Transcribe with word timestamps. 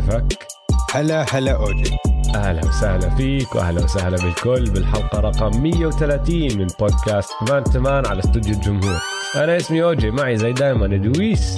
كيفك؟ 0.00 0.46
هلا 0.94 1.26
هلا 1.30 1.56
اوجي 1.56 1.96
أهلا 2.34 2.68
وسهلا 2.68 3.16
فيك 3.16 3.54
وأهلا 3.54 3.84
وسهلا 3.84 4.16
بالكل 4.16 4.70
بالحلقة 4.70 5.20
رقم 5.20 5.62
130 5.62 6.58
من 6.58 6.66
بودكاست 6.80 7.30
man 7.50 7.64
to 7.64 7.81
man 7.81 8.06
على 8.06 8.20
استوديو 8.20 8.54
الجمهور. 8.54 9.00
أنا 9.34 9.56
اسمي 9.56 9.82
اوجي 9.82 10.10
معي 10.10 10.36
زي 10.36 10.52
دائما 10.52 10.96
دويس 10.96 11.56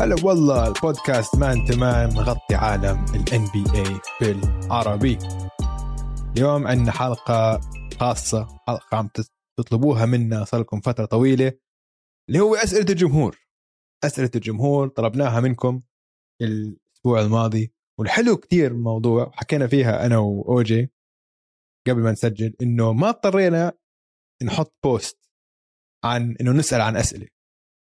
هلا 0.00 0.16
والله 0.22 0.68
البودكاست 0.68 1.36
man 1.36 1.64
to 1.64 1.82
man 1.82 2.10
نغطي 2.10 2.54
عالم 2.54 3.04
ال 3.14 3.44
NBA 3.52 4.00
بالعربي. 4.20 5.18
اليوم 6.36 6.66
عندنا 6.66 6.92
حلقة 6.92 7.60
خاصة 8.00 8.46
حلقة 8.66 8.96
عم 8.96 9.10
تطلبوها 9.58 10.06
منا 10.06 10.44
صار 10.44 10.60
لكم 10.60 10.80
فترة 10.80 11.04
طويلة 11.04 11.52
اللي 12.28 12.40
هو 12.40 12.54
أسئلة 12.54 12.86
الجمهور. 12.90 13.38
أسئلة 14.04 14.30
الجمهور 14.34 14.88
طلبناها 14.88 15.40
منكم 15.40 15.82
الأسبوع 16.98 17.20
الماضي 17.20 17.72
والحلو 18.00 18.36
كتير 18.36 18.70
الموضوع 18.70 19.30
حكينا 19.34 19.66
فيها 19.66 20.06
أنا 20.06 20.18
وأوجي 20.18 20.90
قبل 21.88 22.00
ما 22.00 22.12
نسجل 22.12 22.54
إنه 22.62 22.92
ما 22.92 23.08
اضطرينا 23.08 23.72
نحط 24.42 24.74
بوست 24.84 25.30
عن 26.04 26.36
إنه 26.40 26.52
نسأل 26.52 26.80
عن 26.80 26.96
أسئلة. 26.96 27.26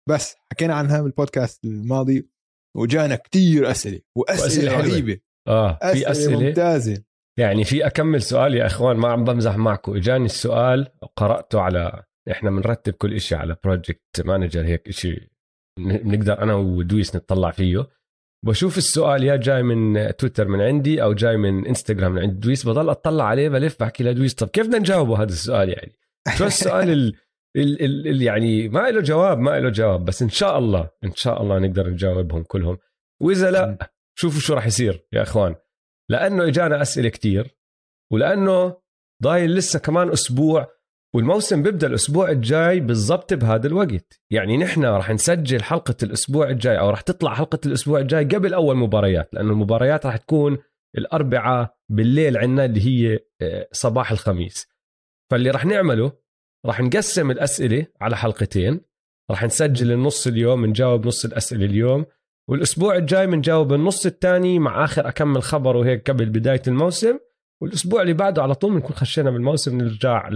بس 0.10 0.36
حكينا 0.52 0.76
عنها 0.76 1.02
بالبودكاست 1.02 1.66
الماضي 1.66 2.30
وجانا 2.78 3.16
كتير 3.16 3.72
أسئلة 3.72 4.02
وأسئلة, 4.18 4.78
رهيبة. 4.82 5.20
آه 5.48 5.80
أسئلة 5.82 5.94
في 5.94 6.12
أسئلة 6.12 6.40
ممتازة. 6.40 7.04
يعني 7.40 7.64
في 7.64 7.88
أكمل 7.88 8.22
سؤال 8.22 8.54
يا 8.56 8.66
إخوان 8.66 8.98
ما 8.98 9.08
عم 9.08 9.24
بمزح 9.24 9.58
معكم. 9.58 9.96
إجاني 9.96 10.26
السؤال 10.26 10.88
قرأته 11.16 11.62
على 11.62 12.04
إحنا 12.32 12.50
بنرتب 12.50 12.94
كل 12.94 13.22
شيء 13.22 13.38
على 13.38 13.58
project 13.64 14.22
manager 14.26 14.66
هيك 14.66 14.92
شيء 14.92 15.30
بنقدر 15.80 16.42
أنا 16.44 16.56
ودويس 16.56 17.16
نطلع 17.16 17.52
فيه. 17.52 17.97
بشوف 18.46 18.78
السؤال 18.78 19.24
يا 19.24 19.36
جاي 19.36 19.64
من 19.64 20.16
تويتر 20.16 20.48
من 20.48 20.62
عندي 20.62 21.04
أو 21.04 21.14
جاي 21.14 21.38
من 21.38 21.68
إنستغرام 21.68 22.12
من 22.12 22.22
عند 22.22 22.40
دويس 22.40 22.68
بضل 22.68 22.90
أطلع 22.90 23.24
عليه 23.24 23.50
بلف 23.50 23.80
بحكي 23.80 24.04
لدويس 24.04 24.34
طب 24.34 24.48
كيف 24.48 24.68
بدنا 24.68 24.80
نجاوبه 24.80 25.18
هذا 25.18 25.32
السؤال 25.32 25.70
يعني؟ 25.70 25.92
شو 26.38 26.46
السؤال 26.56 26.90
ال 26.90 27.14
ال 27.56 27.82
ال 27.82 28.08
ال 28.08 28.22
يعني 28.22 28.70
ما 28.70 28.90
له 28.90 29.02
جواب 29.02 29.40
ما 29.40 29.60
له 29.60 29.70
جواب 29.70 30.06
بس 30.06 30.22
إن 30.22 30.30
شاء 30.30 30.58
الله 30.58 30.90
إن 31.04 31.12
شاء 31.16 31.42
الله 31.42 31.60
نقدر 31.60 31.90
نجاوبهم 31.90 32.44
كلهم. 32.44 32.78
وإذا 33.22 33.52
لا 33.52 33.92
شوفوا 34.20 34.40
شو 34.40 34.54
راح 34.54 34.68
يصير 34.68 35.08
يا 35.14 35.22
إخوان. 35.22 35.56
لأنه 36.10 36.48
إجانا 36.48 36.82
أسئلة 36.82 37.10
كتير 37.10 37.58
ولأنه 38.12 38.78
ضايل 39.24 39.56
لسه 39.56 39.80
كمان 39.80 40.10
أسبوع 40.10 40.77
والموسم 41.16 41.64
بيبدأ 41.64 41.88
الأسبوع 41.88 42.32
الجاي 42.32 42.80
بالضبط 42.80 43.34
بهذا 43.34 43.68
الوقت. 43.68 44.22
يعني 44.32 44.58
نحن 44.58 44.86
راح 44.86 45.12
نسجل 45.12 45.64
حلقة 45.64 45.96
الأسبوع 46.04 46.50
الجاي 46.50 46.80
أو 46.80 46.90
راح 46.90 47.02
تطلع 47.02 47.34
حلقة 47.34 47.60
الأسبوع 47.66 48.00
الجاي 48.00 48.24
قبل 48.26 48.54
أول 48.54 48.78
مباريات 48.78 49.34
لأنه 49.34 49.52
المباريات 49.52 50.06
راح 50.06 50.18
تكون 50.18 50.58
الأربعاء 50.98 51.76
بالليل 51.90 52.38
عندنا 52.38 52.66
اللي 52.66 52.86
هي 52.86 53.20
آه، 53.42 53.68
صباح 53.72 54.12
الخميس. 54.12 54.68
فاللي 55.32 55.52
راح 55.52 55.66
نعمله 55.66 56.12
راح 56.66 56.82
نقسم 56.82 57.32
الأسئلة 57.32 57.88
على 58.02 58.18
حلقتين. 58.18 58.82
راح 59.32 59.44
نسجل 59.44 59.92
النص 59.92 60.28
اليوم 60.28 60.66
نجاوب 60.66 61.08
نص 61.08 61.26
الأسئلة 61.26 61.66
اليوم. 61.66 62.06
والأسبوع 62.50 62.96
الجاي 62.96 63.28
بنجاوب 63.28 63.74
النص 63.74 64.06
الثاني 64.06 64.60
مع 64.60 64.84
آخر 64.84 65.08
أكمل 65.08 65.44
خبر 65.44 65.78
وهيك 65.78 66.10
قبل 66.12 66.26
بداية 66.26 66.62
الموسم. 66.68 67.20
والأسبوع 67.62 68.02
اللي 68.02 68.14
بعده 68.14 68.42
على 68.42 68.56
طول 68.56 68.74
بنكون 68.74 68.96
خشينا 68.96 69.32
بالموسم 69.32 69.78
نرجع 69.78 70.30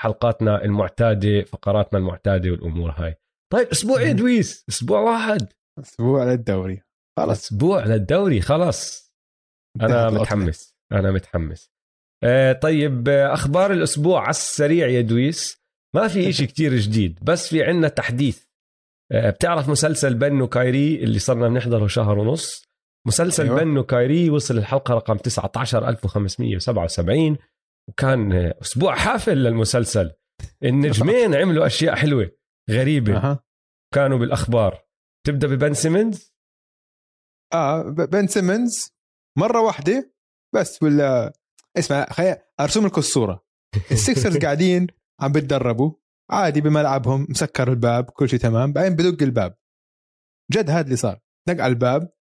لحلقاتنا 0.00 0.64
المعتادة 0.64 1.42
فقراتنا 1.42 1.98
المعتادة 1.98 2.50
والأمور 2.50 2.90
هاي. 2.90 3.14
طيب 3.52 3.66
أسبوع 3.66 4.00
إيه 4.00 4.12
دويس؟ 4.12 4.64
أسبوع 4.68 5.00
واحد. 5.00 5.52
أسبوع 5.78 6.24
للدوري. 6.24 6.82
خلص. 7.18 7.44
أسبوع 7.44 7.84
للدوري 7.84 8.40
خلص. 8.40 9.14
أنا 9.80 10.10
متحمس. 10.10 10.76
أنا 10.92 11.10
متحمس. 11.10 11.70
آه 12.24 12.52
طيب 12.52 13.08
أخبار 13.08 13.72
الأسبوع 13.72 14.20
على 14.20 14.30
السريع 14.30 14.86
يا 14.88 15.00
دويس. 15.00 15.62
ما 15.94 16.08
في 16.08 16.28
إشي 16.28 16.46
كتير 16.52 16.74
جديد 16.74 17.18
بس 17.22 17.48
في 17.48 17.64
عنا 17.64 17.88
تحديث. 17.88 18.44
آه 19.12 19.30
بتعرف 19.30 19.68
مسلسل 19.68 20.14
بنو 20.14 20.48
كايري 20.48 21.04
اللي 21.04 21.18
صرنا 21.18 21.48
بنحضره 21.48 21.86
شهر 21.86 22.18
ونص؟ 22.18 22.67
مسلسل 23.06 23.44
أيوة. 23.44 23.60
بن 23.60 23.84
وكايري 23.84 24.30
وصل 24.30 24.58
الحلقة 24.58 24.94
رقم 24.94 25.16
19577 25.16 27.36
وكان 27.88 28.52
أسبوع 28.62 28.94
حافل 28.94 29.36
للمسلسل. 29.36 30.12
النجمين 30.64 31.34
عملوا 31.34 31.66
أشياء 31.66 31.94
حلوة 31.94 32.30
غريبة. 32.70 33.16
أه. 33.16 33.44
كانوا 33.94 34.18
بالأخبار. 34.18 34.84
تبدأ 35.26 35.46
ببن 35.46 35.74
سيمنز؟ 35.74 36.34
آه 37.54 37.82
بن 37.82 38.26
سيمنز 38.26 38.94
مرة 39.38 39.60
واحدة 39.60 40.14
بس 40.54 40.82
ولا 40.82 41.32
اسمع 41.78 42.06
خليني 42.10 42.36
ارسم 42.60 42.86
لكم 42.86 42.98
الصورة. 42.98 43.44
السكسرز 43.92 44.36
قاعدين 44.36 44.86
عم 45.20 45.32
بتدربوا 45.32 45.92
عادي 46.30 46.60
بملعبهم 46.60 47.26
مسكر 47.30 47.68
الباب 47.68 48.10
كل 48.10 48.28
شيء 48.28 48.38
تمام 48.38 48.72
بعدين 48.72 48.96
بدق 48.96 49.22
الباب. 49.22 49.56
جد 50.52 50.70
هذا 50.70 50.84
اللي 50.84 50.96
صار. 50.96 51.20
دق 51.48 51.62
على 51.62 51.72
الباب 51.72 52.12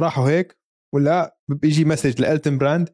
راحوا 0.00 0.28
هيك 0.28 0.58
ولا 0.94 1.38
بيجي 1.50 1.84
message 1.84 2.20
لإلتون 2.20 2.58
براند 2.58 2.88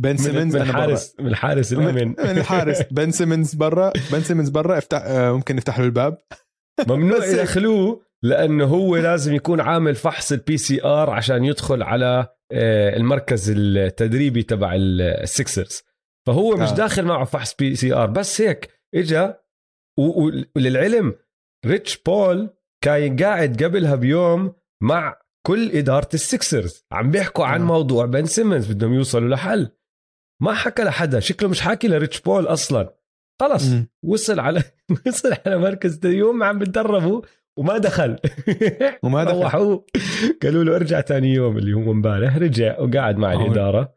بن 0.00 0.16
سيمنز 0.16 0.56
من 0.56 0.62
الحارس 0.62 1.16
من 1.20 1.26
الحارس 1.26 1.72
الأمن. 1.72 2.08
من 2.08 2.20
الحارس. 2.20 2.82
بن 2.90 3.10
سيمنز 3.10 3.54
برا 3.54 3.92
بن 4.12 4.20
سيمنز 4.20 4.48
برا 4.48 4.78
افتح 4.78 5.02
آه، 5.04 5.32
ممكن 5.32 5.56
نفتح 5.56 5.78
له 5.78 5.84
الباب. 5.84 6.18
ممنوع 6.88 7.26
يدخلوه 7.26 8.02
لأنه 8.24 8.64
هو 8.64 8.96
لازم 8.96 9.34
يكون 9.34 9.60
عامل 9.60 9.94
فحص 9.94 10.32
ال 10.32 10.56
PCR 10.56 11.10
عشان 11.10 11.44
يدخل 11.44 11.82
على 11.82 12.26
آه، 12.52 12.96
المركز 12.96 13.52
التدريبي 13.56 14.42
تبع 14.42 14.74
السكسرز 14.74 15.82
فهو 16.26 16.56
مش 16.56 16.68
آه. 16.68 16.74
داخل 16.74 17.04
معه 17.04 17.24
فحص 17.24 17.54
PCR 17.54 18.10
بس 18.10 18.40
هيك 18.40 18.70
إجا 18.94 19.40
وللعلم 20.56 21.14
ريتش 21.66 21.98
بول 21.98 22.50
كان 22.84 23.16
قاعد 23.16 23.62
قبلها 23.62 23.94
بيوم 23.94 24.54
مع 24.82 25.16
كل 25.46 25.70
إدارة 25.70 26.08
السكسرز 26.14 26.86
عم 26.92 27.10
بيحكوا 27.10 27.44
عن 27.46 27.62
موضوع 27.62 28.06
بن 28.06 28.26
سيمنز 28.26 28.72
بدهم 28.72 28.94
يوصلوا 28.94 29.28
لحل. 29.28 29.70
ما 30.42 30.54
حكى 30.54 30.82
لحدا 30.82 31.20
شكله 31.20 31.48
مش 31.48 31.60
حاكي 31.60 31.88
لريتش 31.88 32.20
بول 32.20 32.46
أصلا. 32.46 32.96
خلص 33.40 33.64
وصل 34.04 34.40
على 34.40 34.62
وصل 35.06 35.32
على 35.46 35.58
مركز 35.58 36.06
اليوم 36.06 36.42
عم 36.42 36.58
بتدربوا 36.58 37.22
وما 37.58 37.78
دخل. 37.78 38.18
وما 39.04 39.24
دخل. 39.24 39.42
روحوه 39.42 39.86
قالوا 40.42 40.64
له 40.64 40.76
ارجع 40.76 41.00
ثاني 41.00 41.34
يوم 41.34 41.58
اللي 41.58 41.72
هو 41.72 41.92
امبارح 41.92 42.36
رجع 42.36 42.80
وقعد 42.80 43.16
مع 43.16 43.32
الإدارة. 43.32 43.94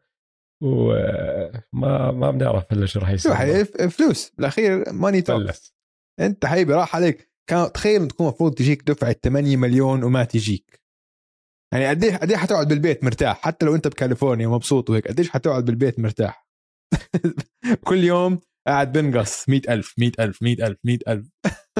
وما 0.62 2.10
ما 2.10 2.30
بنعرف 2.30 2.64
هلا 2.72 2.86
شو 2.86 3.00
راح 3.00 3.10
يصير. 3.10 3.64
فلوس. 3.88 4.32
بالأخير 4.36 4.92
money 4.92 5.22
talk 5.22 5.50
أنت 6.20 6.46
حبيبي 6.46 6.74
راح 6.74 6.96
عليك. 6.96 7.28
كان 7.50 7.72
تخيل 7.72 8.08
تكون 8.08 8.26
المفروض 8.26 8.54
تجيك 8.54 8.82
دفعة 8.90 9.16
8 9.24 9.56
مليون 9.56 10.04
وما 10.04 10.24
تجيك. 10.24 10.77
يعني 11.72 11.88
قد 11.88 12.04
إيه 12.04 12.16
قد 12.16 12.30
إيه 12.30 12.36
حتقعد 12.36 12.68
بالبيت 12.68 13.04
مرتاح؟ 13.04 13.40
حتى 13.42 13.66
لو 13.66 13.74
أنت 13.74 13.88
بكاليفورنيا 13.88 14.48
ومبسوط 14.48 14.90
وهيك 14.90 15.08
قد 15.08 15.18
إيش 15.18 15.30
حتقعد 15.30 15.64
بالبيت 15.64 16.00
مرتاح؟ 16.00 16.48
كل 17.88 18.04
يوم 18.04 18.40
قاعد 18.66 18.92
بنقص 18.92 19.48
مئة 19.48 19.74
ألف 19.74 19.94
مئة 19.98 20.24
ألف 20.24 20.42
مئة 20.42 20.66
ألف 20.66 20.78
مئة 20.84 21.12
ألف. 21.12 21.28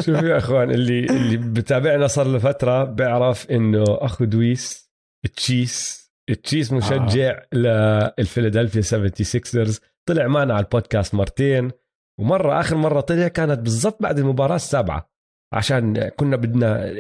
شوف 0.01 0.23
يا 0.23 0.39
أخوان 0.45 0.71
اللي 0.71 1.05
اللي 1.05 1.37
بتابعنا 1.37 2.07
صار 2.07 2.27
له 2.27 2.39
فترة 2.39 2.85
بيعرف 2.85 3.51
إنه 3.51 3.85
أخو 3.89 4.25
دويس 4.25 4.91
تشيس. 5.37 6.09
تشيس 6.43 6.73
مشجع 6.73 7.43
آه. 7.53 8.15
للفيلادلفيا 8.19 8.83
76رز 8.83 9.81
طلع 10.09 10.27
معنا 10.27 10.55
على 10.55 10.65
البودكاست 10.65 11.15
مرتين 11.15 11.71
ومرة 12.21 12.61
آخر 12.61 12.77
مرة 12.77 13.01
طلع 13.01 13.29
كانت 13.29 13.59
بالضبط 13.61 14.03
بعد 14.03 14.19
المباراة 14.19 14.57
السابعة 14.57 15.11
عشان 15.55 16.09
كنا 16.09 16.37
بدنا 16.37 16.93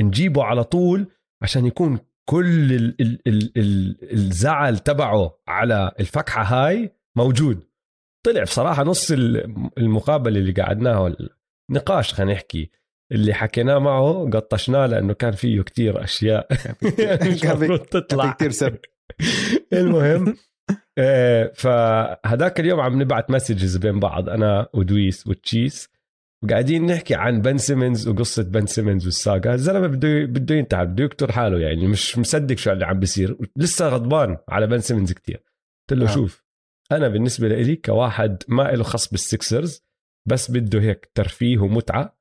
نجيبه 0.00 0.44
على 0.44 0.64
طول 0.64 1.06
عشان 1.42 1.66
يكون 1.66 1.98
كل 2.28 2.72
ال 2.72 2.96
ال 3.00 3.20
ال 3.26 3.52
ال 3.56 3.96
الزعل 4.12 4.78
تبعه 4.78 5.38
على 5.48 5.92
الفكحة 6.00 6.42
هاي 6.42 6.92
موجود. 7.16 7.64
طلع 8.26 8.42
بصراحة 8.42 8.84
نص 8.84 9.10
المقابلة 9.78 10.38
اللي 10.38 10.52
قعدناه 10.62 11.16
النقاش 11.70 12.14
خلينا 12.14 12.32
نحكي 12.32 12.70
اللي 13.12 13.34
حكيناه 13.34 13.78
معه 13.78 14.30
قطشناه 14.32 14.86
لأنه 14.86 15.14
كان 15.14 15.32
فيه 15.32 15.62
كتير 15.62 16.04
أشياء. 16.04 16.48
كان 17.42 17.78
تطلع. 17.90 18.32
كثير 18.32 18.50
سب. 18.50 18.76
المهم 19.72 20.36
آه، 20.98 21.52
فهداك 21.54 22.60
اليوم 22.60 22.80
عم 22.80 23.02
نبعت 23.02 23.30
messages 23.30 23.76
بين 23.76 24.00
بعض 24.00 24.28
أنا 24.28 24.68
ودويس 24.74 25.26
وتشيس. 25.26 25.88
وقاعدين 26.44 26.86
نحكي 26.86 27.14
عن 27.14 27.40
بن 27.42 27.58
سيمنز 27.58 28.08
وقصة 28.08 28.42
بن 28.42 28.66
سيمنز 28.66 29.04
وال 29.04 29.21
saga 29.21 29.54
الزلمة 29.54 29.86
بده 29.86 30.24
بده 30.24 30.54
ينتحر 30.54 30.84
بده 30.84 31.04
يقتل 31.04 31.32
حاله 31.32 31.58
يعني 31.58 31.86
مش 31.88 32.18
مصدق 32.18 32.56
شو 32.56 32.72
اللي 32.72 32.84
عم 32.84 33.00
بيصير. 33.00 33.36
لسه 33.56 33.88
غضبان 33.88 34.36
على 34.48 34.66
بن 34.66 34.78
سيمنز 34.78 35.12
كثير 35.12 35.44
قلت 35.90 36.00
له 36.00 36.10
آه. 36.10 36.14
شوف 36.14 36.44
أنا 36.92 37.08
بالنسبة 37.08 37.48
لي 37.48 37.76
كواحد 37.76 38.42
ما 38.48 38.62
له 38.62 38.82
خص 38.82 39.10
بالسكسرز 39.10 39.82
بس 40.28 40.50
بده 40.50 40.80
هيك 40.80 41.10
ترفيه 41.14 41.58
ومتعة. 41.58 42.18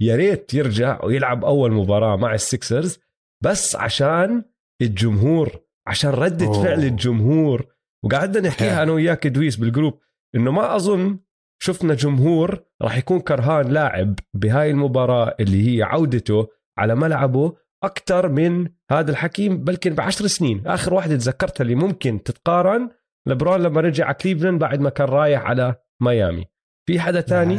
يا 0.00 0.16
ريت 0.16 0.54
يرجع 0.54 1.04
ويلعب 1.04 1.44
أول 1.44 1.72
مباراة 1.72 2.16
مع 2.16 2.34
السكسرز 2.34 2.98
بس 3.44 3.76
عشان 3.76 4.44
الجمهور 4.82 5.60
عشان 5.86 6.10
ردة 6.10 6.46
أوه. 6.46 6.62
فعل 6.62 6.84
الجمهور. 6.84 7.66
وقعدنا 8.04 8.48
نحكيها 8.48 8.82
أنا 8.82 8.92
وياك 8.92 9.26
دويس 9.26 9.56
بال 9.56 9.69
group 9.69 10.00
إنه 10.34 10.50
ما 10.50 10.76
أظن 10.76 11.18
شفنا 11.62 11.94
جمهور 11.94 12.64
راح 12.82 12.96
يكون 12.96 13.20
كرهان 13.20 13.68
لاعب 13.68 14.14
بهاي 14.34 14.70
المباراة 14.70 15.36
اللي 15.40 15.78
هي 15.78 15.82
عودته 15.82 16.48
على 16.78 16.94
ملعبه 16.94 17.56
أكثر 17.84 18.28
من 18.28 18.68
هذا 18.90 19.10
الحكي 19.10 19.64
يمكن 19.64 19.94
بعشر 19.94 20.26
سنين. 20.26 20.66
آخر 20.66 20.94
واحدة 20.94 21.16
تذكرتها 21.16 21.62
اللي 21.62 21.74
ممكن 21.74 22.22
تتقارن 22.22 22.90
لبرون 23.28 23.62
لما 23.62 23.80
رجع 23.80 24.04
على 24.04 24.14
كليفلاند 24.14 24.60
بعد 24.60 24.80
ما 24.80 24.90
كان 24.90 25.08
رايح 25.08 25.42
على 25.42 25.74
ميامي. 26.02 26.44
في 26.88 27.00
حدا 27.00 27.20
تاني؟ 27.20 27.54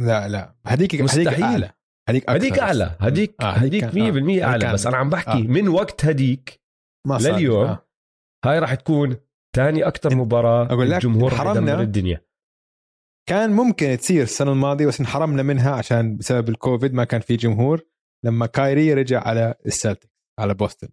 لا. 0.00 0.28
لا 0.28 0.54
هذيك 0.66 1.00
مستحيل. 1.00 1.42
أعلى. 1.42 1.72
هذيك 2.08 2.30
هذيك 2.30 2.58
أعلى. 2.58 2.96
هذيك 3.00 3.42
هذيك 3.42 3.84
100% 3.84 4.42
آه. 4.42 4.44
أعلى. 4.44 4.72
بس 4.72 4.86
أنا 4.86 4.96
عم 4.96 5.10
بحكي 5.10 5.38
آه. 5.38 5.42
من 5.42 5.68
وقت 5.68 6.04
هذيك 6.04 6.60
لليوم 7.20 7.66
آه. 7.66 7.88
هاي 8.44 8.58
راح 8.58 8.74
تكون 8.74 9.16
ثاني 9.56 9.86
أكثر 9.86 10.16
مباراة 10.16 10.66
أقول 10.66 10.90
لك 10.90 10.96
الجمهور 10.96 11.30
حرمنا 11.30 11.80
الدنيا. 11.80 12.27
كان 13.28 13.50
ممكن 13.50 13.98
تصير 13.98 14.22
السنة 14.22 14.52
الماضية 14.52 14.86
بس 14.86 15.00
انحرمنا 15.00 15.42
منها 15.42 15.70
عشان 15.70 16.16
بسبب 16.16 16.48
الكوفيد 16.48 16.94
ما 16.94 17.04
كان 17.04 17.20
في 17.20 17.36
جمهور. 17.36 17.86
لما 18.24 18.46
كايري 18.46 18.94
رجع 18.94 19.20
على 19.20 19.54
السلتك 19.66 20.10
على 20.40 20.54
بوسطن. 20.54 20.88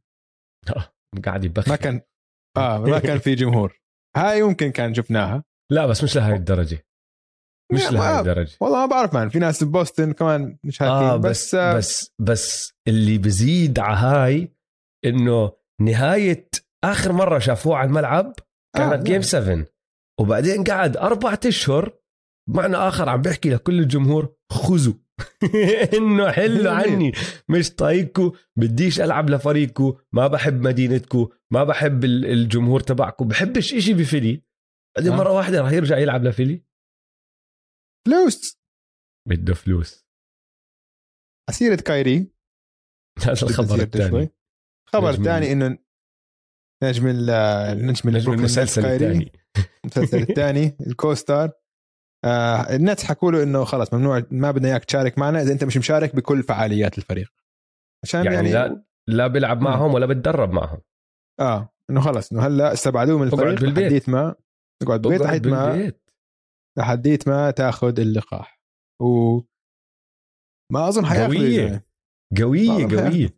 آه، 0.70 0.94
قاعد 1.26 1.44
يبخ 1.44 1.70
ما 1.70 1.76
كان 1.76 2.02
آه 2.58 2.78
ما 2.78 3.00
كان 3.00 3.20
في 3.20 3.36
جمهور. 3.36 3.80
هاي 4.18 4.44
ممكن 4.44 4.72
كان 4.72 4.94
شفناها. 4.94 5.44
لا 5.72 5.86
بس 5.86 6.04
مش 6.04 6.16
لهي 6.16 6.36
الدرجة. 6.36 6.86
مش 7.74 7.92
لهي 7.92 8.20
الدرجة. 8.20 8.58
والله 8.62 8.80
ما 8.80 8.86
بعرف 8.86 9.14
مان. 9.14 9.30
في 9.30 9.40
ناس 9.40 9.64
ببوسطن 9.64 10.14
كمان 10.14 10.58
مش 10.64 10.82
هاكين 10.82 11.08
آه 11.08 11.18
بس 11.18 11.30
بس, 11.30 11.56
آه 11.56 11.78
بس 11.78 12.12
بس 12.20 12.74
اللي 12.88 13.18
بزيد 13.18 13.80
على 13.80 13.98
هاي 13.98 14.56
إنه 15.06 15.52
نهاية 15.82 16.50
آخر 16.84 17.12
مرة 17.12 17.40
شافوه 17.40 17.78
على 17.78 17.88
الملعب 17.88 18.34
كانت 18.78 18.94
آه 18.94 19.04
جيم 19.04 19.22
7 19.22 19.66
وبعدين 20.20 20.64
قعد 20.64 20.98
أربعة 20.98 21.40
أشهر 21.46 21.94
بمعنى 22.50 22.76
آخر 22.76 23.10
عم 23.10 23.22
بيحكي 23.22 23.50
لكل 23.50 23.80
الجمهور 23.80 24.36
خذوا. 24.52 24.94
إنه 25.98 26.32
حلوا 26.32 26.72
عني. 26.72 27.12
مش 27.50 27.76
طايقكم 27.76 28.32
بديش 28.56 29.02
ألعب 29.02 29.30
لفريقكم 29.30 29.98
ما 30.14 30.28
بحب 30.28 30.62
مدينتكم 30.62 31.28
ما 31.52 31.64
بحب 31.64 32.04
الجمهور 32.06 32.80
تبعكم 32.80 33.28
بحبش 33.28 33.74
إشي 33.74 33.94
بفيلي. 33.94 34.44
بعدين 34.98 35.12
آه. 35.12 35.18
مرة 35.18 35.32
واحدة 35.32 35.62
راح 35.62 35.72
يرجع 35.72 35.98
يلعب 35.98 36.24
لفيلي. 36.24 36.66
فلوس. 38.08 38.62
بده 39.30 39.54
فلوس. 39.54 40.06
أسيرة 41.50 41.76
كايري. 41.76 42.18
هذا 43.24 43.32
الخبر 43.44 43.82
الثاني. 43.82 44.30
خبر 44.90 45.12
ثاني 45.12 45.52
إنه 45.52 45.78
نجم 46.84 47.08
النجم 47.08 48.10
المسلسل 48.34 48.86
الثاني. 48.86 49.32
المسلسل 49.84 50.22
الثاني 50.30 50.78
الكوستار 50.88 51.52
آه 52.26 52.76
الناس 52.76 53.04
حكوا 53.04 53.32
له 53.32 53.44
إنه 53.44 53.64
خلص 53.64 53.94
ممنوع 53.94 54.24
ما 54.32 54.52
بدنا 54.52 54.68
إياك 54.68 54.86
تشارك 54.86 55.18
معنا. 55.18 55.42
إذا 55.42 55.54
أنت 55.54 55.64
مش 55.64 55.78
مشارك 55.78 56.16
بكل 56.16 56.44
فعاليات 56.44 56.98
الفريق. 56.98 57.34
عشان 58.04 58.26
يعني, 58.26 58.36
يعني 58.36 58.52
لا 58.52 58.86
لا 59.10 59.28
بيلعب 59.28 59.62
معهم 59.62 59.94
ولا 59.94 60.06
بتدرب 60.06 60.52
معهم. 60.52 60.82
آه 61.40 61.70
إنه 61.90 62.02
خلص 62.02 62.32
إنه 62.32 62.48
هلأ 62.48 62.74
استبعدوه 62.74 63.20
من 63.20 63.28
الفريق 63.28 63.64
لحديت 63.64 64.10
ما 64.10 64.36
اقعد 64.84 65.02
بالبيت 65.02 65.22
لحد 65.22 65.48
ما 65.48 65.92
لحديت 66.78 67.28
ما 67.28 67.52
تاخذ 67.52 68.00
اللقاح. 68.00 68.62
و 69.02 69.40
ما 70.72 70.88
أظن 70.88 71.06
حياخذ 71.06 71.36
قوية. 71.36 71.86
قوية 72.42 72.88
قوية. 72.88 73.30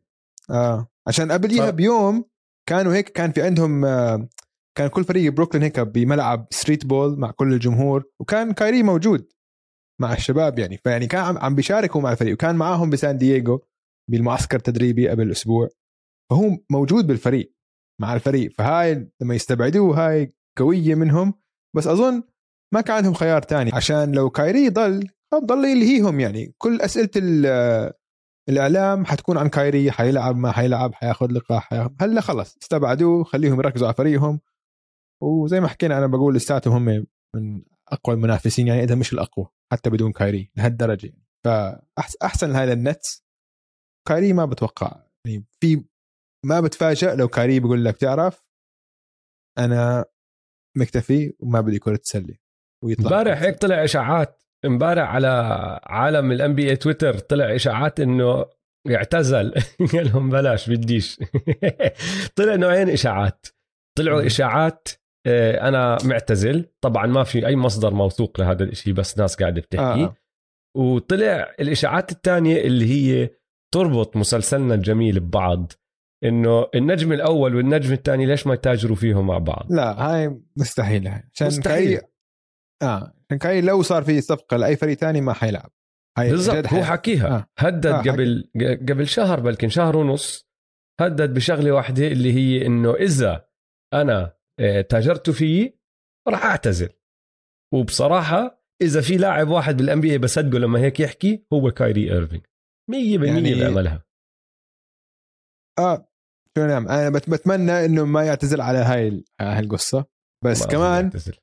آه 0.50 0.88
عشان 1.08 1.32
قبليها 1.32 1.70
بيوم 1.70 2.26
كانوا 2.70 2.94
هيك 2.94 3.10
كان 3.10 3.32
في 3.32 3.42
عندهم 3.42 3.86
آه 3.86 4.30
كان 4.78 4.88
كل 4.88 5.04
فريق 5.04 5.34
بروكلين 5.34 5.64
هيك 5.64 5.80
بملعب 5.80 6.48
streetball 6.52 7.20
مع 7.20 7.32
كل 7.32 7.54
الجمهور 7.54 8.04
وكان 8.22 8.54
كايري 8.54 8.84
موجود 8.84 9.28
مع 10.02 10.14
الشباب 10.14 10.60
يعني. 10.60 10.78
فيعني 10.78 11.08
كان 11.08 11.38
عم 11.38 11.56
بيشاركوا 11.56 12.02
مع 12.02 12.12
الفريق 12.12 12.34
وكان 12.34 12.56
معاهم 12.56 12.90
بسان 12.90 13.18
دييغو 13.18 13.62
بالمعسكر 14.12 14.58
التدريبي 14.58 15.10
قبل 15.10 15.32
أسبوع. 15.32 15.70
فهو 16.32 16.58
موجود 16.70 17.08
بالفريق 17.08 17.54
مع 18.02 18.14
الفريق. 18.14 18.52
فهاي 18.58 19.12
لما 19.22 19.36
يستبعدوه 19.36 20.08
هاي 20.08 20.34
قوية 20.58 20.96
منهم 20.96 21.34
بس 21.76 21.88
أظن 21.88 22.24
ما 22.74 22.82
كان 22.82 22.96
عندهم 22.96 23.14
خيار 23.14 23.42
تاني. 23.42 23.72
عشان 23.74 24.12
لو 24.12 24.30
كايري 24.30 24.70
ضل 24.70 25.10
ضل 25.36 25.66
يلهيهم 25.66 26.20
يعني. 26.20 26.54
كل 26.58 26.82
أسئلة 26.82 27.10
الإعلام 28.50 29.06
حتكون 29.06 29.38
عن 29.38 29.50
كايري 29.50 29.92
حيلعب 29.92 30.38
ما 30.38 30.52
حيلعب 30.52 30.94
حياخذ 30.94 31.32
لقاح 31.32 31.74
هلا 32.02 32.22
خلص 32.22 32.58
استبعدوه 32.62 33.24
خليهم 33.24 33.60
يركزوا 33.60 33.88
على 33.88 33.96
فريقهم. 33.96 34.40
وزي 35.24 35.60
ما 35.60 35.68
حكينا 35.68 35.98
أنا 35.98 36.08
بقول 36.08 36.36
لساتهم 36.36 36.74
هم 36.74 37.06
من 37.36 37.62
أقوى 37.88 38.16
المنافسين 38.16 38.68
يعني 38.68 38.84
إذا 38.84 38.96
مش 38.96 39.14
الأقوى 39.14 39.48
حتى 39.72 39.90
بدون 39.90 40.12
كايري 40.12 40.52
لهالدرجة. 40.56 41.14
فاحسن 41.46 42.52
لهذا 42.52 42.74
النتس. 42.74 43.26
كايري 44.08 44.34
ما 44.34 44.46
بتوقع 44.46 45.04
يعني 45.28 45.46
في 45.60 45.86
ما 46.46 46.62
بتفاجئ 46.62 47.16
لو 47.16 47.28
كايري 47.28 47.60
بيقول 47.60 47.86
لك 47.86 47.98
تعرف 47.98 48.46
أنا 49.58 50.06
مكتفي 50.78 51.34
وما 51.40 51.62
بدي 51.62 51.80
كرة 51.80 51.96
سلة. 51.96 52.40
ويطلع 52.84 53.06
امبارح 53.06 53.42
هيك 53.42 53.58
طلع 53.58 53.84
إشاعات 53.84 54.44
امبارح 54.66 55.10
على 55.10 55.28
عالم 55.84 56.32
ال 56.32 56.56
NBA 56.56 56.70
Twitter 56.70 57.20
طلع 57.20 57.56
إشاعات 57.56 58.00
إنه 58.00 58.46
اعتزل. 58.92 59.54
قال 59.94 60.08
لهم 60.08 60.30
بلاش 60.30 60.70
بديش. 60.70 61.20
طلع 62.36 62.56
نوعين 62.56 62.90
إشاعات. 62.90 63.48
طلعوا 63.98 64.26
إشاعات 64.26 64.88
أنا 65.68 65.98
معتزل 66.04 66.66
طبعا 66.82 67.06
ما 67.06 67.24
في 67.24 67.48
أي 67.48 67.56
مصدر 67.56 67.94
موثوق 67.94 68.40
لهذا 68.40 68.64
الشيء 68.64 68.94
بس 68.94 69.18
ناس 69.18 69.36
قاعدة 69.36 69.62
بتحكي 69.62 70.04
آه. 70.04 70.16
وطلع 70.78 71.56
الإشاعات 71.60 72.12
الثانية 72.12 72.62
اللي 72.62 72.86
هي 72.86 73.30
تربط 73.74 74.18
مسلسلنا 74.18 74.76
الجميل 74.76 75.20
ببعض 75.20 75.72
إنه 76.24 76.68
النجم 76.76 77.14
الأول 77.14 77.56
والنجم 77.56 77.94
الثاني 77.94 78.26
ليش 78.26 78.48
ما 78.48 78.54
يتاجروا 78.54 78.96
فيهم 78.96 79.28
مع 79.28 79.38
بعض 79.38 79.66
لا 79.70 79.92
هاي 79.92 80.42
مستحيل 80.58 81.08
هاي 81.08 81.24
عشان 81.34 81.48
مستحيل. 81.48 81.98
كاي 81.98 82.08
آه 82.84 83.14
عشان 83.26 83.38
كاي 83.38 83.62
لو 83.62 83.82
صار 83.82 84.04
في 84.04 84.22
صفقة 84.22 84.58
لأي 84.58 84.76
فريق 84.76 84.98
ثاني 84.98 85.22
ما 85.22 85.34
حيلعب 85.34 85.70
بالضبط 86.18 86.74
هو 86.74 86.84
حكيها 86.84 87.36
آه. 87.36 87.48
هدد 87.58 87.86
آه 87.86 88.02
قبل 88.02 88.50
حكي. 88.56 88.76
قبل 88.76 89.08
شهر 89.08 89.40
بلكن 89.40 89.70
شهر 89.70 89.98
ونص 89.98 90.48
هدد 91.00 91.34
بشغلة 91.34 91.72
واحدة 91.72 92.08
اللي 92.08 92.34
هي 92.34 92.66
إنه 92.66 92.94
إذا 92.94 93.46
أنا 93.94 94.37
آه، 94.60 94.82
تاجرت 94.82 95.30
فيه 95.30 95.78
راح 96.28 96.46
أعتزل. 96.46 96.90
وبصراحة 97.74 98.64
إذا 98.82 99.02
في 99.02 99.18
لاعب 99.18 99.48
واحد 99.48 99.78
بال 99.78 100.02
NBA 100.02 100.18
بصدقه 100.18 100.60
لما 100.60 100.80
هيك 100.80 101.00
يحكي 101.00 101.46
هو 101.54 101.72
كايري 101.72 102.14
ايرفينج 102.14 102.46
100% 102.92 102.96
يعني 102.96 103.54
بيعملها 103.54 104.06
آه 105.80 106.08
شو 106.58 106.66
نعم 106.66 106.88
أنا 106.88 107.10
بتمنى 107.10 107.86
إنه 107.86 108.06
ما 108.06 108.24
يعتزل 108.24 108.62
على 108.62 108.78
هاي 108.78 109.24
هاي 109.42 109.60
القصة. 109.60 110.06
بس 110.46 110.68
كمان 110.68 111.04
يعتزل. 111.04 111.38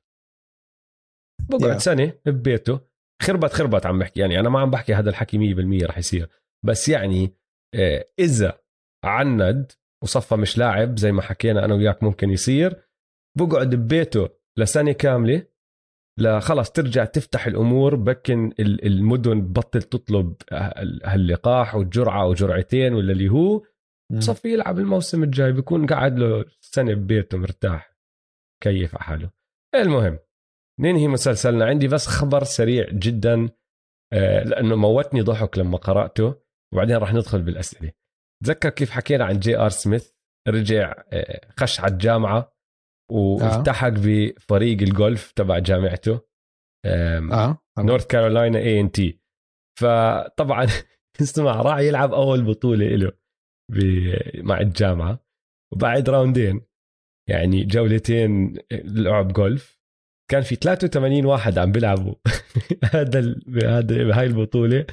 بقعد 1.49 1.77
سنة 1.77 2.13
ببيته. 2.25 2.79
خربت 3.21 3.53
خربت 3.53 3.85
عم 3.85 3.99
بحكي. 3.99 4.19
يعني 4.19 4.39
أنا 4.39 4.49
ما 4.49 4.59
عم 4.59 4.71
بحكي 4.71 4.93
هذا 4.93 5.09
الحكي 5.09 5.37
100% 5.37 5.85
رح 5.85 5.97
يصير. 5.97 6.29
بس 6.65 6.89
يعني 6.89 7.33
آه، 7.75 8.05
إذا 8.19 8.61
عند 9.05 9.71
وصفى 10.03 10.35
مش 10.35 10.57
لاعب 10.57 10.97
زي 10.97 11.11
ما 11.11 11.21
حكينا 11.21 11.65
أنا 11.65 11.73
وياك 11.73 12.03
ممكن 12.03 12.29
يصير 12.29 12.84
بقعد 13.37 13.75
ببيته 13.75 14.29
لسنه 14.57 14.91
كاملة 14.91 15.47
لخلص 16.19 16.71
ترجع 16.71 17.05
تفتح 17.05 17.47
الأمور 17.47 17.95
بكن 17.95 18.53
المدن 18.59 19.41
بطل 19.41 19.81
تطلب 19.81 20.35
هاللقاح 21.03 21.75
والجرعه 21.75 22.27
وجرعتين 22.27 22.93
ولا 22.93 23.11
اللي 23.11 23.29
هو 23.29 23.61
بصفي 24.11 24.53
يلعب 24.53 24.79
الموسم 24.79 25.23
الجاي 25.23 25.51
بيكون 25.51 25.85
قاعد 25.85 26.19
له 26.19 26.45
سنة 26.61 26.93
ببيته 26.93 27.37
مرتاح 27.37 27.95
كيف 28.63 28.95
على 28.95 29.03
حاله. 29.03 29.31
المهم 29.75 30.19
ننهي 30.79 31.07
مسلسلنا. 31.07 31.65
عندي 31.65 31.87
بس 31.87 32.07
خبر 32.07 32.43
سريع 32.43 32.89
جدا 32.89 33.49
آه، 34.13 34.43
لأنه 34.43 34.75
موتني 34.75 35.21
ضحك 35.21 35.57
لما 35.57 35.77
قرأته 35.77 36.35
وبعدين 36.73 36.97
راح 36.97 37.13
ندخل 37.13 37.41
بالأسئلة. 37.41 37.91
تذكر 38.43 38.69
كيف 38.69 38.89
حكينا 38.89 39.25
عن 39.25 39.39
جي 39.39 39.57
آر 39.57 39.69
سميث؟ 39.69 40.11
رجع 40.47 41.03
آه، 41.13 41.41
خش 41.59 41.79
على 41.79 41.93
الجامعة 41.93 42.54
والتحق 43.11 43.89
بفريق 43.89 44.81
الجولف 44.81 45.31
تبع 45.31 45.59
جامعته 45.59 46.21
آه. 46.85 47.57
نورث 47.79 48.07
كارولاينا 48.07 48.59
A&T. 48.59 49.19
فطبعا 49.79 50.67
اسمع 51.21 51.61
راح 51.61 51.79
يلعب 51.79 52.13
أول 52.13 52.43
بطولة 52.43 52.95
له 52.95 53.11
مع 54.43 54.59
الجامعة. 54.59 55.25
وبعد 55.73 56.09
راوندين 56.09 56.61
يعني 57.29 57.63
جولتين 57.63 58.57
لعب 58.71 59.33
جولف 59.33 59.79
كان 60.31 60.41
في 60.41 60.55
83 60.55 61.25
واحد 61.25 61.57
عم 61.57 61.71
بيلعبوا. 61.71 62.15
هذا 62.93 63.35
هذا 63.63 64.03
بهاي 64.03 64.25
البطولة. 64.25 64.85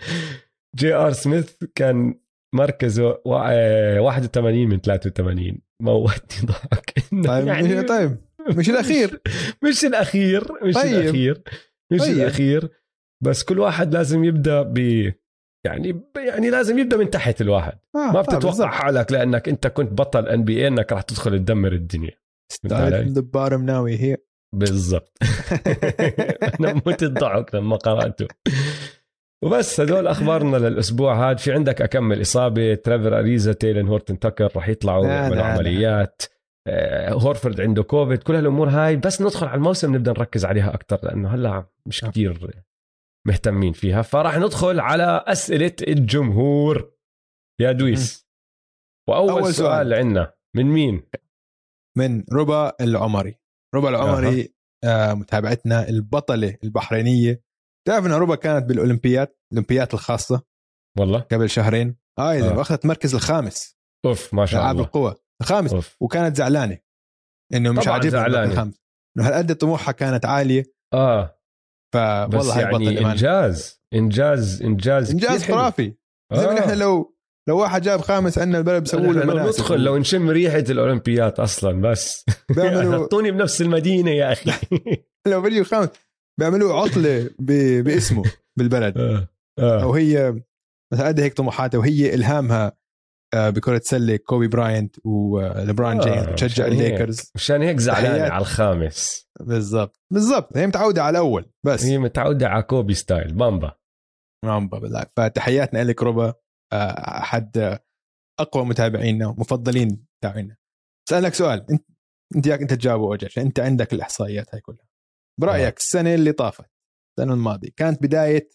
جي 0.77 0.95
آر 0.95 1.13
سميث 1.13 1.65
كان 1.75 2.21
مركزه 2.55 3.23
81 3.25 4.69
من 4.69 4.79
83 4.81 5.61
موتني 5.83 6.47
ضحك. 6.49 6.95
طيب 7.27 7.47
يعني 7.47 7.83
طيب 7.83 8.17
مش 8.49 8.71
الأخير. 8.71 9.21
مش 9.65 9.85
الأخير 9.85 10.49
مش 10.63 10.75
طيب. 10.75 10.95
الأخير 10.95 11.43
مش 11.93 12.01
طيب. 12.01 12.17
الأخير. 12.17 12.71
بس 13.25 13.43
كل 13.43 13.59
واحد 13.59 13.95
لازم 13.95 14.25
يبدأ 14.25 14.63
ب 14.63 14.79
يعني 15.67 16.03
يعني 16.17 16.51
لازم 16.51 16.79
يبدأ 16.79 16.97
من 16.97 17.11
تحت 17.11 17.41
الواحد. 17.41 17.79
آه 17.95 18.13
ما 18.13 18.21
بتتوقع 18.23 18.71
حالك 18.71 19.13
لأنك 19.13 19.49
أنت 19.49 19.67
كنت 19.67 19.93
بطل 19.93 20.29
NBA 20.29 20.69
إنك 20.69 20.93
راح 20.93 21.03
تدخل 21.03 21.39
تدمر 21.39 21.73
الدنيا. 21.73 22.23
ذا 22.67 23.21
بارم 23.21 23.65
ناوي 23.65 23.97
هي 23.97 24.17
بالضبط. 24.55 25.19
أنا 26.61 26.75
مت 26.87 27.03
الضحك 27.03 27.55
لما 27.55 27.77
قرأته. 27.77 28.29
وبس 29.45 29.81
هدول 29.81 30.07
أخبارنا 30.07 30.57
للأسبوع 30.57 31.31
هذا 31.31 31.37
في 31.37 31.53
عندك 31.53 31.83
اكمل 31.83 32.21
اصابه 32.21 32.75
ترافر 32.75 33.19
أريزا 33.19 33.53
تيلن 33.53 33.89
هورتن 33.89 34.19
تاكر 34.19 34.51
راح 34.57 34.69
يطلعوا 34.69 35.07
يعملوا 35.07 35.43
عمليات 35.43 36.23
آه، 36.69 37.13
هورفورد 37.13 37.61
عنده 37.61 37.83
كوفيد. 37.83 38.23
كل 38.23 38.35
هالأمور 38.35 38.69
هاي. 38.69 38.97
بس 38.97 39.23
ندخل 39.23 39.47
على 39.47 39.57
الموسم 39.57 39.95
نبدأ 39.95 40.11
نركز 40.11 40.45
عليها 40.45 40.75
أكثر 40.75 40.99
لأنه 41.03 41.35
هلأ 41.35 41.67
مش 41.87 42.01
كثير 42.01 42.63
مهتمين 43.27 43.73
فيها. 43.73 44.03
فراح 44.03 44.39
ندخل 44.39 44.81
على 44.81 45.25
أسئلة 45.27 45.77
الجمهور. 45.89 46.93
يا 47.61 47.73
دويس 47.73 48.29
وأول 49.09 49.31
أول 49.31 49.43
سؤال, 49.43 49.55
سؤال. 49.55 49.95
عندنا 49.95 50.33
من 50.57 50.67
مين؟ 50.67 51.03
من 51.99 52.25
ربا 52.33 52.73
العمري. 52.81 53.39
ربا 53.75 53.89
العمري 53.89 54.55
آه 54.85 55.15
متابعتنا 55.15 55.89
البطلة 55.89 56.57
البحرينية 56.65 57.42
تعرف 57.89 58.07
إن 58.07 58.13
ربا 58.13 58.35
كانت 58.35 58.65
بالأولمبيات 58.65 59.39
الأولمبيات 59.53 59.95
الخاصة؟ 59.95 60.43
والله. 60.99 61.21
قبل 61.21 61.51
شهرين. 61.51 61.97
آه, 62.19 62.35
آه. 62.35 62.61
أخذت 62.61 62.85
المركز 62.85 63.15
الخامس. 63.15 63.79
أوف 64.05 64.35
ما 64.35 64.47
شاء 64.47 64.61
الله. 64.61 64.71
العاب 64.71 64.87
القوى 64.87 65.15
الخامس. 65.41 65.73
أوف. 65.73 65.97
وكانت 66.01 66.37
زعلانة. 66.37 66.79
إنه 67.55 67.73
مش 67.73 67.89
عاجبها 67.89 68.27
الخامس. 68.27 68.81
إنه 69.17 69.29
هالقد 69.29 69.55
طموحها 69.55 69.93
كانت 69.93 70.27
عالية. 70.27 70.65
آه. 70.95 71.39
فوالله 71.95 72.61
يعني 72.61 73.07
إنجاز. 73.07 73.83
إنجاز 73.95 74.63
إنجاز 74.63 75.11
إنجاز 75.11 75.45
خرافي. 75.45 75.95
آه. 76.33 76.37
زي 76.37 76.47
نحن 76.47 76.79
لو 76.79 77.17
لو 77.49 77.59
واحد 77.59 77.83
جاب 77.83 78.01
خامس 78.01 78.39
عندنا 78.39 78.59
البلد 78.59 78.83
بسووا 78.83 79.13
له 79.13 79.47
ندخل 79.47 79.81
لو 79.85 79.97
نشم 79.97 80.31
ريحة 80.31 80.59
الأولمبيات 80.59 81.41
أصلا 81.41 81.81
بس. 81.81 82.25
حطوني 82.93 83.31
بنفس 83.31 83.63
المدينة 83.63 84.11
يا 84.11 84.33
أخي. 84.33 84.53
لو 85.27 85.41
بيجوا 85.41 85.65
خامس. 85.65 85.89
بيعملوا 86.41 86.75
عطلة 86.81 87.31
ب... 87.39 87.53
باسمه 87.85 88.23
بالبلد. 88.59 88.99
آه. 88.99 89.29
آه. 89.59 89.87
وهي 89.87 90.43
مثلا 90.93 91.07
قد 91.09 91.21
هيك 91.21 91.35
طموحاتها 91.35 91.79
وهي 91.79 92.15
إلهامها 92.15 92.73
آه، 93.35 93.51
بكرة 93.51 93.81
سلة 93.85 94.17
كوبي 94.17 94.49
براينت 94.49 94.97
وليبران 95.05 96.01
آه 96.01 96.05
جيمس 96.05 96.27
بتشجع 96.27 96.67
الليكرز. 96.67 97.31
مشان 97.35 97.63
هيك 97.63 97.79
زعلانة 97.79 98.25
على 98.25 98.41
الخامس. 98.41 99.29
بالضبط. 99.41 100.01
بالضبط. 100.13 100.57
هي 100.57 100.67
متعودة 100.67 101.03
على 101.03 101.19
الأول 101.19 101.51
بس. 101.67 101.85
هي 101.85 101.99
متعودة 101.99 102.49
على 102.49 102.63
كوبي 102.63 102.95
ستايل. 102.95 103.35
بامبا. 103.35 103.73
بامبا 104.45 104.79
بالله. 104.79 105.07
فتحياتنا 105.17 105.85
لك 105.85 106.03
ربا. 106.03 106.35
أحد 106.73 107.79
أقوى 108.41 108.65
متابعينا 108.65 109.27
ومفضلين 109.27 110.07
تاعنا 110.23 110.57
اسألك 111.09 111.35
سؤال. 111.35 111.67
إنت 112.37 112.47
ياك 112.47 112.61
إنت 112.61 112.75
تجاوبه 112.75 113.05
وجه 113.05 113.27
عشان 113.27 113.43
إنت 113.47 113.61
عندك 113.61 113.93
الإحصائيات 113.93 114.55
هاي 114.55 114.61
كلها. 114.61 114.87
برأيك 115.41 115.77
السنة 115.79 116.15
اللي 116.15 116.33
طافت 116.33 116.71
السنة 117.19 117.35
الماضية 117.35 117.69
كانت 117.77 118.03
بداية 118.03 118.49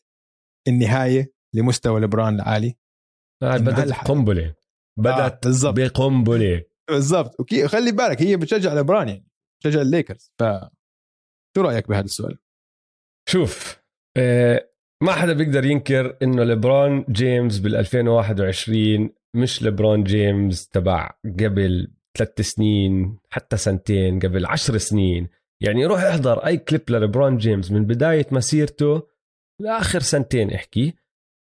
النهاية 0.68 1.34
لمستوى 1.56 2.02
لبران 2.02 2.36
العالي؟ 2.36 2.78
آه 3.44 3.58
بدأت 3.58 3.92
قنبله 3.92 4.56
بدات 5.00 5.46
آه 5.46 5.50
بالزبط. 5.50 5.76
بقنبلة. 5.76 6.64
بالضبط. 6.90 7.36
وخلي 7.40 7.92
بالك 7.92 8.22
هي 8.22 8.38
بتشجع 8.38 8.74
لبران 8.74 9.08
يعني 9.10 9.28
بتشجع 9.60 9.82
الليكرز. 9.82 10.32
ف 10.40 10.44
شو 11.58 11.62
رأيك 11.62 11.88
بهذا 11.88 12.06
السؤال؟ 12.06 12.38
شوف 13.30 13.82
آه 14.18 14.70
ما 15.04 15.12
حدا 15.12 15.34
بيقدر 15.34 15.66
ينكر 15.66 16.18
إنه 16.22 16.44
ليبرون 16.44 17.06
جيمس 17.10 17.60
بال 17.60 17.76
2021 17.76 19.10
مش 19.36 19.62
ليبرون 19.62 20.04
جيمس 20.04 20.68
تبع 20.68 21.12
قبل 21.26 21.92
ثلاث 22.18 22.42
سنين 22.42 23.20
حتى 23.30 23.58
سنتين 23.58 24.20
قبل 24.20 24.46
عشر 24.46 24.78
سنين. 24.78 25.28
يعني 25.62 25.86
روح 25.86 26.02
احضر 26.04 26.46
أي 26.46 26.58
كليب 26.58 26.82
للبرون 26.90 27.38
جيمس 27.38 27.72
من 27.72 27.86
بداية 27.86 28.26
مسيرته 28.32 29.08
لآخر 29.62 30.00
سنتين 30.00 30.52
احكي. 30.54 30.94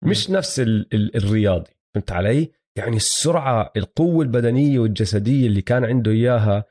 مش 0.04 0.30
نفس 0.30 0.60
ال 0.60 0.94
ال 0.94 1.16
الرياضي 1.16 1.72
فهمت 1.96 2.12
علي؟ 2.12 2.52
يعني 2.78 2.96
السرعة 2.96 3.72
القوة 3.78 4.24
البدنية 4.24 4.80
والجسدية 4.80 5.48
اللي 5.48 5.62
كان 5.62 5.86
عنده 5.86 6.12
إياها 6.12 6.66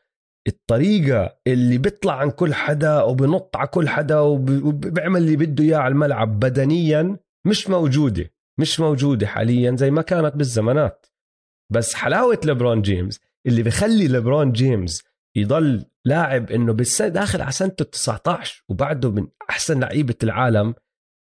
الطريقة 0.49 1.39
اللي 1.47 1.79
بيطلع 1.79 2.15
عن 2.15 2.31
كل 2.31 2.55
حدا 2.55 3.03
وبنط 3.03 3.57
على 3.57 3.69
كل 3.69 3.89
حدا 3.89 4.21
وبيعمل 4.21 5.21
اللي 5.23 5.37
بده 5.37 5.65
إياه 5.65 5.77
على 5.79 5.93
الملعب 5.93 6.41
بدنيا 6.41 7.17
مش 7.47 7.71
موجودة 7.71 8.31
مش 8.61 8.81
موجودة 8.81 9.27
حاليا 9.27 9.77
زي 9.77 9.91
ما 9.91 10.03
كانت 10.03 10.37
بالزمانات. 10.37 11.07
بس 11.73 11.95
حلاوة 11.95 12.41
ليبرون 12.45 12.83
جيمس 12.83 13.21
اللي 13.47 13.63
بخلي 13.63 14.09
ليبرون 14.09 14.53
جيمس 14.53 15.03
يضل 15.37 15.85
لاعب 16.07 16.51
إنه 16.51 16.73
بالسنة 16.73 17.09
داخل 17.09 17.43
على 17.43 17.53
سنته 17.53 17.85
19 17.85 18.65
وبعده 18.69 19.11
من 19.11 19.29
أحسن 19.51 19.81
لعيبة 19.81 20.15
العالم. 20.23 20.75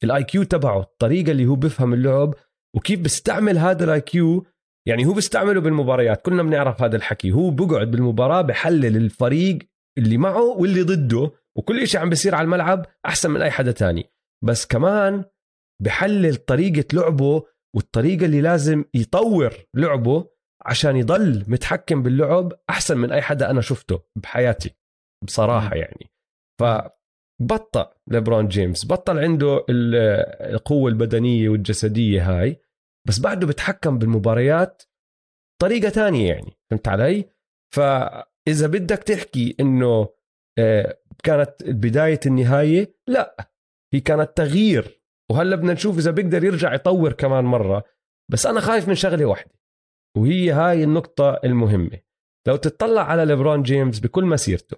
ال 0.03 0.23
IQ 0.23 0.43
تبعه 0.43 0.79
الطريقة 0.79 1.31
اللي 1.31 1.45
هو 1.45 1.55
بيفهم 1.55 1.93
اللعب 1.93 2.33
وكيف 2.75 2.99
بيستعمل 2.99 3.57
هذا 3.57 3.83
ال 3.83 4.01
IQ 4.01 4.45
يعني 4.87 5.05
هو 5.05 5.13
بيستعمله 5.13 5.61
بالمباريات 5.61 6.21
كلنا 6.21 6.43
بنعرف 6.43 6.83
هذا 6.83 6.95
الحكي. 6.95 7.31
هو 7.31 7.49
بقعد 7.49 7.91
بالمباراة 7.91 8.41
بحلل 8.41 8.97
الفريق 8.97 9.59
اللي 9.97 10.17
معه 10.17 10.43
واللي 10.43 10.81
ضده 10.81 11.31
وكل 11.57 11.87
شيء 11.87 12.01
عم 12.01 12.09
بيصير 12.09 12.35
على 12.35 12.45
الملعب 12.45 12.85
أحسن 13.05 13.31
من 13.31 13.41
أي 13.41 13.51
حدا 13.51 13.71
تاني. 13.71 14.11
بس 14.43 14.65
كمان 14.65 15.23
بحلل 15.81 16.35
طريقة 16.35 16.85
لعبه 16.93 17.43
والطريقة 17.75 18.25
اللي 18.25 18.41
لازم 18.41 18.83
يطور 18.93 19.53
لعبه 19.75 20.29
عشان 20.65 20.95
يضل 20.95 21.45
متحكم 21.47 22.03
باللعب 22.03 22.53
أحسن 22.69 22.97
من 22.97 23.11
أي 23.11 23.21
حدا 23.21 23.49
أنا 23.49 23.61
شفته 23.61 24.03
بحياتي 24.15 24.75
بصراحة 25.25 25.75
يعني. 25.75 26.11
فبطأ 26.59 27.93
ليبرون 28.07 28.47
جيمس 28.47 28.85
بطل 28.85 29.19
عنده 29.19 29.65
القوة 29.69 30.89
البدنية 30.91 31.49
والجسدية 31.49 32.31
هاي 32.31 32.61
بس 33.07 33.19
بعده 33.19 33.47
بتحكم 33.47 33.97
بالمباريات 33.97 34.83
طريقة 35.61 35.89
تانية 35.89 36.33
يعني 36.33 36.57
فهمت 36.71 36.87
علي؟ 36.87 37.29
فإذا 37.75 38.67
بدك 38.67 39.03
تحكي 39.03 39.55
إنه 39.59 40.09
آه، 40.59 40.97
كانت 41.23 41.53
بداية 41.63 42.19
النهاية 42.25 42.95
لا 43.07 43.51
هي 43.93 43.99
كانت 43.99 44.37
تغيير. 44.37 45.01
وهلأ 45.31 45.55
بدنا 45.55 45.73
نشوف 45.73 45.97
إذا 45.97 46.11
بيقدر 46.11 46.43
يرجع 46.43 46.73
يطور 46.73 47.13
كمان 47.13 47.45
مرة. 47.45 47.83
بس 48.31 48.45
أنا 48.45 48.59
خايف 48.59 48.87
من 48.87 48.95
شغلة 48.95 49.25
واحدة. 49.25 49.51
وهي 50.17 50.51
هاي 50.51 50.83
النقطة 50.83 51.39
المهمة. 51.43 51.99
لو 52.47 52.55
تطلع 52.55 53.01
على 53.01 53.25
ليبرون 53.25 53.63
جيمس 53.63 53.99
بكل 53.99 54.25
مسيرته 54.25 54.77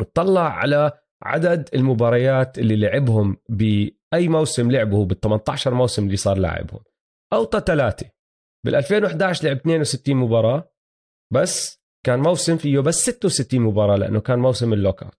وتطلع 0.00 0.48
على 0.48 0.92
عدد 1.22 1.68
المباريات 1.74 2.58
اللي 2.58 2.76
لعبهم 2.76 3.36
بأي 3.48 4.28
موسم 4.28 4.70
لعبه 4.70 5.04
بال 5.04 5.20
18 5.20 5.74
موسم 5.74 6.04
اللي 6.06 6.16
صار 6.16 6.38
لاعبهم 6.38 6.80
أوطى 7.32 7.60
ثلاثة. 7.66 8.10
بال 8.66 8.74
2011 8.74 9.44
لعب 9.44 9.56
62 9.56 10.16
مباراة 10.16 10.72
بس 11.32 11.82
كان 12.06 12.20
موسم 12.20 12.56
فيه 12.56 12.80
بس 12.80 13.10
66 13.10 13.60
مباراة 13.60 13.96
لأنه 13.96 14.20
كان 14.20 14.38
موسم 14.38 14.72
ال 14.72 15.02
lockout. 15.02 15.18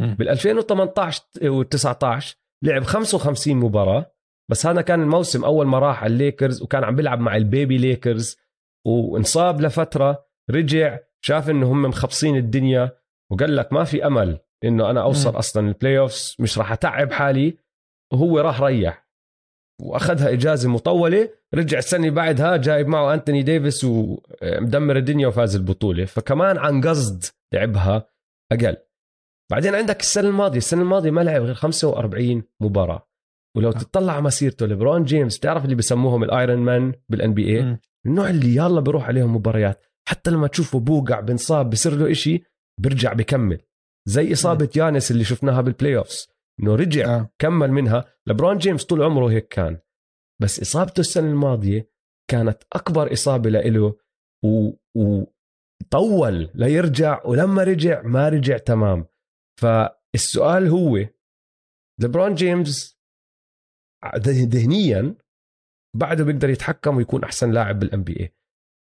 بال 0.00 0.28
2018 0.28 1.22
و19 1.42 2.34
لعب 2.64 2.82
55 2.82 3.56
مباراة 3.56 4.14
بس 4.50 4.66
هذا 4.66 4.82
كان 4.82 5.02
الموسم 5.02 5.44
أول 5.44 5.66
ما 5.66 5.78
راح 5.78 6.02
على 6.04 6.12
الليكرز 6.12 6.62
وكان 6.62 6.84
عم 6.84 6.96
بيلعب 6.96 7.20
مع 7.20 7.36
ال 7.36 7.44
baby 7.44 7.78
ليكرز. 7.78 8.36
وانصاب 8.88 9.60
لفترة 9.60 10.24
رجع 10.50 10.98
شاف 11.20 11.50
انه 11.50 11.72
هم 11.72 11.82
مخبصين 11.82 12.36
الدنيا 12.36 12.90
وقال 13.32 13.56
لك 13.56 13.72
ما 13.72 13.84
في 13.84 14.06
أمل 14.06 14.38
إنه 14.64 14.90
أنا 14.90 15.02
أوصل 15.02 15.32
م. 15.32 15.36
أصلا 15.36 15.68
ال 15.68 15.98
playoffs 15.98 16.36
مش 16.38 16.58
راح 16.58 16.72
أتعب 16.72 17.12
حالي. 17.12 17.58
وهو 18.12 18.40
راح 18.40 18.62
ريح. 18.62 19.08
وأخذها 19.82 20.32
إجازة 20.32 20.68
مطولة 20.68 21.30
رجع 21.54 21.78
السنة 21.78 22.10
بعدها 22.10 22.56
جايب 22.56 22.88
معه 22.88 23.14
أنتوني 23.14 23.42
ديفيس 23.42 23.84
ومدمر 23.84 24.96
الدنيا 24.96 25.28
وفاز 25.28 25.56
البطولة. 25.56 26.04
فكمان 26.04 26.58
عن 26.58 26.80
قصد 26.80 27.24
لعبها 27.54 28.08
أقل. 28.52 28.76
بعدين 29.50 29.74
عندك 29.74 30.00
السنة 30.00 30.28
الماضية 30.28 30.58
السنة 30.58 30.82
الماضية 30.82 31.10
ما 31.10 31.20
لعب 31.20 31.42
غير 31.42 31.54
45 31.54 32.42
مباراة. 32.60 33.08
ولو 33.56 33.72
تطلع 33.72 34.12
على 34.12 34.22
مسيرته 34.22 34.66
ليبرون 34.66 35.04
جيمس 35.04 35.38
بتعرف 35.38 35.64
اللي 35.64 35.74
بسموهم 35.74 36.22
ال 36.22 36.58
iron 36.58 36.94
man 37.08 37.34
بال 37.34 37.58
NBA 37.58 37.78
النوع 38.06 38.30
اللي 38.30 38.56
يلا 38.56 38.80
بيروح 38.80 39.08
عليهم 39.08 39.36
مباريات. 39.36 39.84
حتى 40.08 40.30
لما 40.30 40.46
تشوفه 40.46 40.80
بوقع 40.80 41.20
بنصاب 41.20 41.70
بصير 41.70 41.94
له 41.96 42.10
إشي 42.10 42.42
بيرجع 42.80 43.12
بكمل 43.12 43.60
زي 44.08 44.32
إصابة 44.32 44.70
يانس 44.76 45.10
اللي 45.10 45.24
شفناها 45.24 45.60
بال 45.60 45.96
playoffs 45.96 46.28
إنه 46.60 46.74
رجع 46.74 47.16
آه. 47.16 47.30
كمل 47.38 47.72
منها. 47.72 48.04
لبرون 48.26 48.58
جيمس 48.58 48.84
طول 48.84 49.02
عمره 49.02 49.30
هيك 49.30 49.48
كان. 49.48 49.78
بس 50.42 50.60
إصابته 50.60 51.00
السنة 51.00 51.30
الماضية 51.30 51.90
كانت 52.30 52.62
أكبر 52.72 53.12
إصابة 53.12 53.50
له 53.50 53.96
و... 54.44 54.72
وطول 54.96 56.50
ليرجع 56.54 57.26
ولما 57.26 57.64
رجع 57.64 58.02
ما 58.02 58.28
رجع 58.28 58.56
تمام. 58.58 59.06
فالسؤال 59.60 60.68
هو 60.68 61.06
ليبرون 62.00 62.34
جيمس 62.34 62.98
ذهنيا 64.16 65.14
بعده 65.96 66.24
بيقدر 66.24 66.50
يتحكم 66.50 66.96
ويكون 66.96 67.24
أحسن 67.24 67.50
لاعب 67.50 67.78
بال 67.78 68.02
NBA 68.02 68.34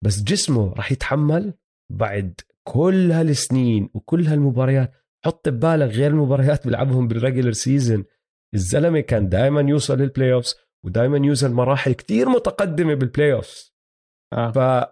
بس 0.03 0.24
جسمه 0.24 0.74
راح 0.74 0.91
يتحمل 0.91 1.53
بعد 1.91 2.41
كل 2.67 3.12
هالسنين 3.12 3.89
وكل 3.93 4.27
هالمباريات. 4.27 4.91
حط 5.25 5.50
ببالك 5.50 5.91
غير 5.91 6.12
المباريات 6.12 6.65
بيلعبهم 6.65 7.07
بال 7.07 7.17
regular 7.17 7.51
season 7.51 8.05
الزلمة 8.53 9.00
كان 9.00 9.29
دائما 9.29 9.62
يوصل 9.62 9.98
لل 9.98 10.33
playoffs 10.33 10.55
ودائما 10.86 11.27
يوصل 11.27 11.51
مراحل 11.51 11.93
كتير 11.93 12.29
متقدمة 12.29 12.93
بال 12.93 13.33
playoffs 13.33 13.75
آه. 14.33 14.51
ف 14.51 14.88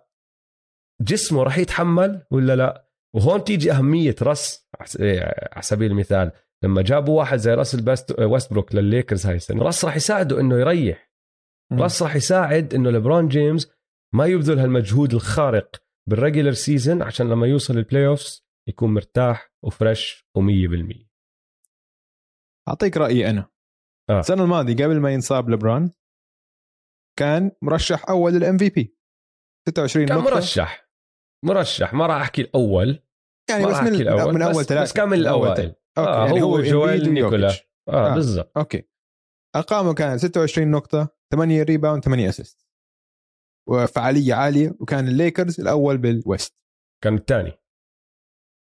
جسمه 1.02 1.44
راح 1.44 1.58
يتحمل 1.58 2.26
ولا 2.32 2.56
لا؟ 2.56 2.90
وهون 3.16 3.44
تيجي 3.44 3.72
أهمية 3.72 4.16
رس 4.22 4.70
على 4.80 5.62
سبيل 5.62 5.92
المثال. 5.92 6.32
لما 6.64 6.82
جابوا 6.82 7.18
واحد 7.18 7.38
زي 7.38 7.54
راسل 7.54 7.96
ويستبروك 8.20 8.76
للليكرز 8.76 9.26
هاي 9.26 9.36
السنة 9.36 9.64
رس 9.64 9.86
راح 9.86 9.96
يساعده 9.96 10.40
إنه 10.40 10.60
يريح. 10.60 11.09
رس 11.74 12.04
راح 12.04 12.16
يساعد 12.16 12.74
إنه 12.74 12.90
لبرون 12.90 13.28
جيمس 13.28 13.72
ما 14.14 14.26
يبذل 14.26 14.60
هالمجهود 14.60 15.14
الخارق 15.14 15.84
بال 16.10 16.19
regular 16.19 16.52
season 16.52 17.02
عشان 17.02 17.30
لما 17.30 17.48
يوصل 17.48 17.78
ال 17.78 18.08
playoffs 18.08 18.46
يكون 18.68 18.94
مرتاح 18.94 19.54
و 19.64 19.74
fresh 19.74 20.26
و100% 20.38 21.06
أعطيك 22.68 22.98
رأيي 22.98 23.30
أنا. 23.30 23.50
آه. 24.10 24.20
السنة 24.20 24.44
الماضية 24.44 24.86
قبل 24.86 25.00
ما 25.00 25.14
ينصاب 25.14 25.50
لبران 25.50 25.92
كان 27.20 27.52
مرشح 27.62 28.10
أول 28.10 28.34
لل 28.34 28.58
MVP 28.58 28.98
26 29.70 30.06
كان 30.06 30.18
نقطة. 30.18 30.36
مرشح. 30.36 30.90
مرشح. 31.46 31.94
ما 31.94 32.08
راح 32.08 32.22
أحكي 32.22 32.42
الأول. 32.42 33.04
يعني 33.50 33.66
بس 33.66 33.78
من, 33.78 33.88
الأول. 33.88 34.34
من 34.34 34.42
أول 34.42 34.66
ثلاثة 34.66 34.82
بس 34.84 34.94
كان 34.94 35.10
من 35.10 35.18
الأول. 35.18 35.48
okay 35.48 35.74
آه 35.98 36.26
يعني 36.26 36.42
هو 36.42 36.62
جويل 36.62 37.14
نيكولا 37.14 37.52
آه, 37.90 38.12
آه. 38.12 38.16
بالضبط. 38.16 38.58
okay 38.58 38.90
ارقامه 39.56 39.94
كانت 39.94 40.20
26 40.20 40.72
نقطة. 40.72 41.19
8 41.34 41.64
rebound 41.64 42.04
8 42.04 42.30
assist 42.30 42.66
وفعالية 43.70 44.34
عالية 44.34 44.76
وكان 44.80 45.08
الليكرز 45.08 45.60
الأول 45.62 45.98
بال 45.98 46.14
West. 46.14 46.56
كان 47.04 47.16
الثاني. 47.16 47.52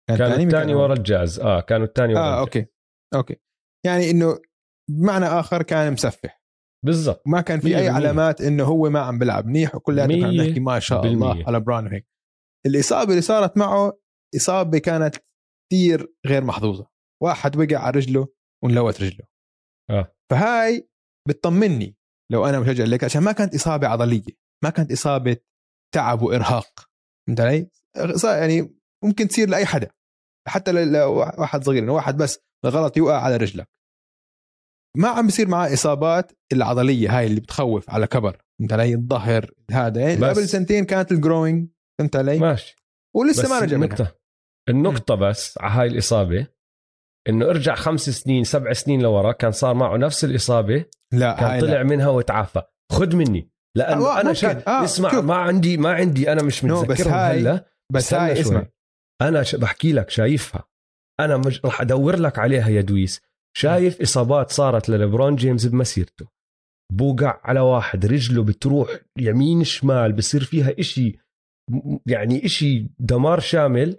كان, 0.10 0.18
كان 0.18 0.42
الثاني 0.42 0.76
ورا 0.76 0.94
الجاز. 0.94 1.40
آه 1.40 1.62
كانوا 1.62 1.86
الثاني 1.86 2.14
ورا 2.14 2.22
آه. 2.22 2.40
أوكي. 2.40 2.66
أوكي. 3.16 3.36
يعني 3.86 4.12
إنه 4.12 4.40
بمعنى 4.90 5.26
آخر 5.26 5.64
كان 5.64 5.94
مسفّح. 5.94 6.44
بالضبط. 6.86 7.24
ما 7.28 7.42
كان 7.42 7.60
في 7.60 7.78
أي 7.78 7.90
علامات 7.90 8.42
إنه 8.42 8.64
هو 8.64 8.90
ما 8.90 9.00
عم 9.00 9.20
بيلعب. 9.20 9.46
منيح 9.46 9.76
وكلياتنا 9.76 10.16
كنا 10.16 10.44
نحكي 10.44 10.60
ما 10.60 10.80
شاء 10.80 11.02
بالمية. 11.02 11.32
الله 11.32 11.48
على 11.48 11.60
بران 11.60 11.86
وهيك 11.86 12.08
الإصابة 12.66 13.10
اللي 13.10 13.22
صارت 13.22 13.58
معه 13.58 14.00
إصابة 14.36 14.78
كانت 14.78 15.16
كثير 15.72 16.14
غير 16.28 16.44
محظوظة. 16.44 16.90
واحد 17.24 17.58
وقع 17.58 17.78
على 17.78 18.00
رجله 18.00 18.28
ونلوت 18.64 19.02
رجله. 19.02 19.26
آه. 19.90 20.16
فهاي 20.32 20.90
بتطمني. 21.28 21.98
لو 22.32 22.46
أنا 22.46 22.60
مشجع 22.60 22.84
لك 22.84 23.04
عشان 23.04 23.22
ما 23.22 23.32
كانت 23.32 23.56
إصابة 23.56 23.88
عضلية 23.88 24.24
ما 24.64 24.70
كانت 24.70 24.92
إصابة 24.92 25.38
تعب 25.94 26.22
وإرهاق 26.22 26.90
فهمت 27.28 27.40
علي؟ 27.42 27.70
يعني 28.24 28.76
ممكن 29.04 29.28
تصير 29.28 29.50
لأي 29.50 29.66
حدا 29.66 29.92
حتى 30.48 30.72
لواحد 30.72 31.64
صغير 31.64 31.90
واحد 31.90 32.18
بس 32.18 32.40
غلط 32.66 32.98
يوقع 32.98 33.22
على 33.22 33.38
رجلك. 33.38 33.70
ما 34.98 35.08
عم 35.08 35.26
بيصير 35.26 35.48
معاه 35.48 35.74
إصابات 35.74 36.32
العضلية 36.54 37.18
هاي 37.18 37.26
اللي 37.26 37.40
بتخوف 37.40 37.90
على 37.90 38.08
كبر 38.08 38.42
فهمت 38.60 38.74
علي؟ 38.74 38.94
الظهر 38.94 39.52
هذا 39.72 40.02
يعني 40.02 40.26
قبل 40.26 40.50
سنتين 40.50 40.86
كانت 40.86 41.12
الجروينج 41.12 41.70
فهمت 42.00 42.16
علي؟ 42.16 42.40
ماشي. 42.40 42.76
ولسه 43.16 43.50
ما 43.50 43.60
رجع 43.60 43.78
منها. 43.78 44.16
النقطة 44.70 45.16
بس 45.16 45.58
على 45.62 45.74
هاي 45.74 45.88
الإصابة 45.88 46.48
إنه 47.30 47.46
ارجع 47.46 47.76
خمس 47.76 48.10
سنين 48.10 48.44
سبع 48.44 48.74
سنين 48.74 49.02
لورا 49.02 49.32
كان 49.32 49.52
صار 49.52 49.74
معه 49.74 49.98
نفس 49.98 50.26
الإصابة 50.26 50.86
لا 51.14 51.36
كان 51.40 51.60
طلع 51.62 51.74
لا. 51.74 51.84
منها 51.84 52.08
وتعافى. 52.08 52.62
خد 52.92 53.16
مني. 53.16 53.50
لأنه 53.78 54.06
آه 54.06 54.22
أنا 54.22 54.34
شا... 54.34 54.68
آه 54.68 54.84
اسمع 54.84 55.12
شوف. 55.12 55.26
ما 55.26 55.36
عندي 55.36 55.78
ما 55.78 55.94
عندي 55.94 56.32
أنا 56.32 56.44
مش 56.44 56.64
متذكرها 56.64 57.34
هلأ 57.34 57.66
بس 57.94 58.14
هاي 58.14 58.42
اسمع. 58.42 58.66
أنا. 59.22 59.44
بحكي 59.54 59.94
لك 59.94 60.10
شايفها. 60.10 60.64
أنا 61.20 61.38
مج... 61.38 61.60
رح 61.66 61.82
أدور 61.82 62.16
لك 62.16 62.40
عليها 62.40 62.70
يا 62.70 62.82
دويس. 62.82 63.22
شايف 63.58 64.02
إصابات 64.02 64.52
صارت 64.52 64.90
لليبرون 64.90 65.36
جيمس 65.36 65.66
بمسيرته. 65.66 66.28
بوقع 66.92 67.40
على 67.44 67.60
واحد 67.60 68.06
رجله 68.06 68.44
بتروح 68.44 68.90
يمين 69.20 69.64
شمال 69.64 70.14
بصير 70.14 70.44
فيها 70.44 70.80
إشي 70.80 71.20
يعني 72.06 72.46
إشي 72.46 72.90
دمار 73.00 73.40
شامل. 73.40 73.98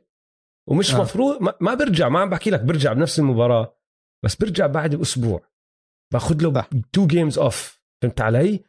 ومش 0.71 0.95
آه. 0.95 1.01
مفروض 1.01 1.43
ما, 1.61 1.75
برجع 1.75 2.09
ما 2.09 2.21
عم 2.21 2.31
بحكي 2.31 2.51
لك 2.51 2.61
برجع 2.61 2.93
بنفس 2.93 3.19
المباراة 3.19 3.77
بس 4.25 4.37
برجع 4.37 4.67
بعد 4.67 4.95
بأسبوع 4.95 5.43
باخذ 6.13 6.43
له 6.43 6.65
two 6.93 7.07
games 7.07 7.39
off 7.39 7.83
فهمت 8.03 8.21
علي؟ 8.21 8.65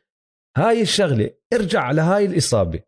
هاي 0.58 0.82
الشغلة 0.82 1.32
ارجع 1.54 1.82
على 1.82 2.02
هاي 2.02 2.26
الإصابة 2.26 2.84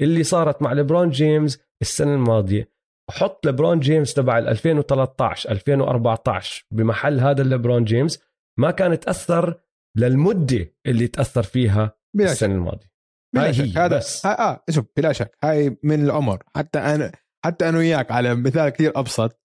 اللي 0.00 0.22
صارت 0.22 0.62
مع 0.62 0.72
ليبرون 0.72 1.10
جيمس 1.10 1.60
السنة 1.82 2.14
الماضية. 2.14 2.72
وحط 3.10 3.46
ليبرون 3.46 3.80
جيمس 3.80 4.14
تبع 4.14 4.38
2013 4.38 5.50
2014 5.50 6.66
بمحل 6.70 7.20
هذا 7.20 7.42
ليبرون 7.42 7.84
جيمس 7.84 8.22
ما 8.58 8.70
كان 8.70 9.00
تاثر 9.00 9.60
للمدة 9.98 10.74
اللي 10.86 11.08
تأثر 11.08 11.42
فيها 11.42 11.98
بلا 12.16 12.32
السنة 12.32 12.54
الماضية. 12.54 12.90
بلا 13.34 13.44
هاي 13.44 13.54
شك. 13.54 13.64
هي 13.64 13.70
هذا 13.70 13.96
بس. 13.96 14.26
ها 14.26 14.50
آه 14.50 14.64
شوف 14.70 14.84
بلا 14.96 15.12
شك. 15.12 15.38
هاي 15.44 15.78
من 15.82 16.04
العمر 16.04 16.42
حتى 16.56 16.78
أنا 16.78 17.12
حتى 17.44 17.68
أنا 17.68 17.78
وياك 17.78 18.10
على 18.10 18.34
مثال 18.34 18.68
كثير 18.68 18.98
أبسط 18.98 19.40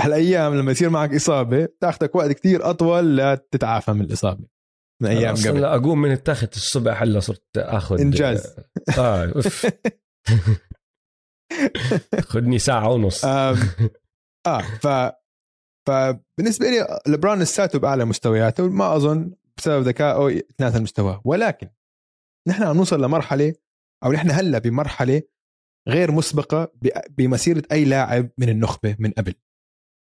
هالأيام 0.00 0.54
لما 0.54 0.72
يصير 0.72 0.90
معك 0.90 1.14
إصابة 1.14 1.68
تاخذك 1.80 2.14
وقت 2.14 2.32
كثير 2.32 2.70
أطول 2.70 3.16
لتتعافى 3.16 3.92
من 3.92 4.00
الإصابة 4.00 4.44
من 5.02 5.08
أيام 5.08 5.34
قبل. 5.34 5.64
أقوم 5.64 6.02
من 6.02 6.12
التخت 6.12 6.56
الصبح 6.56 7.02
هلا 7.02 7.20
صرت 7.20 7.44
آخذ 7.56 8.00
إنجاز. 8.00 8.56
آه 8.98 9.32
خدني 12.30 12.58
ساعة 12.58 12.88
ونص. 12.88 13.24
آه 13.24 13.54
ف 14.82 14.88
فبالنسبه 15.86 16.66
لي 16.66 17.00
لبران 17.06 17.38
لساته 17.42 17.78
بأعلى 17.78 18.04
مستوياته 18.04 18.68
ما 18.68 18.96
أظن 18.96 19.34
بسبب 19.56 19.82
ذكائه 19.82 20.30
يتناسى 20.30 20.76
المستوى 20.76 21.20
ولكن 21.24 21.68
نحن 22.48 22.62
عم 22.62 22.76
نوصل 22.76 23.04
لمرحلة 23.04 23.54
أو 24.04 24.12
نحن 24.12 24.30
هلأ 24.30 24.58
بمرحلة 24.58 25.22
غير 25.88 26.12
مسبقة 26.12 26.72
بمسيرة 27.10 27.62
أي 27.72 27.84
لاعب 27.84 28.30
من 28.38 28.48
النخبة 28.48 28.96
من 28.98 29.10
قبل 29.10 29.34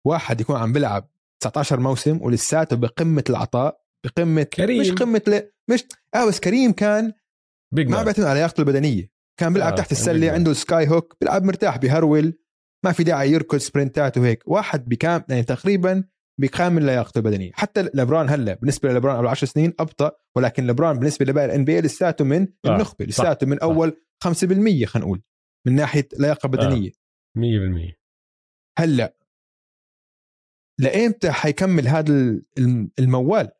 واحد 0.05 0.41
يكون 0.41 0.55
عم 0.55 0.73
بيلعب 0.73 1.09
19 1.39 1.79
موسم 1.79 2.21
ولساته 2.21 2.75
بقمة 2.75 3.23
العطاء 3.29 3.81
بقمه 4.05 4.43
كريم. 4.43 4.81
مش 4.81 4.91
قمة 4.91 5.21
ل... 5.27 5.41
مش 5.71 5.85
آه 6.15 6.27
بس 6.27 6.39
كريم 6.39 6.71
كان 6.71 7.13
big 7.73 7.89
ما 7.89 8.03
بيعتمد 8.03 8.25
على 8.25 8.39
لياقته 8.39 8.61
البدنية 8.61 9.11
كان 9.39 9.53
بيلعب 9.53 9.73
آه. 9.73 9.75
تحت 9.75 9.91
السلة 9.91 10.31
عنده 10.31 10.53
sky 10.53 10.87
hook 10.87 11.17
بيلعب 11.21 11.43
مرتاح 11.43 11.77
بهرول 11.77 12.33
ما 12.85 12.91
في 12.91 13.03
داعي 13.03 13.31
يركض 13.31 13.57
سبرنتات 13.57 14.17
وهيك 14.17 14.43
واحد 14.45 14.89
بكام 14.89 15.23
يعني 15.29 15.43
تقريبا 15.43 16.03
بكامل 16.39 16.83
لياقته 16.83 17.17
البدنية 17.19 17.51
حتى 17.53 17.89
لبران 17.93 18.29
هلأ 18.29 18.53
بالنسبة 18.53 18.89
للبران 18.89 19.17
قبل 19.17 19.27
10 19.27 19.47
سنين 19.47 19.73
أبطأ 19.79 20.11
ولكن 20.35 20.67
لبران 20.67 20.99
بالنسبة 20.99 21.25
لباقي 21.25 21.45
الان 21.45 21.65
بي 21.65 21.81
لساته 21.81 22.25
من 22.25 22.47
آه. 22.65 22.73
النخبة 22.73 23.05
لساته 23.05 23.47
من 23.47 23.59
أول 23.59 24.01
5% 24.25 24.29
خلينا 24.29 24.85
نقول 24.95 25.21
من 25.67 25.75
ناحية 25.75 26.07
لياقه 26.19 26.49
بدنية. 26.49 26.89
آه. 26.89 27.39
100% 27.39 27.97
هلأ 28.79 29.17
لأيمتى 30.79 31.31
حيكمل 31.31 31.87
هذا 31.87 32.41
الموال؟ 32.99 33.51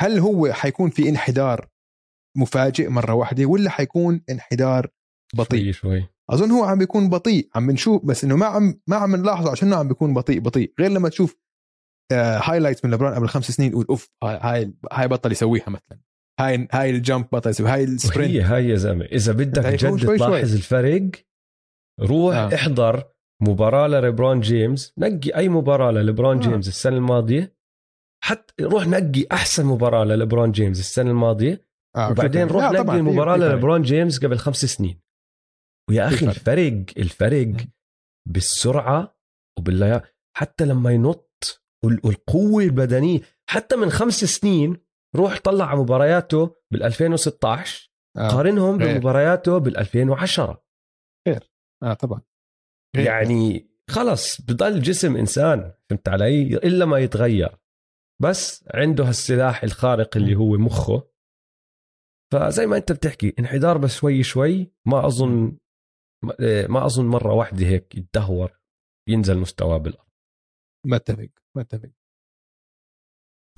هل 0.00 0.18
هو 0.18 0.52
حيكون 0.52 0.90
في 0.90 1.08
انحدار 1.08 1.68
مفاجئ 2.36 2.88
مرة 2.88 3.14
واحدة 3.14 3.46
ولا 3.46 3.70
حيكون 3.70 4.24
انحدار 4.30 4.90
بطيء؟ 5.34 5.60
شوي 5.60 5.72
شوي. 5.72 6.08
أظن 6.30 6.50
هو 6.50 6.64
عم 6.64 6.78
بيكون 6.78 7.10
بطيء. 7.10 7.50
عم 7.54 7.66
بنشوف 7.66 8.04
بس 8.04 8.24
إنه 8.24 8.36
ما 8.36 8.46
عم 8.46 8.80
ما 8.86 8.96
عم 8.96 9.16
نلاحظه 9.16 9.50
عشان 9.50 9.72
عم 9.72 9.88
بيكون 9.88 10.14
بطيء 10.14 10.40
بطيء. 10.40 10.74
غير 10.80 10.90
لما 10.90 11.08
تشوف 11.08 11.38
highlights 12.12 12.84
آه، 12.84 12.88
من 12.88 12.94
لبران 12.94 13.14
قبل 13.14 13.28
خمس 13.28 13.50
سنين 13.50 13.70
تقول 13.70 13.86
أوف 13.90 14.10
هاي 14.22 14.74
هاي 14.92 15.08
بطل 15.08 15.32
يسويها 15.32 15.70
مثلا. 15.70 15.98
هاي 16.40 16.68
هاي 16.72 16.90
ال 16.90 16.97
jump 16.97 17.26
بطل 17.32 17.50
يسويها 17.50 17.74
هاي 17.74 17.84
ال 17.84 17.91
sprint 17.91 18.30
هي 18.30 18.40
هاي 18.40 18.68
يا 18.68 18.76
زلمة 18.76 19.04
إذا 19.04 19.32
بدك 19.32 19.66
جد 19.66 20.16
تلاحظ 20.16 20.54
الفرق 20.54 21.10
روح 22.00 22.36
آه. 22.36 22.54
احضر 22.54 23.12
مباراة 23.42 23.88
لليبرون 23.88 24.40
جيمس 24.40 24.92
نقي 24.98 25.30
أي 25.36 25.48
مباراة 25.48 25.90
لليبرون 25.90 26.36
آه. 26.36 26.40
جيمس 26.40 26.68
السنة 26.68 26.96
الماضية. 26.96 27.56
حتى 28.24 28.64
روح 28.64 28.86
نقي 28.86 29.26
أحسن 29.32 29.66
مباراة 29.66 30.04
لليبرون 30.04 30.52
جيمس 30.52 30.80
السنة 30.80 31.10
الماضية. 31.10 31.66
آه 31.96 32.10
وبعدين 32.10 32.46
روح 32.46 32.64
نقي 32.64 32.96
المباراة 32.96 33.36
لليبرون 33.36 33.82
جيمس 33.82 34.24
قبل 34.24 34.38
خمس 34.38 34.64
سنين. 34.64 35.00
ويا 35.90 36.08
أخي 36.08 36.26
الفرق 36.26 36.84
الفرق 36.96 37.54
بالسرعة 38.28 39.18
وبالليا 39.58 40.02
حتى 40.36 40.64
لما 40.64 40.90
ينط 40.90 41.62
والقوة 41.84 42.62
البدنية 42.62 43.20
حتى 43.50 43.76
من 43.76 43.90
خمس 43.90 44.24
سنين 44.24 44.76
روح 45.16 45.38
طلع 45.40 45.64
على 45.64 45.80
مبارياته 45.80 46.56
بال 46.72 46.82
2016 46.82 47.92
آه. 48.16 48.28
قارنهم 48.28 48.82
غير. 48.82 48.94
بمبارياته 48.94 49.58
بال 49.58 49.76
2010 49.76 50.64
آه 51.82 51.94
طبعا. 51.94 52.22
يعني 53.04 53.70
خلص 53.90 54.40
بضل 54.40 54.80
جسم 54.80 55.16
إنسان 55.16 55.74
فهمت 55.90 56.08
علي؟ 56.08 56.42
إلا 56.42 56.84
ما 56.84 56.98
يتغير. 56.98 57.58
بس 58.22 58.64
عنده 58.74 59.04
هالسلاح 59.04 59.62
الخارق 59.62 60.16
اللي 60.16 60.34
هو 60.34 60.56
مخه. 60.56 61.08
فزي 62.32 62.66
ما 62.66 62.76
أنت 62.76 62.92
بتحكي 62.92 63.34
انحدار 63.38 63.78
بس 63.78 63.96
شوي 63.96 64.22
شوي. 64.22 64.72
ما 64.86 65.06
أظن 65.06 65.58
ما 66.68 66.86
أظن 66.86 67.06
مرة 67.06 67.34
واحدة 67.34 67.66
هيك 67.66 67.94
يتدهور 67.94 68.60
ينزل 69.08 69.38
مستواه 69.38 69.76
بالأرض. 69.76 70.08
متفق 70.86 71.28
متفق. 71.56 71.90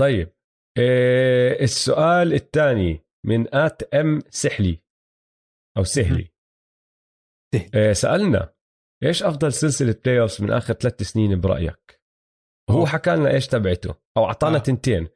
طيب. 0.01 0.33
السؤال 0.79 2.33
الثاني 2.33 3.01
من 3.27 3.55
ات 3.55 3.95
ام 3.95 4.23
سحلي 4.31 4.81
أو 5.77 5.85
سهلي. 5.85 6.29
إيه 7.75 7.93
سألنا 7.93 8.55
إيش 9.05 9.23
أفضل 9.23 9.53
سلسلة 9.53 9.97
playoff 10.05 10.41
من 10.41 10.51
آخر 10.51 10.75
ثلاث 10.75 11.03
سنين 11.03 11.41
برأيك 11.41 12.01
هو. 12.71 12.87
حكى 12.87 13.17
لنا 13.17 13.31
إيش 13.31 13.47
تبعته 13.47 13.95
أو 14.17 14.25
أعطانا 14.25 14.57
آه. 14.57 14.61
آه. 14.61 14.63
تنتين 14.63 15.09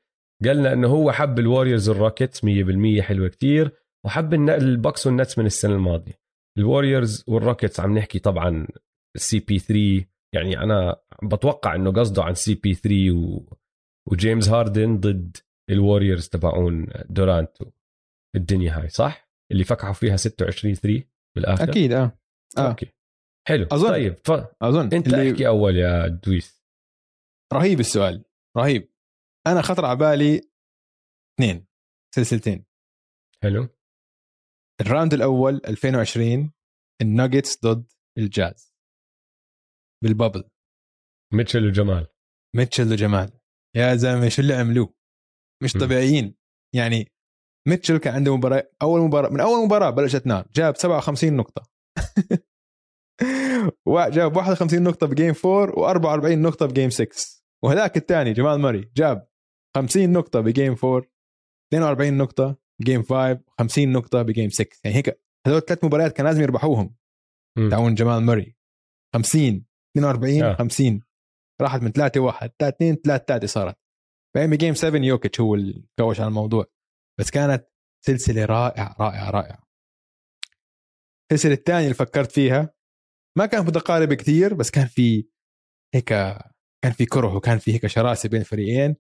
قالنا 0.45 0.73
إنه 0.73 0.89
هو 0.89 1.13
حب 1.13 1.39
الوريورز 1.39 1.89
والروكيتس 1.89 2.45
100% 2.45 3.01
حلوة 3.01 3.29
كتير 3.29 3.71
وحب 4.07 4.35
البوكس 4.35 5.07
والنتس 5.07 5.39
من 5.39 5.47
السنة 5.47 5.75
الماضية 5.75 6.21
الوريورز 6.59 7.25
والروكيتس 7.29 7.81
عم 7.81 7.99
نحكي 7.99 8.19
طبعا 8.19 8.67
CP3 9.17 10.05
يعني 10.35 10.59
أنا 10.59 10.97
بتوقع 11.23 11.75
إنه 11.75 11.93
قصده 11.93 12.23
عن 12.23 12.35
CP3 12.35 13.11
و... 13.11 13.57
وجيمس 14.11 14.49
هاردن 14.49 15.01
ضد 15.01 15.37
الوريورز 15.71 16.29
تبعون 16.29 16.87
دورانت 17.11 17.57
الدنيا 18.37 18.81
هاي 18.81 18.89
صح؟ 18.89 19.29
اللي 19.53 19.65
فكحوا 19.65 19.93
فيها 19.93 20.17
26 20.17 20.75
3 20.75 21.05
بالآخر؟ 21.37 21.71
أكيد 21.71 21.93
آه. 21.93 22.19
آه. 22.59 22.69
Okay. 22.69 22.93
حلو. 23.49 23.67
أظن. 23.73 23.89
طيب 23.89 24.15
ف... 24.25 24.31
أظن. 24.63 24.95
أنت 24.95 25.07
اللي 25.07 25.33
احكي 25.33 25.47
أول 25.47 25.77
يا 25.77 26.09
دويس. 26.09 26.65
رهيب 27.53 27.81
السؤال 27.81 28.25
رهيب. 28.57 28.93
أنا 29.47 29.63
خطر 29.63 29.85
على 29.85 29.99
بالي 29.99 30.41
اثنين 31.35 31.67
سلسلتين. 32.15 32.65
حلو. 33.43 33.69
ال 34.81 34.86
round 34.86 35.15
الأول 35.15 35.61
2020 35.67 36.53
الناجتس 37.03 37.61
ضد 37.65 37.93
الجاز. 38.19 38.75
بال 40.05 40.15
bubble. 40.15 40.51
ميتشل 41.35 41.67
وجمال. 41.67 42.07
ميتشل 42.57 42.93
وجمال. 42.93 43.41
يا 43.77 43.95
زلمة 43.95 44.29
شو 44.29 44.43
اللي 44.43 44.55
عملوه؟ 44.55 44.98
مش. 45.63 45.73
طبيعيين. 45.73 46.35
يعني 46.75 47.13
ميتشل 47.69 47.99
كان 47.99 48.15
عنده 48.15 48.37
مباراة 48.37 48.71
أول 48.83 49.01
مباراة 49.01 49.29
من 49.29 49.41
أول 49.41 49.65
مباراة 49.65 49.91
بلشت 49.91 50.27
نار 50.27 50.47
جاب 50.55 50.77
57 50.77 51.33
نقطة. 51.37 51.63
وجاب 53.87 54.37
51 54.37 54.83
نقطة 54.83 55.07
بجيم 55.07 55.35
4 55.45 55.73
و44 55.73 56.27
نقطة 56.27 56.67
بجيم 56.67 56.91
6 56.91 57.09
وهذاك 57.65 57.97
الثاني 57.97 58.33
جمال 58.33 58.61
ماري 58.61 58.91
جاب 58.97 59.29
50 59.77 60.13
نقطة 60.13 60.41
بجيم 60.41 60.77
4 60.85 61.03
42 61.75 62.17
نقطة 62.19 62.57
بجيم 62.81 63.03
5 63.03 63.41
50 63.59 63.93
نقطة 63.93 64.23
بجيم 64.23 64.51
6 64.51 64.67
يعني 64.85 64.97
هيك 64.97 65.21
هذول 65.47 65.61
ثلاث 65.61 65.85
مباريات 65.85 66.13
كان 66.13 66.27
لازم 66.27 66.43
يربحوهم. 66.43 66.95
تعاون 67.71 67.95
جمال 67.95 68.23
ماري 68.23 68.57
50 69.15 69.65
42 69.97 70.43
آه. 70.43 70.55
50 70.55 71.01
راحت 71.61 71.83
من 71.83 71.93
3 71.93 72.21
1 72.21 72.51
3 72.59 72.77
2 72.77 72.95
3 72.97 73.25
3 73.25 73.47
صارت. 73.47 73.77
بعدين 74.39 74.57
ب 74.57 74.60
game 74.60 74.75
7 74.75 75.01
يوكيتش 75.01 75.41
هو 75.41 75.55
اللي 75.55 75.85
كوش 75.99 76.21
على 76.21 76.29
الموضوع. 76.29 76.67
بس 77.21 77.31
كانت 77.31 77.69
سلسلة 78.07 78.45
رائعة 78.45 78.97
رائعة 79.01 79.31
رائعة. 79.31 79.69
السلسلة 81.33 81.55
الثانية 81.55 81.85
اللي 81.85 81.95
فكرت 81.95 82.33
فيها 82.33 82.75
ما 83.39 83.47
كان 83.47 83.65
متقارب 83.65 84.13
كثير 84.13 84.55
بس 84.55 84.71
كان 84.71 84.87
في 84.87 85.29
هيك 85.95 86.09
كان 86.85 86.93
في 86.93 87.07
كره 87.07 87.37
وكان 87.37 87.59
في 87.59 87.75
هيك 87.75 87.87
شراسة 87.87 88.29
بين 88.29 88.41
الفريقين 88.41 88.97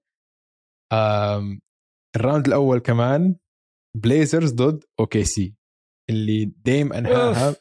ال 2.16 2.21
round 2.21 2.46
الأول 2.46 2.78
كمان 2.78 3.36
بليزرز 3.96 4.52
ضد 4.52 4.84
OKC 5.00 5.54
اللي 6.10 6.44
ديم 6.44 6.92
أنهاها. 6.92 7.56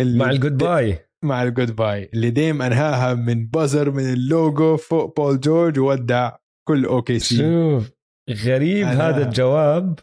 اللي 0.00 0.18
مع 0.18 0.30
ال 0.30 0.56
goodbye 0.56 1.08
مع 1.24 1.42
ال 1.42 1.76
goodbye 1.76 2.10
اللي 2.14 2.30
ديم 2.30 2.62
أنهاها 2.62 3.14
من 3.14 3.46
buzzer 3.46 3.90
من 3.90 4.12
اللوجو 4.12 4.76
فوق 4.76 5.16
بول 5.16 5.40
جورج 5.40 5.78
وودع 5.78 6.36
كل 6.68 6.84
OKC 6.86 7.36
شوف 7.36 7.90
غريب 8.30 8.86
أنا- 8.86 8.90
هذا 9.00 9.24
الجواب 9.28 9.98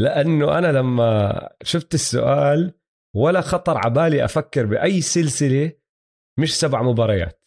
لأنه 0.00 0.58
أنا 0.58 0.72
لما 0.72 1.48
شفت 1.62 1.94
السؤال 1.94 2.72
ولا 3.16 3.40
خطر 3.40 3.78
عبالي 3.78 4.24
أفكر 4.24 4.66
بأي 4.66 5.00
سلسلة 5.00 5.72
مش 6.38 6.58
سبع 6.60 6.82
مباريات 6.82 7.42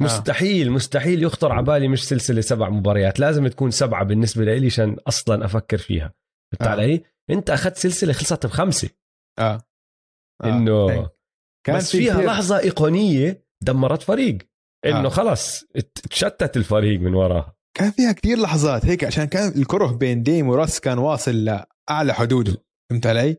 آه. 0.00 0.04
مستحيل 0.04 0.70
مستحيل 0.70 1.22
يخطر 1.22 1.52
عبالي 1.52 1.88
مش 1.88 2.08
سلسلة 2.08 2.40
سبع 2.40 2.68
مباريات 2.68 3.20
لازم 3.20 3.48
تكون 3.48 3.70
سبعة 3.70 4.04
بالنسبة 4.04 4.44
لي 4.44 4.66
عشان 4.66 4.96
أصلا 5.08 5.44
أفكر 5.44 5.78
فيها 5.78 6.14
فهمت 6.52 6.62
آه. 6.68 6.70
علي 6.70 7.02
أنت 7.30 7.50
أخذت 7.50 7.76
سلسلة 7.76 8.12
خلصت 8.12 8.46
بخمسة 8.46 8.90
آه, 9.38 9.58
آه. 10.44 10.44
إنه 10.44 10.90
هيك. 10.90 11.08
كان 11.66 11.76
بس 11.76 11.90
في 11.90 11.98
فيها 11.98 12.14
كتير- 12.14 12.26
لحظة 12.26 12.58
أيقونية 12.58 13.46
دمرت 13.62 14.02
فريق 14.02 14.38
إنه 14.86 15.06
آه. 15.06 15.08
خلص 15.08 15.64
تشتت 16.10 16.56
الفريق 16.56 17.00
من 17.00 17.14
وراها 17.14 17.56
كان 17.76 17.90
فيها 17.90 18.12
كتير 18.12 18.38
لحظات 18.38 18.86
هيك 18.86 19.04
عشان 19.04 19.24
كان 19.24 19.48
الكره 19.48 19.86
بين 19.92 20.22
ديم 20.22 20.48
وراس 20.48 20.80
كان 20.80 20.98
واصل 20.98 21.44
لأعلى 21.44 22.14
حدوده. 22.14 22.64
فهمت 22.90 23.06
علي؟ 23.06 23.36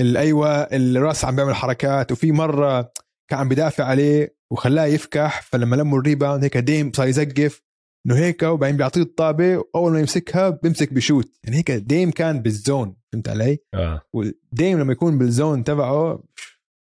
ال- 0.00 0.16
أيوه 0.16 0.62
الراس 0.62 1.24
عم 1.24 1.36
بيعمل 1.36 1.54
حركات 1.54 2.12
وفي 2.12 2.32
مرة 2.32 2.92
كان 3.30 3.38
عم 3.38 3.48
بيدافع 3.48 3.84
عليه 3.84 4.36
وخلاه 4.52 4.84
يفكح 4.84 5.42
فلما 5.42 5.76
لموا 5.76 5.98
ال 5.98 6.04
rebound 6.04 6.44
هيك 6.44 6.56
ديم 6.56 6.92
صار 6.92 7.06
يزقف 7.08 7.62
إنه 8.06 8.16
هيك 8.16 8.42
وبعدين 8.42 8.76
بيعطيه 8.76 9.00
الطابة 9.02 9.56
وأول 9.56 9.92
ما 9.92 10.00
يمسكها 10.00 10.48
بيمسك 10.50 10.92
بشوت. 10.92 11.38
يعني 11.44 11.56
هيك 11.56 11.70
ديم 11.70 12.10
كان 12.10 12.42
بال 12.42 12.60
zone 12.60 12.96
فهمت 13.12 13.28
علي؟ 13.28 13.58
آه. 13.74 14.02
وديم 14.12 14.78
لما 14.80 14.92
يكون 14.92 15.18
بال 15.18 15.33
zone 15.33 15.64
تبعه 15.64 16.24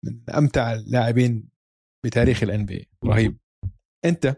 من 0.04 0.20
أمتع 0.37 0.72
اللاعبين 0.72 1.48
بتاريخ 2.06 2.42
ال 2.42 2.66
NBA 2.66 2.88
رهيب. 3.04 3.37
أنت؟ 4.04 4.37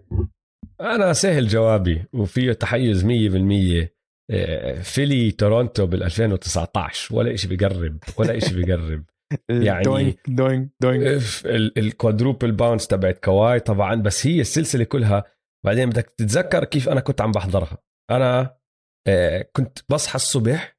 أنا 0.80 1.12
سهل 1.12 1.48
جوابي 1.48 2.04
وفيه 2.12 2.52
تحيز 2.52 3.04
100% 3.04 3.08
إيه، 4.30 4.74
فيلي 4.80 5.30
تورونتو 5.30 5.86
بال 5.86 6.02
2019 6.02 7.14
ولا 7.16 7.36
شيء 7.36 7.50
بيقرب 7.50 7.98
ولا 8.18 8.38
شيء 8.38 8.54
بيقرب. 8.56 9.04
يعني- 9.50 9.84
دوينج 10.82 11.04
إف، 11.06 11.42
ال- 11.46 11.78
الكوادروبل 11.78 12.52
bounce 12.52 12.86
تبعت 12.86 13.18
كواي 13.24 13.60
طبعا 13.60 13.94
بس 13.94 14.26
هي 14.26 14.40
السلسلة 14.40 14.84
كلها 14.84 15.24
بعدين 15.64 15.90
بدك 15.90 16.14
تتذكر 16.16 16.64
كيف 16.64 16.88
أنا 16.88 17.00
كنت 17.00 17.20
عم 17.20 17.32
بحضرها. 17.32 17.78
أنا 18.10 18.56
آه، 19.08 19.48
كنت 19.52 19.78
بصحى 19.88 20.16
الصبح 20.16 20.76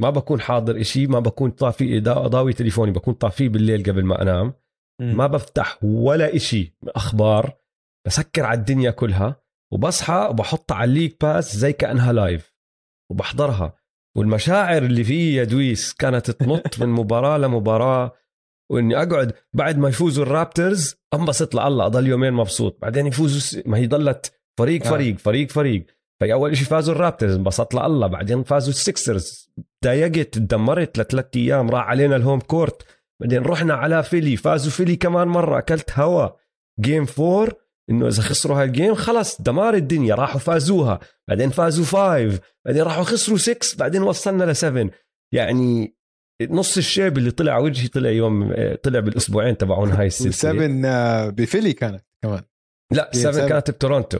ما 0.00 0.10
بكون 0.10 0.40
حاضر 0.40 0.80
إشي 0.80 1.06
ما 1.06 1.20
بكون 1.20 1.50
طافي 1.50 2.00
ضا- 2.00 2.26
ضاوي 2.26 2.52
تليفوني 2.52 2.92
بكون 2.92 3.14
طافيه 3.14 3.48
بالليل 3.48 3.82
قبل 3.82 4.04
ما 4.04 4.22
أنام. 4.22 4.54
ما 5.00 5.26
بفتح 5.26 5.78
ولا 5.84 6.36
إشي 6.36 6.76
أخبار. 6.88 7.59
بسكر 8.06 8.44
على 8.44 8.58
الدنيا 8.58 8.90
كلها 8.90 9.42
وبصحى 9.72 10.28
وبحط 10.30 10.72
على 10.72 10.88
ال 10.88 10.92
League 10.92 11.16
Pass 11.24 11.56
زي 11.56 11.72
كأنها 11.72 12.12
لايف 12.12 12.54
وبحضرها. 13.10 13.74
والمشاعر 14.16 14.82
اللي 14.82 15.04
فيه 15.04 15.38
يا 15.38 15.44
دويس 15.44 15.94
كانت 15.94 16.30
تنط 16.30 16.78
من 16.78 16.88
مباراة 16.88 17.38
لمباراة 17.38 18.12
وإني 18.70 19.02
أقعد 19.02 19.32
بعد 19.52 19.78
ما 19.78 19.88
يفوزوا 19.88 20.24
الرابترز 20.24 20.96
أنبسط 21.14 21.54
لله 21.54 21.86
أضل 21.86 22.06
يومين 22.06 22.32
مبسوط. 22.32 22.78
بعدين 22.82 23.06
يفوزوا. 23.06 23.62
ما 23.66 23.78
هي 23.78 23.86
ضلت 23.86 24.32
فريق 24.58 24.86
آه. 24.86 24.90
فريق 24.90 25.18
فريق 25.18 25.50
فريق. 25.50 25.86
في 26.18 26.32
أول 26.32 26.56
شيء 26.56 26.66
فازوا 26.66 26.94
الرابترز 26.94 27.34
انبسطت 27.34 27.74
لله. 27.74 28.06
بعدين 28.06 28.42
فازوا 28.42 28.70
السكسرز 28.70 29.50
تضايقت 29.82 30.34
تدمرت 30.34 30.98
لثلاث 30.98 31.26
أيام 31.36 31.70
راح 31.70 31.86
علينا 31.86 32.16
ال 32.16 32.21
home 32.21 32.40
court. 32.40 32.82
بعدين 33.20 33.42
رحنا 33.42 33.74
على 33.74 34.02
فيلي 34.02 34.36
فازوا 34.36 34.70
فيلي 34.70 34.96
كمان 34.96 35.28
مرة 35.28 35.58
أكلت 35.58 35.98
هوا. 35.98 36.28
Game 36.80 37.04
four 37.04 37.54
إنه 37.90 38.08
إذا 38.08 38.22
خسروا 38.22 38.62
هال 38.62 38.73
game 38.73 38.94
خلص 38.94 39.42
دمار 39.42 39.74
الدنيا 39.74 40.14
راحوا 40.14 40.40
فازوها 40.40 41.00
بعدين 41.28 41.50
فازوا 41.50 41.84
five 41.84 42.40
بعدين 42.66 42.82
راحوا 42.82 43.04
خسروا 43.04 43.38
6 43.38 43.76
بعدين 43.78 44.02
وصلنا 44.02 44.44
ل 44.44 44.56
7 44.56 44.90
يعني 45.34 45.96
نص 46.42 46.76
الشيب 46.76 47.18
اللي 47.18 47.30
طلع 47.30 47.52
على 47.52 47.64
وجهي 47.64 47.88
طلع 47.88 48.10
يوم 48.10 48.54
طلع 48.82 49.00
بالأسبوعين 49.00 49.56
تبعون 49.56 49.90
هاي 49.90 50.06
السلسلة. 50.06 50.50
والسبن 50.50 50.84
آه، 50.84 51.28
بفيلي 51.28 51.72
كانت 51.72 52.04
كمان. 52.24 52.42
لا 52.92 53.10
Game 53.14 53.16
7 53.16 53.46
seven. 53.46 53.48
كانت 53.48 53.70
بتورونتو 53.70 54.18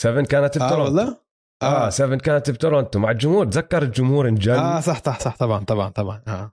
7 0.00 0.24
كانت 0.24 0.56
آه 0.56 0.66
بتورونتو 0.66 0.84
والله؟ 0.84 1.20
آه. 1.62 1.86
آه 1.86 1.90
7 1.90 2.18
كانت 2.18 2.50
بتورونتو 2.50 2.98
مع 2.98 3.10
الجمهور 3.10 3.46
تذكر 3.46 3.82
الجمهور 3.82 4.28
انجن 4.28 4.52
آه 4.52 4.80
صح 4.80 5.02
صح 5.04 5.20
صح 5.20 5.36
طبعا 5.36 5.64
طبعا 5.64 5.88
طبعا 5.88 6.22
آه. 6.28 6.52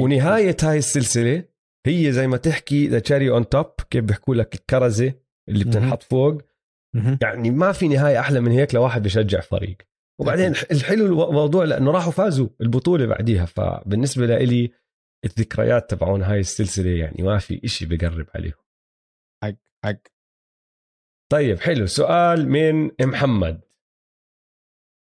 ونهاية 0.00 0.56
هاي 0.62 0.78
السلسلة 0.78 1.44
هي 1.86 2.12
زي 2.12 2.26
ما 2.26 2.36
تحكي 2.36 2.88
the 2.88 2.98
cherry 2.98 3.30
on 3.30 3.48
top 3.48 3.66
كيف 3.90 4.04
بيحكوا 4.04 4.34
لك 4.34 4.54
الكرزة. 4.54 5.12
اللي. 5.48 5.64
بتنحط 5.64 6.02
فوق. 6.02 6.42
يعني 7.22 7.50
ما 7.50 7.72
في 7.72 7.88
نهاية 7.88 8.20
أحلى 8.20 8.40
من 8.40 8.52
هيك 8.52 8.74
لواحد 8.74 9.02
بيشجع 9.02 9.40
فريق. 9.40 9.76
وبعدين 10.20 10.50
الحلو 10.70 11.06
الموضوع 11.06 11.64
لأنه 11.64 11.90
راحوا 11.90 12.12
فازوا 12.12 12.48
البطولة 12.60 13.06
بعديها 13.06 13.44
فبالنسبة 13.44 14.26
لي 14.26 14.72
الذكريات 15.24 15.90
تبعون 15.90 16.22
هاي 16.22 16.40
السلسلة 16.40 16.90
يعني 16.90 17.22
ما 17.22 17.38
في 17.38 17.60
إشي 17.64 17.86
بقرب 17.86 18.26
عليهم. 18.34 18.64
حق 19.44 19.54
حق. 19.84 20.00
طيب 21.32 21.60
حلو. 21.60 21.86
سؤال 21.86 22.48
من 22.48 22.90
محمد. 23.00 23.60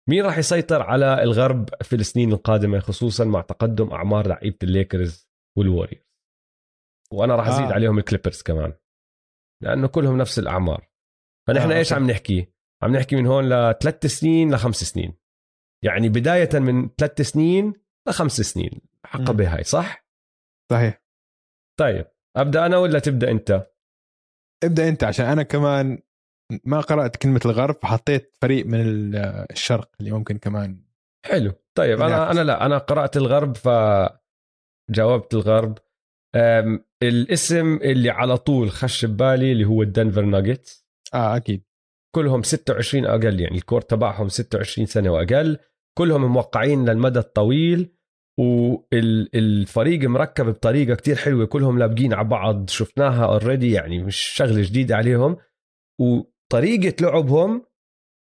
مين 0.10 0.26
راح 0.26 0.38
يسيطر 0.38 0.82
على 0.82 1.24
الغرب 1.24 1.70
في 1.82 1.96
السنين 1.96 2.32
القادمة 2.32 2.80
خصوصا 2.80 3.26
مع 3.26 3.42
تقدم 3.42 3.90
أعمار 3.90 4.28
لعيبة 4.28 4.58
الليكرز 4.64 5.30
والوريورز؟ 5.58 6.06
وأنا 7.12 7.36
راح 7.36 7.48
أزيد 7.48 7.66
آه. 7.66 7.74
عليهم 7.74 7.98
الكليبرز 7.98 8.42
كمان. 8.42 8.74
لأنه 9.64 9.88
كلهم 9.88 10.18
نفس 10.18 10.40
الأعمار. 10.40 10.90
فنحن 11.48 11.72
آه 11.72 11.78
إيش 11.78 11.94
عم 11.94 12.10
نحكي؟ 12.10 12.54
عم 12.84 12.96
نحكي 12.96 13.16
من 13.16 13.28
هون 13.28 13.50
لثلاث 13.50 14.06
سنين 14.06 14.54
لخمس 14.54 14.84
سنين. 14.84 15.18
يعني 15.84 16.10
بداية 16.10 16.50
من 16.60 16.90
ثلاث 16.98 17.22
سنين 17.22 17.74
لخمس 18.08 18.42
سنين. 18.42 18.82
حقبه 19.06 19.56
هاي 19.56 19.64
صح؟ 19.64 20.08
صحيح. 20.72 21.04
طيب 21.80 22.06
أبدأ 22.38 22.66
أنا 22.66 22.78
ولا 22.78 23.00
تبدأ 23.00 23.32
أنت؟ 23.32 23.68
ابدأ 24.64 24.90
أنت 24.90 25.04
عشان 25.04 25.26
أنا 25.26 25.44
كمان 25.44 26.00
ما 26.66 26.82
قرأت 26.82 27.16
كلمة 27.16 27.42
الغرب 27.46 27.76
فحطيت 27.76 28.38
فريق 28.42 28.66
من 28.66 29.16
الشرق 29.52 29.92
اللي 30.00 30.12
ممكن 30.12 30.38
كمان 30.38 30.84
حلو. 31.26 31.54
طيب 31.78 32.02
أنا 32.02 32.32
أنا 32.32 32.40
لا 32.40 32.66
أنا 32.66 32.78
قرأت 32.78 33.18
الغرب 33.18 33.58
فجاوبت 33.58 35.34
الغرب. 35.34 35.78
الاسم 37.08 37.76
اللي 37.76 38.10
على 38.10 38.38
طول 38.38 38.72
خش 38.72 39.06
ببالي 39.06 39.52
اللي 39.52 39.66
هو 39.66 39.82
الدنفر 39.82 40.22
ناجتس 40.26 40.86
آه 41.14 41.36
أكيد. 41.36 41.64
كلهم 42.16 42.44
26 42.44 43.06
أقل 43.06 43.40
يعني 43.40 43.58
الكور 43.58 43.82
تبعهم 43.82 44.30
26 44.30 44.86
سنة 44.88 45.10
وأقل. 45.10 45.58
كلهم 45.98 46.26
موقعين 46.26 46.90
للمدى 46.90 47.20
الطويل 47.20 47.90
والفريق 48.40 50.10
مركب 50.10 50.46
بطريقة 50.46 50.96
كتير 50.96 51.16
حلوة. 51.16 51.46
كلهم 51.46 51.80
لابقين 51.80 52.14
على 52.14 52.28
بعض 52.28 52.70
شفناها 52.70 53.26
already 53.26 53.72
يعني 53.72 54.04
مش 54.04 54.16
شغلة 54.18 54.62
جديدة 54.62 54.96
عليهم. 54.96 55.38
وطريقة 56.02 56.96
لعبهم 57.06 57.66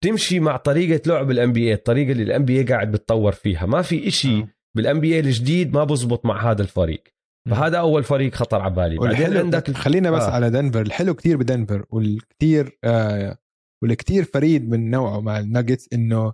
تمشي 0.04 0.40
مع 0.40 0.56
طريقة 0.56 1.02
لعب 1.06 1.30
ال 1.30 1.52
NBA 1.52 1.72
الطريقة 1.74 2.12
اللي 2.12 2.22
ال 2.22 2.44
NBA 2.44 2.62
قاعد 2.62 2.92
بتطور 2.92 3.32
فيها. 3.32 3.66
ما 3.66 3.82
في 3.82 4.08
إشي 4.08 4.46
بال 4.76 5.00
NBA 5.00 5.20
الجديد 5.20 5.74
ما 5.74 5.84
بزبط 5.84 6.26
مع 6.26 6.50
هذا 6.50 6.62
الفريق. 6.62 7.02
فهذا 7.48 7.78
أول 7.78 8.04
فريق 8.04 8.34
خطر 8.34 8.60
على 8.60 8.74
بالي. 8.74 8.98
بعدين 8.98 9.36
عندك 9.36 9.70
خلينا 9.70 10.10
بس 10.10 10.22
آه. 10.22 10.30
على 10.30 10.50
دنفر. 10.50 10.80
الحلو 10.80 11.14
كتير 11.14 11.36
بدنفر 11.36 11.84
والكتير 11.90 12.78
آه 12.84 13.38
والكتير 13.82 14.24
فريد 14.24 14.70
من 14.70 14.90
نوعه 14.90 15.20
مع 15.20 15.38
الناجتس 15.38 15.88
إنه 15.92 16.32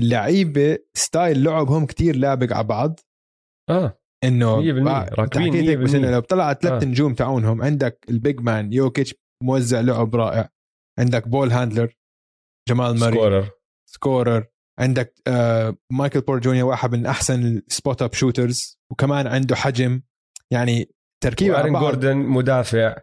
اللعيبة 0.00 0.78
style 0.94 1.44
لعبهم 1.44 1.86
كتير 1.86 2.16
لابق 2.16 2.52
على 2.52 2.66
بعض. 2.66 3.00
آه. 3.70 3.98
إنه 4.24 4.72
راكبين 5.18 5.84
بس 5.84 5.94
إنه 5.94 6.10
لو 6.10 6.20
طلعت 6.20 6.62
ثلاث 6.62 6.82
آه. 6.82 6.86
نجوم 6.86 7.14
تاعونهم 7.14 7.62
عندك 7.62 8.04
ال 8.10 8.18
big 8.18 8.40
man 8.40 8.72
يوكيتش 8.72 9.14
موزع 9.44 9.80
لعب 9.80 10.16
رائع. 10.16 10.48
عندك 10.98 11.28
ball 11.28 11.50
handler 11.50 11.96
جمال 12.68 12.98
ماري 12.98 13.16
scorer. 13.16 13.50
scorer. 13.90 14.46
عندك 14.80 15.14
آه 15.26 15.76
مايكل 15.92 16.20
بورتر 16.20 16.38
جونيور 16.38 16.70
واحد 16.70 16.92
من 16.92 17.06
أحسن 17.06 17.42
ال 17.44 17.56
spot 17.56 18.02
up 18.02 18.12
shooters 18.12 18.78
وكمان 18.92 19.26
عنده 19.26 19.56
حجم. 19.56 20.02
يعني 20.52 20.88
تركيب 21.24 21.52
آرون 21.52 21.72
جوردن 21.72 22.16
مدافع 22.16 22.96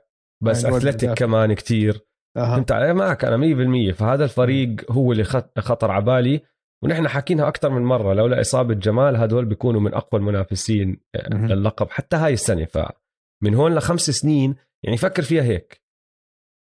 بس 0.44 0.66
athletic 0.66 1.14
كمان 1.14 1.54
كتير. 1.54 2.06
أه. 2.38 2.66
علي 2.72 2.94
معك 2.94 3.26
أنا 3.26 3.92
100% 3.92 3.94
فهذا 3.94 4.24
الفريق 4.24 4.92
هو 4.92 5.12
اللي 5.12 5.24
خطر 5.60 5.92
على 5.92 6.06
بالي. 6.06 6.42
ونحن 6.84 7.08
حاكينها 7.08 7.48
أكثر 7.48 7.70
من 7.70 7.82
مرة 7.82 8.14
لولا 8.14 8.42
إصابة 8.42 8.74
جمال 8.74 9.16
هدول 9.16 9.46
بيكونوا 9.46 9.82
من 9.82 9.94
أقوى 9.94 10.22
المنافسين 10.22 11.02
آه، 11.16 11.30
للقب. 11.30 11.90
حتى 11.90 12.16
هاي 12.16 12.34
السنة 12.34 12.66
فمن 12.66 13.56
هون 13.56 13.76
لخمس 13.76 14.10
سنين 14.10 14.56
يعني 14.84 14.98
فكر 14.98 15.24
فيها 15.24 15.44
هيك. 15.44 15.82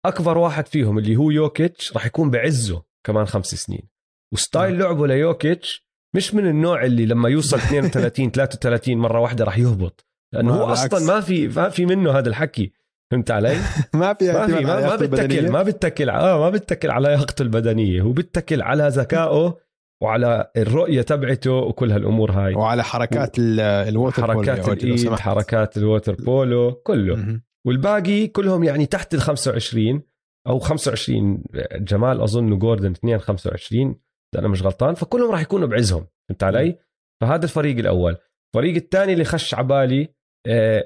أكبر 0.06 0.38
واحد 0.38 0.66
فيهم 0.66 0.98
اللي 0.98 1.16
هو 1.16 1.30
يوكيتش 1.30 1.92
راح 1.92 2.06
يكون 2.06 2.30
بعزه 2.30 2.84
كمان 3.06 3.26
خمس 3.26 3.46
سنين. 3.46 3.88
و 4.34 4.41
style 4.41 4.78
لعبه 4.78 5.06
ليوكيتش 5.06 5.88
مش 6.16 6.34
من 6.34 6.46
النوع 6.46 6.84
اللي 6.84 7.06
لما 7.06 7.28
يوصل 7.28 7.56
32 7.66 8.30
33 8.30 8.96
مرة 8.96 9.20
واحدة 9.20 9.44
راح 9.44 9.58
يهبط. 9.58 10.07
لأنه 10.34 10.54
هو 10.54 10.72
أصلا 10.72 11.14
ما 11.14 11.20
في 11.20 11.48
ما 11.48 11.68
في 11.68 11.86
منه 11.86 12.10
هذا 12.10 12.28
الحكي 12.28 12.72
فهمت 13.12 13.30
علي؟ 13.30 13.56
ما 13.94 14.14
في 14.14 14.32
ما 14.32 14.46
في 14.46 14.64
ما, 14.64 14.80
ما 14.80 14.96
بتكل 14.96 15.50
ما 15.50 15.62
بتكل 15.62 16.10
آه 16.10 16.38
ما 16.38 16.50
بتكل 16.50 16.90
على 16.90 17.08
لياقته 17.08 17.42
البدنية 17.42 18.02
هو 18.02 18.12
بتكل 18.12 18.62
على 18.62 18.88
ذكائه 18.88 19.58
وعلى 20.02 20.50
الرؤية 20.56 21.02
تبعته 21.02 21.52
وكل 21.52 21.92
هالأمور 21.92 22.30
هاي. 22.30 22.54
وعلى 22.54 22.84
حركات 22.84 23.38
و... 23.38 23.42
ال 23.88 23.94
water 23.94 24.26
حركات 24.26 24.60
بولو 24.60 24.72
الإيد 24.72 25.14
حركات 25.14 25.76
ال 25.76 25.82
water 25.82 26.14
polo 26.14 26.72
كله. 26.72 27.40
والباقي 27.66 28.26
كلهم 28.26 28.64
يعني 28.64 28.86
تحت 28.86 29.14
ال 29.14 29.20
25 29.20 30.02
أو 30.46 30.58
25 30.58 31.42
جمال 31.74 32.20
أظن 32.20 32.52
وجوردن 32.52 32.90
اثنين 32.90 33.18
25 33.18 34.00
اذا 34.34 34.40
أنا 34.40 34.48
مش 34.48 34.62
غلطان 34.62 34.94
فكلهم 34.94 35.30
راح 35.30 35.40
يكونوا 35.40 35.68
بعزهم 35.68 36.06
فهمت 36.28 36.42
علي؟ 36.42 36.78
فهذا 37.20 37.44
الفريق 37.44 37.78
الأول. 37.78 38.16
الفريق 38.54 38.74
الثاني 38.74 39.12
اللي 39.12 39.24
خش 39.24 39.54
على 39.54 39.66
بالي 39.66 40.17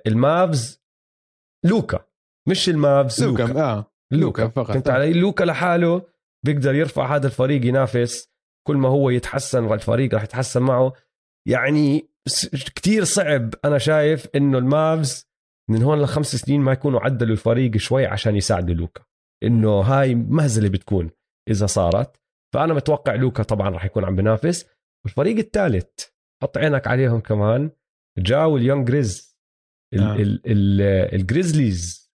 ال 0.06 0.21
Mavs 0.21 0.82
لوكا 1.66 2.06
مش 2.48 2.68
ال 2.68 2.79
Mavs 2.79 3.24
لوكا, 3.24 3.42
لوكا. 3.42 3.62
آه 3.62 3.92
لوكا 4.12 4.48
فقط. 4.48 4.72
فهمت 4.72 4.88
علي؟ 4.90 5.12
لوكا 5.12 5.44
لحاله 5.44 6.02
بيقدر 6.44 6.74
يرفع 6.74 7.16
هذا 7.16 7.26
الفريق 7.26 7.66
ينافس 7.66 8.32
كل 8.66 8.76
ما 8.76 8.88
هو 8.88 9.10
يتحسن 9.10 9.72
الفريق 9.72 10.14
راح 10.14 10.22
يتحسن 10.22 10.62
معه. 10.62 10.92
يعني 11.48 12.08
كتير 12.74 13.04
صعب 13.04 13.54
أنا 13.64 13.78
شايف 13.78 14.26
إنه 14.34 14.58
ال 14.58 14.72
Mavs 14.72 15.28
من 15.70 15.82
هون 15.82 16.02
لخمس 16.02 16.36
سنين 16.36 16.60
ما 16.60 16.72
يكونوا 16.72 17.00
عدلوا 17.00 17.32
الفريق 17.32 17.76
شوي 17.76 18.06
عشان 18.06 18.36
يساعدوا 18.36 18.74
لوكا. 18.74 19.04
إنه 19.42 19.80
هاي 19.80 20.14
مهزلة 20.14 20.68
بتكون 20.68 21.10
إذا 21.50 21.66
صارت. 21.66 22.16
فأنا 22.54 22.74
متوقع 22.74 23.14
لوكا 23.14 23.42
طبعا 23.42 23.70
راح 23.70 23.84
يكون 23.84 24.04
عم 24.04 24.16
بينافس 24.16 24.66
والفريق 25.04 25.36
الثالث 25.36 26.08
حط 26.42 26.58
عينك 26.58 26.86
عليهم 26.86 27.20
كمان 27.20 27.70
جا 28.18 28.56
وال 28.56 28.65
young 28.65 28.88
Grizz 28.88 29.31
آه. 29.94 30.16
ال 31.14 31.24
Grizzlies 31.24 32.12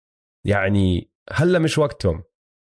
يعني 0.47 1.11
هلأ 1.33 1.59
مش 1.59 1.79
وقتهم 1.79 2.23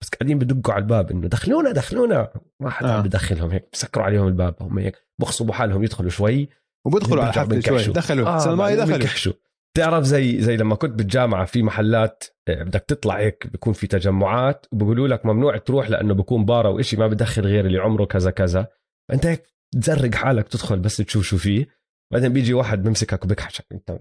بس 0.01 0.09
قاعدين 0.09 0.39
بدقوا 0.39 0.73
على 0.73 0.81
الباب 0.81 1.11
إنه 1.11 1.27
دخلونا 1.27 1.71
دخلونا. 1.71 2.31
ما 2.59 2.69
حدا 2.69 2.97
آه. 2.97 3.01
بدخلهم 3.01 3.51
هيك 3.51 3.69
بسكروا 3.73 4.05
عليهم 4.05 4.27
الباب 4.27 4.55
هم 4.61 4.79
هيك 4.79 4.95
بخصبوا 5.21 5.53
حالهم 5.53 5.83
يدخلوا 5.83 6.09
شوي. 6.09 6.49
وبيدخلوا 6.85 7.23
على 7.23 7.33
حفله 7.33 7.59
شوي 7.59 7.93
دخلوا 7.93 8.27
آه 8.27 8.55
ما 8.55 8.75
دخلوا. 8.75 9.33
بتعرف 9.73 10.03
زي 10.03 10.41
زي 10.41 10.57
لما 10.57 10.75
كنت 10.75 10.91
بالجامعة 10.91 11.45
في 11.45 11.63
محلات 11.63 12.23
آه، 12.47 12.63
بدك 12.63 12.81
تطلع 12.87 13.17
هيك 13.17 13.47
بكون 13.47 13.73
في 13.73 13.87
تجمعات 13.87 14.65
وبقولوا 14.71 15.07
لك 15.07 15.25
ممنوع 15.25 15.57
تروح 15.57 15.89
لأنه 15.89 16.13
بكون 16.13 16.45
بار 16.45 16.67
أو 16.67 16.81
شيء 16.81 16.99
ما 16.99 17.07
بدخل 17.07 17.41
غير 17.41 17.65
اللي 17.65 17.77
عمره 17.77 18.05
كذا 18.05 18.31
كذا. 18.31 18.67
فأنت 19.09 19.25
هيك 19.25 19.43
تزرق 19.81 20.15
حالك 20.15 20.47
تدخل 20.47 20.79
بس 20.79 20.97
تشوف 20.97 21.23
شو 21.23 21.37
فيه. 21.37 21.67
بعدين 22.13 22.33
بيجي 22.33 22.53
واحد 22.53 22.83
بمسكك 22.83 23.25
وبكحشك 23.25 23.65
أنت 23.71 23.99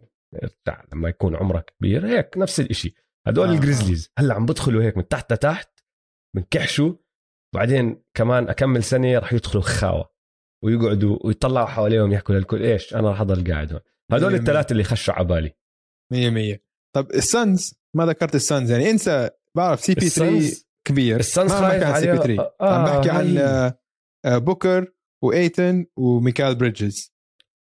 لما 0.93 1.09
يكون 1.09 1.37
عمرك 1.37 1.75
كبير 1.79 2.07
هيك 2.07 2.39
نفس 2.39 2.61
الشيء 2.61 2.95
هدول 3.27 3.49
آه. 3.49 3.53
ال 3.53 3.59
Grizzlies 3.59 4.13
هلأ 4.19 4.35
عم 4.35 4.47
بدخلوا 4.47 4.83
هيك 4.83 4.97
من 4.97 5.09
تحت 5.09 5.33
لتحت 5.33 5.81
بنكحشوا 6.37 6.95
بعدين 7.55 8.03
كمان 8.15 8.49
أكمل 8.49 8.85
سنة 8.85 9.19
راح 9.19 9.33
يدخلوا 9.33 9.63
خاوه 9.63 10.11
ويقعدوا 10.65 11.19
ويطلعوا 11.25 11.67
حواليهم 11.67 12.13
يحكوا 12.13 12.35
للكل 12.35 12.63
إيش 12.63 12.95
أنا 12.95 13.09
راح 13.09 13.21
أضل 13.21 13.53
قاعد 13.53 13.73
هون. 13.73 13.81
هدول 14.13 14.35
الثلاثة 14.35 14.73
اللي 14.73 14.85
خشوا 14.85 15.15
على 15.15 15.25
بالي. 15.25 15.53
100 16.13 16.31
100 16.31 16.59
طب 16.95 17.11
ال 17.11 17.23
Suns 17.23 17.75
ما 17.97 18.07
ذكرت 18.07 18.35
ال 18.35 18.42
Suns 18.42 18.71
يعني 18.71 18.91
انسى 18.91 19.31
بعرف 19.57 19.81
CP 19.81 20.09
3 20.09 20.67
كبير. 20.89 21.21
ال 21.21 21.27
Suns 21.27 21.53
خايف 21.53 21.83
عن 21.83 22.01
CP 22.01 22.17
3 22.17 22.43
آه 22.61 22.79
عم 22.79 22.85
بحكي 22.85 23.11
عن 23.11 23.39
آه 24.25 24.39
بوكر 24.39 24.93
وإيتن 25.25 25.87
وميكال 25.97 26.55
بريدجز. 26.55 27.16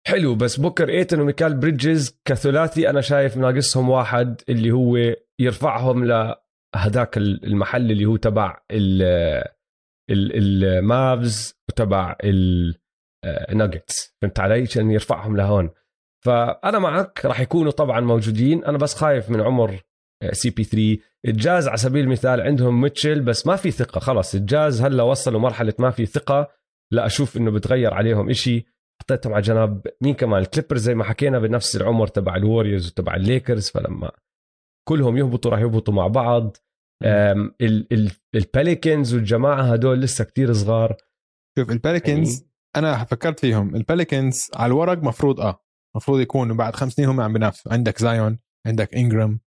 حلو 0.08 0.34
بس 0.34 0.56
بوكر 0.56 0.88
إيتن 0.88 1.20
وميكال 1.20 1.54
بريدجز 1.54 2.20
كثلاثي 2.24 2.90
أنا 2.90 3.00
شايف 3.00 3.36
ناقصهم 3.36 3.90
واحد 3.90 4.42
اللي 4.48 4.70
هو 4.70 4.96
يرفعهم 5.38 6.04
لهداك 6.04 7.16
المحل 7.18 7.90
اللي 7.90 8.04
هو 8.04 8.16
تبع 8.16 8.60
ال 10.10 10.39
Mavs 10.39 11.54
وتبع 11.68 12.16
الناجتس 13.24 14.16
فهمت 14.22 14.40
علي؟ 14.40 14.62
عشان 14.62 14.90
يرفعهم 14.90 15.36
لهون. 15.36 15.70
فأنا 16.24 16.78
معك 16.78 17.26
راح 17.26 17.40
يكونوا 17.40 17.72
طبعا 17.72 18.00
موجودين. 18.00 18.64
أنا 18.64 18.78
بس 18.78 18.94
خايف 18.94 19.30
من 19.30 19.40
عمر 19.40 19.80
CP 20.32 20.64
3 20.64 20.98
الجاز 21.26 21.68
على 21.68 21.76
سبيل 21.76 22.04
المثال 22.04 22.40
عندهم 22.40 22.80
ميتشل 22.80 23.20
بس 23.20 23.46
ما 23.46 23.56
في 23.56 23.70
ثقة. 23.70 23.98
خلص 23.98 24.34
الجاز 24.34 24.82
هلا 24.82 25.02
وصلوا 25.02 25.40
مرحلة 25.40 25.74
ما 25.78 25.90
في 25.90 26.06
ثقة. 26.06 26.48
لا 26.92 27.06
أشوف 27.06 27.36
إنه 27.36 27.50
بتغير 27.50 27.94
عليهم 27.94 28.30
إشي. 28.30 28.66
حطيتهم 29.02 29.32
على 29.32 29.42
جنب 29.42 29.86
مين 30.00 30.14
كمان؟ 30.14 30.42
ال 30.42 30.46
Clippers 30.46 30.80
زي 30.80 30.94
ما 30.94 31.04
حكينا 31.04 31.38
بنفس 31.38 31.76
العمر 31.76 32.06
تبع 32.06 32.36
ال 32.36 32.42
Warriors 32.42 32.86
وتبع 32.88 33.16
الليكرز 33.16 33.70
فلما 33.70 34.10
كلهم 34.88 35.16
يهبطوا 35.16 35.50
راح 35.50 35.60
يهبطوا 35.60 35.94
مع 35.94 36.06
بعض. 36.06 36.56
ال 38.34 38.43
Pelicans 38.43 39.14
والجماعة 39.14 39.62
هدول 39.72 40.00
لسه 40.00 40.24
كتير 40.24 40.52
صغار. 40.52 40.96
شوف 41.58 41.70
ال 41.70 41.78
Pelicans 41.78 42.40
يعني 42.40 42.88
أنا 42.88 43.04
فكرت 43.04 43.40
فيهم. 43.40 43.76
ال 43.76 43.84
Pelicans 43.84 44.50
على 44.54 44.70
الورق 44.70 44.98
مفروض 44.98 45.40
آه 45.40 45.62
مفروض 45.96 46.20
يكونوا 46.20 46.56
بعد 46.56 46.76
خمس 46.76 46.92
سنين 46.92 47.08
هم 47.08 47.20
عم 47.20 47.32
بينافسوا. 47.32 47.72
عندك 47.72 47.98
زايون 47.98 48.38
عندك 48.66 48.94
انجرام 48.94 49.40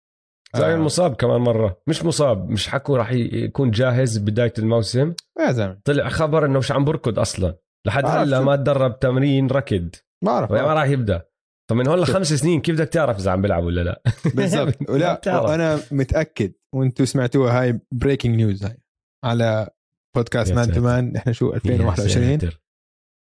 زايون 0.55 0.79
آه. 0.79 0.83
مصاب 0.83 1.15
كمان 1.15 1.41
مرة. 1.41 1.81
مش 1.87 2.05
مصاب 2.05 2.49
مش 2.49 2.67
حكوا 2.67 2.97
راح 2.97 3.11
يكون 3.11 3.71
جاهز 3.71 4.17
بداية 4.17 4.53
الموسم. 4.59 5.13
يا 5.39 5.51
زلمة. 5.51 5.81
طلع 5.85 6.09
خبر 6.09 6.45
إنه 6.45 6.59
مش 6.59 6.71
عم 6.71 6.85
بركض 6.85 7.19
أصلا. 7.19 7.57
لحد 7.87 8.05
هلا. 8.05 8.41
ما 8.41 8.55
تدرب 8.55 8.99
تمرين 8.99 9.47
ركض. 9.47 9.95
ما 10.23 10.31
أعرف 10.31 10.51
ما 10.51 10.73
راح 10.73 10.85
يبدأ. 10.85 11.29
فمن 11.69 11.87
هون 11.87 11.99
لخمس 11.99 12.33
سنين 12.33 12.61
كيف 12.61 12.75
بدك 12.75 12.87
تعرف 12.87 13.17
إذا 13.17 13.31
عم 13.31 13.41
بيلعب 13.41 13.63
ولا 13.63 13.81
لا؟ 13.81 14.01
بالضبط. 14.35 14.89
ولا. 14.89 15.21
وأنا 15.27 15.79
متأكد 15.91 16.53
وأنتم 16.75 17.05
سمعتوها 17.05 17.61
هاي 17.61 17.79
breaking 17.91 18.35
news 18.35 18.63
هاي 18.63 18.77
على 19.25 19.69
بودكاست 20.15 20.51
مان 20.51 20.65
ساتر. 20.65 20.79
تمان 20.79 21.15
إحنا 21.15 21.31
شو 21.31 21.53
2021 21.53 22.23
يا 22.23 22.37
ساتر. 22.37 22.61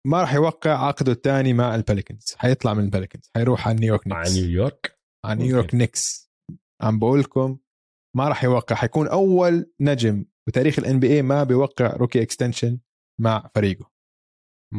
ما 0.08 0.22
راح 0.22 0.34
يوقع 0.34 0.88
عقده 0.88 1.12
الثاني 1.12 1.54
مع 1.54 1.76
ال 1.76 1.83
Pelicans 1.83 2.36
حيطلع 2.38 2.74
من 2.74 2.84
ال 2.84 2.89
Pelicans 2.89 3.30
حيروح 3.36 3.68
على 3.68 3.80
نيويورك 3.80 4.08
Knicks 4.08 4.36
نيويورك 4.36 5.00
على 5.26 5.44
نيويورك 5.44 5.76
Knicks 5.76 6.32
عم 6.82 7.00
بقول 7.00 7.20
لكم 7.20 7.58
ما 8.18 8.28
راح 8.28 8.44
يوقع. 8.44 8.76
حيكون 8.76 9.08
أول 9.08 9.72
نجم 9.82 10.26
بتاريخ 10.48 10.80
ال 10.80 11.00
NBA 11.00 11.22
ما 11.22 11.44
بيوقع 11.44 11.94
rookie 11.96 12.22
extension 12.22 12.80
مع 13.22 13.50
فريقه. 13.56 13.91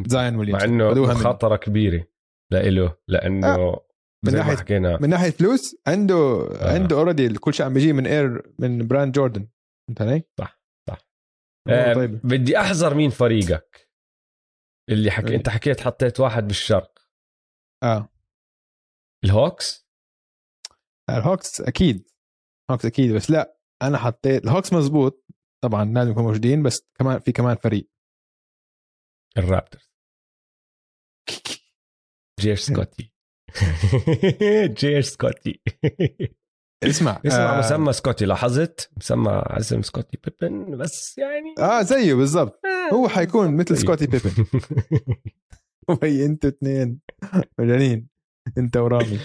زايون 0.07 0.35
مع 0.35 0.41
ويليامز 0.41 0.63
إنه 0.63 0.91
خدوها 0.91 1.11
منه. 1.15 1.21
مخاطره 1.21 1.57
كبيرة 1.57 2.07
لإله 2.53 2.97
لأنه 3.09 3.81
من 4.25 4.33
زي 4.33 4.39
ما 4.39 4.45
ناحية- 4.45 4.59
حكينا 4.59 4.99
من 5.01 5.09
ناحية 5.11 5.31
فلوس 5.31 5.77
عنده 5.87 6.15
آه. 6.15 6.55
آه. 6.71 6.75
عنده 6.75 6.97
already 6.97 7.39
كل 7.39 7.55
شيء 7.55 7.67
عم 7.67 7.73
بيجي 7.75 7.93
من 7.93 8.07
Air 8.07 8.53
من 8.59 8.87
brand 8.89 9.13
Jordan 9.13 9.49
فهمت 9.89 10.03
علي؟ 10.03 10.23
صح، 10.39 10.63
صح. 10.89 10.99
آه، 11.69 11.95
طيبة 11.95 12.21
بدي 12.25 12.59
أحذر 12.61 12.95
مين 12.95 13.11
فريقك 13.11 13.91
اللي 14.91 15.11
حكي 15.11 15.29
إيه. 15.31 15.37
أنت 15.37 15.49
حكيت 15.49 15.81
حطيت 15.81 16.21
واحد 16.21 16.47
بالشرق 16.47 16.99
آه 17.85 18.09
ال 19.25 19.36
Hawks 19.36 19.89
ال 21.11 21.19
Hawks 21.19 21.61
أكيد 21.61 22.11
Hawks 22.71 22.87
أكيد 22.87 23.13
بس 23.15 23.31
لا 23.31 23.57
أنا 23.83 23.99
حطيت 23.99 24.45
ال 24.45 24.49
Hawks 24.49 24.73
مزبوط 24.73 25.25
طبعا 25.65 25.85
لازم 25.85 26.11
يكونوا 26.11 26.29
موجودين 26.29 26.63
بس 26.63 26.89
كمان 26.99 27.19
في 27.21 27.33
كمان 27.33 27.57
فريق 27.57 27.89
ال 29.39 29.45
Raptors. 29.45 29.91
جيش 32.41 32.61
سكوتي. 32.67 33.13
جيش 34.81 35.07
سكوتي. 35.07 35.61
اسمع 36.85 37.21
اسمع 37.27 37.55
آه. 37.57 37.59
مسمى 37.59 37.93
سكوتي 37.93 38.25
لاحظت؟ 38.25 38.91
مسمى 38.97 39.43
اسم 39.47 39.83
سكوتي 39.83 40.19
بيبن 40.25 40.77
بس 40.79 41.19
يعني 41.19 41.55
آه 41.59 41.83
زيه 41.83 42.15
بالضبط. 42.15 42.61
هو 42.93 43.09
حيكون 43.09 43.57
مثل. 43.57 43.77
سكوتي 43.77 44.07
بيبن. 44.07 44.47
وهي 45.89 46.25
أنتوا 46.27 46.51
اثنين 46.51 47.01
مجانين. 47.59 48.09
انت 48.59 48.77
ورامي. 48.77 49.19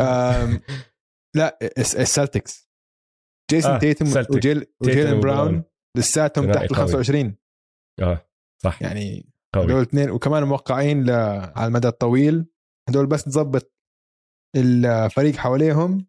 آم 0.00 0.60
لا 1.36 1.58
الس- 1.78 1.96
ال 1.96 2.04
Celtics. 2.04 2.70
جيسون 3.50 3.70
آه، 3.72 3.78
تيتوم. 3.78 4.06
وجيل 4.30 4.66
وجيلن. 4.80 5.20
براون 5.20 5.64
لساتهم 5.96 6.52
تحت 6.52 6.62
ال 6.70 6.76
قوي. 6.76 6.86
25 6.86 7.36
آه. 8.02 8.29
صح. 8.62 8.82
يعني 8.82 9.32
قوي. 9.54 9.64
هدول 9.64 9.82
اثنين 9.82 10.10
وكمان 10.10 10.44
موقعين 10.44 11.04
ل... 11.04 11.10
على 11.56 11.66
المدى 11.66 11.88
الطويل. 11.88 12.46
هدول 12.88 13.06
بس 13.06 13.24
تظبط 13.24 13.72
الفريق 14.56 15.36
حواليهم. 15.36 16.06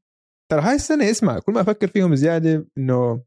ترى 0.51 0.61
هاي 0.61 0.75
السنة 0.75 1.11
اسمع 1.11 1.39
كل 1.39 1.53
ما 1.53 1.61
أفكر 1.61 1.87
فيهم 1.87 2.15
زيادة 2.15 2.67
إنه 2.77 3.23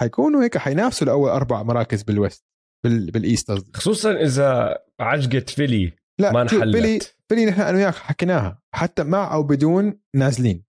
حيكونوا 0.00 0.42
هيك 0.42 0.58
حينافسوا 0.58 1.06
لأول 1.06 1.30
أربع 1.30 1.62
مراكز 1.62 2.02
بال 2.02 2.16
West 2.16 2.44
بال... 2.84 3.10
بال 3.10 3.23
East 3.23 3.50
قصدي. 3.50 3.72
خصوصا 3.74 4.12
إذا 4.12 4.78
عجقت 5.00 5.50
Philly 5.50 5.92
لا 6.20 6.32
ما 6.32 6.42
انحلت. 6.42 7.16
بيلي 7.30 7.46
نحن 7.46 7.60
أنا 7.60 7.76
وياك 7.76 7.94
حكيناها 7.94 8.62
حتى 8.74 9.04
مع 9.04 9.34
أو 9.34 9.42
بدون 9.42 10.00
نازلين. 10.16 10.64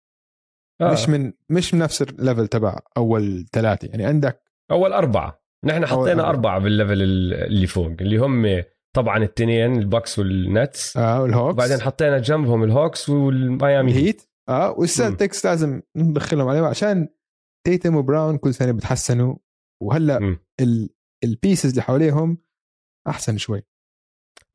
آه. 0.82 0.94
مش 0.94 1.10
من 1.10 1.34
مش 1.50 1.74
من 1.74 1.80
نفس 1.80 2.02
ال 2.02 2.09
level 2.09 2.48
تبع 2.48 2.80
أول 2.98 3.46
ثلاثة 3.52 3.88
يعني 3.88 4.06
عندك 4.06 4.44
أول 4.72 4.94
أربعة. 4.94 5.41
نحن 5.66 5.86
حطينا 5.86 6.12
أربعة. 6.12 6.30
أربعة 6.30 6.60
بال 6.60 6.72
level 6.72 7.02
اللي 7.02 7.68
فوق 7.68 7.92
اللي 8.02 8.18
هم 8.18 8.64
طبعا 8.96 9.18
التنين 9.18 9.76
ال 9.76 9.83
Bucks 9.83 10.20
وال 10.20 10.42
Nets. 10.42 10.98
آه 10.98 11.22
وال 11.22 11.30
Hawks. 11.30 11.54
وبعدين 11.54 11.82
حطينا 11.82 12.18
جنبهم 12.18 12.64
ال 12.64 12.71
Hawks 12.71 13.10
والميامي. 13.10 13.94
Heat 13.94 14.22
آه 14.50 14.72
وال 14.72 14.88
Celtics 14.88 15.46
لازم 15.46 15.82
ندخلهم 15.96 16.48
عليه 16.48 16.62
عشان 16.62 17.08
تيتم 17.68 17.96
وبراون 17.96 18.38
كل 18.38 18.54
سنه 18.54 18.72
بتحسنوا. 18.72 19.36
وهلأ. 19.84 20.38
ال... 20.60 20.90
ال 21.24 21.30
pieces 21.30 21.70
اللي 21.70 21.82
حواليهم 21.82 22.38
أحسن 23.08 23.38
شوي. 23.38 23.64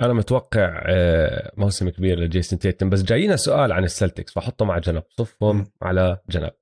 أنا 0.01 0.12
متوقع 0.12 0.83
آه، 0.87 1.53
موسم 1.57 1.88
كبير 1.88 2.21
لجيسون 2.21 2.59
تيتم 2.59 2.90
بس 2.90 3.03
جاينا 3.03 3.37
سؤال 3.37 3.73
عن 3.73 3.85
ال 3.85 3.90
Celtics 3.90 4.33
فحطه 4.33 4.64
مع 4.64 4.79
جنب 4.79 5.03
صفهم. 5.11 5.66
على 5.83 6.19
جنب. 6.29 6.53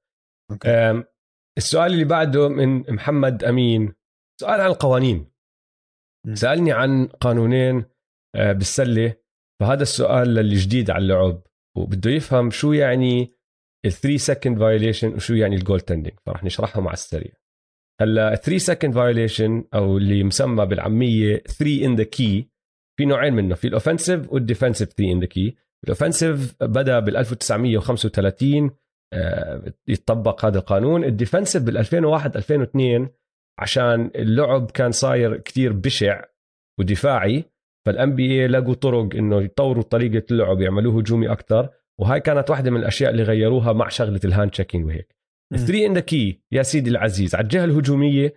okay. 0.51 1.05
السؤال 1.59 1.93
اللي 1.93 2.05
بعده 2.05 2.49
من 2.49 2.95
محمد 2.95 3.45
أمين. 3.45 3.93
سؤال 4.40 4.61
عن 4.61 4.70
القوانين. 4.70 5.31
سألني 6.35 6.73
عن 6.73 7.07
قانونين 7.07 7.85
آه، 8.35 8.53
بالسلة. 8.53 9.16
فهذا 9.61 9.83
السؤال 9.83 10.29
للي 10.29 10.57
جديد 10.57 10.90
على 10.90 11.03
اللعب 11.03 11.42
وبده 11.77 12.11
يفهم 12.11 12.51
شو 12.51 12.73
يعني 12.73 13.35
ال 13.87 13.92
3 13.92 14.16
second 14.17 14.59
violation 14.59 15.14
وشو 15.14 15.35
يعني 15.35 15.57
ال 15.57 15.81
goaltending 15.81 16.14
فرح 16.27 16.44
نشرحهم 16.44 16.88
على 16.88 16.94
السريع. 16.94 17.33
هلا 18.01 18.35
3 18.35 18.59
second 18.59 18.95
violation 18.95 19.64
أو 19.75 19.99
اللي 19.99 20.25
مسمى 20.25 20.66
بالعامية 20.66 21.37
3 21.37 21.85
in 21.85 21.97
the 21.97 22.03
key 22.03 22.51
في 22.99 23.05
نوعين 23.05 23.35
منه 23.35 23.55
في 23.55 23.68
ال 23.69 23.75
offensive 23.75 24.33
وال 24.33 24.43
defensive 24.43 24.88
3 24.88 25.12
in 25.12 25.21
the 25.21 25.27
key 25.27 25.57
ال 25.85 25.92
offensive 25.92 26.55
بدأ 26.62 26.99
بال 26.99 27.16
1935 27.16 28.70
آه، 29.12 29.73
يتطبق 29.88 30.44
هذا 30.44 30.59
القانون. 30.59 31.05
ال 31.05 31.10
defensive 31.10 31.62
بال 31.62 31.77
2001 31.79 32.37
2002 32.37 33.09
عشان 33.59 34.11
اللعب 34.14 34.71
كان 34.71 34.93
صاير 34.93 35.37
كتير 35.37 35.73
بشع 35.73 36.25
ودفاعي 36.81 37.45
فال 37.87 38.14
NBA 38.14 38.47
لقوا 38.47 38.75
طرق 38.75 39.17
إنه 39.17 39.43
يطوروا 39.43 39.83
طريقة 39.83 40.27
اللعب 40.31 40.61
يعملوه 40.61 40.99
هجومي 40.99 41.33
أكثر 41.33 41.69
وهاي 42.01 42.21
كانت 42.21 42.51
واحدة 42.51 42.71
من 42.71 42.81
الأشياء 42.81 43.11
اللي 43.11 43.23
غيروها 43.23 43.73
مع 43.73 43.88
شغلة 43.88 44.21
ال 44.25 44.30
hand 44.30 44.51
checking 44.51 44.87
وهيك. 44.87 45.14
3 45.57 45.87
in 45.87 45.95
the 45.95 46.01
key 46.01 46.43
يا 46.53 46.62
سيدي 46.62 46.90
العزيز 46.90 47.35
على 47.35 47.43
الجهة 47.43 47.64
الهجومية 47.64 48.35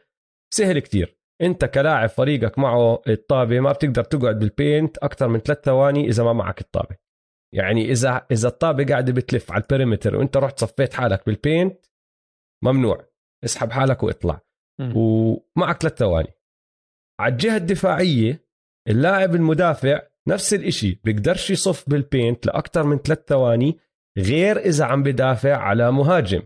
سهل 0.54 0.80
كتير 0.80 1.18
أنت 1.42 1.66
كلاعب 1.66 2.10
فريقك 2.10 2.60
معه 2.60 3.02
الطابة 3.08 3.60
ما 3.60 3.72
بتقدر 3.72 4.04
تقعد 4.04 4.40
بال 4.40 4.56
paint 4.56 4.98
أكثر 4.98 5.28
من 5.28 5.40
ثلاث 5.40 5.64
ثواني 5.64 6.08
إذا 6.08 6.24
ما 6.24 6.34
معك 6.34 6.62
الطابة 6.62 6.96
يعني 7.54 7.92
إذا 7.92 8.26
إذا 8.32 8.48
الطابة 8.48 8.86
قاعدة 8.86 9.14
بتلف 9.14 9.52
على 9.52 9.64
ال 9.64 9.69
perimeter 9.69 10.16
وأنت 10.16 10.38
رحت 10.38 10.60
صفيت 10.60 10.94
حالك 10.94 11.26
بال 11.26 11.43
paint 11.43 11.86
ممنوع 12.64 13.06
اسحب 13.44 13.72
حالك 13.72 14.04
وإطلع. 14.04 14.42
ومعك 14.80 15.82
ثلاث 15.82 15.98
ثواني. 15.98 16.34
على 17.20 17.32
الجهة 17.32 17.58
الدفاعية 17.58 18.48
اللاعب 18.88 19.36
المدافع 19.36 20.02
نفس 20.28 20.54
الإشي 20.54 21.02
بيقدرش 21.04 21.50
يصف 21.50 21.90
بال 21.90 22.06
paint 22.06 22.46
لأكثر 22.46 22.84
من 22.84 22.98
ثلاث 22.98 23.20
ثواني 23.28 23.78
غير 24.18 24.58
إذا 24.58 24.86
عم 24.86 25.04
بدافع 25.04 25.58
على 25.58 25.92
مهاجم. 25.92 26.42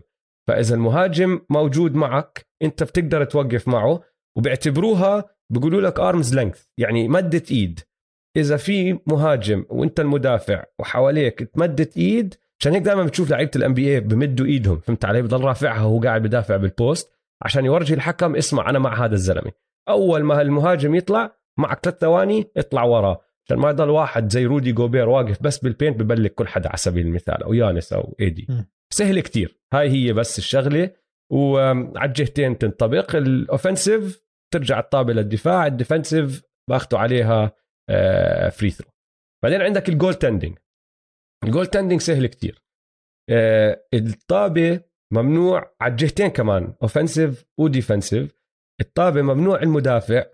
فإذا 0.48 0.74
المهاجم 0.74 1.40
موجود 1.50 1.94
معك 1.94 2.46
أنت 2.62 2.82
بتقدر 2.82 3.24
توقف 3.24 3.68
معه 3.68 4.02
وبيعتبروها 4.36 5.24
بيقولوا 5.50 5.80
لك 5.80 6.00
arm's 6.00 6.34
length 6.34 6.64
يعني 6.78 7.08
مدة 7.08 7.42
إيد. 7.50 7.80
إذا 8.36 8.56
في 8.56 8.98
مهاجم 9.06 9.64
وأنت 9.70 10.00
المدافع 10.00 10.64
وحواليك 10.78 11.38
تمدت 11.38 11.96
إيد 11.96 12.34
عشان 12.60 12.72
هيك 12.72 12.82
دائما 12.82 13.04
بتشوف 13.04 13.30
لعيبة 13.30 13.50
ال 13.56 13.74
NBA 13.74 14.00
بمدوا 14.00 14.46
إيدهم 14.46 14.78
فهمت 14.78 15.04
علي؟ 15.04 15.22
بضل 15.22 15.40
رافعها 15.44 15.84
وهو 15.84 16.00
قاعد 16.00 16.22
بدافع 16.22 16.56
بال 16.56 16.75
post 16.75 17.12
عشان 17.42 17.64
يورجي 17.64 17.94
الحكم 17.94 18.36
اسمع 18.36 18.70
أنا 18.70 18.78
مع 18.78 19.04
هذا 19.04 19.14
الزلمة. 19.14 19.52
أول 19.88 20.22
ما 20.22 20.40
المهاجم 20.40 20.94
يطلع 20.94 21.36
معك 21.58 21.80
ثلاث 21.84 21.98
ثواني 21.98 22.50
اطلع 22.56 22.84
وراه. 22.84 23.20
عشان 23.46 23.58
ما 23.58 23.70
يضل 23.70 23.90
واحد 23.90 24.32
زي 24.32 24.46
رودي 24.46 24.72
جوبير 24.72 25.08
واقف 25.08 25.42
بس 25.42 25.58
بال 25.58 25.70
paint 25.70 26.00
ب 26.00 26.06
block 26.06 26.34
كل 26.34 26.48
حدا 26.48 26.68
على 26.68 26.76
سبيل 26.76 27.06
المثال 27.06 27.42
أو 27.42 27.54
يانس 27.54 27.92
أو 27.92 28.16
ايدي. 28.20 28.46
سهل 28.92 29.20
كتير. 29.20 29.58
هاي 29.72 29.90
هي 29.90 30.12
بس 30.12 30.38
الشغلة. 30.38 30.90
وعلى 31.32 32.04
الجهتين 32.04 32.58
تنطبق. 32.58 33.16
ال 33.16 33.27
offensive 33.27 34.22
ترجع 34.52 34.78
الطابة 34.78 35.12
للدفاع. 35.12 35.66
ال 35.66 35.74
defensive 35.74 36.42
باخذوا 36.70 37.00
عليها 37.00 37.52
free 38.50 38.70
throw 38.70 38.88
بعدين 39.44 39.62
عندك 39.62 39.88
ال 39.88 40.14
goaltending 40.14 40.58
ال 41.44 41.66
goaltending 41.66 42.00
سهل 42.00 42.26
كتير. 42.26 42.62
آه، 43.30 43.84
الطابة 43.94 44.80
ممنوع 45.12 45.74
على 45.80 45.90
الجهتين 45.90 46.28
كمان 46.28 46.74
offensive 46.82 47.44
و 47.58 47.66
defensive 47.66 48.34
الطابة 48.80 49.22
ممنوع 49.22 49.62
المدافع 49.62 50.24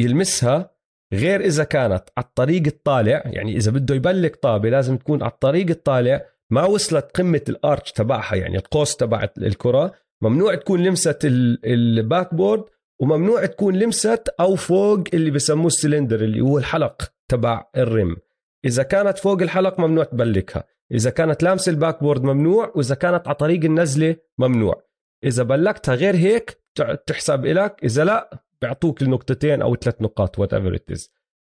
يلمسها 0.00 0.70
غير 1.12 1.40
إذا 1.40 1.64
كانت 1.64 2.04
على 2.16 2.26
الطريق 2.26 2.62
الطالع 2.66 3.22
يعني 3.26 3.56
إذا 3.56 3.70
بده 3.70 3.94
ي 3.94 4.01
block 4.01 4.36
طابة 4.36 4.68
لازم 4.70 4.96
تكون 4.96 5.22
على 5.22 5.32
الطريق 5.32 5.70
الطالع 5.70 6.24
ما 6.50 6.64
وصلت 6.64 7.16
قمة 7.16 7.42
ال 7.48 7.57
arch 7.57 7.92
تبعها 7.92 8.34
يعني 8.36 8.56
القوس 8.56 8.96
تبع 8.96 9.28
الكرة. 9.38 9.92
ممنوع 10.22 10.54
تكون 10.54 10.82
لمست 10.82 11.18
ال 11.24 12.34
backboard 12.34 12.64
وممنوع 13.00 13.46
تكون 13.46 13.78
لمست 13.78 14.28
أو 14.40 14.56
فوق 14.56 15.04
اللي 15.14 15.30
بسموه 15.30 15.66
السلندر 15.66 16.20
اللي 16.20 16.40
هو 16.40 16.58
الحلق 16.58 17.12
تبع 17.30 17.64
ال 17.76 17.84
rim. 17.84 18.16
إذا 18.64 18.82
كانت 18.82 19.18
فوق 19.18 19.42
الحلق 19.42 19.80
ممنوع 19.80 20.04
تبلكها. 20.04 20.64
إذا 20.92 21.10
كانت 21.10 21.42
لامس 21.42 21.68
ال 21.68 22.02
backboard 22.02 22.22
ممنوع 22.22 22.72
وإذا 22.74 22.94
كانت 22.94 23.28
على 23.28 23.34
طريق 23.34 23.64
النزلة 23.64 24.16
ممنوع. 24.38 24.82
إذا 25.24 25.42
بلكتها 25.42 25.94
غير 25.94 26.16
هيك 26.16 26.62
تحسب 27.06 27.46
لك 27.46 27.84
إذا 27.84 28.04
لا 28.04 28.44
بيعطوك 28.62 29.02
النقطتين 29.02 29.62
أو 29.62 29.76
ثلاث 29.76 30.02
نقاط 30.02 30.38
whatever 30.38 30.74
it 30.74 30.90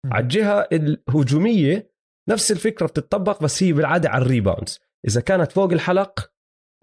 على 0.05 0.22
الجهة 0.22 0.68
الهجومية 0.72 1.93
نفس 2.28 2.53
الفكرة 2.53 2.86
بتطبق 2.86 3.43
بس 3.43 3.62
هي 3.62 3.72
بالعادة 3.72 4.09
على 4.09 4.24
ال 4.25 4.30
rebounds. 4.30 4.81
إذا 5.09 5.20
كانت 5.20 5.53
فوق 5.53 5.72
الحلق 5.72 6.32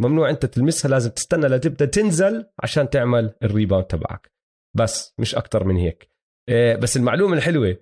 ممنوع 0.01 0.29
أنت 0.29 0.45
تلمسها 0.45 0.89
لازم 0.89 1.09
تستنى 1.09 1.47
لتبدأ 1.47 1.85
تنزل 1.85 2.45
عشان 2.63 2.89
تعمل 2.89 3.33
ال 3.43 3.49
rebound 3.49 3.85
تبعك. 3.85 4.31
بس 4.77 5.13
مش 5.19 5.35
أكتر 5.35 5.63
من 5.63 5.75
هيك. 5.75 6.11
آه، 6.49 6.75
بس 6.75 6.97
المعلومة 6.97 7.37
الحلوة 7.37 7.77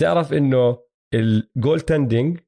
تعرف 0.00 0.32
إنه 0.32 0.78
ال 1.14 1.80
goaltending 1.80 2.40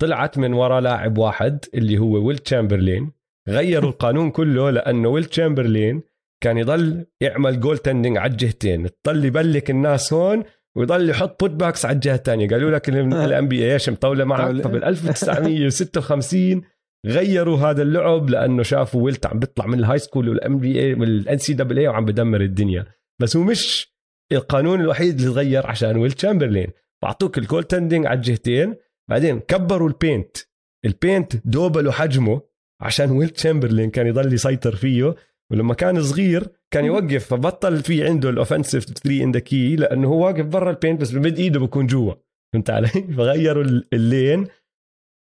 طلعت 0.00 0.38
من 0.38 0.52
وراء 0.52 0.80
لاعب 0.80 1.18
واحد 1.18 1.64
اللي 1.74 1.98
هو 1.98 2.26
ويلت 2.26 2.38
تشامبرلين 2.38 3.12
غيروا 3.48 3.90
القانون 3.90 4.30
كله 4.30 4.70
لأنه 4.70 5.08
ويلت 5.08 5.24
تشامبرلين 5.24 6.02
كان 6.42 6.58
يضل 6.58 7.06
يعمل 7.20 7.60
goaltending 7.60 8.16
على 8.16 8.32
الجهتين 8.32 8.88
تضل 9.02 9.24
ي 9.24 9.32
block 9.32 9.70
الناس 9.70 10.12
هون 10.12 10.44
ويضل 10.76 11.10
يحط 11.10 11.40
put 11.40 11.50
backs 11.50 11.84
على 11.84 11.94
الجهة 11.94 12.14
الثانية. 12.14 12.48
قالوا 12.48 12.70
لك 12.70 12.88
ال 12.88 13.48
NBA 13.48 13.72
إيش 13.72 13.88
مطولة 13.88 14.24
معك؟ 14.24 14.62
فبال 14.62 14.84
1956 14.84 16.62
غيروا 17.06 17.58
هذا 17.58 17.82
اللعب 17.82 18.30
لأنه 18.30 18.62
شافوا 18.62 19.02
ويلت 19.02 19.26
عم 19.26 19.38
بيطلع 19.38 19.66
من 19.66 19.78
ال 19.78 19.98
high 19.98 20.10
school 20.10 20.28
وال 20.28 20.58
NBA 20.58 20.94
وال 20.94 21.38
NCAA 21.38 21.88
وعم 21.88 22.04
بدمر 22.04 22.40
الدنيا. 22.40 22.86
بس 23.22 23.36
هو 23.36 23.42
مش 23.42 23.94
القانون 24.32 24.80
الوحيد 24.80 25.20
اللي 25.20 25.32
تغير 25.32 25.66
عشان 25.66 25.96
ويلت 25.96 26.12
تشامبرلين. 26.12 26.68
بعطوك 27.02 27.38
ال 27.38 27.64
goaltending 27.64 28.06
على 28.06 28.16
الجهتين 28.16 28.74
بعدين 29.10 29.40
كبروا 29.40 29.88
ال 29.88 29.96
paint 29.96 30.36
ال 30.84 30.94
paint 30.94 31.46
دوبلوا 31.46 31.92
حجمه 31.92 32.42
عشان 32.82 33.10
ويلت 33.10 33.28
تشامبرلين 33.28 33.90
كان 33.90 34.06
يضل 34.06 34.32
يسيطر 34.32 34.76
فيه 34.76 35.14
ولما 35.52 35.74
كان 35.74 36.02
صغير 36.02 36.48
كان 36.74 36.84
يوقف 36.84 37.26
فبطل 37.26 37.82
في 37.82 38.06
عنده 38.06 38.30
ال 38.30 38.35
offensive 38.35 38.84
3 38.84 39.24
in 39.24 39.32
the 39.32 39.38
key 39.38 39.76
لأنه 39.76 40.08
هو 40.08 40.26
واقف 40.26 40.46
برا 40.46 40.70
ال 40.70 40.75
paint 40.75 41.00
بس 41.00 41.10
بمد 41.10 41.38
إيده 41.38 41.60
بكون 41.60 41.86
جوا. 41.86 42.14
فهمت 42.52 42.70
علي؟ 42.70 42.88
فغيروا 43.16 43.64
ال 43.92 44.01
lane. 44.01 44.46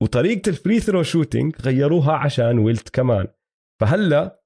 وطريقة 0.03 0.49
ال 0.49 0.55
free 0.55 0.80
throw 0.80 1.03
shooting 1.03 1.57
غيروها 1.61 2.12
عشان 2.12 2.59
ويلت 2.59 2.89
كمان. 2.89 3.26
فهلا 3.80 4.43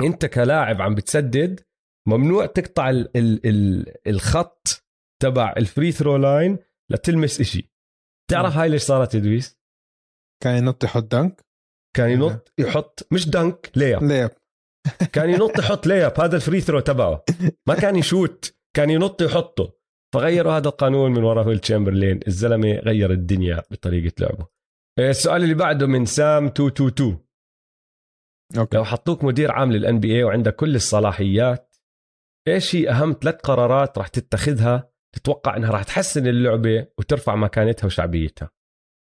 أنت 0.00 0.26
كلاعب 0.26 0.82
عم 0.82 0.94
بتسدد 0.94 1.60
ممنوع 2.08 2.46
تقطع 2.46 2.90
ال 2.90 3.16
ال 3.16 3.46
ال 3.46 3.94
الخط 4.06 4.84
تبع 5.22 5.54
ال 5.56 5.63
free 5.63 5.92
throw 5.92 6.16
line 6.16 6.58
لتلمس 6.90 7.40
إشي. 7.40 7.75
تعرف 8.30 8.56
هاي 8.56 8.68
ليش 8.68 8.82
صارت 8.82 9.14
يا 9.14 9.20
دويس؟ 9.20 9.58
كان 10.42 10.56
ينط 10.56 10.84
يحط 10.84 11.02
dunk 11.02 11.46
كان 11.96 12.10
ينط 12.10 12.52
يحط 12.58 13.06
مش 13.12 13.28
dunk 13.28 13.70
layup 13.76 14.02
layup 14.02 14.30
كان 15.12 15.30
ينط 15.30 15.58
يحط 15.58 15.86
layup 15.86 16.20
هذا 16.20 16.36
ال 16.36 16.41
free 16.41 16.60
throw 16.60 16.80
تبعه. 16.80 17.24
ما 17.68 17.74
كان 17.74 17.96
يشوت 17.96 18.56
كان 18.76 18.90
ينط 18.90 19.22
يحطه. 19.22 19.76
فغيروا 20.14 20.52
هذا 20.52 20.68
القانون 20.68 21.12
من 21.12 21.24
وراء 21.24 21.46
ويلت 21.46 21.58
تشامبرلين 21.58 22.20
الزلمة 22.26 22.72
غير 22.72 23.12
الدنيا 23.12 23.62
بطريقة 23.70 24.14
لعبه. 24.20 24.46
السؤال 24.98 25.42
اللي 25.42 25.54
بعده 25.54 25.86
من 25.86 26.04
سام 26.04 26.44
222 26.44 27.26
okay. 28.58 28.76
لو 28.76 28.84
حطوك 28.84 29.24
مدير 29.24 29.52
عام 29.52 29.72
لل 29.72 30.00
NBA 30.00 30.24
وعندك 30.24 30.56
كل 30.56 30.74
الصلاحيات 30.74 31.76
إيش 32.48 32.76
هي 32.76 32.90
أهم 32.90 33.16
ثلاث 33.22 33.34
قرارات 33.34 33.98
راح 33.98 34.08
تتخذها 34.08 34.90
تتوقع 35.16 35.56
إنها 35.56 35.70
راح 35.70 35.82
تحسن 35.82 36.26
اللعبة 36.26 36.88
وترفع 36.98 37.34
مكانتها 37.34 37.86
وشعبيتها. 37.86 38.50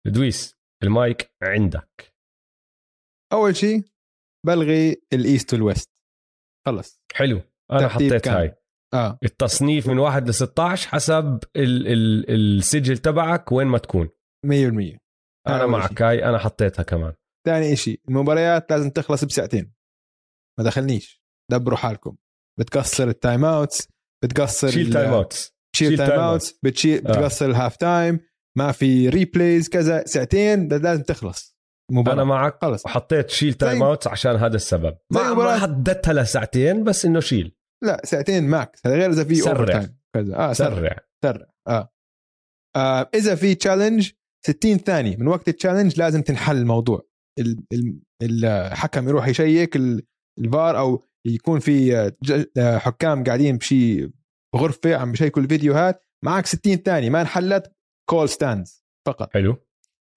دويس 0.07 0.57
المايك 0.83 1.35
عندك. 1.43 2.15
أول 3.33 3.57
شيء 3.57 3.85
بلغي 4.47 5.03
ال 5.12 5.21
East 5.21 5.53
وال 5.53 5.63
West. 5.63 5.91
خلص. 6.67 7.03
حلو. 7.15 7.43
أنا 7.73 7.89
حطيت 7.89 8.25
كان. 8.25 8.35
هاي. 8.35 8.55
آه. 8.95 9.19
التصنيف 9.25 9.87
من 9.89 9.99
واحد 9.99 10.29
ل 10.29 10.35
16 10.35 10.89
حسب 10.89 11.39
ال 11.57 11.87
ال 11.89 12.31
السجل 12.31 12.99
تبعك 12.99 13.53
وين 13.53 13.67
ما 13.67 13.79
تكون. 13.79 14.09
100% 14.47 14.99
أنا 15.49 15.67
معك 15.67 16.03
هاي 16.03 16.25
أنا 16.25 16.39
حطيتها 16.39 16.83
كمان. 16.83 17.15
ثاني 17.47 17.77
شيء 17.77 18.01
المباريات 18.09 18.71
لازم 18.71 18.91
تخلص 18.91 19.25
بساعتين. 19.25 19.73
ما 20.59 20.65
دخلنيش. 20.65 21.23
دبروا 21.51 21.79
حالكم. 21.79 22.17
بتقصر 22.59 23.09
ال 23.09 23.45
time-outs 23.45 23.89
بتقصر 24.25 24.71
شيل 24.71 24.93
time-outs 24.93 25.60
شيل 25.89 25.99
time-outs 25.99 26.59
بتشيل 26.62 27.07
آه. 27.07 27.11
بتقصر 27.11 27.47
ال 27.47 27.53
half 27.53 27.77
time 27.77 28.21
ما 28.59 28.72
في 28.72 29.09
replays 29.09 29.68
كذا 29.68 30.05
ساعتين 30.07 30.68
لازم 30.68 31.03
تخلص. 31.03 31.57
مباراة. 31.93 32.14
أنا 32.14 32.24
معك. 32.24 32.59
خلص. 32.62 32.87
وحطيت 32.87 33.31
شيل 33.31 33.55
time-outs 33.55 34.07
عشان 34.07 34.37
هذا 34.37 34.57
السبب. 34.57 34.97
ما, 35.12 35.35
ما 35.35 35.59
حددتها 35.59 36.14
لساعتين 36.14 36.85
بس 36.85 37.05
إنه 37.05 37.20
شيل 37.20 37.57
لا 37.85 38.01
ساعتين 38.05 38.49
max 38.49 38.87
هذا 38.87 38.95
غير 38.95 39.11
إذا 39.11 39.24
في 39.24 39.41
overtime 39.41 39.99
كذا. 40.14 40.37
آه 40.37 40.53
سرع. 40.53 40.97
سرع. 41.24 41.47
آه. 41.68 41.93
آه 42.76 43.11
إذا 43.14 43.35
في 43.35 43.55
challenge 43.55 44.11
60 44.47 44.78
ثانية. 44.78 45.16
من 45.16 45.28
وقت 45.28 45.49
ال 45.49 45.54
challenge 45.54 45.99
لازم 45.99 46.22
تنحل 46.22 46.57
الموضوع. 46.57 47.11
الحكم 48.22 49.09
يروح 49.09 49.28
يشيك 49.28 49.76
الفار 50.39 50.78
أو 50.78 51.03
يكون 51.26 51.61
في 51.61 51.97
آه، 52.59 52.78
حكام 52.78 53.24
قاعدين 53.24 53.57
بشي 53.57 54.11
غرفة 54.57 54.97
عم 54.97 55.11
بيشيكوا 55.11 55.43
الفيديوهات 55.43 56.07
معك 56.25 56.47
60 56.47 56.77
ثانية 56.77 57.11
ما 57.11 57.21
انحلت 57.21 57.73
call 58.11 58.29
stands 58.29 58.85
فقط. 59.07 59.33
حلو. 59.33 59.57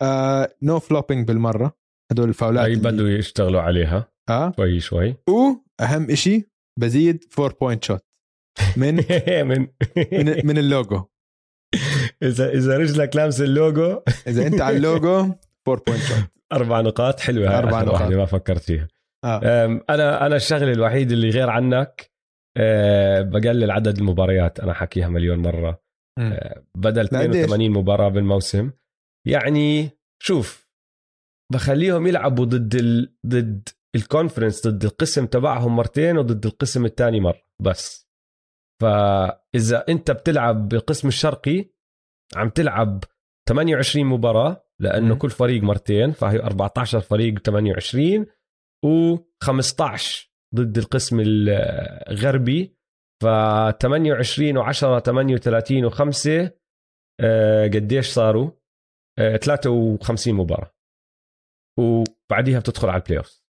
آه 0.01 0.55
no 0.61 0.79
flopping 0.79 1.27
بالمرة 1.27 1.77
هدول 2.11 2.29
الفاولات 2.29 2.65
اي 2.65 2.75
بدوا 2.75 3.09
يشتغلوا 3.09 3.61
عليها. 3.61 4.11
آه. 4.29 4.53
شوي 4.55 4.79
شوي. 4.79 5.15
وأهم 5.29 6.15
شيء 6.15 6.47
بزيد 6.79 7.25
4 7.39 7.57
point 7.61 7.83
shot 7.83 8.05
من؟ 8.77 8.95
من؟ 9.27 9.67
من, 10.45 10.57
اللوجو. 10.57 11.05
اذا 12.23 12.49
إذا 12.49 12.77
رجلك 12.77 13.15
لامس 13.15 13.41
اللوجو. 13.41 14.01
إذا 14.27 14.47
أنت 14.47 14.61
على 14.61 14.77
اللوجو 14.77 15.19
4 15.67 15.83
point 15.87 16.03
shot 16.03 16.17
أربع 16.53 16.81
نقاط. 16.81 17.19
حلوة 17.19 17.49
هاي 17.49 17.57
أربع 17.57 17.81
نقاط. 17.81 18.11
ما 18.11 18.25
فكرت 18.25 18.61
فيها. 18.61 18.87
آه. 19.25 19.37
أنا 19.89 20.25
أنا 20.25 20.35
الشغلة 20.35 20.71
الوحيد 20.71 21.11
اللي 21.11 21.29
غير 21.29 21.49
عنك 21.49 22.12
أه 22.57 23.21
بقلل 23.21 23.71
عدد 23.71 23.97
المباريات. 23.97 24.59
أنا 24.59 24.73
حكيها 24.73 25.07
مليون 25.09 25.39
مرة. 25.39 25.83
أه 26.19 26.63
بدل 26.77 27.05
82 27.05 27.71
مباراة 27.71 28.09
بالموسم. 28.09 28.71
يعني 29.27 29.89
شوف 30.21 30.69
بخليهم 31.53 32.07
يلعبوا 32.07 32.45
ضد 32.45 32.75
ال... 32.75 33.15
ضد 33.27 33.69
الكونفرنس 33.95 34.67
ضد 34.67 34.83
القسم 34.83 35.25
تبعهم 35.25 35.75
مرتين 35.75 36.17
وضد 36.17 36.45
القسم 36.45 36.85
الثاني 36.85 37.19
مرة 37.19 37.41
بس. 37.61 38.09
فإذا 38.81 39.85
أنت 39.89 40.11
بتلعب 40.11 40.67
بالقسم 40.69 41.07
الشرقي 41.07 41.73
عم 42.35 42.49
تلعب 42.49 43.03
28 43.49 44.05
مباراة 44.05 44.65
لأنه 44.81 45.15
م. 45.15 45.17
كل 45.17 45.29
فريق 45.29 45.63
مرتين 45.63 46.11
فهي 46.11 46.39
14 46.39 46.99
فريق 46.99 47.39
28 47.39 48.25
و15 48.85 50.32
ضد 50.55 50.77
القسم 50.77 51.23
الغربي 52.09 52.77
ف 53.23 53.25
28 53.81 54.63
و10 54.63 54.99
38 55.03 55.89
و5 55.89 56.49
قديش 57.73 58.07
صاروا؟ 58.09 58.51
53 59.41 60.33
آه، 60.33 60.37
مباراة. 60.37 60.71
وبعديها 61.79 62.59
بتدخل 62.59 62.89
على 62.89 63.01
ال 63.01 63.17
playoff 63.17 63.43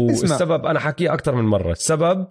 والسبب 0.00 0.66
أنا 0.66 0.80
حكيه 0.80 1.14
أكثر 1.14 1.34
من 1.34 1.44
مرة. 1.44 1.72
السبب 1.72 2.28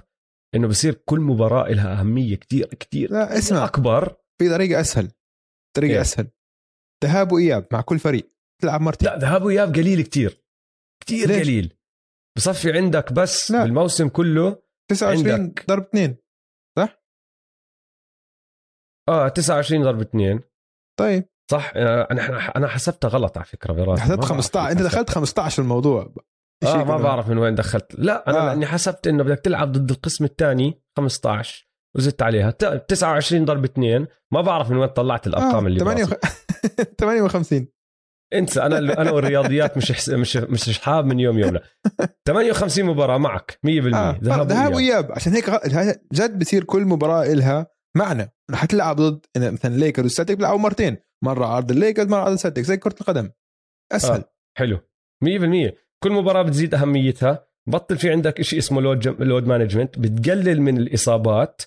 إنه 0.55 0.67
بصير 0.67 0.93
كل 0.93 1.19
مباراة 1.19 1.69
لها 1.69 1.99
أهمية 1.99 2.35
كثير 2.35 2.65
كثير 2.67 3.11
لا 3.11 3.37
اسمع. 3.37 3.65
أكبر. 3.65 4.15
في 4.41 4.49
طريقة 4.49 4.81
أسهل 4.81 5.11
طريقة 5.77 5.93
إيه؟ 5.93 6.01
أسهل. 6.01 6.27
ذهاب 7.03 7.31
وإياب 7.31 7.67
مع 7.71 7.81
كل 7.81 7.99
فريق. 7.99 8.33
تلعب 8.61 8.81
مرتين. 8.81 9.09
لا 9.09 9.17
ذهاب 9.17 9.43
وإياب 9.43 9.75
قليل 9.75 10.01
كثير 10.01 10.43
كثير 11.05 11.31
قليل. 11.31 11.78
بصفي 12.37 12.77
عندك 12.77 13.13
بس 13.13 13.51
لا. 13.51 13.63
بالموسم 13.63 14.09
كله 14.09 14.61
29 14.91 15.31
عندك... 15.31 15.65
ضرب 15.67 15.83
اثنين 15.83 16.17
صح؟ 16.77 17.03
آه 19.09 19.27
29 19.27 19.83
ضرب 19.83 20.01
اثنين 20.01 20.41
طيب. 20.99 21.29
صح 21.51 21.71
أنا 21.75 22.57
أنا 22.57 22.67
حسبتها 22.67 23.07
غلط 23.07 23.37
على 23.37 23.45
فكرة 23.45 23.73
براسي 23.73 24.01
حسبت 24.01 24.25
15 24.25 24.71
أنت 24.71 24.81
دخلت 24.81 25.09
15 25.09 25.55
في 25.55 25.59
الموضوع. 25.59 26.13
آه 26.63 26.83
ما 26.83 26.97
بعرف 26.97 27.29
من 27.29 27.37
وين 27.37 27.55
دخلت. 27.55 27.95
لا 27.97 28.29
أنا 28.29 28.41
آه. 28.41 28.45
لاني 28.45 28.65
حسبت 28.65 29.07
إنه 29.07 29.23
بدك 29.23 29.39
تلعب 29.39 29.71
ضد 29.71 29.91
القسم 29.91 30.25
الثاني 30.25 30.81
15 30.97 31.69
وزدت 31.95 32.21
عليها. 32.21 32.51
29 32.51 33.45
ضرب 33.45 33.63
2 33.63 34.07
ما 34.31 34.41
بعرف 34.41 34.71
من 34.71 34.77
وين 34.77 34.89
طلعت 34.89 35.27
الأرقام 35.27 35.63
آه. 35.63 35.67
اللي 35.67 35.79
58 36.99 37.67
انسى 38.33 38.61
أنا 38.61 38.77
أنا 38.77 39.11
والرياضيات 39.11 39.77
مش 39.77 39.91
حس... 39.91 40.09
مش 40.09 40.37
مش 40.37 40.69
اصحاب 40.69 41.05
من 41.05 41.19
يوم 41.19 41.39
يومنا 41.39 41.61
58 42.27 42.85
مباراة 42.85 43.17
معك 43.17 43.59
100% 43.67 43.69
آه. 43.69 44.19
ذهاب 44.23 44.47
ذهاب. 44.47 44.73
وإياب. 44.73 45.11
عشان 45.11 45.33
هيك 45.33 45.49
جد 46.13 46.39
بصير 46.39 46.63
كل 46.63 46.85
مباراة 46.85 47.23
إلها 47.23 47.67
معنى. 47.97 48.33
رح 48.51 48.65
تلعب 48.65 48.95
ضد 48.95 49.25
مثلا 49.37 49.75
ليكرز 49.75 50.05
والسلتيك 50.05 50.37
بيلعبوا 50.37 50.59
مرتين. 50.59 50.97
مرة 51.23 51.45
ع 51.45 51.52
أرض 51.52 51.71
الليكرز 51.71 52.07
مرة 52.07 52.19
ع 52.19 52.22
أرض 52.22 52.31
السلتيك 52.31 52.65
زي 52.65 52.77
كرة 52.77 52.95
القدم. 53.01 53.29
أسهل. 53.91 54.19
آه. 54.19 54.33
حلو. 54.57 54.77
100% 55.25 55.71
كل 56.03 56.11
مباراة 56.11 56.41
بتزيد 56.41 56.75
أهميتها. 56.75 57.47
بطل 57.69 57.97
في 57.97 58.11
عندك 58.11 58.41
شيء 58.41 58.59
اسمه 58.59 58.81
load 58.81 58.99
جم... 58.99 59.15
load 59.19 59.47
management 59.47 59.99
بتقلل 59.99 60.61
من 60.61 60.77
الإصابات. 60.77 61.61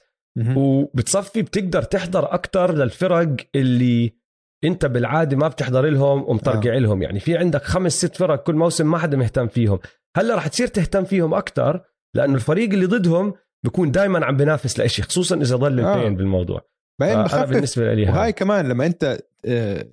وبتصفي 0.57 1.43
بتقدر 1.43 1.83
تحضر 1.83 2.35
أكثر 2.35 2.75
للفرق 2.75 3.37
اللي 3.55 4.22
انت 4.65 4.87
بالعاده 4.87 5.37
ما 5.37 5.49
بتحضر 5.49 5.87
لهم 5.87 6.25
ومترقع 6.29 6.75
لهم. 6.75 7.03
يعني 7.03 7.21
في 7.21 7.37
عندك 7.37 7.63
خمس 7.63 7.93
ست 7.93 8.17
فرق 8.17 8.43
كل 8.43 8.55
موسم 8.55 8.91
ما 8.91 8.99
حدا 8.99 9.17
مهتم 9.17 9.49
فيهم. 9.49 9.79
هلا 10.17 10.35
رح 10.35 10.47
تصير 10.47 10.67
تهتم 10.67 11.05
فيهم 11.05 11.35
أكثر 11.35 11.85
لأنه 12.15 12.35
الفريق 12.35 12.71
اللي 12.71 12.87
ضدهم 12.87 13.35
بيكون 13.65 13.91
دائما 13.91 14.27
عم 14.27 14.37
بينافس 14.37 14.79
لإشي 14.79 15.03
خصوصا 15.03 15.37
إذا 15.37 15.57
ضل 15.57 15.81
آه. 15.81 15.95
البين 15.95 16.17
بالموضوع. 16.17 16.61
بعدين 17.01 17.23
بخفف 17.23 17.51
بالنسبة 17.51 17.95
لي 17.95 18.03
وهاي 18.03 18.25
هاي 18.25 18.33
كمان 18.33 18.69
لما 18.69 18.87
أنت 18.87 19.19
آه، 19.45 19.87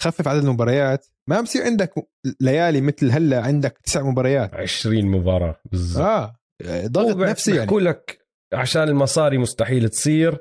تخفف 0.00 0.28
عدد 0.28 0.44
المباريات 0.44 1.06
ما 1.28 1.40
بصير 1.40 1.64
عندك 1.64 1.94
ليالي 2.40 2.80
مثل 2.80 3.10
هلأ 3.10 3.42
عندك 3.42 3.78
تسع 3.84 4.02
مباريات. 4.02 4.54
20 4.54 5.04
مباراة 5.04 5.60
بالضبط. 5.72 6.04
آه 6.04 6.36
ضغط 6.86 7.16
نفسي 7.16 7.56
يعني. 7.56 7.78
لك 7.78 8.26
عشان 8.52 8.82
المصاري 8.82 9.38
مستحيل 9.38 9.88
تصير. 9.88 10.38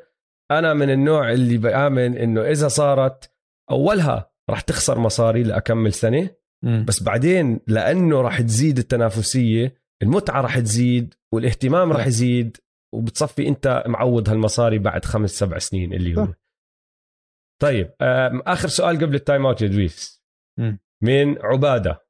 أنا 0.51 0.73
من 0.73 0.89
النوع 0.89 1.31
اللي 1.31 1.57
بآمن 1.57 2.17
إنه 2.17 2.41
إذا 2.41 2.67
صارت 2.67 3.31
أولها 3.71 4.31
راح 4.49 4.61
تخسر 4.61 4.99
مصاري 4.99 5.43
لأكمل 5.43 5.93
سنة. 5.93 6.29
بس 6.87 7.03
بعدين 7.03 7.59
لأنه 7.67 8.21
راح 8.21 8.41
تزيد 8.41 8.77
التنافسية 8.77 9.81
المتعة 10.01 10.41
راح 10.41 10.59
تزيد 10.59 11.13
والاهتمام 11.33 11.91
راح. 11.91 12.07
يزيد 12.07 12.57
وبتصفي 12.93 13.47
أنت 13.47 13.83
معوض 13.87 14.29
هالمصاري 14.29 14.79
بعد 14.79 15.05
خمس 15.05 15.29
سبع 15.29 15.57
سنين 15.57 15.93
اللي 15.93 16.17
هو. 16.17 16.27
طيب 17.61 17.93
آخر 18.47 18.67
سؤال 18.67 18.97
قبل 18.97 19.15
ال 19.15 19.45
time-out 19.45 19.61
يا 19.61 19.67
دويس. 19.67 20.23
من 21.03 21.45
عبادة 21.45 22.05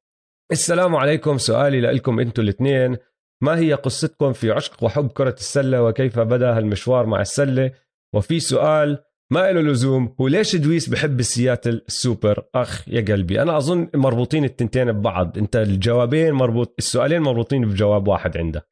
السلام 0.51 0.95
عليكم 0.95 1.37
سؤالي 1.37 1.81
لكم 1.81 2.19
أنتم 2.19 2.43
الاثنين 2.43 2.97
ما 3.43 3.59
هي 3.59 3.73
قصتكم 3.73 4.33
في 4.33 4.51
عشق 4.51 4.83
وحب 4.83 5.07
كرة 5.07 5.33
السلة 5.33 5.83
وكيف 5.83 6.19
بدأ 6.19 6.57
هالمشوار 6.57 7.05
مع 7.05 7.21
السلة 7.21 7.71
وفي 8.15 8.39
سؤال 8.39 9.03
ما 9.31 9.51
له 9.51 9.61
لزوم 9.61 10.15
هو 10.21 10.27
ليش 10.27 10.55
دويس 10.55 10.89
بحب 10.89 11.19
السياتل 11.19 11.81
السوبر 11.87 12.49
أخ 12.55 12.89
يا 12.89 13.01
قلبي 13.01 13.41
أنا 13.41 13.57
أظن 13.57 13.89
مربوطين 13.95 14.43
التنتين 14.43 14.91
ببعض. 14.91 15.37
أنت 15.37 15.55
الجوابين 15.55 16.33
مربوط 16.33 16.75
السؤالين 16.79 17.21
مربوطين 17.21 17.65
بجواب 17.65 18.07
واحد 18.07 18.37
عندك. 18.37 18.69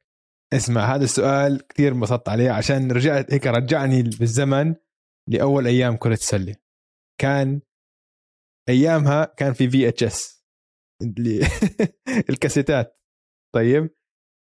اسمع 0.53 0.95
هذا 0.95 1.03
السؤال 1.03 1.67
كثير 1.67 1.91
انبسطت 1.91 2.29
عليه. 2.29 2.51
عشان 2.51 2.91
رجعت 2.91 3.33
هيك 3.33 3.47
رجعني 3.47 4.03
بالزمن 4.03 4.75
لأول 5.29 5.67
أيام 5.67 5.95
كرة 5.97 6.13
السلة. 6.13 6.55
كان 7.21 7.61
أيامها 8.69 9.25
كان 9.25 9.53
في 9.53 9.69
VHS 9.69 10.45
الكاسيتات. 12.29 13.01
طيب 13.55 13.89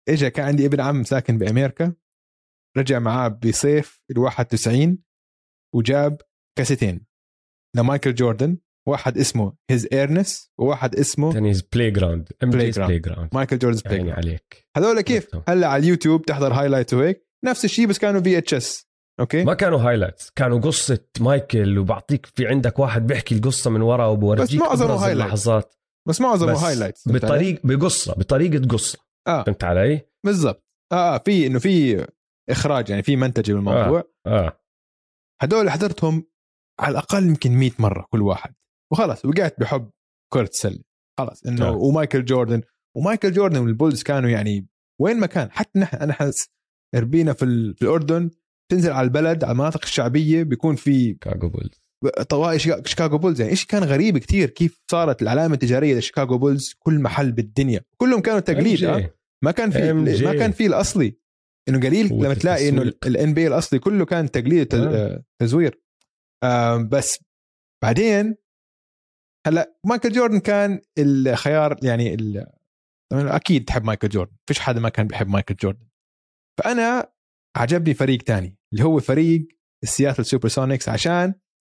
اجى 0.09 0.31
كان 0.31 0.47
عندي 0.47 0.67
ابن 0.67 0.81
عم 0.81 1.05
ساكن 1.05 1.39
بأمريكا. 1.39 1.95
رجع 2.77 2.99
معاه 2.99 3.29
بصيف 3.29 4.01
ال 4.11 4.19
91 4.19 4.99
وجاب 5.75 6.21
كاسيتين. 6.59 7.07
لمايكل 7.77 8.15
جوردن 8.15 8.59
واحد 8.89 9.19
اسمه 9.19 9.53
His 9.71 9.89
Airness 9.93 10.51
وواحد 10.59 10.97
اسمه 10.97 11.33
تاني 11.33 11.53
بلاي 11.73 11.91
جراوند. 11.91 12.29
بلاي 12.43 12.71
جراوند 12.71 13.29
مايكل 13.33 13.59
جوردن's 13.59 13.87
عيني 13.87 14.03
بلاي 14.03 14.13
عليك. 14.13 14.69
هذول 14.77 15.01
كيف. 15.01 15.29
هلا 15.49 15.67
على 15.67 15.83
اليوتيوب 15.83 16.23
تحضر 16.23 16.53
highlight 16.53 16.95
وهيك. 16.95 17.29
نفس 17.45 17.65
الشيء 17.65 17.87
بس 17.87 17.99
كانوا 17.99 18.21
VHS 18.21 18.87
okay؟ 19.21 19.45
ما 19.45 19.55
كانوا 19.55 19.79
highlights 19.79 20.31
كانوا 20.31 20.61
قصة 20.61 21.05
مايكل 21.21 21.79
وبعطيك 21.79 22.27
في 22.27 22.47
عندك 22.47 22.79
واحد 22.79 23.07
بيحكي 23.07 23.35
القصة 23.35 23.71
من 23.71 23.83
ورا 23.83 24.07
وبورجيك 24.07 24.61
بس 24.61 24.67
معظمه. 24.67 25.13
اللحظات. 25.13 25.75
بس 26.09 26.21
معظمه 26.21 26.53
هايلايتس 26.53 27.09
بطريق 27.09 27.61
بقصة 27.65 28.15
بطريقة 28.15 28.67
قصة. 28.67 28.99
آه. 29.27 29.43
فهمت 29.43 29.65
علي؟ 29.65 30.01
بالضبط. 30.25 30.65
آه 30.93 31.15
آه 31.15 31.19
في 31.19 31.47
إنه 31.47 31.59
في 31.59 32.07
إخراج 32.51 32.91
يعني 32.91 33.03
في 33.03 33.17
منتج 33.17 33.53
بالموضوع. 33.53 34.05
آه. 34.27 34.64
هدول 35.43 35.71
حضرتهم 35.71 36.25
على 36.81 36.93
الأقل 36.93 37.27
يمكن 37.27 37.53
100 37.53 37.71
مرة 37.79 38.07
كل 38.11 38.23
واحد. 38.23 38.55
وخلص 38.93 39.25
وقعت 39.25 39.61
بحب 39.61 39.91
كره 40.33 40.43
السله 40.43 40.79
خلص 41.19 41.47
إنه 41.47 41.67
آه. 41.67 41.77
ومايكل 41.77 42.25
جوردن. 42.25 42.63
ومايكل 42.97 43.33
جوردن 43.33 43.59
والبولز 43.59 44.03
كانوا 44.03 44.31
يعني 44.31 44.67
وين 45.01 45.21
ما 45.21 45.27
كان 45.27 45.51
حتى 45.51 45.79
نحن 45.79 45.97
أنا 45.97 46.13
حس 46.13 46.49
ربينا 46.95 47.33
في, 47.33 47.45
ال- 47.45 47.75
في 47.77 47.83
الأردن 47.83 48.31
تنزل 48.71 48.93
على 48.93 49.05
البلد 49.05 49.45
على 49.45 49.53
المناطق 49.53 49.81
الشعبية 49.83 50.43
بيكون 50.43 50.77
شيكاغو 50.77 51.49
بولز. 51.49 51.81
شيكا- 52.63 52.87
شيكاغو 52.87 53.19
بولز 53.19 53.41
يعني 53.41 53.57
شيء 53.57 53.69
كان 53.69 53.85
غريب 53.85 54.19
كتير 54.19 54.51
كيف 54.51 54.83
صارت 54.91 55.23
العلامة 55.23 55.55
التجارية 55.55 55.99
لشيكاغو 55.99 56.39
بولز 56.39 56.75
كل 56.79 56.99
محل 57.01 57.33
بالدنيا. 57.33 57.81
كلهم 57.97 58.21
كانوا 58.21 58.41
تقليد 58.41 58.85
آه. 58.85 59.11
ما 59.45 59.51
كان 59.51 59.71
في. 59.71 59.79
ما 60.25 60.33
كان 60.39 60.51
في 60.53 60.67
الأصلي. 60.67 61.17
إنه 61.69 61.81
قليل 61.81 62.07
لما 62.13 62.35
تلاقي 62.35 62.69
إنه. 62.69 62.83
ال 62.83 63.35
NBA 63.35 63.47
الأصلي 63.47 63.79
كله 63.79 64.05
كان 64.05 64.31
تقليد 64.31 64.75
آه. 64.75 64.79
آه، 65.15 65.25
تزوير 65.43 65.81
آم، 66.45 66.89
بس 66.89 67.19
بعدين 67.85 68.37
هلا 69.47 69.75
مايكل 69.87 70.13
جوردن 70.13 70.39
كان 70.41 70.81
الخيار 70.99 71.77
يعني 71.83 72.15
ال- 72.15 72.47
أكيد 73.13 73.65
تحب 73.65 73.85
مايكل 73.85 74.09
جوردن 74.09 74.37
فيش 74.49 74.61
حدا 74.61 74.81
ما 74.81 74.89
كان 74.89 75.07
بيحب 75.07 75.29
مايكل 75.29 75.55
جوردن 75.55 75.87
فأنا 76.61 77.13
عجبني 77.57 77.95
فريق 77.95 78.23
تاني 78.23 78.57
اللي 78.73 78.85
هو 78.85 79.01
فريق 79.01 79.49
السياتل 79.83 80.25
سوبر 80.25 80.49
سونيكس 80.49 80.89
عشان 80.89 81.35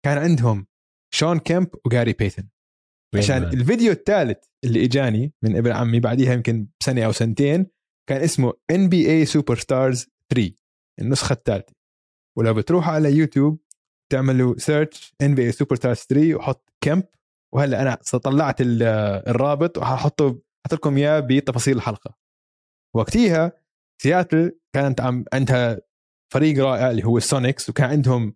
كان 0.06 0.18
عندهم 0.18 0.68
شون 1.14 1.40
كيمب 1.40 1.68
وجاري 1.86 2.14
بيتن 2.14 2.48
عشان 3.16 3.44
الفيديو 3.44 3.92
الثالث 3.92 4.38
اللي 4.64 4.86
إجاني 4.86 5.34
من 5.44 5.56
ابن 5.58 5.72
عمي 5.72 6.00
بعديها 6.00 6.34
يمكن 6.34 6.68
سنه 6.84 7.06
أو 7.06 7.12
سنتين 7.12 7.68
كان 8.10 8.22
اسمه 8.22 8.54
Superstars 9.26 10.08
3 10.34 10.52
النسخة 11.02 11.34
الثالثه 11.34 11.74
ولو 12.38 12.54
بتروحوا 12.54 12.94
على 12.94 13.14
يوتيوب 13.18 13.60
تعملوا 14.12 14.58
search 14.58 15.14
Superstars 15.52 15.98
3 15.98 16.36
وحط 16.36 16.70
كامب 16.84 17.04
وهلأ 17.54 17.82
أنا 17.82 17.98
طلعت 18.24 18.62
ال- 18.62 18.84
الرابط 19.28 19.78
وححطه 19.78 20.42
ححط 20.66 20.74
لكم 20.74 20.98
إياه 20.98 21.20
بتفاصيل 21.20 21.78
الحلقة. 21.78 22.16
وقتها 22.96 23.52
سياتل 24.02 24.60
كانت 24.76 25.02
عم 25.02 25.26
عندها 25.34 25.82
فريق 26.34 26.64
رائع 26.66 26.92
اللي 26.92 27.04
هو 27.06 27.18
السونيكس 27.18 27.70
وكان 27.70 27.90
عندهم 27.90 28.36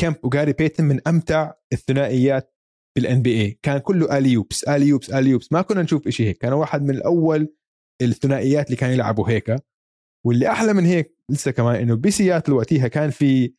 كامب 0.00 0.16
وجاري 0.24 0.52
بيتن 0.52 0.84
من 0.84 1.08
أمتع 1.08 1.52
الثنائيات 1.72 2.54
بال 2.96 3.22
NBA 3.22 3.58
كان 3.62 3.78
كله 3.78 4.18
alley-oops 4.18 4.64
alley-oops 4.64 5.10
alley-oops 5.10 5.52
ما 5.52 5.62
كنا 5.62 5.82
نشوف 5.82 6.08
شيء 6.08 6.26
هيك. 6.26 6.38
كان 6.38 6.52
واحد 6.52 6.82
من 6.82 6.90
الأول 6.90 7.54
الثنائيات 8.02 8.66
اللي 8.66 8.76
كانوا 8.76 8.94
يلعبوا 8.94 9.28
هيك. 9.28 9.56
واللي 10.26 10.50
أحلى 10.50 10.72
من 10.72 10.84
هيك 10.84 11.16
لسه 11.30 11.50
كمان 11.50 11.76
إنه 11.76 11.96
بسياتل 11.96 12.52
وقتها 12.52 12.88
كان 12.88 13.10
في 13.10 13.54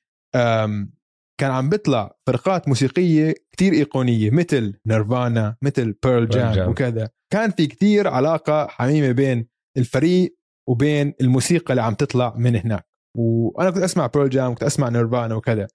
كان 1.39 1.51
عم 1.51 1.69
بيطلع 1.69 2.17
فرق 2.27 2.67
موسيقية 2.67 3.33
كتير 3.51 3.73
إيقونية 3.73 4.29
مثل 4.31 4.79
نيرفانا 4.85 5.57
مثل 5.61 5.93
بيرل 6.03 6.29
جام. 6.29 6.69
وكذا. 6.69 7.09
كان 7.33 7.51
في 7.51 7.67
كتير 7.67 8.07
علاقة 8.07 8.67
حميمة 8.67 9.11
بين 9.11 9.47
الفريق 9.77 10.37
وبين 10.69 11.13
الموسيقى 11.21 11.71
اللي 11.71 11.81
عم 11.81 11.93
تطلع 11.93 12.35
من 12.37 12.55
هناك. 12.55 12.87
وأنا 13.17 13.71
كنت 13.71 13.83
أسمع 13.83 14.07
بيرل 14.07 14.29
جام 14.29 14.53
كنت 14.53 14.63
أسمع 14.63 14.89
نيرفانا 14.89 15.35
وكذا. 15.35 15.67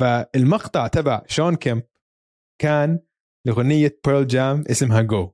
فالمقطع 0.00 0.86
تبع 0.86 1.22
شون 1.26 1.56
كيمب 1.56 1.82
كان 2.62 3.00
لغنية 3.46 3.98
بيرل 4.06 4.26
جام 4.26 4.64
اسمها 4.70 5.02
جو 5.02 5.32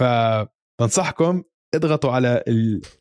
فبنصحكم 0.00 1.42
اضغطوا 1.74 2.10
على 2.12 2.44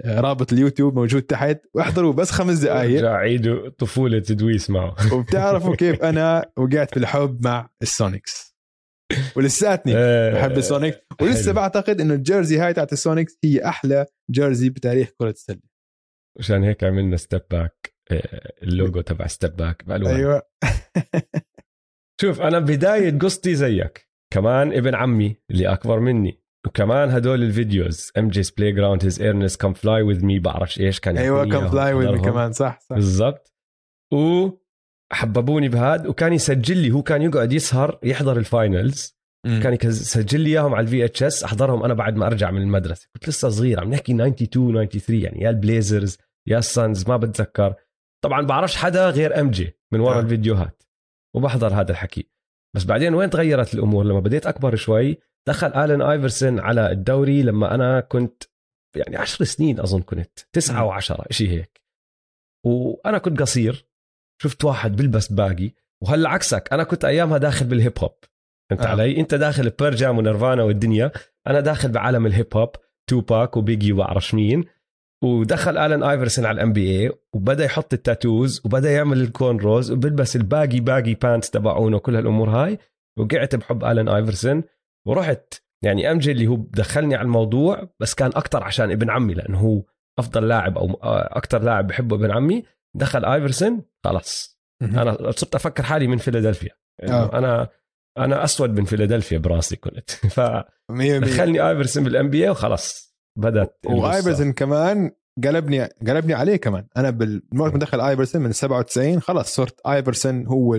رابط 0.05 0.53
اليوتيوب 0.53 0.95
موجود 0.95 1.21
تحت 1.21 1.59
واحضروا 1.73 2.13
بس 2.13 2.31
خمس 2.31 2.59
دقائق 2.59 2.99
رجع 2.99 3.15
عيدوا 3.15 3.69
طفولة 3.69 4.19
دويس 4.19 4.69
معه. 4.69 4.95
وبتعرفوا 5.13 5.75
كيف 5.75 6.03
أنا 6.03 6.51
وقعت 6.57 6.91
في 6.91 6.97
الحب 6.97 7.43
مع 7.43 7.69
ال 7.81 7.90
Sonics. 7.90 8.55
ولساتني 9.35 9.93
بحب 10.33 10.57
ال 10.57 10.62
Sonics. 10.62 10.97
ولسه. 11.21 11.51
بعتقد 11.51 12.01
إنه 12.01 12.13
ال 12.13 12.19
jersey 12.19 12.57
هاي 12.57 12.73
تاعت 12.73 12.93
ال 12.93 12.99
Sonics 12.99 13.37
هي 13.43 13.65
أحلى 13.65 14.05
jersey 14.31 14.69
بتاريخ 14.69 15.09
كرة 15.17 15.29
السلة. 15.29 15.59
عشان 16.39 16.63
هيك 16.63 16.83
عملنا 16.83 17.17
Step 17.17 17.41
Back 17.51 17.93
ال 18.63 18.71
logo 18.71 19.01
تبع 19.01 19.27
Step 19.27 19.55
Back 19.55 19.85
بألوان. 19.85 20.15
أيوه. 20.15 20.41
شوف 22.21 22.41
أنا 22.41 22.59
بداية 22.59 23.19
قصتي 23.19 23.55
زيك. 23.55 24.09
كمان 24.33 24.73
ابن 24.73 24.95
عمي 24.95 25.35
اللي 25.51 25.73
أكبر 25.73 25.99
مني. 25.99 26.38
وكمان 26.67 27.09
هدول 27.09 27.43
ال 27.43 27.53
videos 27.53 28.11
MJ's 28.17 28.53
Playground 28.57 29.03
His 29.03 29.21
Airness 29.21 29.57
Come 29.57 29.73
Fly 29.73 30.01
With 30.01 30.25
Me 30.25 30.39
بعرفش 30.39 30.79
إيش 30.79 30.99
كان 30.99 31.17
أيوه 31.17 31.45
Come 31.49 31.69
Fly 31.69 31.93
With 31.93 32.05
أحضرهم. 32.05 32.25
كمان 32.25 32.51
صح 32.51 32.79
صح. 32.81 32.95
بالضبط. 32.95 33.53
وحببوني 34.13 35.69
بهاد 35.69 36.07
وكان 36.07 36.33
يسجل 36.33 36.77
لي 36.77 36.91
هو 36.91 37.03
كان 37.03 37.21
يقعد 37.21 37.53
يسهر 37.53 37.99
يحضر 38.03 38.37
ال 38.37 38.49
finals 38.49 39.19
مم. 39.45 39.59
كان 39.63 39.77
يسجل 39.83 40.41
لي 40.41 40.49
إياهم 40.49 40.73
على 40.73 40.83
ال 40.83 41.05
VHS 41.05 41.43
أحضرهم 41.43 41.83
أنا 41.83 41.93
بعد 41.93 42.15
ما 42.15 42.27
أرجع 42.27 42.51
من 42.51 42.61
المدرسة. 42.61 43.07
كنت 43.13 43.29
لسه 43.29 43.49
صغير 43.49 43.79
عم 43.79 43.89
نحكي 43.89 44.11
92 44.13 44.87
93 44.87 45.19
يعني 45.19 45.41
يا 45.41 45.49
ال 45.49 45.58
Blazers 45.58 46.17
يا 46.47 46.57
ال 46.57 46.67
Suns 46.67 47.09
ما 47.09 47.17
بتذكر. 47.17 47.73
طبعا 48.23 48.41
بعرفش 48.41 48.75
حدا 48.75 49.09
غير 49.09 49.39
MJ 49.39 49.77
من 49.93 49.99
ورا 49.99 50.17
آه. 50.17 50.19
الفيديوهات 50.19 50.83
وبحضر 51.35 51.73
هذا 51.73 51.91
الحكي. 51.91 52.29
بس 52.75 52.83
بعدين 52.83 53.13
وين 53.13 53.29
تغيرت 53.29 53.73
الأمور؟ 53.73 54.05
لما 54.05 54.19
بديت 54.19 54.47
أكبر 54.47 54.75
شوي 54.75 55.17
دخل 55.49 55.67
الن 55.67 56.01
ايفرسون 56.01 56.59
على 56.59 56.91
الدوري 56.91 57.41
لما 57.41 57.75
أنا 57.75 57.99
كنت 57.99 58.43
يعني 58.95 59.17
عشر 59.17 59.45
سنين 59.45 59.79
أظن 59.79 60.01
كنت 60.01 60.39
تسعة. 60.53 60.85
وعشرة 60.85 61.25
شيء 61.31 61.49
هيك. 61.49 61.81
وأنا 62.65 63.17
كنت 63.17 63.39
قصير 63.41 63.85
شفت 64.41 64.65
واحد 64.65 64.95
بيلبس 64.95 65.31
baggy 65.31 65.71
وهلأ 66.03 66.29
عكسك 66.29 66.73
أنا 66.73 66.83
كنت 66.83 67.05
أيامها 67.05 67.37
داخل 67.37 67.65
بال 67.65 67.79
hip 67.79 67.99
hop 67.99 68.15
فهمت 68.69 68.81
آه. 68.81 68.89
علي؟ 68.89 69.19
أنت 69.19 69.35
داخل 69.35 69.69
Pearl 69.69 69.95
Jam 69.95 70.17
و 70.17 70.23
Nirvana 70.23 70.63
والدنيا 70.63 71.11
أنا 71.47 71.59
داخل 71.59 71.91
بعالم 71.91 72.25
ال 72.25 72.33
hip 72.33 72.57
hop 72.57 72.69
توباك 73.09 73.57
و 73.57 73.62
Biggie 73.62 73.93
وبعرفش 73.93 74.33
مين. 74.33 74.65
ودخل 75.23 75.77
الن 75.77 76.03
ايفرسون 76.03 76.45
على 76.45 76.55
ال 76.55 76.73
NBA 76.73 77.11
وبدأ 77.33 77.65
يحط 77.65 77.93
ال 77.93 78.02
tattoos 78.02 78.61
وبدأ 78.65 78.91
يعمل 78.91 79.21
ال 79.21 79.57
cornrows 79.57 79.91
وبلبس 79.91 80.35
ال 80.35 80.42
baggy 80.42 80.79
baggy 80.79 81.13
pants 81.13 81.49
تبعونه 81.49 81.97
وكل 81.97 82.15
هالأمور 82.15 82.49
هاي. 82.49 82.79
وقعت 83.17 83.55
بحب 83.55 83.83
الن 83.83 84.09
ايفرسون 84.09 84.63
ورحت. 85.07 85.53
يعني 85.83 86.11
MJ 86.11 86.31
اللي 86.31 86.47
هو 86.47 86.55
دخلني 86.55 87.15
على 87.15 87.25
الموضوع 87.25 87.89
بس 87.99 88.13
كان 88.13 88.31
أكتر 88.35 88.63
عشان 88.63 88.91
ابن 88.91 89.09
عمي 89.09 89.33
لأنه 89.33 89.59
هو 89.59 89.83
أفضل 90.19 90.47
لاعب 90.47 90.77
أو 90.77 90.99
أكتر 91.03 91.63
لاعب 91.63 91.87
بحبه 91.87 92.15
ابن 92.15 92.31
عمي. 92.31 92.63
دخل 92.95 93.25
آيفرسون 93.25 93.83
خلاص. 94.03 94.59
أنا 94.81 95.31
صرت 95.31 95.55
أفكر 95.55 95.83
حالي 95.83 96.07
من 96.07 96.17
فيلادلفيا. 96.17 96.71
يعني 96.99 97.13
آه. 97.13 97.37
أنا 97.37 97.69
أنا 98.17 98.43
أسود 98.43 98.79
من 98.79 98.85
فيلادلفيا 98.85 99.37
براسي 99.37 99.75
كنت. 99.75 100.09
مية. 100.91 101.19
فدخلني 101.19 101.69
آيفرسون 101.69 102.03
بال 102.03 102.29
NBA 102.29 102.49
وخلاص. 102.49 103.15
بدأت 103.37 103.77
القصة. 103.85 104.03
وايفرسون 104.03 104.53
كمان 104.53 105.11
قلبني 105.43 105.83
قلبني 105.83 106.33
عليه 106.33 106.55
كمان. 106.55 106.87
أنا 106.97 107.09
بالوقت 107.09 107.73
ما 107.73 107.79
دخل 107.79 108.01
آيفرسون 108.01 108.41
من 108.41 108.51
97 108.51 109.21
خلاص 109.21 109.55
صرت 109.55 109.79
آيفرسون 109.87 110.47
هو 110.47 110.75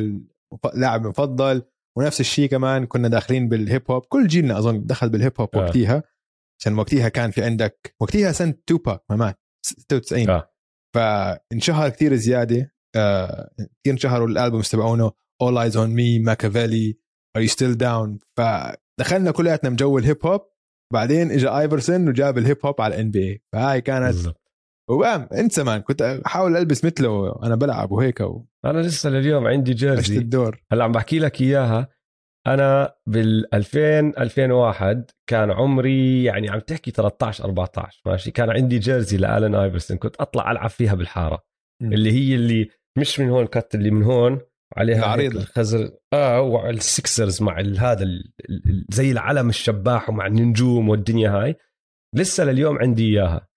اللاعب 0.74 1.04
المفضل. 1.04 1.62
ونفس 1.99 2.20
الشيء 2.20 2.49
كمان 2.49 2.86
كنا 2.86 3.09
داخلين 3.09 3.49
بال 3.48 3.65
hip 3.65 3.90
hop 3.90 4.03
كل 4.03 4.26
جيلنا 4.26 4.59
أظن 4.59 4.86
دخل 4.86 5.09
بال 5.09 5.18
hip 5.18 5.32
hop 5.40 5.48
آه. 5.55 5.59
وقتها 5.59 6.03
عشان 6.61 6.78
وقتها 6.78 7.09
كان 7.09 7.30
في 7.30 7.45
عندك 7.45 7.95
وقتها 8.01 8.32
سنة 8.32 8.55
توباك 8.66 9.03
ما 9.11 9.16
مات 9.16 9.41
96 9.66 10.30
آه. 10.30 10.51
فانشهر 10.95 11.88
كثير 11.88 12.14
زيادة 12.14 12.74
آه 12.97 13.51
كثير 13.59 13.93
انشهروا 13.93 14.28
ال 14.28 14.34
albums 14.34 14.68
تبعونه 14.68 15.11
All 15.43 15.57
Eyes 15.57 15.74
on 15.74 15.91
Me 15.97 16.18
Machiavelli 16.28 16.95
Are 17.38 17.43
You 17.43 17.51
Still 17.53 17.76
Down 17.76 18.18
فدخلنا 18.36 19.30
كلياتنا 19.30 19.70
بجو 19.70 19.99
ال 19.98 20.05
hip 20.05 20.26
hop 20.26 20.40
بعدين 20.93 21.30
اجى 21.30 21.49
ايفرسون 21.49 22.09
وجاب 22.09 22.38
ال 22.38 22.45
hip 22.45 22.66
hop 22.66 22.80
على 22.80 22.95
ال 22.94 23.11
NBA 23.11 23.42
فهاي 23.53 23.80
كانت 23.80 24.07
بالضبط. 24.07 24.39
وبام 24.91 25.28
انت 25.32 25.53
زمان 25.53 25.80
كنت 25.80 26.03
أحاول 26.03 26.57
ألبس 26.57 26.84
مثله 26.84 27.09
وأنا 27.09 27.55
بلعب 27.55 27.93
وهيك 27.93 28.20
أنا 28.64 28.78
لسه 28.78 29.11
لليوم 29.11 29.47
عندي 29.47 29.74
جيرزي. 29.74 30.18
الدور. 30.18 30.62
هلأ 30.72 30.84
عم 30.84 30.93
بحكي 30.93 31.18
لك 31.18 31.41
إياها. 31.41 31.88
أنا 32.47 32.95
بال 33.07 33.55
2000 33.55 33.78
2001 34.18 35.11
كان 35.26 35.51
عمري 35.51 36.24
يعني 36.24 36.51
عم 36.51 36.59
تحكي 36.59 36.91
13 36.91 37.45
14 37.45 38.01
ماشي؟ 38.07 38.30
كان 38.30 38.51
عندي 38.51 38.78
جيرزي 38.78 39.16
لالن 39.16 39.55
آيفرسون 39.55 39.97
كنت 39.97 40.16
أطلع 40.16 40.51
ألعب 40.51 40.70
فيها 40.70 40.95
بالحارة. 40.95 41.45
مم. 41.82 41.93
اللي 41.93 42.12
هي 42.12 42.34
اللي 42.34 42.68
مش 42.99 43.20
من 43.20 43.28
هون 43.30 43.47
كت 43.47 43.74
اللي 43.74 43.91
من 43.91 44.03
هون 44.03 44.41
عليها. 44.76 45.16
هيك 45.16 45.32
الخزر. 45.32 45.91
آه 46.12 46.41
وعلى 46.41 46.76
السكسرز 46.76 47.43
مع 47.43 47.61
هذا 47.78 48.07
زي 48.91 49.11
العلم 49.12 49.49
الشباح 49.49 50.09
ومع 50.09 50.26
النجوم 50.26 50.88
والدنيا 50.88 51.30
هاي. 51.30 51.57
لسه 52.16 52.45
لليوم 52.45 52.78
عندي 52.78 53.07
إياها. 53.07 53.49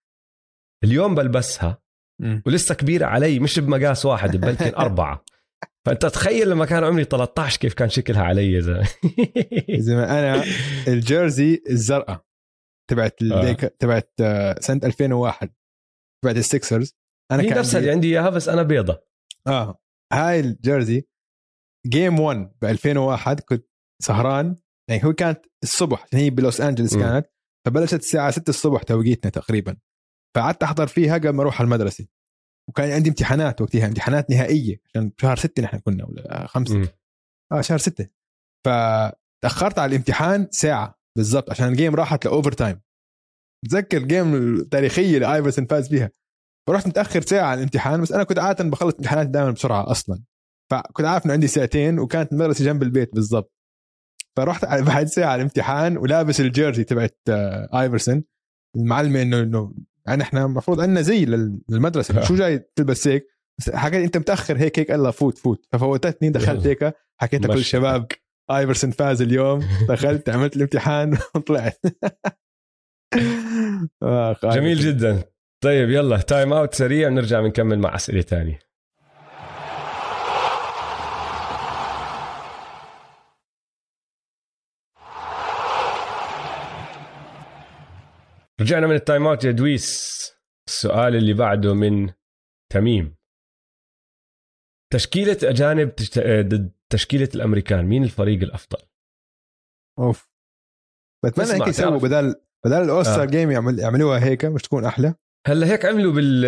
اليوم 0.84 1.16
بلبسها. 1.16 1.84
ولسه 2.46 2.76
كبيره 2.76 3.06
علي 3.06 3.40
مش 3.40 3.60
بمقاس 3.60 4.06
واحد 4.06 4.38
بلكن 4.38 4.76
أربعة. 4.86 5.26
فأنت 5.86 6.06
تخيل 6.06 6.50
لما 6.50 6.66
كان 6.66 6.84
عمري 6.84 7.04
13 7.04 7.60
كيف 7.60 7.74
كان 7.74 7.90
شكلها 7.90 8.24
علي 8.24 8.52
يا 8.52 8.60
زلمة. 8.62 8.88
زي 9.70 9.96
ما 9.96 10.20
أنا 10.20 10.44
ال 10.88 10.99
jersey 10.99 11.64
الزرقاء 11.70 12.26
تبعت 12.90 13.22
الليك 13.22 13.60
تبعت 13.60 14.14
آه، 14.22 14.60
سنة 14.60 14.82
2001 14.84 15.50
تبعت 16.24 16.38
ال 16.38 16.46
Sixers 16.46 16.96
أنا 17.32 17.44
هي 17.44 17.50
كان 17.50 17.58
نفسها 17.58 17.80
اللي 17.80 17.92
عندي 17.92 18.08
إياها 18.08 18.30
بس 18.30 18.50
أنا 18.50 18.64
بيضة. 18.64 19.04
آه. 19.48 19.82
هاي 20.14 20.40
ال 20.40 20.49
jersey 20.49 21.08
game 21.88 22.20
1 22.20 22.52
ب 22.62 22.66
2001 22.66 23.40
كنت 23.40 23.68
سهران. 24.02 24.56
يعني 24.90 25.06
هو 25.06 25.14
كانت 25.14 25.46
الصبح 25.64 26.06
هي 26.14 26.30
بلوس 26.30 26.62
أنجلس. 26.62 26.98
كانت 26.98 27.28
فبلشت 27.66 27.94
الساعة 27.94 28.32
6 28.32 28.50
الصبح 28.50 28.84
توقيتنا 28.84 29.32
تقريبا. 29.32 29.78
فقعدت 30.36 30.64
أحضر 30.64 30.88
فيها 30.88 31.18
قبل 31.18 31.30
ما 31.30 31.42
أروح 31.42 31.60
على 31.62 31.66
المدرسة. 31.66 32.06
وكان 32.70 32.92
عندي 32.92 33.10
امتحانات 33.10 33.62
وقتها 33.62 33.88
امتحانات 33.88 34.30
نهائية 34.30 34.82
عشان 34.90 35.12
شهر 35.22 35.36
6 35.36 35.64
نحن 35.64 35.78
كنا 35.80 36.06
ولا 36.06 36.48
خمسة؟ 36.48 36.76
مم. 36.76 36.88
آه 37.52 37.62
شهر 37.62 37.78
6 37.78 38.08
فتأخرت 38.66 39.80
على 39.80 39.90
الامتحان 39.90 40.48
ساعة 40.52 41.00
بالضبط 41.18 41.50
عشان 41.50 41.68
ال 41.68 41.73
game 41.73 41.96
راحت 41.96 42.26
ل 42.26 42.52
overtime 42.52 42.82
بتذكر 43.66 43.98
ال 43.98 44.05
game 44.05 44.36
التاريخية 44.36 45.16
اللي 45.16 45.36
ايفرسون 45.36 45.66
فاز 45.66 45.90
فيها 45.90 46.10
فرحت 46.70 46.88
متأخر 46.88 47.22
ساعة 47.22 47.46
على 47.46 47.58
الامتحان 47.58 48.02
بس 48.02 48.12
أنا 48.12 48.24
كنت 48.24 48.40
عادة 48.40 48.64
بخلص 48.64 48.94
امتحانات 48.96 49.28
دائما 49.28 49.52
بسرعة 49.52 49.92
أصلا. 49.92 50.24
فكنت 50.72 51.06
عارف 51.06 51.26
إنه 51.26 51.34
عندي 51.34 51.48
ساعتين 51.48 52.00
وكانت 52.00 52.32
المدرسة 52.32 52.66
جنب 52.66 52.84
البيت 52.84 53.16
بالضبط. 53.16 53.54
فرحت 54.38 54.66
بعد 54.66 55.08
ساعة 55.08 55.28
على 55.28 55.36
الامتحان 55.36 55.98
ولابس 55.98 56.40
ال 56.42 56.48
jersey 56.48 56.84
تبعت 56.84 57.18
آه، 57.30 57.82
ايفرسون 57.82 58.24
المعلمه 58.76 59.22
انه 59.22 59.40
إنه 59.40 59.74
يعني 60.08 60.24
إحنا 60.24 60.46
المفروض 60.46 60.82
عندنا 60.82 61.02
زي 61.02 61.26
لل- 61.26 61.60
للمدرسة 61.70 62.22
آه. 62.22 62.24
شو 62.28 62.36
جاي 62.36 62.60
تلبس 62.76 63.08
هيك 63.08 63.28
حكيت 63.74 64.04
انت 64.04 64.18
متأخر 64.18 64.58
هيك 64.58 64.80
هيك 64.80 64.92
الله 64.92 65.12
فوت 65.12 65.38
فوت 65.38 65.66
ففوتتني 65.72 66.30
دخلت. 66.30 66.68
هيك 66.68 66.94
حكيت 67.22 67.46
لكل. 67.46 67.58
الشباب 67.58 68.08
ايفرسون 68.52 68.92
فاز 68.92 69.22
اليوم 69.22 69.64
دخلت 69.90 70.30
عملت 70.30 70.56
الامتحان 70.56 71.18
وطلعت 71.36 71.80
آخ، 74.04 74.46
جميل. 74.46 74.78
جدا 74.80 75.24
طيب 75.64 75.90
يلا 75.90 76.18
time 76.18 76.54
out 76.54 76.74
سريع 76.74 77.10
نرجع 77.10 77.42
بنكمل 77.42 77.80
مع 77.80 77.96
أسئلة 77.96 78.22
تانية 78.22 78.60
رجعنا 88.62 88.88
من 88.88 88.96
ال 88.96 89.02
time 89.02 89.28
out 89.28 89.44
يا 89.44 89.52
دويس 89.52 90.14
السؤال 90.68 91.16
اللي 91.16 91.34
بعده 91.34 91.74
من 91.74 92.10
تميم 92.74 93.16
تشكيلة 94.94 95.38
أجانب 95.44 95.96
تشت- 95.96 96.20
ضد 96.20 96.72
تشكيلة 96.92 97.30
الأمريكان 97.36 97.86
مين 97.86 98.04
الفريق 98.04 98.42
الأفضل؟ 98.44 98.78
أوف 100.00 100.30
بتمنى 101.26 101.54
هيك 101.54 101.68
يسووا 101.68 102.00
بدل 102.00 102.36
بدل 102.66 102.82
ال 102.82 102.86
All-Star 102.86 103.22
آه. 103.22 103.26
game 103.26 103.52
يعمل 103.52 103.80
يعملوها 103.80 104.24
هيك 104.24 104.46
مش 104.46 104.62
تكون 104.62 104.86
أحلى 104.86 105.16
هلأ 105.48 105.68
هيك 105.68 105.86
عملوا 105.86 106.14
بال 106.14 106.42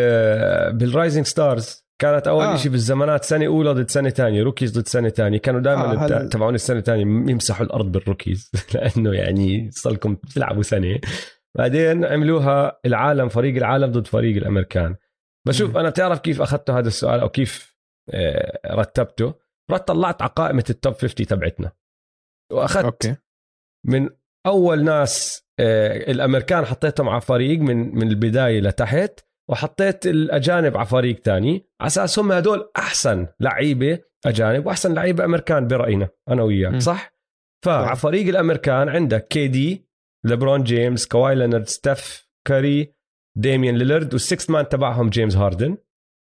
بال 0.78 0.90
Rising 0.90 1.26
Stars 1.26 1.86
كانت 2.02 2.28
أول 2.28 2.44
آه. 2.46 2.54
آه. 2.54 2.58
شيء 2.58 2.72
بالزمانات 2.72 3.24
سنة 3.24 3.46
أولى 3.48 3.72
ضد 3.72 3.90
سنة 3.90 4.10
ثانية 4.10 4.44
rookies 4.44 4.80
ضد 4.80 4.88
سنة 4.88 5.10
ثانية 5.10 5.38
كانوا 5.40 5.60
دائما 5.62 5.82
آه، 5.82 6.06
آه 6.06 6.22
هل- 6.24 6.30
تبعون 6.30 6.56
السنة 6.56 6.80
الثانية 6.80 7.32
يمسحوا 7.32 7.66
الأرض 7.66 7.92
بال 7.92 8.05
rookies 8.05 8.52
لأنه 8.74 9.14
يعني 9.14 9.72
صار 9.72 9.94
لكم 9.94 10.16
تلعبوا 10.16 10.64
سنة 10.64 11.00
بعدين 11.58 12.06
عملوها 12.06 12.80
العالم 12.86 13.30
فريق 13.30 13.56
العالم 13.56 13.92
ضد 13.92 14.08
فريق 14.08 14.36
الأمريكان 14.38 14.96
بشوف. 15.48 15.78
أنا 15.78 15.90
بتعرف 15.90 16.20
كيف 16.20 16.42
اخذته 16.42 16.80
هذا 16.80 16.88
السؤال 16.88 17.20
أو 17.20 17.30
كيف 17.30 17.76
آه، 18.14 18.60
رتبته 18.76 19.34
رحت 19.72 19.88
طلعت 19.88 20.22
على 20.22 20.32
قائمه 20.36 20.64
ال 20.70 20.76
top 20.76 20.94
50 20.94 21.28
تبعتنا 21.28 21.72
وأخذت 22.52 22.86
okay 22.86 23.16
من 23.86 24.10
أول 24.46 24.84
ناس 24.84 25.46
آه، 25.60 26.12
الأمريكان 26.12 26.66
حطيتهم 26.66 27.10
على 27.10 27.22
فريق 27.22 27.60
من 27.60 27.96
من 27.96 28.08
البداية 28.08 28.62
لتحت 28.62 29.20
وحطيت 29.50 30.08
الأجانب 30.08 30.78
على 30.78 30.86
فريق 30.86 31.22
تاني 31.22 31.70
على 31.82 31.88
أساس 31.88 32.20
هم 32.20 32.32
هدول 32.32 32.72
أحسن 32.78 33.28
لعيبة 33.40 34.00
أجانب 34.26 34.66
وأحسن 34.66 34.94
لعيبة 34.94 35.26
أمريكان 35.26 35.68
برأينا 35.68 36.10
أنا. 36.30 36.44
وياك 36.44 36.78
صح؟ 36.78 37.12
فعلى. 37.66 37.96
فريق 37.96 38.28
الأمريكان 38.28 38.90
عندك 38.90 39.28
KD 39.28 39.90
ليبرون 40.26 40.64
جيمس 40.64 41.08
كواي 41.08 41.36
لينارد 41.36 41.68
ستيف 41.68 42.30
كاري 42.48 42.94
ديميان 43.38 43.78
ليلرد 43.78 44.14
وال 44.14 44.24
sixth 44.24 44.50
man 44.50 44.70
تبعهم 44.70 45.10
جيمس 45.10 45.36
هاردن. 45.36 45.78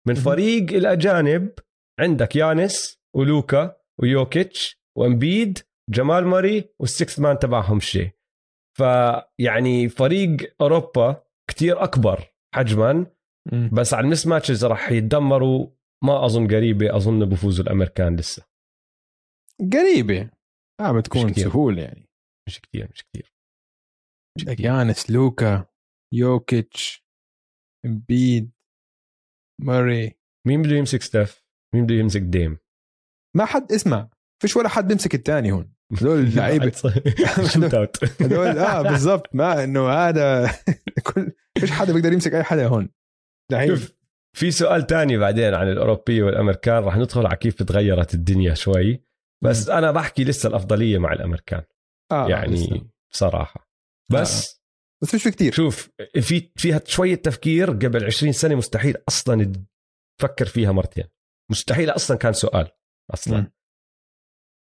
من. 0.07 0.15
فريق 0.15 0.73
الاجانب 0.73 1.51
عندك 1.99 2.35
يانس 2.35 2.99
ولوكا 3.15 3.75
ويوكيتش 4.01 4.81
وأمبيد 4.97 5.59
جمال 5.89 6.25
ماري 6.25 6.69
وال 6.79 6.91
sixth 6.91 7.19
man 7.19 7.39
تبعهم 7.39 7.79
شاي. 7.79 8.11
فيعني 8.77 9.89
فريق 9.89 10.55
أوروبا 10.61 11.23
كتير 11.49 11.83
أكبر 11.83 12.33
حجما. 12.55 13.07
بس 13.73 13.93
على 13.93 14.05
ال 14.05 14.27
mismatches 14.27 14.65
راح 14.65 14.91
يتدمروا. 14.91 15.67
ما 16.03 16.25
أظن 16.25 16.47
قريبة 16.47 16.95
أظن 16.95 17.25
بفوزوا 17.25 17.65
الأمريكان 17.65 18.15
لسه. 18.15 18.45
قريبة. 19.73 20.29
آه 20.79 20.91
بتكون. 20.91 21.33
سهولة 21.33 21.81
يعني. 21.81 22.09
مش 22.47 22.61
كثير 22.61 22.89
مش 22.93 23.03
كثير 23.03 23.34
يانس 24.59 25.11
لوكا 25.11 25.65
يوكيتش 26.13 27.05
امبيد 27.85 28.51
ماري 29.61 30.19
مين 30.47 30.61
بده 30.61 30.75
يمسك 30.75 31.01
ستيف 31.01 31.43
مين 31.75 31.85
بده 31.85 31.95
يمسك 31.95 32.21
ديم 32.21 32.57
ما 33.35 33.45
حد 33.45 33.71
اسمع 33.71 34.09
فيش 34.41 34.55
ولا 34.55 34.69
حد 34.69 34.87
بيمسك 34.87 35.15
الثاني 35.15 35.51
هون. 35.51 35.73
هذول 36.01 36.29
لعيبة. 36.35 36.71
shootout 37.53 38.03
هذول 38.21 38.47
آه 38.47 38.81
بالضبط. 38.81 39.35
ما 39.35 39.63
إنه 39.63 39.89
هذا 39.89 40.51
كل 41.03 41.31
فيش 41.59 41.71
حدا 41.71 41.93
بيقدر 41.93 42.13
يمسك 42.13 42.33
أي 42.33 42.43
حدا 42.43 42.67
هون. 42.67 42.89
لعيب. 43.51 43.75
شوف 43.75 43.91
في 44.37 44.51
سؤال 44.51 44.87
تاني 44.87 45.17
بعدين 45.17 45.53
عن 45.53 45.67
الأوروبية 45.71 46.23
والأمريكان. 46.23 46.83
رح 46.83 46.97
ندخل 46.97 47.25
على 47.25 47.35
كيف 47.35 47.63
تغيرت 47.63 48.13
الدنيا 48.13 48.53
شوي. 48.53 49.03
بس 49.43 49.69
أنا 49.69 49.91
بحكي 49.91 50.23
لسه 50.23 50.49
الأفضلية 50.49 50.97
مع 50.97 51.13
الأمريكان. 51.13 51.63
آه 52.11 52.29
يعني 52.29 52.53
لسه. 52.55 52.87
بصراحة. 53.11 53.67
بس 54.11 54.61
بس 55.03 55.15
مش 55.15 55.23
في 55.23 55.31
كثير 55.31 55.51
شوف 55.51 55.89
في 56.21 56.51
فيها 56.55 56.81
شوية 56.85 57.15
تفكير 57.15 57.69
قبل 57.71 58.05
20 58.05 58.33
سنة 58.33 58.55
مستحيل 58.55 58.95
أصلا 59.09 59.53
تفكر 60.19 60.45
فيها 60.45 60.71
مرتين. 60.71 61.05
مستحيل 61.51 61.89
أصلا 61.89 62.17
كان 62.17 62.33
سؤال 62.33 62.71
أصلا. 63.13 63.37
مم. 63.37 63.51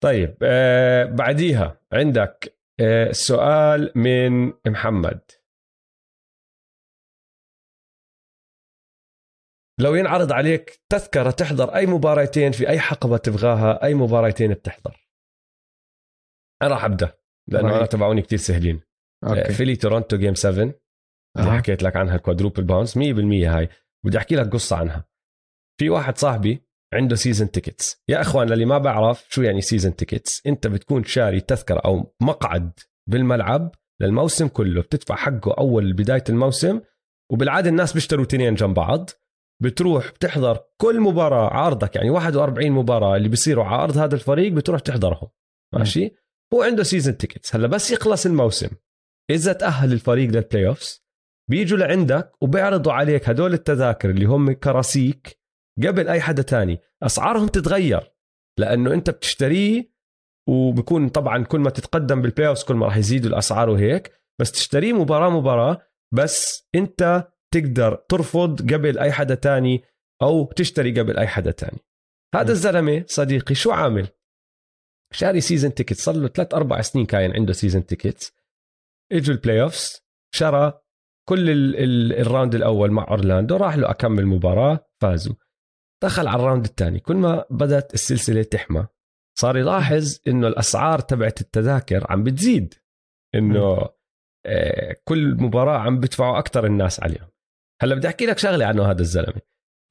طيب 0.02 0.36
آه 0.42 1.04
بعديها 1.04 1.80
عندك 1.92 2.58
آه 2.80 3.12
سؤال 3.12 3.92
من 3.96 4.52
محمد. 4.66 5.20
لو 9.80 9.94
ينعرض 9.94 10.32
عليك 10.32 10.82
تذكرة 10.92 11.30
تحضر 11.30 11.74
أي 11.74 11.86
مباراتين 11.86 12.52
في 12.52 12.68
أي 12.68 12.80
حقبة 12.80 13.16
تبغاها 13.16 13.84
أي 13.84 13.94
مباراتين 13.94 14.54
بتحضر؟ 14.54 15.08
أنا 16.62 16.70
راح 16.70 16.84
أبدأ 16.84 17.12
لأنه. 17.48 17.76
أنا 17.76 17.86
تبعوني 17.86 18.22
كتير 18.22 18.38
سهلين. 18.38 18.89
آه، 19.24 19.28
okay. 19.28 19.52
فيلي 19.52 19.76
تورونتو 19.76 20.16
game 20.16 20.34
7 20.34 20.62
اللي 20.62 20.74
أها. 21.50 21.58
حكيت 21.58 21.82
لك 21.82 21.96
عنها 21.96 22.16
ال 22.16 22.21
quadruple 22.21 22.62
bounce 22.62 22.96
100% 22.96 23.00
هاي. 23.48 23.68
بدي 24.04 24.18
أحكي 24.18 24.36
لك 24.36 24.52
قصة 24.52 24.76
عنها. 24.76 25.04
في 25.80 25.90
واحد 25.90 26.18
صاحبي 26.18 26.62
عنده 26.94 27.16
season 27.16 27.50
tickets 27.50 28.02
يا 28.08 28.20
أخوان 28.20 28.48
للي 28.48 28.64
ما 28.64 28.78
بعرف 28.78 29.26
شو 29.30 29.42
يعني 29.42 29.60
season 29.60 29.96
tickets 29.96 30.46
أنت 30.46 30.66
بتكون 30.66 31.04
شاري 31.04 31.40
تذكرة 31.40 31.78
أو 31.78 32.14
مقعد 32.22 32.72
بالملعب 33.10 33.74
للموسم 34.00 34.48
كله 34.48 34.82
بتدفع 34.82 35.14
حقه 35.16 35.54
أول 35.58 35.92
بداية 35.92 36.24
الموسم 36.28 36.80
وبالعادة 37.32 37.70
الناس 37.70 37.92
بيشتروا 37.92 38.24
تنين 38.24 38.54
جنب 38.54 38.74
بعض. 38.74 39.10
بتروح 39.62 40.10
بتحضر 40.10 40.58
كل 40.80 41.00
مباراة 41.00 41.50
على 41.50 41.70
أرضك 41.70 41.96
يعني 41.96 42.10
41 42.10 42.70
مباراة 42.70 43.16
اللي 43.16 43.28
بيصيروا 43.28 43.64
على 43.64 43.82
ارض 43.82 43.98
هذا 43.98 44.14
الفريق 44.14 44.52
بتروح 44.52 44.80
تحضرهم. 44.80 45.28
ماشي؟ 45.74 46.14
هو 46.54 46.62
عنده 46.62 46.82
season 46.82 47.16
tickets 47.16 47.56
هلأ 47.56 47.66
بس 47.66 47.90
يخلص 47.90 48.26
الموسم. 48.26 48.68
إذا 49.30 49.52
تأهل 49.52 49.92
الفريق 49.92 50.30
لل 50.30 50.68
playoffs 50.68 51.04
بيجوا 51.50 51.78
لعندك 51.78 52.32
وبيعرضوا 52.40 52.92
عليك 52.92 53.28
هدول 53.28 53.52
التذاكر 53.52 54.10
اللي 54.10 54.24
هم 54.24 54.52
كراسيك 54.52 55.40
قبل 55.86 56.08
أي 56.08 56.20
حدا 56.20 56.42
تاني. 56.42 56.80
أسعارهم 57.02 57.46
تتغير 57.46 58.12
لأنه 58.58 58.94
أنت 58.94 59.10
بتشتريه 59.10 59.90
وبكون 60.48 61.08
طبعا 61.08 61.44
كل 61.44 61.60
ما 61.60 61.70
تتقدم 61.70 62.22
بال 62.22 62.48
playoffs 62.48 62.64
كل 62.64 62.74
ما 62.74 62.86
راح 62.86 62.96
يزيدوا 62.96 63.30
الأسعار 63.30 63.70
وهيك 63.70 64.12
بس 64.40 64.52
تشتريه 64.52 64.92
مباراة 64.92 65.30
مباراة 65.30 65.82
بس 66.14 66.68
أنت 66.74 67.28
تقدر 67.54 67.94
ترفض 67.94 68.72
قبل 68.72 68.98
أي 68.98 69.12
حدا 69.12 69.34
تاني 69.34 69.82
أو 70.22 70.44
تشتري 70.44 71.00
قبل 71.00 71.18
أي 71.18 71.26
حدا 71.26 71.50
تاني. 71.50 71.78
هذا. 72.34 72.52
الزلمة 72.52 73.04
صديقي 73.06 73.54
شو 73.54 73.70
عامل؟ 73.70 74.08
شاري 75.12 75.40
season 75.40 75.74
ticket 75.74 75.96
صار 75.96 76.14
له 76.14 76.28
ثلاث 76.28 76.54
أربع 76.54 76.80
سنين 76.80 77.06
كاين 77.06 77.32
عنده 77.32 77.52
season 77.52 77.86
tickets 77.86 78.32
إجوا 79.12 79.34
ال 79.34 79.62
playoffs 79.62 80.00
شرى 80.34 80.80
كل 81.28 81.50
ال 81.50 81.76
ال 81.76 82.12
ال 82.12 82.19
round 82.19 82.54
الأول 82.54 82.90
مع 82.90 83.06
أورلاندو 83.10 83.56
راح 83.56 83.76
له 83.76 83.90
أكمل 83.90 84.26
مباراة 84.26 84.88
فازوا. 85.02 85.34
دخل 86.02 86.28
على 86.28 86.42
ال 86.42 86.46
round 86.46 86.64
الثاني. 86.64 87.00
كل 87.00 87.16
ما 87.16 87.44
بدأت 87.50 87.94
السلسلة 87.94 88.42
تحمى 88.42 88.86
صار 89.38 89.56
يلاحظ 89.56 90.18
إنه 90.28 90.48
الأسعار 90.48 90.98
تبعت 90.98 91.40
التذاكر 91.40 92.06
عم 92.12 92.24
بتزيد. 92.24 92.74
إنه 93.34 93.88
آه 94.46 94.96
كل 95.04 95.34
مباراة 95.34 95.78
عم 95.78 96.00
بدفعوا 96.00 96.38
أكثر 96.38 96.66
الناس 96.66 97.02
عليهم. 97.02 97.28
هلأ 97.82 97.94
بدي 97.94 98.08
أحكي 98.08 98.26
لك 98.26 98.38
شغلة 98.38 98.66
عنه 98.66 98.90
هذا 98.90 99.00
الزلمة. 99.00 99.40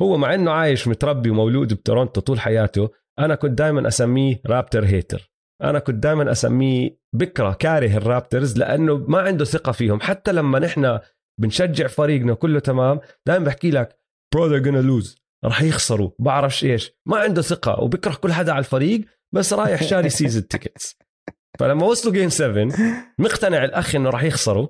هو 0.01 0.17
مع 0.17 0.33
إنه 0.33 0.51
عايش 0.51 0.87
متربي 0.87 1.29
ومولود 1.29 1.73
بتورونتو 1.73 2.21
طول 2.21 2.39
حياته 2.39 2.89
أنا 3.19 3.35
كنت 3.35 3.51
دائما 3.57 3.87
أسميه 3.87 4.41
رابتر 4.45 4.85
هيتر 4.85 5.31
أنا 5.61 5.79
كنت 5.79 5.95
دائما 6.03 6.31
أسميه 6.31 6.99
بكرة 7.13 7.53
كاره 7.53 7.97
الرابترز 7.97 8.57
لأنه 8.57 8.97
ما 8.97 9.19
عنده 9.19 9.45
ثقة 9.45 9.71
فيهم. 9.71 9.99
حتى 10.01 10.31
لما 10.31 10.59
نحن 10.59 10.99
بنشجع 11.41 11.87
فريقنا 11.87 12.33
كله 12.33 12.59
تمام 12.59 12.99
دائما 13.27 13.45
بحكي 13.45 13.71
لك 13.71 13.99
برو 14.33 14.49
they're 14.49 14.63
gonna 14.63 15.05
lose. 15.05 15.19
رح 15.45 15.61
يخسروا. 15.61 16.09
بعرفش 16.19 16.63
إيش. 16.63 16.91
ما 17.05 17.17
عنده 17.17 17.41
ثقة. 17.41 17.81
وبكره 17.81 18.15
كل 18.15 18.33
حدا 18.33 18.51
على 18.51 18.59
الفريق 18.59 19.01
بس 19.35 19.53
رايح 19.53 19.83
شاري 19.83 20.09
season 20.09 20.47
tickets 20.47 20.97
فلما 21.59 21.85
وصلوا 21.85 22.13
game 22.13 22.29
7 22.29 22.67
مقتنع 23.19 23.63
الأخ 23.63 23.95
إنه 23.95 24.09
راح 24.09 24.23
يخسروا. 24.23 24.67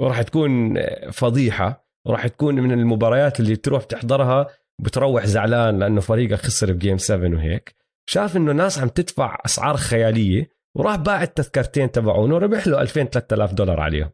وراح 0.00 0.22
تكون 0.22 0.80
فضيحة. 1.10 1.86
وراح 2.06 2.26
تكون 2.26 2.54
من 2.54 2.72
المباريات 2.72 3.40
اللي 3.40 3.56
تروح 3.56 3.84
تحضرها. 3.84 4.46
بتروح 4.80 5.26
زعلان 5.26 5.78
لأنه 5.78 6.00
فريقك 6.00 6.34
خسر 6.34 6.72
ب 6.72 6.77
game 6.77 6.98
7 6.98 7.34
وهيك. 7.34 7.79
شاف 8.08 8.36
إنه 8.36 8.52
ناس 8.52 8.78
عم 8.78 8.88
تدفع 8.88 9.38
أسعار 9.44 9.76
خيالية 9.76 10.50
وراح 10.76 10.96
باع 10.96 11.22
التذكرتين 11.22 11.90
تبعونه 11.90 12.34
وربح 12.34 12.66
له 12.66 12.80
2000 12.80 13.04
3000 13.04 13.52
دولار 13.52 13.80
عليهم. 13.80 14.10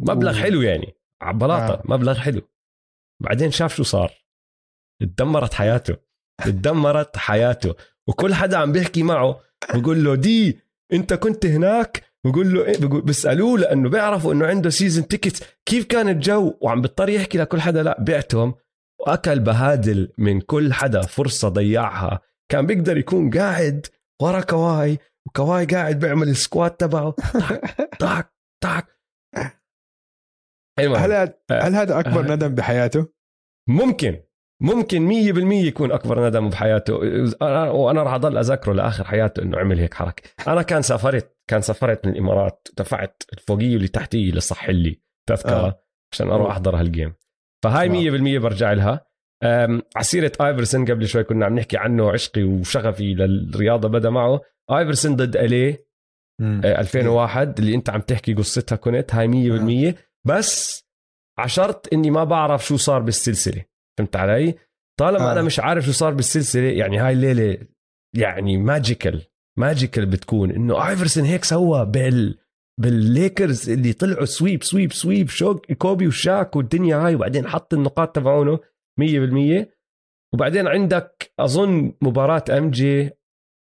مبلغ 0.00 0.30
أوه. 0.30 0.40
حلو 0.40 0.62
يعني 0.62 0.94
على 1.22 1.38
بلاطه 1.38 1.74
آه. 1.74 1.82
مبلغ 1.84 2.14
حلو. 2.14 2.42
بعدين 3.22 3.50
شاف 3.50 3.74
شو 3.74 3.82
صار؟ 3.82 4.12
اتدمرت 5.02 5.54
حياته 5.54 5.96
اتدمرت 6.40 7.16
حياته. 7.16 7.74
وكل 8.08 8.34
حدا 8.34 8.56
عم 8.56 8.72
بيحكي 8.72 9.02
معه 9.02 9.40
بقول 9.74 10.04
له 10.04 10.14
دي 10.14 10.58
أنت 10.92 11.14
كنت 11.14 11.46
هناك؟ 11.46 12.04
بقول 12.24 12.54
له 12.54 12.64
إيه 12.64 12.78
بقول 12.80 13.02
بيسألوه 13.02 13.58
لأنه 13.58 13.88
بيعرفوا 13.88 14.32
إنه 14.32 14.46
عنده 14.46 14.70
season 14.70 15.08
ticket 15.08 15.56
كيف 15.66 15.84
كان 15.84 16.08
الجو؟ 16.08 16.58
وعم 16.60 16.80
بيضطر 16.80 17.08
يحكي 17.08 17.38
لكل 17.38 17.60
حدا 17.60 17.82
لا 17.82 17.96
بعتهم. 18.00 18.54
وأكل 18.98 19.40
بهادل 19.40 20.12
من 20.18 20.40
كل 20.40 20.72
حدا 20.72 21.02
فرصة 21.02 21.48
ضيعها. 21.48 22.20
كان 22.50 22.66
بيقدر 22.66 22.96
يكون 22.98 23.30
قاعد 23.30 23.86
ورا 24.22 24.40
كواي 24.40 24.98
وكواي 25.26 25.64
قاعد 25.64 25.98
بيعمل 25.98 26.28
ال 26.28 26.37
squat 26.37 26.80
تبعه 26.80 27.14
طاك 28.00 28.34
طاك 28.64 28.86
المهم 30.78 30.96
هل 30.96 31.12
هذا- 31.12 31.34
هل 31.50 31.74
هذا 31.74 32.00
أكبر 32.00 32.20
آه. 32.32 32.34
ندم 32.34 32.54
بحياته؟ 32.54 33.08
ممكن 33.68 34.20
ممكن 34.62 35.02
مية 35.02 35.32
بالمية 35.32 35.64
يكون 35.64 35.92
أكبر 35.92 36.28
ندم 36.28 36.48
بحياته 36.50 36.94
وأنا 37.72 38.02
راح 38.02 38.12
أضل 38.12 38.38
أذكره 38.38 38.72
لآخر 38.72 39.04
حياته 39.04 39.42
إنه 39.42 39.58
عمل 39.58 39.78
هيك 39.78 39.94
حركة 39.94 40.22
أنا 40.48 40.62
كان 40.62 40.82
سافرت 40.82 41.36
كان 41.50 41.60
سافرت 41.60 42.06
من 42.06 42.12
الإمارات 42.12 42.68
دفعت 42.78 43.22
الفوقية 43.32 43.72
واللي 43.72 43.88
تحتية 43.88 44.32
لصح 44.32 44.68
لي 44.70 45.00
تذكرة 45.28 45.50
آه. 45.50 45.66
آه. 45.66 45.82
عشان 46.12 46.28
أروح 46.30 46.40
أوه. 46.46 46.50
أحضر 46.52 46.76
هال 46.80 46.91
game 46.91 47.14
فهاي 47.64 47.88
wow. 47.88 47.96
مية 47.98 48.10
بالمية 48.10 48.38
برجع 48.38 48.72
لها 48.72 49.06
على 49.96 50.11
سيرة 50.11 50.32
آيفرسون 50.40 50.84
قبل 50.84 51.08
شوي 51.08 51.24
كنا 51.24 51.46
عم 51.46 51.54
نحكي 51.54 51.76
عنه 51.76 52.10
عشقي 52.10 52.42
وشغفي 52.42 53.14
للرياضة 53.14 53.88
بدا 53.88 54.10
معه. 54.10 54.40
آيفرسون 54.70 55.16
ضد 55.16 55.36
LA. 55.36 55.90
آه، 56.42 56.80
2001 56.80 57.58
اللي 57.58 57.74
أنت 57.74 57.90
عم 57.90 58.00
تحكي 58.00 58.34
قصتها 58.34 58.76
كنت 58.76 59.14
هاي 59.14 59.28
100% 59.94 59.94
بس 60.26 60.84
ع 61.38 61.49
شرط 61.49 61.92
إني 61.92 62.10
ما 62.10 62.24
بعرف 62.24 62.66
شو 62.66 62.76
صار 62.76 63.02
بالسلسلة 63.02 63.64
فهمت 63.98 64.16
علي؟ 64.16 64.54
طالما 64.98 65.28
آه. 65.28 65.32
أنا 65.32 65.42
مش 65.42 65.60
عارف 65.60 65.84
شو 65.84 65.92
صار 65.92 66.14
بالسلسلة 66.14 66.62
يعني 66.68 66.98
هاي 66.98 67.12
الليلة 67.12 67.58
يعني 68.16 68.56
magical 68.56 69.22
magical 69.58 70.06
بتكون 70.06 70.50
إنه 70.50 70.88
آيفرسون 70.88 71.24
هيك 71.24 71.44
سوى 71.44 71.86
بال 71.86 72.38
بالليكرز 72.80 73.70
اللي 73.70 73.92
طلعوا 73.92 74.24
sweep 74.24 74.62
sweep 74.62 74.92
sweep 74.92 75.28
شوك 75.28 75.72
كوبي 75.72 76.06
وشاك 76.06 76.56
والدنيا 76.56 76.96
هاي 76.96 77.14
وبعدين 77.14 77.48
حط 77.48 77.74
النقاط 77.74 78.16
تبعونه. 78.16 78.58
100% 79.00 79.66
وبعدين 80.34 80.66
عندك 80.66 81.32
أظن 81.40 81.92
مباراة 82.02 82.44
MJ 82.50 83.10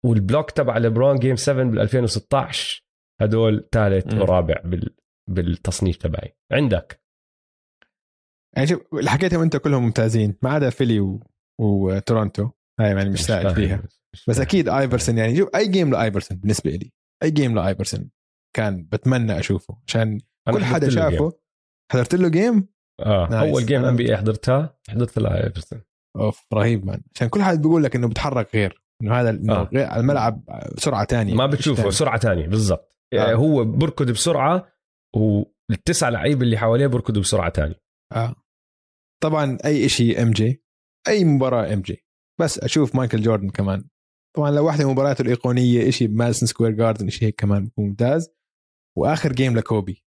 وال 0.04 0.17
block 0.17 0.50
تبع 0.50 0.78
ليبرون 0.78 1.18
game 1.18 1.36
7 1.36 1.64
بال 1.64 1.80
2016 1.80 2.86
هدول 3.20 3.68
ثالث. 3.72 4.14
ورابع 4.14 4.60
بال 4.64 4.96
بالتصنيف 5.30 5.96
تبعي. 5.96 6.36
عندك. 6.52 7.02
يعني 8.56 8.68
شوف 8.68 8.94
اللي 8.94 9.10
حكيتهم 9.10 9.42
أنت 9.42 9.56
كلهم 9.56 9.82
ممتازين. 9.82 10.34
ما 10.42 10.50
عدا 10.50 10.70
فيلي 10.70 11.00
و... 11.00 11.22
وتورونتو 11.60 12.50
هاي 12.80 12.88
يعني 12.88 13.10
مش 13.10 13.24
سائل. 13.24 13.54
فيها. 13.54 13.82
مش 14.14 14.26
بس. 14.28 14.40
أكيد 14.40 14.68
آيفرسون 14.68 15.18
يعني. 15.18 15.36
شوف 15.36 15.48
أي 15.56 15.68
game 15.68 15.90
لآيفرسون 15.90 16.36
بالنسبة 16.36 16.70
لي. 16.70 16.92
أي 17.22 17.30
game 17.30 17.54
لآيفرسون. 17.54 18.10
كان 18.56 18.84
بتمنى 18.84 19.38
أشوفه. 19.38 19.78
عشان 19.88 20.20
كل 20.52 20.64
حدا. 20.64 20.90
شافه 20.90 21.32
حضرت 21.92 22.14
له 22.14 22.28
game 22.28 22.68
آه 23.00 23.28
nice. 23.30 23.52
أول 23.54 23.66
game 23.66 23.84
NBA 23.84 24.16
حضرتها 24.16 24.76
حضرت 24.88 25.18
لها 25.18 25.44
ايفرسون 25.44 25.82
أوف 26.16 26.46
رهيب 26.54 26.86
man 26.86 27.02
عشان 27.14 27.28
كل 27.28 27.42
حدا 27.42 27.60
بيقول 27.60 27.84
لك 27.84 27.96
إنه 27.96 28.08
بتحرك 28.08 28.54
غير 28.54 28.82
إنه 29.02 29.14
هذا 29.14 29.30
آه. 29.50 29.68
غير 29.74 29.96
الملعب 29.96 30.42
سرعة 30.78 31.04
تانية 31.04 31.34
ما 31.34 31.46
بتشوفه 31.46 31.80
تاني. 31.82 31.92
سرعة 31.92 32.18
تانية 32.18 32.46
بالضبط 32.46 32.96
آه. 33.14 33.16
آه. 33.16 33.34
هو 33.34 33.64
بركض 33.64 34.10
بسرعة 34.10 34.72
والتسع 35.16 36.08
لعيبه 36.08 36.42
اللي 36.42 36.58
حواليه 36.58 36.86
بركضوا 36.86 37.22
بسرعة 37.22 37.48
تاني 37.48 37.74
آه 38.12 38.34
طبعا 39.22 39.58
أي 39.64 39.88
شيء 39.88 40.22
MJ 40.22 40.62
أي 41.08 41.24
مباراة 41.24 41.72
MJ 41.74 42.04
بس 42.40 42.58
أشوف 42.58 42.94
مايكل 42.94 43.22
جوردن 43.22 43.50
كمان 43.50 43.84
طبعا 44.36 44.50
لو 44.50 44.66
واحدة 44.66 44.84
من 44.84 44.90
مبارياته 44.90 45.22
الإيقونية 45.22 45.90
شيء 45.90 46.08
بماديسون 46.08 46.46
سكوير 46.46 46.70
جاردن 46.70 47.08
شيء 47.08 47.28
هيك 47.28 47.40
كمان 47.40 47.70
ممتاز 47.78 48.30
وآخر 48.98 49.32
game 49.32 49.56
لكوبي 49.56 50.05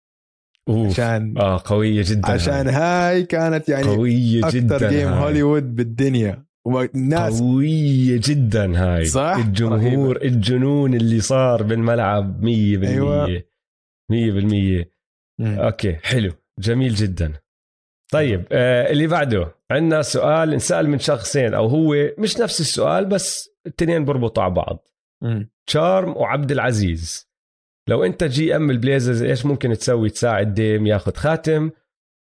أوف. 0.69 0.87
عشان 0.91 1.37
آه 1.37 1.61
قوية 1.65 2.03
جدا 2.07 2.31
عشان 2.31 2.67
هاي 2.67 3.23
كانت 3.23 3.69
يعني 3.69 3.87
قوية 3.87 4.41
جدا 4.49 4.75
أكثر 4.75 4.89
game 4.89 5.07
هاي. 5.07 5.23
هوليوود 5.23 5.75
بالدنيا 5.75 6.45
والناس 6.65 7.41
قوية 7.41 8.21
جدا 8.23 8.77
هاي 8.77 9.05
صح؟ 9.05 9.35
الجمهور 9.45 10.21
الجنون 10.21 10.93
اللي 10.93 11.19
صار 11.19 11.63
بالملعب 11.63 12.41
100% 12.41 12.45
أيوة. 12.47 13.43
100% 14.11 14.85
مم. 15.39 15.59
okay 15.59 15.95
حلو 16.03 16.31
جميل 16.59 16.93
جدا 16.95 17.33
طيب 18.11 18.45
آه 18.51 18.91
اللي 18.91 19.07
بعده 19.07 19.55
عندنا 19.71 20.01
سؤال 20.01 20.53
انسأل 20.53 20.89
من 20.89 20.99
شخصين 20.99 21.53
أو 21.53 21.67
هو 21.67 21.95
مش 22.17 22.37
نفس 22.39 22.61
السؤال 22.61 23.05
بس 23.05 23.49
التنين 23.67 24.05
بربطوا 24.05 24.43
على 24.43 24.53
بعض 24.53 24.87
مم. 25.23 25.49
تشارم 25.67 26.17
وعبد 26.17 26.51
العزيز 26.51 27.29
لو 27.89 28.03
انت 28.03 28.23
GM 28.23 28.69
البليزرز 28.69 29.23
إيش 29.23 29.45
ممكن 29.45 29.73
تسوي؟ 29.73 30.09
تساعد 30.09 30.53
ديم 30.53 30.87
ياخذ 30.87 31.13
خاتم. 31.13 31.71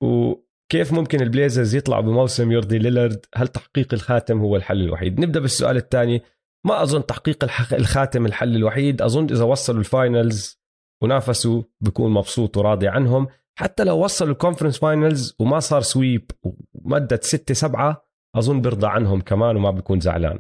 وكيف 0.03 0.93
ممكن 0.93 1.21
البليزرز 1.21 1.75
يطلعوا 1.75 2.03
بموسم 2.03 2.53
يرضي 2.53 2.79
ليلارد؟ 2.79 3.27
هل 3.35 3.49
تحقيق 3.49 3.95
الخاتم 3.95 4.39
هو 4.39 4.57
الحل 4.57 4.81
الوحيد؟ 4.81 5.21
نبدأ 5.21 5.41
بالسؤال 5.41 5.77
الثاني. 5.77 6.23
ما 6.67 6.83
أظن 6.83 7.07
تحقيق 7.07 7.45
الخاتم 7.73 8.27
الحل 8.27 8.57
الوحيد. 8.57 9.03
أظن 9.03 9.25
إذا 9.25 9.45
وصلوا 9.45 9.81
ال 9.81 9.92
finals 9.92 10.63
ونافسوا 11.03 11.63
بكون 11.81 12.13
مبسوط 12.13 12.57
وراضي 12.57 12.89
عنهم. 12.89 13.29
حتى 13.59 13.85
لو 13.85 14.05
وصلوا 14.05 14.33
ال 14.33 14.37
conference 14.37 14.79
finals 14.79 15.37
وما 15.39 15.61
صار 15.61 15.81
sweep 15.81 16.31
ومدت 16.73 17.25
ستة 17.25 17.55
سبعة 17.55 18.07
أظن 18.37 18.61
برضى 18.61 18.87
عنهم 18.87 19.21
كمان 19.21 19.57
وما 19.57 19.71
بيكون 19.71 20.01
زعلان. 20.01 20.39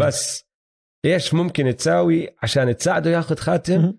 بس 0.00 0.46
إيش 1.04 1.34
ممكن 1.34 1.76
تساوي؟ 1.76 2.36
عشان 2.42 2.76
تساعده 2.76 3.10
ياخذ 3.10 3.36
خاتم. 3.36 3.92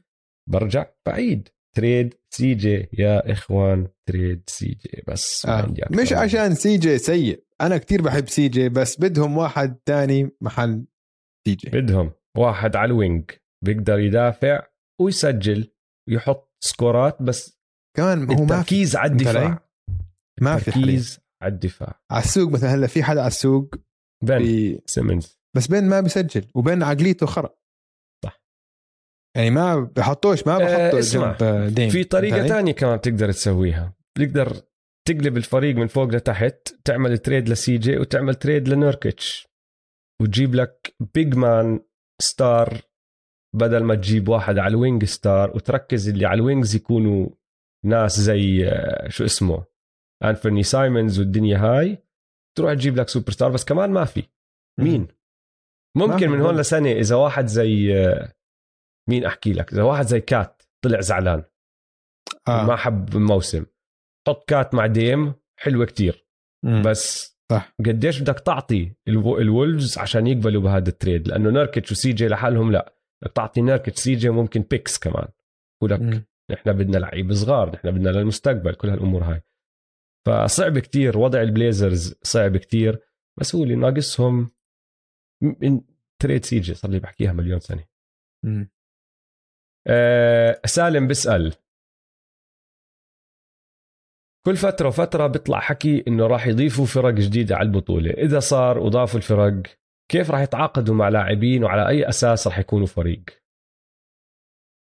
برجع 0.48 0.86
بعيد. 1.08 1.50
trade 1.76 2.14
CJ. 2.34 2.90
يا 2.94 3.32
إخوان 3.32 3.88
trade 4.10 4.44
CJ. 4.48 5.04
بس 5.08 5.46
آه. 5.46 5.62
عندي 5.62 5.82
مش 5.92 6.14
عشان 6.14 6.56
CJ 6.56 6.98
سيء. 6.98 7.44
أنا 7.62 7.78
كتير 7.78 8.02
بحب 8.02 8.30
CJ 8.30 8.70
بس 8.70 9.00
بدهم 9.00 9.38
واحد 9.38 9.76
تاني 9.86 10.32
محل 10.42 10.86
CJ. 11.48 11.70
بدهم 11.70 12.12
واحد 12.38 12.76
على 12.76 12.86
ال 12.86 12.93
wing. 12.93 13.32
بيقدر 13.66 14.00
يدافع 14.00 14.64
ويسجل 15.02 15.74
ويحط 16.10 16.56
سكورات 16.64 17.22
بس 17.22 17.60
كمان 17.98 18.20
هو 18.20 18.28
ما 18.28 18.36
في 18.36 18.44
التركيز 18.44 18.96
على؟ 18.96 19.12
الدفاع. 19.12 19.70
ما 20.42 20.58
في 20.58 20.72
تركيز 20.72 21.20
على 21.44 21.54
الدفاع. 21.54 22.02
على 22.12 22.24
السوق 22.24 22.52
مثلا 22.52 22.74
هلا 22.74 22.88
في 22.88 23.04
حدا 23.04 23.20
على 23.20 23.28
السوق 23.28 23.76
بن 24.24 24.38
بي... 24.38 24.82
سيمنز. 24.86 25.40
بس 25.56 25.68
بن 25.68 25.90
ما 25.90 26.02
بيسجل 26.02 26.46
وبين 26.56 26.84
عقليته 26.84 27.26
خرا. 27.26 27.50
صح. 27.50 27.67
يعني 29.38 29.50
ما 29.50 29.80
بحطوش 29.96 30.48
ما 30.48 30.54
آه، 30.54 31.00
اسمع، 31.00 31.38
جنب 31.40 31.74
ديم 31.74 31.90
في 31.90 32.04
طريقة؟ 32.04 32.48
تانية 32.48 32.72
كمان 32.72 32.98
بتقدر 32.98 33.32
تسويها. 33.32 33.94
بتقدر 34.16 34.62
تقلب 35.08 35.38
الفريق 35.38 35.76
من 35.76 35.88
فوق 35.88 36.08
لتحت 36.08 36.76
تعمل 36.86 37.18
trade 37.18 37.50
ل 37.50 37.78
CJ 37.78 37.98
وتعمل 37.98 38.36
trade 38.36 38.68
لنوركيتش. 38.70 39.48
وتجيب 40.22 40.56
لك 40.56 40.96
big 41.14 41.36
man 41.36 41.80
star 42.22 42.82
بدل 43.56 43.84
ما 43.84 43.96
تجيب 43.96 44.30
واحد 44.30 44.58
على 44.58 44.72
ال 44.72 44.78
wing 44.78 45.06
star 45.06 45.56
وتركز 45.56 46.10
اللي 46.10 46.26
على 46.26 46.38
ال 46.38 46.44
wings 46.44 46.76
يكونوا 46.76 47.30
ناس 47.86 48.20
زي 48.20 48.68
آه، 48.68 49.10
شو 49.10 49.26
اسمه 49.26 49.66
انفرني 50.24 50.64
سايمونز 50.64 51.20
والدنيا 51.20 51.58
هاي. 51.58 51.98
تروح 52.58 52.74
تجيب 52.74 52.98
لك 52.98 53.10
سوبر 53.10 53.32
ستار 53.32 53.52
بس 53.52 53.66
كمان 53.66 53.90
ما 53.92 54.06
في. 54.06 54.24
مين؟ 54.80 55.08
ممكن 55.98 56.30
من 56.30 56.42
هون. 56.42 56.56
لسنة 56.58 56.92
إذا 56.92 57.16
واحد 57.16 57.46
زي 57.46 57.98
آه، 57.98 58.34
مين 59.10 59.26
أحكي 59.26 59.54
لك 59.54 59.74
إذا 59.74 59.84
واحد 59.84 60.06
زي 60.06 60.22
كات 60.22 60.64
طلع 60.84 61.02
زعلان 61.02 61.44
آه. 62.48 62.66
ما 62.66 62.76
حب 62.76 63.16
الموسم 63.16 63.66
حط 64.28 64.50
كات 64.50 64.76
مع 64.76 64.86
ديم 64.86 65.34
حلوة 65.60 65.86
كتير 65.86 66.28
مم. 66.66 66.82
بس 66.86 67.38
صح. 67.52 67.74
قديش 67.86 68.22
بدك 68.22 68.40
تعطي 68.40 68.96
الو- 69.08 69.38
الولفز 69.38 69.98
عشان 69.98 70.28
يقبلوا 70.28 70.62
بهذا 70.62 70.90
ال 70.90 70.96
trade 70.96 71.28
لأنه 71.28 71.50
نيركتش 71.50 71.92
و 71.92 72.14
CJ 72.14 72.28
لحالهم 72.28 72.72
لا 72.72 72.94
بدك 73.24 73.34
تعطي 73.34 73.62
نيركتش 73.62 74.00
CJ 74.00 74.30
ممكن 74.30 74.62
picks 74.62 75.00
كمان 75.00 75.28
ولك. 75.84 76.28
نحن 76.52 76.74
بدنا 76.74 76.98
لعيب 76.98 77.34
صغار 77.34 77.76
نحن 77.76 77.92
بدنا 77.92 78.10
للمستقبل 78.10 78.74
كل 78.76 78.90
هالأمور 78.90 79.24
هاي 79.24 79.42
فصعب 80.28 80.80
كتير 80.80 81.18
وضع 81.18 81.42
البليزرز 81.42 82.16
صعب 82.24 82.58
كتير 82.58 83.00
بس 83.40 83.56
هو 83.56 83.64
اللي 83.64 83.76
ناقصهم 83.76 84.50
trade 86.22 86.46
CJ 86.46 86.74
صار 86.74 86.92
لي 86.92 87.00
بحكيها 87.00 87.34
مليون 87.34 87.60
سنة 87.60 87.84
مم. 88.46 88.70
آه 89.88 90.62
سالم 90.66 91.08
بيسأل. 91.08 91.54
كل 94.46 94.56
فترة 94.56 94.88
وفترة 94.88 95.28
بيطلع 95.28 95.60
حكي 95.60 96.04
إنه 96.08 96.28
راح 96.28 96.48
يضيفوا 96.48 96.86
فرق 96.86 97.14
جديدة 97.14 97.56
على 97.56 97.66
البطولة. 97.66 98.12
إذا 98.12 98.40
صار 98.40 98.80
وضافوا 98.80 99.18
الفرق 99.20 99.64
كيف 100.12 100.32
راح 100.32 100.42
يتعاقدوا 100.42 100.96
مع 100.96 101.10
لاعبين 101.10 101.64
وعلى 101.64 101.88
أي 101.88 102.10
أساس 102.10 102.48
راح 102.48 102.60
يكونوا 102.60 102.88
فريق؟ 102.88 103.24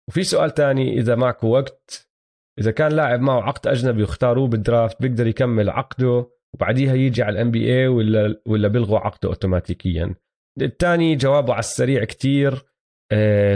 وفي 0.09 0.23
سؤال 0.23 0.51
تاني 0.51 0.99
إذا 0.99 1.15
معكم 1.15 1.49
وقت 1.49 2.09
إذا 2.59 2.71
كان 2.71 2.93
لاعب 2.93 3.21
معه 3.21 3.43
عقد 3.43 3.67
أجنبي 3.67 4.03
واختاروه 4.03 4.49
بال 4.49 4.64
draft 4.64 5.03
بيقدر 5.03 5.27
يكمل 5.27 5.71
عقده 5.71 6.31
وبعديها 6.55 6.95
يجي 6.95 7.23
على 7.23 7.33
ال 7.33 7.51
NBA 7.51 7.89
ولا 7.89 8.43
ولا 8.47 8.69
بيلغوا 8.69 8.99
عقده 8.99 9.29
اوتوماتيكيا؟ 9.29 10.15
الثاني 10.63 11.17
جوابه 11.17 11.53
على 11.53 11.61
السريع 11.61 12.05
كتير 12.05 12.53
آه، 12.53 12.63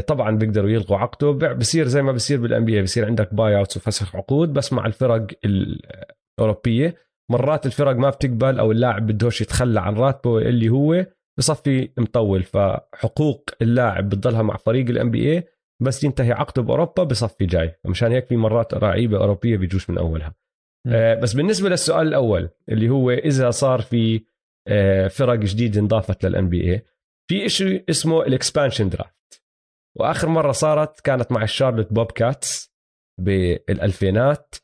طبعا 0.07 0.37
بيقدروا 0.37 0.71
يلغوا 0.71 0.99
عقده 0.99 1.53
بصير 1.53 1.87
زي 1.87 2.03
ما 2.03 2.13
بصير 2.13 2.41
بال 2.41 2.65
NBA 2.65 2.83
بصير 2.83 3.07
عندك 3.07 3.35
buyouts 3.35 3.77
وفسخ 3.77 4.17
عقود 4.17 4.53
بس 4.53 4.73
مع 4.73 4.87
الفرق 4.87 5.27
الأوروبية. 5.45 6.95
مرات 7.31 7.67
الفرق 7.67 7.97
ما 7.97 8.11
بتقبل 8.11 8.59
أو 8.59 8.73
اللاعب 8.73 9.07
بدوش 9.07 9.41
يتخلى 9.41 9.81
عن 9.81 9.95
راتبه 9.95 10.39
اللي 10.39 10.69
هو 10.69 11.07
بصفي 11.39 11.89
مطول. 11.99 12.43
فحقوق 12.43 13.51
اللاعب 13.63 14.09
بتضلها 14.09 14.43
مع 14.43 14.57
فريق 14.57 14.89
ال 14.89 15.11
NBA 15.11 15.43
بس 15.83 16.05
ينتهي 16.05 16.33
عقده 16.33 16.63
بأوروبا 16.63 17.05
بصفي 17.05 17.47
جاي. 17.47 17.75
مشان 17.85 18.13
هيك 18.13 18.27
في 18.27 18.37
مرات 18.37 18.75
لعيبة 18.75 19.17
أوروبية 19.17 19.57
بيجوش 19.57 19.91
من 19.91 19.99
أولها. 19.99 20.35
آه، 20.87 21.15
بس 21.15 21.33
بالنسبة 21.33 21.69
للسؤال 21.69 22.09
الأول 22.09 22.49
اللي 22.69 22.89
هو 22.89 23.11
إذا 23.11 23.51
صار 23.51 23.81
في 23.81 24.25
آه، 24.69 25.09
فرق 25.09 25.39
جديدة 25.39 25.81
انضافت 25.81 26.25
لل 26.25 26.49
NBA 26.49 26.83
في 27.31 27.49
شيء 27.49 27.85
اسمه 27.91 28.23
ال 28.23 28.29
expansion 28.29 28.89
draft. 28.89 29.40
وآخر 29.99 30.29
مرة 30.29 30.53
صارت 30.53 31.01
كانت 31.01 31.33
مع 31.33 31.43
الشارلوت 31.43 31.93
بوب 31.93 32.13
كاتس 32.13 32.73
بالألفينات. 33.21 34.55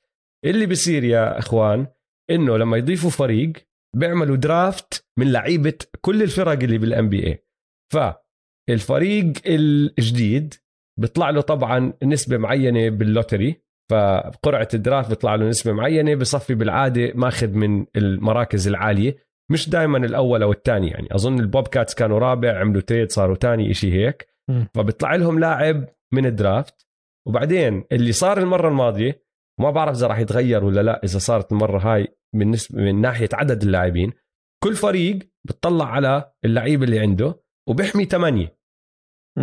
اللي 0.44 0.66
بيصير 0.66 1.04
يا 1.04 1.38
إخوان 1.38 1.86
إنه 2.30 2.56
لما 2.56 2.76
يضيفوا 2.76 3.10
فريق 3.10 3.52
بيعملوا 3.96 4.36
draft 4.36 5.06
من 5.18 5.32
لعيبة 5.32 5.78
كل 6.00 6.22
الفرق 6.22 6.62
اللي 6.62 6.78
بال 6.78 7.08
NBA 7.08 7.44
فالفريق 7.92 9.32
الجديد 9.46 10.54
بيطلع 11.00 11.30
له 11.30 11.40
طبعا 11.40 11.92
نسبة 12.02 12.36
معينة 12.36 12.88
بال 12.88 13.05
lottery 13.05 13.62
فقرعة 13.90 14.68
ال 14.74 14.80
draft 14.80 15.08
بيطلع 15.08 15.34
له 15.34 15.48
نسبة 15.48 15.72
معينة 15.72 16.14
بصفي 16.14 16.54
بالعادة 16.54 17.12
ماخذ 17.14 17.48
من 17.48 17.86
المراكز 17.96 18.68
العالية 18.68 19.16
مش 19.50 19.68
دائما 19.68 19.98
الأول 19.98 20.42
أو 20.42 20.52
الثاني 20.52 20.88
يعني. 20.88 21.08
أظن 21.14 21.40
البوب 21.40 21.68
كاتس 21.68 21.94
كانوا 21.94 22.18
رابع 22.18 22.60
عملوا 22.60 22.80
trade 22.80 23.12
صاروا 23.12 23.36
ثاني 23.36 23.74
شيء 23.74 23.92
هيك. 23.92 24.35
فبيطلع 24.74 25.14
لهم 25.14 25.38
لاعب 25.38 25.88
من 26.12 26.26
ال 26.26 26.35
draft. 26.35 26.86
وبعدين 27.28 27.84
اللي 27.92 28.12
صار 28.12 28.38
المرة 28.38 28.68
الماضية 28.68 29.22
وما 29.60 29.70
بعرف 29.70 29.96
إذا 29.96 30.06
راح 30.06 30.18
يتغير 30.18 30.64
ولا 30.64 30.80
لا 30.80 31.00
إذا 31.04 31.18
صارت 31.18 31.52
المرة 31.52 31.78
هاي 31.78 32.08
من 32.34 32.50
نسبة 32.50 32.82
من 32.82 33.00
ناحية 33.00 33.28
عدد 33.32 33.62
اللاعبين. 33.62 34.12
كل 34.64 34.74
فريق 34.74 35.18
بتطلع 35.44 35.84
على 35.84 36.32
اللعيب 36.44 36.82
اللي 36.82 36.98
عنده 36.98 37.40
وبيحمي 37.68 38.04
ثمانية. 38.04 38.56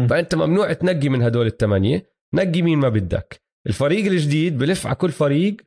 فأنت 0.09 0.35
ممنوع 0.35 0.73
تنقي 0.73 1.09
من 1.09 1.21
هدول 1.21 1.45
الثمانية 1.45 2.05
نقي 2.33 2.61
مين 2.61 2.79
ما 2.79 2.89
بدك. 2.89 3.43
الفريق 3.67 4.05
الجديد 4.05 4.57
بلف 4.57 4.87
على 4.87 4.95
كل 4.95 5.09
فريق 5.09 5.57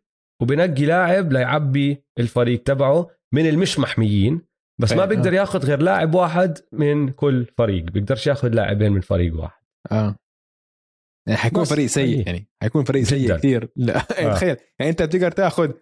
وبنقي 0.42 0.84
لاعب 0.84 1.32
ليعبي 1.32 2.04
الفريق 2.18 2.62
تبعه 2.62 3.10
من 3.32 3.48
المش 3.48 3.78
محميين. 3.78 4.40
بس 4.80 4.92
ما 4.92 5.04
بيقدر 5.04 5.32
ياخذ 5.32 5.66
غير 5.66 5.82
لاعب 5.82 6.14
واحد 6.14 6.58
من 6.72 7.10
كل 7.10 7.46
فريق 7.58 7.84
بيقدرش 7.84 8.26
ياخذ 8.26 8.48
لاعبين 8.48 8.92
من 8.92 9.00
فريق 9.00 9.40
واحد 9.40 9.62
آه 9.92 10.16
يعني 11.28 11.38
حيكون 11.38 11.64
فريق 11.64 11.86
سيء. 11.86 12.26
يعني 12.26 12.48
حيكون 12.62 12.84
فريق 12.84 13.02
سيء. 13.02 13.36
كثير 13.36 13.72
لا 13.76 14.06
يعني 14.18 14.30
آه. 14.30 14.34
تخيل 14.34 14.56
يعني 14.78 14.90
أنت 14.90 15.02
بتقدر 15.02 15.30
تاخذ 15.30 15.72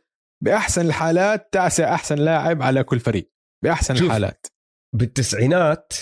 بأحسن 0.45 0.87
الحالات 0.87 1.49
تاسع 1.53 1.95
أحسن 1.95 2.19
لاعب 2.19 2.63
على 2.63 2.85
كل 2.85 3.01
فريق 3.01 3.33
بأحسن 3.65 3.95
شوف. 3.95 4.07
الحالات 4.07 4.47
بالتسعينات 4.97 5.93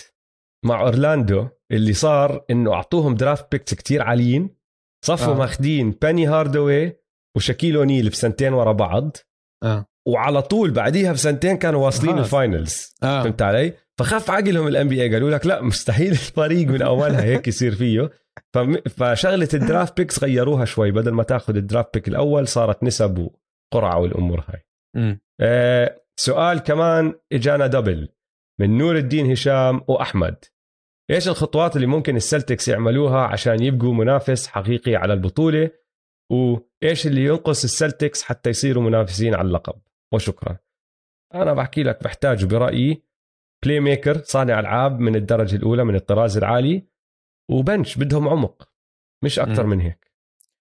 مع 0.64 0.80
أورلاندو 0.80 1.49
اللي 1.72 1.93
صار 1.93 2.45
إنه 2.51 2.72
أعطوهم 2.72 3.14
draft 3.14 3.53
picks 3.53 3.74
كتير 3.74 4.03
عاليين 4.03 4.57
صفوا 5.05 5.34
آه. 5.34 5.38
ماخدين 5.38 5.90
بيني 5.90 6.26
هاردوي 6.26 6.97
وشاكيل 7.36 7.76
اونيل 7.76 8.09
بسنتين 8.09 8.53
ورا 8.53 8.72
بعض 8.72 9.16
آه 9.64 9.86
وعلى 10.09 10.42
طول 10.42 10.70
بعديها 10.70 11.12
بسنتين 11.12 11.57
كانوا 11.57 11.84
واصلين 11.84 12.12
خلاص. 12.12 12.24
ال 12.24 12.34
finals 12.34 12.95
آه. 13.03 13.22
فهمت 13.22 13.42
علي؟ 13.42 13.74
فخف 13.98 14.30
عقلهم 14.30 14.66
ال 14.66 14.88
NBA 14.88 15.12
قالوا 15.12 15.30
لك 15.30 15.46
لا 15.46 15.62
مستحيل 15.62 16.11
الفريق 16.11 16.68
من 16.68 16.82
أولها 16.82 17.22
هيك 17.22 17.48
يصير 17.48 17.74
فيه. 17.74 18.11
فم... 18.55 18.76
فشغلة 18.80 19.48
ال 19.55 19.61
draft 19.61 19.97
picks 19.97 20.24
غيروها 20.24 20.64
شوي. 20.64 20.90
بدل 20.90 21.11
ما 21.11 21.22
تاخذ 21.22 21.57
ال 21.57 21.63
draft 21.63 21.95
pick 21.95 22.09
الأول 22.09 22.48
صارت 22.48 22.84
نسب 22.84 23.30
وقرعة 23.72 23.98
والأمور 23.98 24.44
هاي. 24.48 24.62
آه 25.40 26.03
سؤال 26.16 26.59
كمان 26.59 27.14
إجانا 27.32 27.66
double 27.66 28.09
من 28.61 28.78
نور 28.78 28.96
الدين 28.96 29.30
هشام 29.30 29.80
وأحمد. 29.88 30.36
إيش 31.11 31.28
الخطوات 31.28 31.76
اللي 31.76 31.86
ممكن 31.86 32.16
السلتكس 32.16 32.68
يعملوها 32.68 33.20
عشان 33.20 33.62
يبقوا 33.62 33.94
منافس 33.94 34.46
حقيقي 34.46 34.96
على 34.96 35.12
البطولة؟ 35.12 35.70
وإيش 36.32 37.07
اللي 37.07 37.24
ينقص 37.24 37.64
السلتكس 37.64 38.22
حتى 38.22 38.50
يصيروا 38.50 38.82
منافسين 38.82 39.34
على 39.34 39.46
اللقب؟ 39.46 39.74
وشكرا 40.12 40.56
أنا 41.34 41.52
بحكي 41.54 41.82
لك 41.82 42.04
بحتاجوا 42.04 42.48
برأيي 42.48 43.02
playmaker 43.64 44.22
صانع 44.24 44.60
ألعاب 44.60 45.00
من 45.00 45.16
الدرجة 45.16 45.56
الأولى 45.56 45.84
من 45.84 45.94
الطراز 45.94 46.36
العالي 46.36 46.86
و 47.51 47.58
bench 47.58 47.97
بدهم 47.98 48.28
عمق 48.28 48.68
مش 49.24 49.38
أكثر. 49.38 49.66
من 49.66 49.80
هيك. 49.80 50.12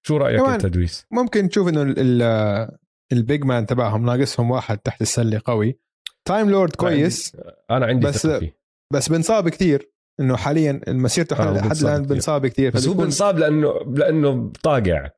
شو 0.07 0.17
رأيك 0.17 0.39
أنت 0.41 0.65
دويس؟ 0.65 1.05
ممكن 1.11 1.49
تشوف 1.49 1.67
إنه 1.67 1.81
ال- 1.81 1.95
ال- 1.97 2.77
ال 3.11 3.20
big 3.20 3.45
man 3.45 3.65
تبعهم 3.65 4.05
ناقصهم 4.05 4.51
واحد 4.51 4.77
تحت 4.77 5.01
السلة 5.01 5.41
قوي. 5.45 5.79
تايم 6.25 6.49
لورد 6.49 6.75
كويس 6.75 7.37
أنا 7.71 7.85
عندي 7.85 8.07
بس- 8.07 8.27
فيه. 8.27 8.57
بس 8.93 9.09
بنصاب 9.09 9.49
كثير 9.49 9.91
إنه 10.19 10.37
حاليا 10.37 10.81
مسيرته 10.87 11.35
آه، 11.35 11.53
لحد 11.53 11.67
بنصاب 11.67 11.89
الان. 11.95 12.05
بنصاب 12.07 12.47
كثير 12.47 12.71
بس 12.71 12.87
هو 12.87 12.93
بنصاب 12.93 13.37
لأنه 13.37 13.73
لأنه 13.95 14.51
طاقع. 14.63 15.09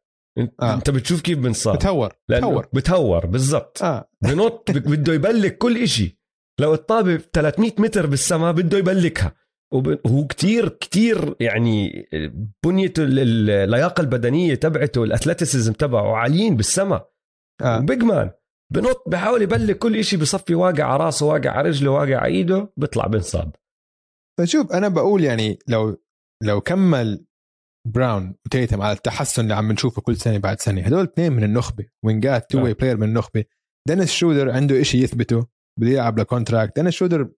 آه. 0.61 0.73
انت 0.73 0.89
بتشوف 0.89 1.21
كيف 1.21 1.37
بنصاب. 1.39 1.75
بتهور 1.75 2.13
بتهور. 2.29 2.67
بتهور 2.73 3.25
بالضبط. 3.25 3.83
آه. 3.83 4.09
بنط 4.21 4.71
بده 4.71 5.13
يبلك 5.13 5.57
كل 5.57 5.77
إشي. 5.77 6.19
لو 6.59 6.73
الطابة 6.73 7.17
300 7.33 7.71
متر 7.79 8.05
بالسماء 8.05 8.51
بده 8.53 8.77
يبلكها. 8.77 9.33
وهو 9.73 10.27
كتير 10.27 10.69
كتير 10.69 11.35
يعني 11.39 12.05
بنيته 12.65 13.03
ال- 13.03 13.19
ال- 13.19 13.49
اللياقة 13.49 14.01
البدنية 14.01 14.55
تبعته 14.55 15.03
ال 15.03 15.09
athleticism 15.09 15.73
تبعه 15.73 16.15
عاليين 16.15 16.55
بالسماء. 16.55 17.09
آه. 17.61 17.79
و 17.79 17.85
big 17.85 18.03
man 18.03 18.31
بنط 18.73 19.03
بحاول 19.07 19.41
يبلك 19.41 19.77
كل 19.77 19.95
إشي 19.95 20.17
بصفي 20.17 20.55
واقع 20.55 20.83
على 20.83 21.03
راسه 21.03 21.25
واقع 21.25 21.49
على 21.49 21.69
رجله 21.69 21.91
واقع 21.91 22.17
على 22.17 22.33
إيده 22.33 22.73
بيطلع 22.77 23.07
بنصاب. 23.07 23.55
فشوف 24.39 24.71
أنا 24.71 24.87
بقول 24.87 25.23
يعني 25.23 25.59
لو 25.67 25.97
لو 26.43 26.61
كمل 26.61 27.25
براون 27.87 28.35
وتيتوم 28.45 28.81
على 28.81 28.97
التحسن 28.97 29.41
اللي 29.41 29.53
عم 29.53 29.71
نشوفه 29.71 30.01
كل 30.01 30.17
سنة 30.17 30.37
بعد 30.37 30.59
سنة. 30.59 30.81
هدول 30.81 31.03
اثنين 31.03 31.33
من 31.33 31.43
النخبة. 31.43 31.85
وينجات 32.03 32.51
two-way 32.51 32.63
player 32.63 32.97
من 32.97 33.03
النخبة. 33.03 33.43
دينيس 33.87 34.11
شودر 34.11 34.51
عنده 34.51 34.81
إشي 34.81 34.97
يثبته. 35.03 35.47
بده 35.79 35.89
يلعب 35.89 36.19
ل 36.19 36.26
contract 36.26 36.75
دينيس 36.75 36.93
شودر 36.93 37.29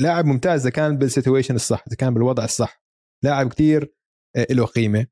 لاعب 0.00 0.24
ممتاز 0.24 0.60
إذا 0.60 0.70
كان 0.70 0.98
بال 0.98 1.08
situation 1.08 1.54
الصح 1.54 1.84
إذا 1.86 1.96
كان 1.96 2.14
بالوضع 2.14 2.44
الصح. 2.44 2.82
لاعب 3.24 3.48
كتير 3.48 3.94
آه، 4.36 4.46
له 4.50 4.64
قيمة. 4.64 5.06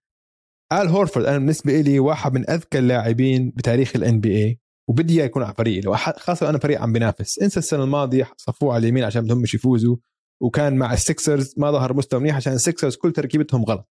ال 0.72 0.88
هورفورد 0.88 1.26
أنا 1.26 1.38
بالنسبة 1.38 1.80
لي 1.80 1.98
واحد 1.98 2.32
من 2.34 2.50
أذكى 2.50 2.78
اللاعبين 2.78 3.50
بتاريخ 3.50 3.96
ال 3.96 4.20
NBA 4.20 4.58
وبدي 4.90 5.14
إياه 5.14 5.24
يكون 5.24 5.42
على 5.42 5.54
فريقي. 5.54 5.80
لو 5.80 5.96
خاصة 5.96 6.50
أنا 6.50 6.58
فريق 6.58 6.80
عم 6.80 6.92
بينافس. 6.92 7.38
انسى 7.38 7.58
السنة 7.58 7.84
الماضية 7.84 8.30
صفوه 8.36 8.74
على 8.74 8.82
اليمين 8.82 9.04
عشان 9.04 9.22
بدهم 9.22 9.44
يفوزوا. 9.44 9.96
وكان 10.42 10.76
مع 10.76 10.92
السكسرز 10.92 11.54
ما 11.56 11.70
ظهر 11.70 11.94
مستوى 11.94 12.20
منيح 12.20 12.36
عشان 12.36 12.52
السكسرز 12.52 12.96
كل 12.96 13.12
تركيبتهم 13.12 13.64
غلط. 13.64 13.90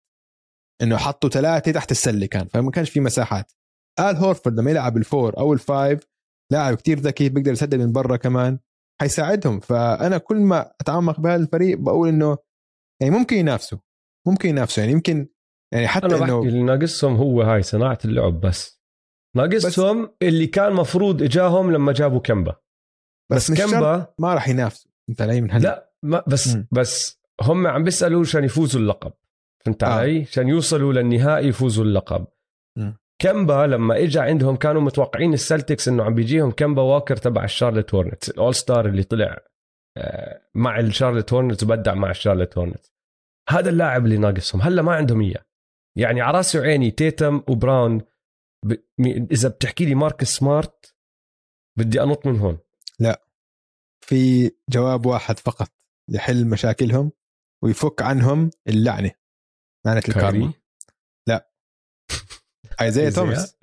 إنه 0.82 0.96
حطوا 0.96 1.30
ثلاثة 1.30 1.72
تحت 1.72 1.90
السلة 1.90 2.26
كان 2.26 2.46
فما 2.46 2.70
كانش 2.70 2.90
في 2.90 3.00
مساحات. 3.00 3.52
آل 4.00 4.16
هورفورد 4.16 4.60
لما 4.60 4.70
يلعب 4.70 4.96
ال 4.96 5.05
four 5.05 5.38
أو 5.38 5.52
ال 5.52 5.64
five 5.64 6.08
لاعب 6.52 6.76
كتير 6.76 6.98
ذكي 6.98 7.28
بيقدر 7.28 7.52
يسدد 7.52 7.74
من 7.74 7.92
برا 7.92 8.16
كمان 8.16 8.58
حيساعدهم. 9.00 9.60
فأنا 9.60 10.18
كل 10.18 10.36
ما 10.36 10.72
أتعمق 10.80 11.20
بهذا 11.20 11.42
الفريق 11.42 11.78
بقول 11.78 12.08
إنه 12.08 12.38
يعني 13.02 13.14
ممكن 13.18 13.36
ينافسوا 13.36 13.78
ممكن 14.26 14.48
ينافسوا. 14.48 14.82
يعني 14.82 14.92
يمكن 14.92 15.28
يعني 15.74 15.88
حتى 15.88 16.06
أنا 16.06 16.24
إنه 16.24 16.42
اللي 16.42 16.62
ناقصهم 16.62 17.16
هو 17.16 17.42
هاي 17.42 17.62
صناعة 17.62 17.98
اللعب 18.04 18.40
بس. 18.40 18.82
ناقصهم 19.36 20.14
اللي 20.22 20.46
كان 20.46 20.72
مفروض 20.72 21.22
إجاهم 21.22 21.70
لما 21.70 21.92
جابوا 21.92 22.20
كمبا 22.20 22.56
بس, 23.32 23.52
شرط 23.52 23.70
كمبا 23.70 24.06
ما 24.18 24.34
راح 24.34 24.48
ينافسوا. 24.48 24.90
أنت 25.08 25.22
علي 25.22 25.40
من 25.40 25.50
هلا. 25.50 25.62
لا 25.62 25.92
ما 26.02 26.24
بس 26.26 26.48
مم. 26.48 26.68
بس 26.72 27.20
هم 27.42 27.66
عم 27.66 27.84
بيسألوا 27.84 28.20
عشان 28.20 28.44
يفوزوا 28.44 28.80
اللقب. 28.80 29.12
فهمت 29.64 29.82
آه. 29.82 29.88
علي؟ 29.88 30.22
عشان 30.22 30.48
يوصلوا 30.48 30.92
للنهائي 30.92 31.48
يفوزوا 31.48 31.84
اللقب. 31.84 32.26
مم. 32.78 32.96
كمبا 33.22 33.66
لما 33.66 33.96
اجى 33.98 34.20
عندهم 34.20 34.56
كانوا 34.56 34.80
متوقعين 34.80 35.34
السلتكس 35.34 35.88
إنه 35.88 36.04
عم 36.04 36.14
بيجيهم 36.14 36.50
كمبا 36.50 36.82
واكر 36.82 37.16
تبع 37.16 37.44
الشارلت 37.44 37.94
هورنتس 37.94 38.30
ال 38.30 38.54
all-star 38.54 38.86
اللي 38.86 39.02
طلع 39.02 39.38
آه، 39.98 40.42
مع 40.54 40.80
الشارلت 40.80 41.32
هورنتس 41.32 41.62
وبدع 41.62 41.94
مع 41.94 42.10
الشارلت 42.10 42.58
هورنتس. 42.58 42.92
هذا 43.48 43.70
اللاعب 43.70 44.04
اللي 44.04 44.18
ناقصهم. 44.18 44.62
هلا 44.62 44.82
ما 44.82 44.94
عندهم 44.94 45.20
إياه. 45.20 45.44
يعني 45.98 46.20
على 46.20 46.36
رأسي 46.36 46.58
وعيني 46.58 46.90
تيتم 46.90 47.42
وبراون 47.48 47.98
ب... 48.66 48.72
م- 48.98 49.26
إذا 49.30 49.48
بتحكي 49.48 49.84
لي 49.84 49.94
مارك 49.94 50.24
سمارت 50.24 50.94
بدي 51.78 52.02
أنط 52.02 52.26
من 52.26 52.38
هون. 52.38 52.58
في 54.06 54.50
جواب 54.70 55.06
واحد 55.06 55.38
فقط 55.38 55.68
لحل 56.10 56.46
مشاكلهم 56.46 57.12
ويفك 57.64 58.02
عنهم 58.02 58.50
اللعنة. 58.68 59.10
لعنه 59.86 59.98
الكارما 59.98 60.52
كايري 61.28 61.42
ايزايا؟ 62.82 63.10
توماس. 63.10 63.56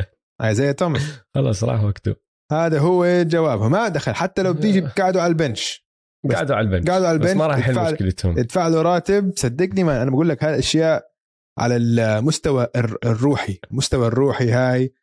ايزايا 0.43 0.71
توماس. 0.71 1.19
خلص 1.35 1.63
راح 1.63 1.83
وقته 1.83 2.15
هذا 2.51 2.79
هو 2.79 3.23
جوابه 3.23 3.67
ما 3.67 3.87
دخل. 3.87 4.15
حتى 4.15 4.43
لو 4.43 4.53
بتيجي 4.53 4.81
قاعدوا 4.97 5.21
على 5.21 5.29
البنش. 5.31 5.85
بس- 6.29 6.35
قعدوا 6.35 6.55
على 6.55 6.65
البنش. 6.67 6.89
قعدوا 6.89 7.07
على 7.07 7.17
بس 7.19 7.25
البنش. 7.25 7.37
ما 7.39 7.47
راح 7.47 7.57
يحل 7.57 7.91
مشكلتهم 7.93 8.39
ادفع 8.39 8.67
له 8.67 8.81
راتب. 8.81 9.33
صدقني 9.35 9.83
ما 9.83 10.01
أنا 10.03 10.11
بقول 10.11 10.29
لك 10.29 10.43
هاي 10.43 10.53
الأشياء 10.53 11.11
على 11.59 11.75
المستوى 11.77 12.67
الر- 12.75 12.97
الروحي. 13.05 13.59
المستوى 13.71 14.07
الروحي 14.07 14.51
هاي 14.51 14.93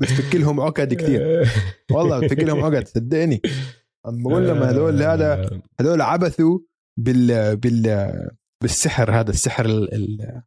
بتفك 0.00 0.34
لهم 0.34 0.60
عقد 0.60 0.94
كثير 0.94 1.48
والله 1.92 2.20
بتفك 2.20 2.38
لهم 2.38 2.64
عقد. 2.64 2.88
صدقني. 2.88 3.40
بقول 4.06 4.46
لهم 4.46 4.62
هذول 4.62 5.02
هذا 5.02 5.60
هذول 5.80 6.00
عبثوا 6.00 6.58
بال 7.00 7.56
بال 7.56 8.12
بالسحر. 8.62 9.10
هذا 9.20 9.30
السحر 9.30 9.64
ال... 9.64 10.42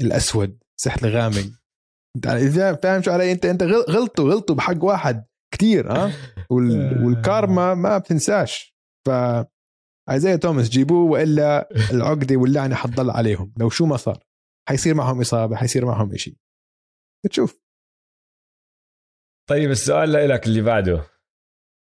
ال... 0.00 0.06
الاسود 0.06 0.58
أنت 2.16 2.26
إذا 2.26 2.74
فاهم 2.74 3.02
شو 3.02 3.10
علي؟ 3.10 3.32
انت 3.32 3.46
أنت 3.46 3.62
غل- 3.62 3.84
غلطوا 3.90 4.32
غلطوا 4.32 4.56
بحق 4.56 4.84
واحد 4.84 5.26
كتير 5.54 5.92
ها؟ 5.92 6.12
وال... 6.50 7.04
والكارما 7.04 7.74
ما 7.74 7.98
بتنساش. 7.98 8.76
ف 9.06 9.10
ايزايا 10.10 10.36
توماس 10.36 10.68
جيبوه 10.68 11.10
وإلا 11.10 11.68
العقدة 11.90 12.36
واللعنة 12.36 12.74
حتضل 12.74 13.10
عليهم. 13.10 13.54
لو 13.58 13.70
شو 13.70 13.86
ما 13.86 13.96
صار 13.96 14.24
حيصير 14.68 14.94
معهم 14.94 15.20
إصابة 15.20 15.56
حيصير 15.56 15.86
معهم 15.86 16.12
إشي. 16.12 16.38
بتشوف. 17.26 17.60
طيب 19.48 19.70
السؤال 19.70 20.12
لك 20.12 20.46
اللي 20.46 20.62
بعده. 20.62 21.04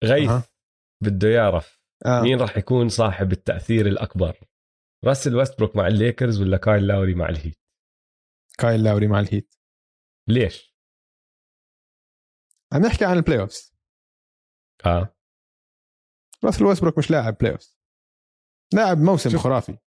غيث 0.05 0.31
أها. 0.31 0.43
بده 1.05 1.29
يعرف 1.29 1.83
آه. 2.07 2.23
مين 2.23 2.41
راح 2.41 2.57
يكون 2.57 2.89
صاحب 2.89 3.33
التأثير 3.33 3.87
الأكبر؟ 3.87 4.41
راسل 5.05 5.37
ويستبروك 5.37 5.77
مع 5.77 5.87
الليكرز 5.87 6.41
ولا 6.41 6.57
كايل 6.57 6.87
لاوري 6.87 7.15
مع 7.15 7.29
الهيت؟ 7.29 7.62
كايل 8.59 8.83
لاوري 8.83 9.07
مع 9.07 9.21
الهيت. 9.21 9.55
ليش؟ 10.29 10.75
عم 12.73 12.81
نحكي 12.83 13.05
عن 13.05 13.17
ال 13.17 13.41
playoffs 13.41 13.75
آه. 14.87 15.17
راسل 16.45 16.65
ويسبروك 16.65 16.99
مش 16.99 17.11
لاعب 17.11 17.37
playoffs 17.39 17.79
لاعب 18.75 18.99
موسم 18.99 19.31
شوف. 19.31 19.41
خرافي. 19.41 19.79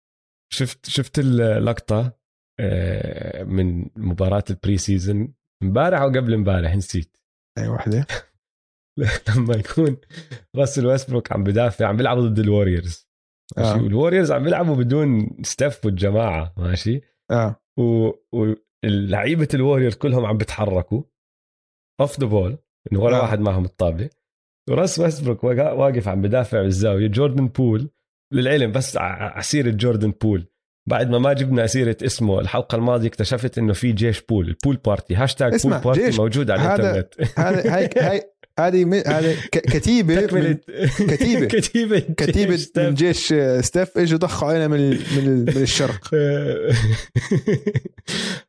شفت 0.53 0.85
شفت 0.89 1.19
اللقطة 1.19 2.17
آه، 2.59 3.43
من 3.43 3.89
مباراة 3.95 4.43
ال 4.49 4.56
pre 4.56 4.77
season 4.77 5.33
امبارح 5.63 6.01
أو 6.01 6.07
قبل 6.07 6.33
امبارح 6.33 6.75
نسيت. 6.75 7.17
أي 7.57 7.67
وحدة. 7.67 8.07
لما 9.37 9.55
يكون 9.55 9.97
راسل 10.55 10.85
ويستبروك 10.85 11.31
عم 11.31 11.43
بدافع 11.43 11.87
عم 11.87 11.97
بيلعبوا 11.97 12.27
ضد 12.27 12.39
الوريورز 12.39 13.07
آه. 13.57 13.77
والوريورز 13.83 14.31
عم 14.31 14.43
بيلعبوا 14.43 14.75
بدون 14.75 15.37
ستيف 15.43 15.85
والجماعة 15.85 16.53
ماشي؟ 16.57 17.01
آه. 17.31 17.61
و... 17.79 18.11
واللعيبة 18.83 19.47
الوريور 19.53 19.93
كلهم 19.93 20.25
عم 20.25 20.37
بيتحركوا 20.37 21.03
off 22.01 22.19
the 22.19 22.27
ball 22.27 22.57
إنه 22.91 22.99
ولا 23.01 23.17
آه. 23.17 23.21
واحد 23.21 23.39
معهم 23.39 23.65
الطابة 23.65 24.09
وراس 24.69 24.99
ويستبروك 24.99 25.43
واقف 25.43 26.07
عم 26.07 26.21
بدافع 26.21 26.61
بالزاوية 26.61 27.07
جوردن 27.07 27.47
بول 27.47 27.89
للعلم 28.33 28.71
بس 28.71 28.97
ع- 28.97 29.37
ع 29.37 29.43
سيرة 29.43 29.69
جوردن 29.69 30.11
بول 30.11 30.47
بعد 30.89 31.09
ما 31.09 31.17
ما 31.19 31.33
جبنا 31.33 31.67
سيره 31.67 31.97
اسمه 32.05 32.39
الحلقة 32.39 32.75
الماضية 32.75 33.07
اكتشفت 33.07 33.57
إنه 33.57 33.73
في 33.73 33.91
جيش 33.91 34.21
بول 34.21 34.47
ال 34.47 34.52
Poole 34.52 34.75
Party 34.75 35.15
هاشتاج 35.15 35.61
Poole 35.67 35.79
Party. 35.79 36.17
موجود 36.17 36.51
على 36.51 36.61
الإنترنت 36.75 37.39
هذا 37.39 37.75
هاي 37.75 37.89
هاي 37.97 38.21
هذه 38.59 38.85
م- 38.85 38.93
هذه 38.93 39.35
كتيبة 39.73 40.15
من. 40.15 40.57
كتيبة. 41.07 41.99
كتيبة 41.99 42.55
جيش 42.55 42.71
من 42.77 42.93
جيش 42.93 43.33
ستيف. 43.59 43.97
إجوا 43.97 44.19
ضخوا 44.19 44.47
علينا 44.47 44.67
من 44.67 44.89
من 44.89 44.97
ال- 45.27 45.55
من 45.55 45.61
الشرق. 45.61 46.09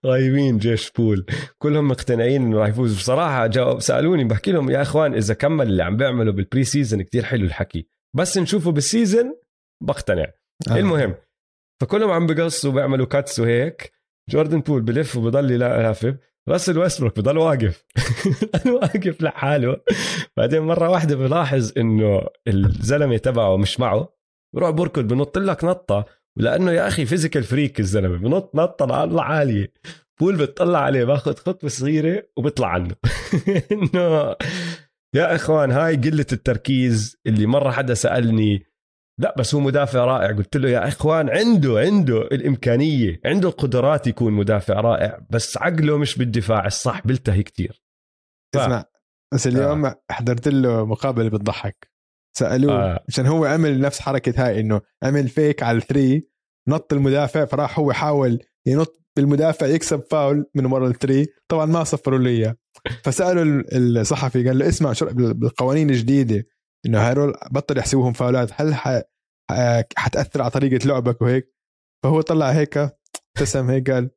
غايبين 0.07 0.59
جيش 0.59 0.91
بول. 0.91 1.27
كلهم 1.59 1.89
مقتنعين 1.89 2.43
إنه 2.43 2.59
راح 2.59 2.69
يفوز. 2.69 2.97
بصراحة 2.97 3.47
جاوب 3.47 3.81
سألوني 3.81 4.25
بحكي 4.25 4.53
لهم 4.53 4.71
يا 4.71 4.83
إخوان 4.83 5.15
إذا 5.15 5.35
كمل 5.35 5.67
اللي 5.67 5.83
عم 5.83 5.97
بيعمله 5.97 6.33
بال 6.33 6.65
pre-season 6.65 7.03
كتير 7.03 7.25
حلو 7.25 7.45
الحكي. 7.45 7.87
بس 8.17 8.39
نشوفه 8.39 8.71
بال 8.73 8.88
season 8.88 9.35
بقتنع. 9.83 10.27
آه. 10.71 10.77
المهم 10.79 11.15
فكلهم 11.81 12.11
عم 12.11 12.27
بقصوا 12.27 12.71
وبيعملوا 12.71 13.07
cuts 13.07 13.41
وهيك. 13.41 13.93
جوردن 14.31 14.61
بول 14.61 14.83
بلف 14.83 15.17
وبضل 15.17 15.51
يلافف 15.51 16.15
راسل 16.49 16.79
ويستبروك 16.79 17.19
بضل 17.19 17.39
واقف. 17.39 17.85
واقف 18.83 19.23
لحاله. 19.23 19.77
بعدين 20.37 20.63
مرة 20.63 20.89
واحدة 20.89 21.17
بلاحظ 21.17 21.73
إنه 21.79 22.27
الزلمة 22.49 23.17
تبعه 23.17 23.57
مش 23.57 23.81
معه. 23.81 24.17
بروح 24.55 24.71
بركض 24.71 25.09
بنط 25.09 25.39
لك 25.39 25.65
نطة. 25.65 26.05
ولأنه 26.39 26.73
يا 26.73 26.89
أخي 26.89 27.07
physical 27.07 27.45
freak 27.45 27.81
الزلمة. 27.81 28.17
بنط 28.17 28.51
نطة 28.55 29.05
الله 29.05 29.23
عالية. 29.23 29.73
بول 30.21 30.37
بتطلع 30.37 30.79
عليه 30.79 31.05
باخذ 31.05 31.35
خطوة 31.35 31.71
صغيرة 31.71 32.23
وبيطلع 32.37 32.69
عنه. 32.69 32.95
إنه 33.73 34.37
يا 35.15 35.35
إخوان 35.35 35.71
هاي 35.71 35.97
قلة 35.97 36.27
التركيز 36.33 37.17
اللي 37.27 37.47
مرة 37.47 37.71
حدا 37.71 37.95
سألني 37.95 38.67
لا 39.19 39.35
بس 39.39 39.55
هو 39.55 39.61
مدافع 39.61 40.05
رائع. 40.05 40.33
قلت 40.37 40.57
له 40.57 40.69
يا 40.69 40.89
إخوان 40.89 41.31
عنده 41.31 41.79
عنده 41.79 42.23
الإمكانية 42.23 43.21
عنده 43.25 43.49
القدرات 43.49 44.07
يكون 44.07 44.33
مدافع 44.33 44.81
رائع 44.81 45.27
بس 45.31 45.59
عقله 45.59 45.99
مش 45.99 46.19
بالدفاع 46.19 46.67
الصح 46.67 47.07
بيلتهي 47.07 47.43
كتير. 47.43 47.83
ف- 48.55 48.59
اسمع 48.59 48.85
بس 49.35 49.47
اليوم 49.47 49.93
حضرت 50.11 50.49
له 50.49 50.87
مقابلة 50.87 51.29
بتضحك. 51.29 51.91
سألوه 52.39 52.75
آه. 52.95 53.05
عشان 53.09 53.27
هو 53.27 53.45
عمل 53.45 53.81
نفس 53.81 54.01
حركة 54.01 54.47
هاي 54.47 54.61
إنه 54.61 54.81
عمل 55.03 55.29
فيك 55.29 55.63
على 55.63 55.79
الثري 55.79 56.29
نط 56.69 56.93
المدافع 56.93 57.45
فراح 57.45 57.79
هو 57.79 57.93
حاول 57.93 58.39
ينط 58.67 59.01
بالمدافع 59.17 59.67
يكسب 59.67 60.03
فاول 60.11 60.47
من 60.55 60.67
ورا 60.67 60.89
الثري. 60.89 61.27
طبعا 61.49 61.67
ما 61.67 61.85
صفروا 61.85 62.19
له 62.19 62.31
إياه. 62.31 62.57
فسألوا 63.05 63.43
ال- 63.43 63.99
الصحفي 63.99 64.49
قال 64.49 64.59
له 64.59 64.69
اسمع 64.69 64.93
شو 64.93 65.07
بال- 65.07 65.35
بالقوانين 65.35 65.91
الجديدة. 65.91 66.45
إنه 66.87 66.99
هدول 67.01 67.35
بطل 67.51 67.79
يحسبوهم 67.79 68.13
فاولات. 68.13 68.51
هل 68.55 68.75
ح... 68.75 68.89
ح- 69.51 69.83
حتأثر 69.97 70.43
على 70.43 70.51
طريقة 70.51 70.87
لعبك 70.87 71.23
وهيك؟ 71.23 71.55
فهو 72.05 72.21
طلع 72.21 72.51
هيك 72.51 72.79
ابتسم 73.37 73.71
هيك 73.71 73.91
قال 73.91 74.11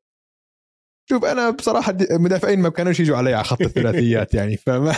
شوف 1.09 1.25
أنا 1.25 1.49
بصراحة 1.49 1.97
المدافعين 2.11 2.59
ما 2.59 2.69
كانوش 2.69 2.99
يجوا 2.99 3.17
علي 3.17 3.33
على 3.33 3.43
خط 3.43 3.61
الثلاثيات 3.61 4.33
يعني 4.33 4.57
فما 4.57 4.95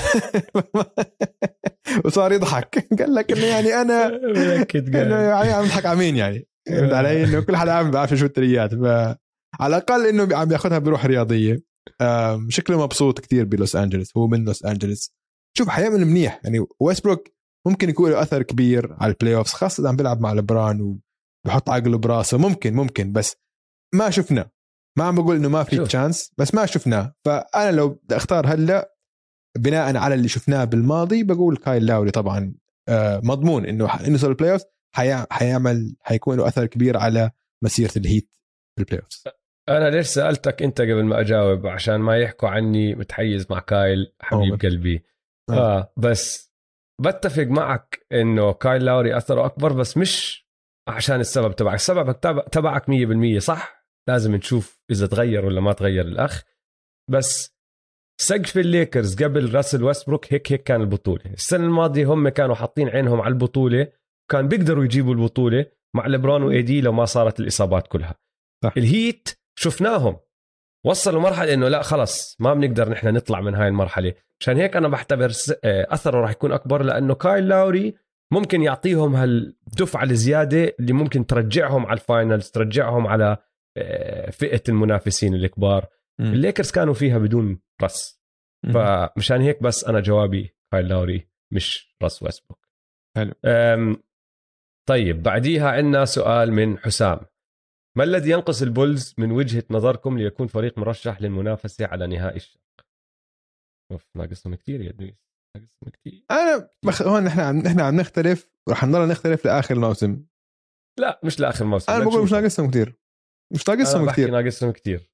وصار 2.06 2.32
يضحك. 2.32 2.88
قال 3.00 3.16
لك 3.16 3.32
إنه 3.32 3.46
يعني 3.46 3.74
أنا 3.82 4.08
إنه 4.76 5.16
يعني 5.16 5.52
عم 5.54 5.66
يضحك 5.66 5.86
على 5.86 6.00
مين 6.00 6.16
يعني؟ 6.16 6.48
فهمت 6.68 6.94
علي؟ 6.94 7.24
إنه 7.24 7.42
كل 7.42 7.56
حدا 7.56 7.72
عم 7.72 7.92
بيعرف 7.92 8.14
شو 8.14 8.26
التريات 8.26 8.76
فعلى 8.76 9.18
الأقل 9.68 10.08
إنه 10.08 10.38
عم 10.38 10.48
بياخذها 10.48 10.78
بروح 10.80 11.06
رياضية. 11.06 11.64
شكله 12.50 12.84
مبسوط 12.84 13.20
كتير 13.20 13.46
بلوس 13.46 13.76
انجلوس 13.76 14.18
هو 14.18 14.28
من 14.28 14.46
لوس 14.46 14.66
انجلوس 14.66 15.14
شوف 15.58 15.70
حيعمل 15.70 16.06
منيح 16.06 16.42
يعني. 16.44 16.66
ويستبروك 16.80 17.28
ممكن 17.68 17.90
يكون 17.90 18.12
له 18.12 18.22
أثر 18.22 18.44
كبير 18.44 18.96
على 19.00 19.12
ال 19.12 19.36
playoffs 19.36 19.52
خاصة 19.54 19.90
عم 19.90 19.96
بيلعب 19.96 20.22
مع 20.22 20.34
لبران 20.34 21.00
وبحط 21.46 21.70
عقله 21.70 21.98
براسه. 21.98 22.38
ممكن 22.38 22.74
ممكن 22.74 23.12
بس 23.12 23.36
ما 23.96 24.10
شفنا. 24.10 24.50
ما 24.98 25.04
عم 25.04 25.16
بقول 25.16 25.36
إنه 25.36 25.50
ما 25.50 25.64
في. 25.64 25.78
chance 25.86 26.32
بس 26.38 26.56
ما 26.56 26.66
شفناه 26.66 27.16
فأنا 27.26 27.72
لو 27.72 27.90
بدي 27.90 28.16
أختار 28.16 28.48
هلأ 28.48 28.96
بناء 29.58 29.98
على 29.98 30.16
اللي 30.16 30.28
شفناه 30.28 30.64
بالماضي 30.64 31.24
بقول 31.24 31.58
كايل 31.58 31.86
لاوري 31.86 32.12
طبعا 32.12 32.54
آه، 32.90 33.22
مضمون 33.24 33.66
إنه 33.66 34.00
إنه 34.00 34.08
يوصل 34.10 34.30
ال 34.30 34.52
playoff 34.54 34.62
حيع- 34.96 35.26
حيعمل 35.32 35.96
حيكون 36.02 36.38
له 36.38 36.48
أثر 36.48 36.66
كبير 36.66 36.98
على 36.98 37.32
مسيرة 37.64 37.92
الهيت 37.98 38.30
بال 38.78 39.00
playoff 39.02 39.34
أنا 39.70 39.90
ليش 39.90 40.08
سألتك 40.08 40.64
أنت 40.64 40.82
قبل 40.82 41.04
ما 41.04 41.20
أجاوب؟ 41.20 41.68
عشان 41.68 41.96
ما 41.98 42.18
يحكوا 42.18 42.50
عني 42.50 42.96
متحيز 42.96 43.46
مع 43.50 43.60
كايل 43.60 44.14
حبيب 44.22 44.48
أوه. 44.50 44.58
قلبي. 44.58 45.04
آه. 45.50 45.54
آه 45.80 45.94
بس 45.98 46.51
بتفق 47.02 47.44
معك 47.44 48.06
إنه 48.12 48.54
كايل 48.54 48.86
لاوري 48.86 49.18
أثره 49.18 49.46
أكبر 49.46 49.74
بس 49.74 49.98
مش 49.98 50.46
عشان 50.88 51.20
السبب 51.20 51.56
تبعك. 51.56 51.74
السبب 51.76 52.20
تبع- 52.20 52.48
تبعك 52.52 52.90
100% 52.90 53.40
صح؟ 53.40 53.86
لازم 54.08 54.36
نشوف 54.36 54.82
إذا 54.92 55.08
تغير 55.08 55.46
ولا 55.46 55.62
ما 55.62 55.74
تغير 55.74 56.06
الأخ. 56.06 56.44
بس 57.10 57.56
سقف 58.22 58.58
الليكرز 58.58 59.24
قبل 59.24 59.56
راسل 59.56 59.84
ويستبروك 59.84 60.34
هيك 60.34 60.52
هيك 60.52 60.64
كان 60.64 60.82
البطولة. 60.82 61.22
السنة 61.26 61.66
الماضية 61.66 62.06
هم 62.14 62.30
كانوا 62.30 62.56
حاطين 62.56 62.90
عينهم 62.90 63.22
على 63.22 63.32
البطولة 63.34 63.88
كان 64.32 64.48
بيقدروا 64.48 64.84
يجيبوا 64.84 65.14
البطولة 65.14 65.66
مع 65.96 66.08
ليبرون 66.08 66.44
وإيدي 66.44 66.82
لو 66.82 66.92
ما 66.92 67.06
صارت 67.06 67.40
الإصابات 67.40 67.88
كلها. 67.88 68.16
صح. 68.64 68.74
الهيت 68.78 69.30
شفناهم. 69.60 70.18
وصلوا 70.86 71.22
مرحلة 71.22 71.54
إنه 71.54 71.68
لا 71.68 71.82
خلص 71.82 72.38
ما 72.40 72.54
بنقدر 72.54 72.90
نحن 72.90 73.08
نطلع 73.08 73.42
من 73.42 73.56
هاي 73.56 73.68
المرحلة. 73.68 74.14
عشان 74.42 74.58
هيك 74.58 74.76
أنا 74.76 74.88
بعتبر 74.88 75.32
آه، 75.64 75.88
أثره 75.90 76.22
راح 76.22 76.32
يكون 76.32 76.52
أكبر 76.52 76.84
لأنه 76.84 77.16
كايل 77.16 77.48
لاوري 77.48 77.96
ممكن 78.34 78.62
يعطيهم 78.62 79.16
هالدفعة 79.16 80.04
الزيادة 80.04 80.76
اللي 80.80 80.94
ممكن 80.94 81.26
ترجعهم 81.26 81.86
على 81.86 81.94
ال 81.94 82.02
finals 82.02 82.50
ترجعهم 82.50 83.08
على 83.08 83.38
آه، 83.78 84.30
فئة 84.30 84.64
المنافسين 84.70 85.36
الكبار. 85.36 85.86
الليكرز 86.20 86.72
كانوا 86.72 86.94
فيها 86.94 87.18
بدون 87.18 87.60
راس 87.82 88.22
فمشان 88.74 89.42
هيك 89.42 89.64
بس 89.64 89.86
أنا 89.86 90.00
جوابي 90.00 90.56
كايل 90.72 90.88
لاوري 90.88 91.28
مش 91.54 91.96
راس 92.04 92.24
ويستبروك 92.24 92.68
حلو. 93.18 93.34
طيب 94.90 95.24
بعديها 95.24 95.70
عندنا 95.70 96.06
سؤال 96.06 96.52
من 96.54 96.78
حسام. 96.78 97.20
ما 97.98 98.04
الذي 98.04 98.30
ينقص 98.32 98.62
البولز 98.62 99.16
من 99.18 99.32
وجهة 99.32 99.64
نظركم 99.70 100.18
ليكون 100.18 100.48
فريق 100.48 100.78
مرشح 100.78 101.22
للمنافسة 101.22 101.86
على 101.86 102.08
نهائي 102.08 102.36
الشرق؟ 102.36 102.62
أوف 103.92 104.10
ناقصهم 104.16 104.56
كثير 104.56 104.82
يا 104.82 104.92
دويس. 104.92 105.32
ناقصهم 105.58 105.90
كثير 105.90 106.26
أنا 106.32 106.70
بخ... 106.86 107.02
هون 107.02 107.24
نحن 107.24 107.40
عم 107.40 107.58
نحن 107.58 107.80
عم 107.80 107.96
نختلف 107.96 108.50
ورح 108.68 108.84
نضل 108.84 109.08
نختلف 109.08 109.46
لآخر 109.46 109.76
الموسم 109.76 110.24
لا 111.00 111.20
مش 111.24 111.40
لآخر 111.40 111.66
موسم. 111.66 111.94
أنا 111.94 112.06
بقول 112.06 112.24
مش. 112.24 112.32
ناقصهم 112.32 112.70
كثير 112.70 112.96
مش 113.54 113.70
أنا 113.70 113.78
ناقصهم 113.78 114.06
بحكي 114.06 114.22
كثير 114.22 114.32
ناقصهم 114.32 114.72
كثير 114.72 115.12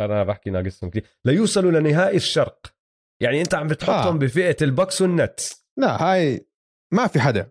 أنا 0.00 0.24
بحكي 0.24 0.50
ناقصهم 0.50 0.90
كثير 0.90 1.06
ليوصلوا 1.24 1.80
لنهائي 1.80 2.16
الشرق. 2.16 2.74
يعني 3.22 3.40
أنت 3.40 3.54
عم 3.54 3.66
بتحطهم 3.66 4.14
آه. 4.14 4.18
بفئة 4.18 4.56
البكس 4.62 5.02
والنتس. 5.02 5.66
لا 5.78 6.02
هاي 6.02 6.48
ما 6.94 7.06
في 7.06 7.20
حدا. 7.20 7.50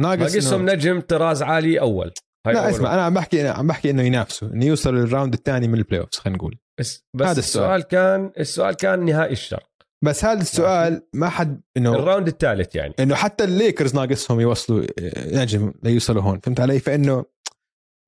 ناقص 0.00 0.20
ناقصهم. 0.20 0.70
نجم 0.70 1.00
طراز 1.00 1.42
عالي 1.42 1.80
أول. 1.80 2.12
هاي 2.46 2.54
لا 2.54 2.70
اسمع 2.70 2.94
أنا 2.94 3.02
عم 3.02 3.14
بحكي 3.14 3.48
عم 3.48 3.66
بحكي 3.66 3.90
إنه 3.90 4.02
ينافسوا 4.02 4.48
إنه 4.48 4.64
يوصلوا 4.64 5.00
لل 5.00 5.10
round 5.10 5.34
الثاني 5.34 5.68
من 5.68 5.74
ال 5.78 6.00
playoffs 6.00 6.18
خلينا 6.18 6.36
نقول. 6.38 6.58
بس, 6.80 7.04
بس 7.14 7.26
هذا 7.26 7.38
السؤال. 7.38 7.82
كان 7.82 8.30
السؤال 8.38 8.74
كان 8.74 9.04
نهائي 9.04 9.32
الشرق. 9.32 9.70
بس 10.04 10.24
هذا 10.24 10.40
السؤال 10.40 11.02
ما 11.14 11.28
حد 11.28 11.60
إنه 11.76 11.94
ال 11.94 12.00
round 12.00 12.28
الثالث 12.28 12.74
يعني. 12.76 12.94
إنه 13.00 13.14
حتى 13.14 13.44
الليكرز 13.44 13.94
ناقصهم 13.94 14.40
يوصلوا 14.40 14.82
آه، 15.00 15.42
نجم 15.42 15.72
ليوصلوا 15.82 16.22
هون. 16.22 16.40
فهمت 16.40 16.60
علي؟ 16.60 16.78
فإنه 16.80 17.24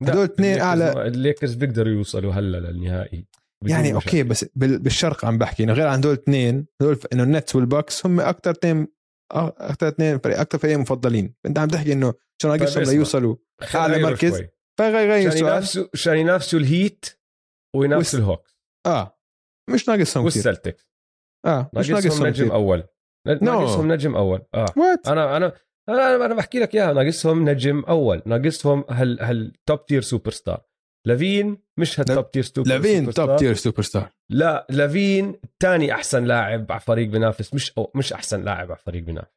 لا، 0.01 0.13
هدول 0.13 0.23
اثنين. 0.23 0.57
ما- 0.57 1.07
الليكرز 1.07 1.53
بيقدروا 1.53 1.93
يوصلوا 1.93 2.33
هلا 2.33 2.57
للنهائي. 2.57 3.25
يعني. 3.65 3.93
okay 3.93 4.23
بس 4.23 4.45
بال- 4.55 4.79
بالشرق 4.79 5.25
عم 5.25 5.37
بحكي 5.37 5.63
إنه 5.63 5.73
غير 5.73 5.87
عن 5.87 6.01
دول 6.01 6.13
اثنين 6.13 6.65
هدول 6.81 6.95
ف- 6.95 7.05
إنه 7.13 7.23
النتس 7.23 7.55
والبوكس 7.55 8.05
هم 8.05 8.19
أكثر 8.19 8.51
اثنين 8.51 8.87
أكثر 9.31 9.87
اثنين 9.87 10.19
فريق 10.19 10.39
أكثر 10.39 10.57
فريقين 10.57 10.79
مفضلين. 10.79 11.35
أنت 11.45 11.59
عم 11.59 11.67
تحكي 11.67 11.93
إنه 11.93 12.13
شو 12.41 12.47
ناقصهم 12.47 12.67
طيب 12.67 12.81
اسمع. 12.81 12.93
ليوصلوا؟ 12.93 13.35
نغيره 13.75 14.09
مركز. 14.09 14.43
فغير 14.79 15.11
عشان 15.11 15.27
السؤال 15.27 15.43
ينافسوا 15.47 15.87
عشان 15.93 16.17
ينافسوا 16.17 16.59
الهيت 16.59 17.05
وينافسوا 17.75 18.19
الهوكس. 18.19 18.57
آه. 18.85 19.19
مش 19.69 19.89
ناقصهم 19.89 20.27
كثير 20.27 20.47
والسلتكس 20.47 20.89
آه 21.45 21.71
مش 21.73 21.89
ناقصهم 21.89 22.03
ناقصهم 22.09 22.27
نجم 22.27 22.51
أول. 22.51 22.83
ناقصهم 23.27 23.91
نجم 23.91 24.15
أول. 24.15 24.45
آه. 24.53 24.65
أنا 25.07 25.37
أنا 25.37 25.53
أنا 25.89 26.25
أنا 26.25 26.35
بحكي 26.35 26.59
لك 26.59 26.75
إياها. 26.75 26.93
ناقصهم 26.93 27.49
نجم 27.49 27.79
أول. 27.79 28.21
ناقصهم 28.25 28.85
هال 28.89 29.19
هال 29.21 29.53
top 29.65 29.85
tier 29.85 30.01
superstar 30.01 30.68
لافين 31.07 31.57
مش 31.79 31.99
هال 31.99 32.12
top 32.12 32.31
tier 32.31 32.43
super 32.43 32.69
لافين 32.69 33.11
top. 33.13 33.35
tier 33.37 33.53
superstar 33.53 34.09
لا 34.31 34.67
لافين 34.69 35.39
ثاني 35.61 35.93
أحسن 35.93 36.25
لاعب 36.25 36.71
على 36.71 36.79
فريق 36.81 37.09
بينافس 37.09 37.53
مش 37.53 37.71
أو 37.77 37.91
مش 37.95 38.13
أحسن 38.13 38.43
لاعب 38.43 38.71
على 38.71 38.79
فريق 38.79 39.03
بينافس 39.03 39.31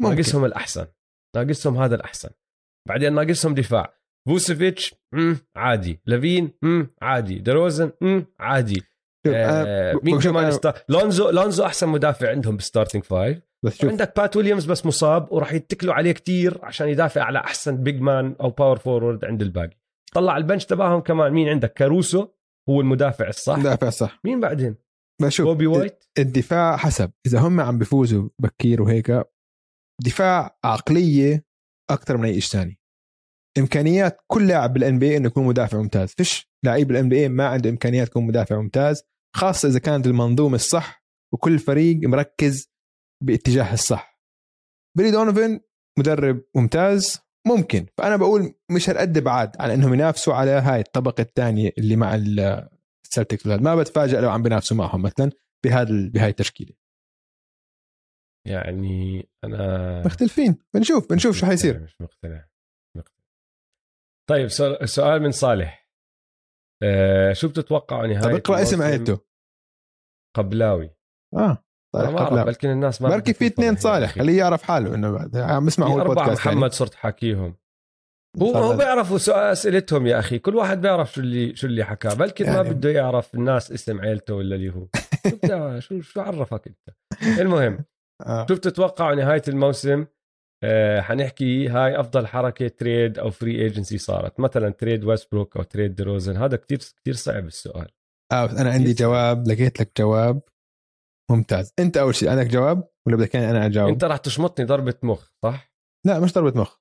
ناقصهم 0.00 0.44
الأحسن 0.44 0.86
ناقصهم 1.36 1.76
هذا 1.76 1.94
الأحسن 1.94 2.30
بعدين 2.88 3.12
ناقصهم 3.14 3.54
دفاع 3.54 3.98
فوسيفيتش. 4.28 4.94
عادي 5.56 6.00
لافين. 6.06 6.52
عادي 7.02 7.38
دروزن. 7.38 7.92
عادي 8.40 8.82
آه 9.26 9.92
أنا- 9.94 10.04
مين 10.04 10.18
كمان 10.20 10.44
أنا- 10.44 10.48
استا... 10.54 10.74
لونزو 10.88 11.30
لونزو 11.30 11.64
أحسن 11.66 11.88
مدافع 11.88 12.30
عندهم 12.30 12.56
بال 12.56 12.65
starting 12.65 13.02
five 13.04 13.47
بس 13.64 13.76
شوف. 13.76 13.90
عندك 13.90 14.12
بات 14.16 14.36
ويليامز 14.36 14.64
بس 14.64 14.86
مصاب 14.86 15.32
وراح 15.32 15.52
يتكلوا 15.52 15.94
عليه 15.94 16.12
كتير 16.12 16.64
عشان 16.64 16.88
يدافع 16.88 17.22
على 17.22 17.38
أحسن 17.38 17.82
big 17.82 18.00
man 18.00 18.36
أو 18.40 18.50
power 18.50 18.78
forward 18.78 19.24
عند 19.24 19.42
الباقي. 19.42 19.78
طلع 20.14 20.36
ال 20.36 20.41
bench 20.41 20.64
تبعهم 20.64 21.00
كمان. 21.00 21.32
مين 21.32 21.48
عندك؟ 21.48 21.72
كاروسو 21.72 22.28
هو 22.68 22.80
المدافع 22.80 23.28
الصح. 23.28 23.58
دافع 23.58 23.90
صح 23.90 24.20
مين 24.24 24.40
بعدين؟ 24.40 24.76
بشوف 25.22 25.46
كوبي 25.46 25.66
وايت 25.66 26.04
الدفاع 26.18 26.76
حسب. 26.76 27.10
إذا 27.26 27.38
هم 27.38 27.60
عم 27.60 27.78
بيفوزوا 27.78 28.28
بكير 28.38 28.82
وهيك 28.82 29.22
دفاع 30.02 30.58
عقلية 30.64 31.44
أكثر 31.90 32.16
من 32.16 32.24
أي 32.24 32.40
شيء 32.40 32.60
ثاني. 32.60 32.80
إمكانيات 33.58 34.20
كل 34.26 34.48
لاعب 34.48 34.72
بال 34.72 34.98
NBA 34.98 35.16
إنه 35.16 35.26
يكون 35.26 35.44
مدافع 35.44 35.78
ممتاز. 35.78 36.14
فيش 36.16 36.50
لعيب 36.64 36.88
بال 36.88 37.08
NBA 37.08 37.28
ما 37.28 37.46
عنده 37.46 37.70
إمكانيات 37.70 38.08
يكون 38.08 38.26
مدافع 38.26 38.60
ممتاز 38.60 39.02
خاصة 39.36 39.68
إذا 39.68 39.78
كانت 39.78 40.06
المنظومة 40.06 40.54
الصح 40.54 41.04
وكل 41.34 41.58
فريق 41.58 42.08
مركز 42.08 42.70
باتجاه 43.24 43.72
الصح. 43.74 44.20
بيلي 44.96 45.10
دونوفن 45.10 45.60
مدرب 45.98 46.44
ممتاز 46.56 47.20
ممكن. 47.46 47.86
فأنا 47.98 48.16
بقول 48.16 48.54
مش 48.70 48.90
هالقد 48.90 49.18
بعاد 49.18 49.60
على 49.60 49.74
إنهم 49.74 49.94
ينافسوا 49.94 50.34
على 50.34 50.50
هاي 50.50 50.80
الطبقة 50.80 51.20
الثانية 51.20 51.72
اللي 51.78 51.96
مع 51.96 52.14
السلتكس 52.14 53.46
ما 53.46 53.76
بتفاجئ 53.76 54.20
لو 54.20 54.30
عم 54.30 54.42
بينافسوا 54.42 54.76
معهم 54.76 55.02
مثلا 55.02 55.30
بهذا 55.64 56.08
بهاي 56.08 56.30
التشكيلة. 56.30 56.74
يعني 58.46 59.28
أنا 59.44 60.02
مختلفين. 60.06 60.58
بنشوف 60.74 61.10
بنشوف 61.10 61.36
شو 61.36 61.46
حيصير. 61.46 61.80
مش 61.80 62.00
مقتنع 62.00 62.48
طيب 64.30 64.48
سؤال 64.84 65.22
من 65.22 65.32
صالح. 65.32 65.88
آه 66.82 67.32
شو 67.32 67.48
بتتوقع 67.48 68.06
نهاية 68.06 68.20
طب 68.20 68.30
اقرأ 68.30 68.62
اسم 68.62 68.82
عيلته. 68.82 69.20
قبلاوي؟ 70.36 70.90
آه. 71.34 71.64
صالح 71.96 72.22
قبلاوي 72.22 72.46
بلكن 72.46 72.70
الناس 72.70 73.02
ما 73.02 73.08
بركي 73.08 73.32
في 73.32 73.46
اثنين 73.46 73.76
صالح 73.76 74.10
خليه 74.10 74.38
يعرف 74.38 74.62
حاله 74.62 74.94
إنه 74.94 75.30
عم 75.34 75.66
يسمع 75.66 75.86
هو 75.86 76.02
البودكاست 76.02 76.40
محمد 76.40 76.60
يعني. 76.60 76.70
صرت 76.70 76.94
حاكيهم. 76.94 77.54
هو 78.42 78.54
هو 78.54 78.76
بيعرفوا 78.76 79.52
أسئلتهم 79.52 80.06
يا 80.06 80.18
أخي. 80.18 80.38
كل 80.38 80.56
واحد 80.56 80.80
بيعرف 80.80 81.12
شو 81.12 81.20
اللي 81.20 81.56
شو 81.56 81.66
اللي 81.66 81.84
حكاه 81.84 82.14
بلكن 82.14 82.44
يعني... 82.44 82.56
ما 82.56 82.62
بده 82.62 82.90
يعرف 82.90 83.34
الناس 83.34 83.72
اسم 83.72 84.00
عيلته 84.00 84.34
ولا 84.34 84.54
اللي 84.56 84.72
هو. 84.74 84.86
شو 85.80 86.00
شو 86.10 86.20
عرفك 86.20 86.66
أنت؟ 86.66 86.96
المهم 87.40 87.84
آه. 88.26 88.46
شو 88.48 88.54
بتتوقع 88.54 89.14
نهاية 89.14 89.42
الموسم؟ 89.48 90.06
آه 90.64 91.00
حنحكي 91.00 91.68
هاي 91.68 92.00
أفضل 92.00 92.26
حركة 92.26 92.68
trade 92.68 93.18
أو 93.18 93.30
free 93.30 93.62
agency 93.62 93.98
صارت. 93.98 94.40
مثلا 94.40 94.70
trade 94.70 95.04
ويستبروك 95.04 95.56
أو 95.56 95.62
trade 95.62 95.94
دروزن 95.94 96.36
هذا 96.36 96.56
كتير 96.56 96.78
كثير 96.78 97.14
صعب 97.14 97.46
السؤال. 97.46 97.88
آه 98.32 98.50
أنا 98.50 98.70
عندي 98.70 98.92
جواب 98.92 99.48
لقيت 99.48 99.80
لك 99.80 99.90
جواب. 99.98 100.40
ممتاز. 101.30 101.72
انت 101.78 101.96
أول 101.96 102.14
شيء 102.14 102.28
عندك 102.30 102.46
جواب 102.46 102.88
ولا 103.06 103.16
بدك 103.16 103.36
أنا 103.36 103.66
أجاوب؟ 103.66 103.88
أنت 103.88 104.04
راح 104.04 104.16
تشمطني 104.16 104.66
ضربة 104.66 104.94
مخ 105.02 105.30
صح؟ 105.42 105.72
لا 106.06 106.20
مش 106.20 106.32
ضربة 106.32 106.60
مخ. 106.60 106.78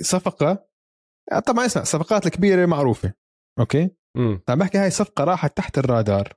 صفقة 0.00 0.68
طبعا 1.46 1.66
اسمع 1.66 1.82
الصفقات 1.82 2.26
الكبيرة 2.26 2.66
معروفة 2.66 3.14
أوكي؟ 3.60 3.90
امم 4.16 4.42
طبعا 4.46 4.58
بحكي 4.58 4.78
هاي 4.78 4.90
صفقة 4.90 5.24
راحت 5.24 5.56
تحت 5.56 5.78
الرادار. 5.78 6.34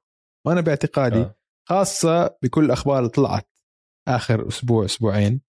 وأنا 0.47 0.61
باعتقادي 0.61 1.19
آه. 1.19 1.35
خاصة 1.69 2.37
بكل 2.43 2.65
الاخبار 2.65 2.99
اللي 2.99 3.09
طلعت 3.09 3.49
آخر 4.07 4.47
أسبوع 4.47 4.85
أسبوعين 4.85 5.41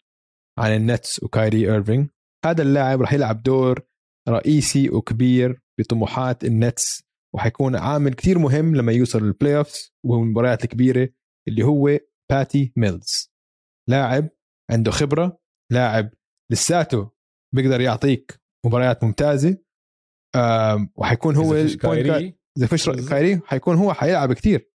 عن 0.59 0.77
ال 0.77 0.86
Nets 0.86 1.23
وكايري 1.23 1.73
ايرفينج 1.73 2.09
هذا 2.45 2.63
اللاعب 2.63 3.01
راح 3.01 3.13
يلعب 3.13 3.43
دور 3.43 3.81
رئيسي 4.29 4.91
وكبير 4.91 5.63
بطموحات 5.81 6.45
ال 6.45 6.56
Nets 6.56 7.03
وحيكون 7.35 7.77
عامل 7.77 8.15
كتير 8.15 8.39
مهم 8.39 8.77
لما 8.77 8.93
يوصل 8.93 9.23
لل 9.23 9.57
playoffs 9.57 9.93
والمباريات 10.05 10.65
الكبيرة 10.65 11.09
اللي 11.49 11.63
هو 11.63 11.99
باتي 12.31 12.73
ميلز. 12.77 13.33
لاعب 13.89 14.29
عنده 14.71 14.91
خبرة 14.91 15.41
لاعب 15.73 16.11
لساته 16.53 17.13
بيقدر 17.55 17.81
يعطيك 17.81 18.41
مباريات 18.67 19.05
ممتازة. 19.05 19.59
وحيكون 20.97 21.37
هو 21.37 21.55
إذا 21.55 22.67
فيش 22.67 22.91
كايري 22.91 23.41
حيكون 23.45 23.77
هو 23.77 23.93
حيلعب 23.93 24.33
كتير. 24.33 24.71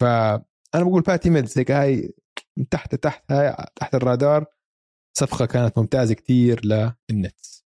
فانا 0.00 0.84
بقول 0.84 1.02
باتي 1.02 1.30
ميلز 1.30 1.58
هيك 1.58 1.70
هاي 1.70 2.14
من 2.58 2.68
تحت 2.68 2.94
تحت 2.94 3.32
هاي 3.32 3.66
تحت 3.76 3.94
الرادار. 3.94 4.46
صفقة 5.18 5.46
كانت 5.46 5.78
ممتازة 5.78 6.14
كتير 6.14 6.60
للنتس. 6.64 7.66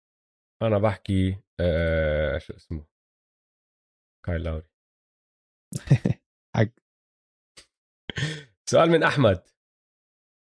أنا 0.62 0.78
بحكي 0.80 1.38
آه 1.60 2.38
شو 2.38 2.54
اسمه؟ 2.54 2.86
كايل 4.26 4.44
لاوري 4.44 4.68
حق 6.56 6.68
سؤال 8.70 8.90
من 8.90 9.04
أحمد. 9.04 9.42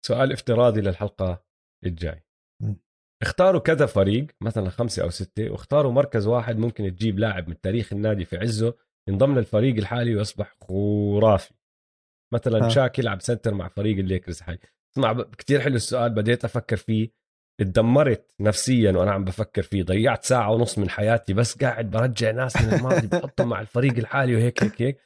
سؤال 0.07 0.33
افتراضي 0.33 0.81
للحلقة 0.81 1.45
الجاي. 1.85 2.25
اختاروا 3.23 3.61
كذا 3.61 3.87
فريق 3.87 4.27
مثلا 4.41 4.71
خمسة 4.71 5.03
أو 5.03 5.11
ستة 5.11 5.51
واختاروا 5.51 5.93
مركز 5.93 6.27
واحد 6.27 6.59
ممكن 6.59 6.97
تجيب 6.97 7.19
لاعب 7.19 7.49
من 7.49 7.61
تاريخ 7.61 7.93
النادي 7.93 8.25
في 8.25 8.37
عزه 8.37 8.75
ينضم 9.09 9.39
للفريق 9.39 9.77
الحالي 9.77 10.17
ويصبح 10.17 10.57
خرافي. 10.61 11.55
مثلا 12.35 12.67
آه. 12.67 12.69
شاك 12.69 12.99
يلعب 12.99 13.21
center 13.21 13.55
مع 13.55 13.69
فريق 13.69 13.99
الليكرز. 13.99 14.41
اسمع 14.41 15.23
كثير 15.39 15.61
حلو 15.61 15.77
السؤال 15.77 16.11
بديت 16.11 16.45
أفكر 16.45 16.77
فيه. 16.77 17.11
اتدمرت 17.61 18.35
نفسيا 18.41 18.93
وأنا 18.93 19.11
عم 19.13 19.25
بفكر 19.25 19.63
فيه. 19.63 19.83
ضيعت 19.83 20.25
ساعة 20.25 20.53
ونص 20.53 20.79
من 20.79 20.91
حياتي 20.91 21.35
بس 21.35 21.59
قاعد 21.59 21.91
برجع 21.91 22.31
ناس 22.31 22.63
من 22.63 22.75
الماضي 22.75 23.07
بحطهم 23.07 23.49
مع 23.49 23.61
الفريق 23.61 23.97
الحالي 23.97 24.35
وهيك 24.35 24.63
هيك 24.63 24.83
هيك. 24.83 25.01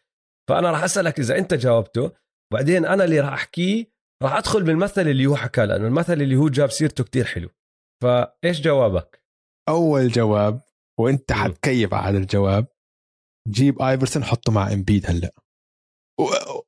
فأنا 0.49 0.71
راح 0.71 0.85
أسألك 0.85 1.19
إذا 1.19 1.39
أنت 1.39 1.55
جاوبته 1.55 2.13
بعدين 2.53 2.87
أنا 2.87 3.05
اللي 3.05 3.21
راح 3.21 3.33
أحكيه 3.33 3.93
راح 4.23 4.33
أدخل 4.33 4.63
بالمثل 4.63 5.09
اللي 5.09 5.27
هو 5.27 5.37
حكى 5.37 5.67
لأنه 5.67 5.87
المثل 5.87 6.13
اللي 6.13 6.37
هو 6.37 6.49
جاب 6.49 6.71
سيرته 6.71 7.05
كتير 7.05 7.25
حلو. 7.25 7.49
فإيش 8.03 8.61
جوابك؟ 8.61 9.25
أول 9.69 10.09
جواب 10.09 10.61
وأنت 11.01 11.33
حتكيف 11.33 11.95
على 11.95 12.09
هذا 12.09 12.19
الجواب 12.19 12.67
جيب 13.49 13.83
آيفرسون 13.83 14.25
حطه 14.25 14.53
مع 14.53 14.73
امبيد 14.73 15.07
هلأ. 15.11 15.35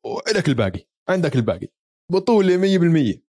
وعندك 0.05 0.49
الباقي 0.49 0.87
عندك 1.09 1.37
الباقي. 1.37 1.69
بطولة 2.13 2.57
100% 2.57 3.24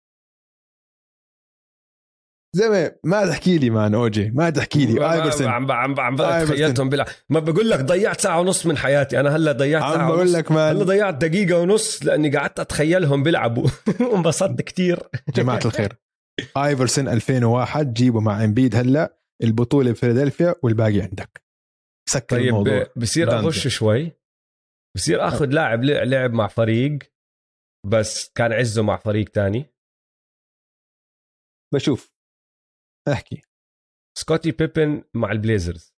زلمه 2.55 2.95
ما 3.03 3.25
تحكي 3.25 3.57
لي 3.57 3.69
مان 3.69 3.93
أوجي 3.93 4.31
ما 4.31 4.49
تحكي 4.49 4.85
لي. 4.85 5.13
ايفرسون 5.13 5.47
عم 5.47 5.71
عم 5.71 5.99
عم 5.99 6.15
تخيلتهم 6.15 6.89
بلعب 6.89 7.07
ما 7.29 7.39
بقول 7.39 7.69
لك 7.69 7.79
ضيعت 7.79 8.21
ساعة 8.21 8.39
ونص 8.39 8.65
من 8.65 8.77
حياتي. 8.77 9.19
أنا 9.19 9.35
هلا 9.35 9.51
ضيعت 9.51 9.81
ساعة 9.81 9.97
عم 9.97 10.07
بقول 10.07 10.33
لك 10.33 10.51
man. 10.51 10.75
هلا 10.75 10.83
ضيعت 10.83 11.25
دقيقة 11.25 11.59
ونص 11.59 12.05
لأني 12.05 12.37
قعدت 12.37 12.59
أتخيلهم 12.59 13.23
بيلعبوا. 13.23 13.69
وانبسطت 14.11 14.61
كثير 14.61 14.99
جماعة 15.35 15.59
الخير. 15.65 15.93
ايفرسون 16.57 17.07
2001 17.07 17.93
جيبه 17.93 18.19
مع 18.19 18.43
امبيد 18.43 18.75
هلا. 18.75 19.17
البطولة 19.43 19.91
بفيلادلفيا 19.91 20.55
والباقي 20.63 21.01
عندك. 21.01 21.43
سكر 22.09 22.35
طيب 22.37 22.47
الموضوع. 22.47 22.87
بصير 22.95 23.31
أغش 23.31 23.67
شوي. 23.67 24.11
بصير 24.95 25.27
آخذ 25.27 25.45
لاعب 25.45 25.83
لعب 25.83 26.33
مع 26.33 26.47
فريق 26.47 26.99
بس 27.87 28.31
كان 28.35 28.53
عزه 28.53 28.83
مع 28.83 28.97
فريق 28.97 29.29
تاني. 29.29 29.65
بشوف. 31.73 32.14
احكي. 33.13 33.41
سكوتي 34.17 34.51
بيبن 34.51 35.03
مع 35.15 35.31
ال 35.31 35.38
Blazers. 35.38 35.95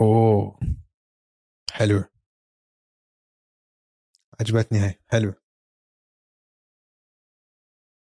أوه. 0.00 0.58
حلو 1.72 2.04
عجبتني 4.40 4.78
هاي. 4.78 5.00
حلو 5.08 5.34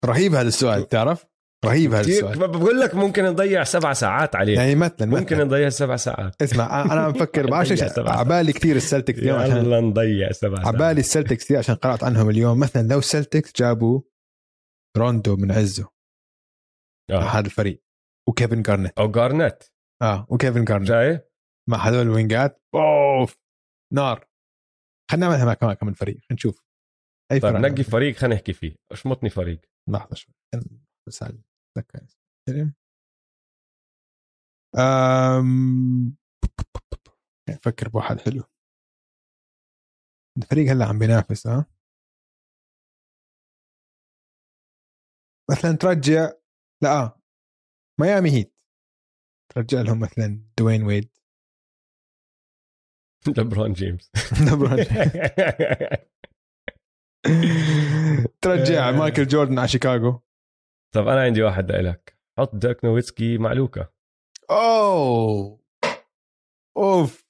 رهيب 0.05 0.33
هذا 0.33 0.49
السؤال 0.49 0.89
تعرف؟ 0.89 1.30
رهيب 1.65 1.93
هذا 1.95 2.09
السؤال. 2.09 2.39
بقول 2.39 2.81
لك 2.81 2.95
ممكن 2.95 3.25
نضيع 3.25 3.65
سبع 3.65 3.93
ساعات 3.93 4.37
عليه. 4.37 4.57
يعني 4.57 4.75
مثلا 4.75 5.07
ممكن 5.07 5.39
نضيع 5.39 5.69
سبع 5.69 5.97
ساعات. 5.97 6.43
اسمع 6.43 6.83
أنا 6.83 7.01
عم 7.01 7.13
بفكر 7.13 7.51
بعرفش 7.51 7.83
عبالي 7.99 8.53
كثير 8.53 8.77
ال 8.77 8.82
Celtics 8.82 9.19
اليوم 9.19 9.39
عشان 9.39 9.71
نضيع 9.71 10.33
سبع 10.33 10.63
ساعات. 10.63 10.75
عبالي 10.75 11.01
ال 11.01 11.06
Celtics 11.06 11.45
كثير 11.45 11.59
عشان 11.59 11.75
قرأت 11.75 12.05
عنهم 12.05 12.31
اليوم. 12.31 12.61
مثلا 12.61 12.89
لو 12.89 12.99
ال 12.99 13.05
Celtics 13.06 13.53
جابوا 13.57 14.01
روندو 14.97 15.37
من 15.37 15.53
عزه 15.53 15.89
آه. 17.11 17.15
مع 17.15 17.39
هذا 17.39 17.47
الفريق 17.47 17.83
وكيفن 18.29 18.63
جارنيت. 18.63 18.99
أو 18.99 19.11
جارنيت. 19.11 19.65
آه 20.03 20.27
وكيفن 20.29 20.65
جارنيت. 20.65 20.89
جاي؟ 20.89 21.21
مع 21.69 21.79
هذول 21.79 22.03
الوينجات 22.03 22.63
أوف 22.75 23.39
نار. 23.93 24.29
خلينا 25.11 25.27
نعملها 25.29 25.57
مع 25.63 25.75
كمان 25.75 25.95
فريق. 25.95 26.15
خلينا 26.15 26.33
نشوف. 26.33 26.63
أي 27.33 27.41
طيب 27.41 27.57
نقي 27.57 27.83
فريق 27.83 28.17
خلينا 28.17 28.35
نحكي 28.35 28.53
فيه. 28.53 28.77
اشمطني 28.93 29.31
فريق. 29.31 29.61
لحظة 29.89 30.15
شوي. 30.15 30.35
بس 31.09 31.25
أم... 34.79 36.17
أفكر 37.49 37.89
بواحد 37.89 38.21
حلو. 38.21 38.43
الفريق 40.39 40.71
هلأ 40.71 40.85
عم 40.87 40.99
بينافس 40.99 41.47
ها 41.47 41.67
مثلا 45.51 45.77
ترجع 45.77 46.33
لا 46.83 47.19
ميامي 48.01 48.31
Heat. 48.31 48.55
ترجع 49.55 49.81
لهم 49.81 50.01
مثلا 50.01 50.45
دوين 50.59 50.83
ويد. 50.83 51.11
لبرون 53.39 53.73
جيمس. 53.73 54.11
لبرون 54.53 54.77
جيمس. 54.77 55.13
ترجع 58.43 58.91
مايكل 58.91 59.27
جوردن 59.27 59.59
على 59.59 59.69
شيكاغو. 59.69 60.23
طب 60.95 61.09
أنا 61.09 61.23
عندي 61.23 61.43
واحد 61.43 61.73
لك 61.73 62.19
حط 62.39 62.55
ديرك 62.55 62.85
نويتسكي 62.85 63.39
مع 63.39 63.53
لوكا 63.53 63.89
أوه! 64.51 65.61
أوف! 66.77 67.27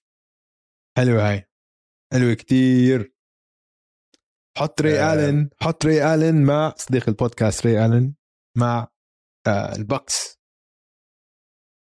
حلوة 0.98 1.30
هاي. 1.30 1.48
حلوة 2.12 2.34
كتير. 2.34 3.14
حط 4.58 4.80
ري 4.82 5.00
آه. 5.00 5.14
آلن. 5.14 5.50
حط 5.60 5.86
ري 5.86 6.14
آلن 6.14 6.44
مع 6.44 6.74
صديق 6.76 7.08
البودكاست 7.08 7.66
ري 7.66 7.84
آلن 7.86 8.14
مع 8.56 8.88
آه 9.46 9.76
ال 9.76 9.85
Bucks. 9.85 10.38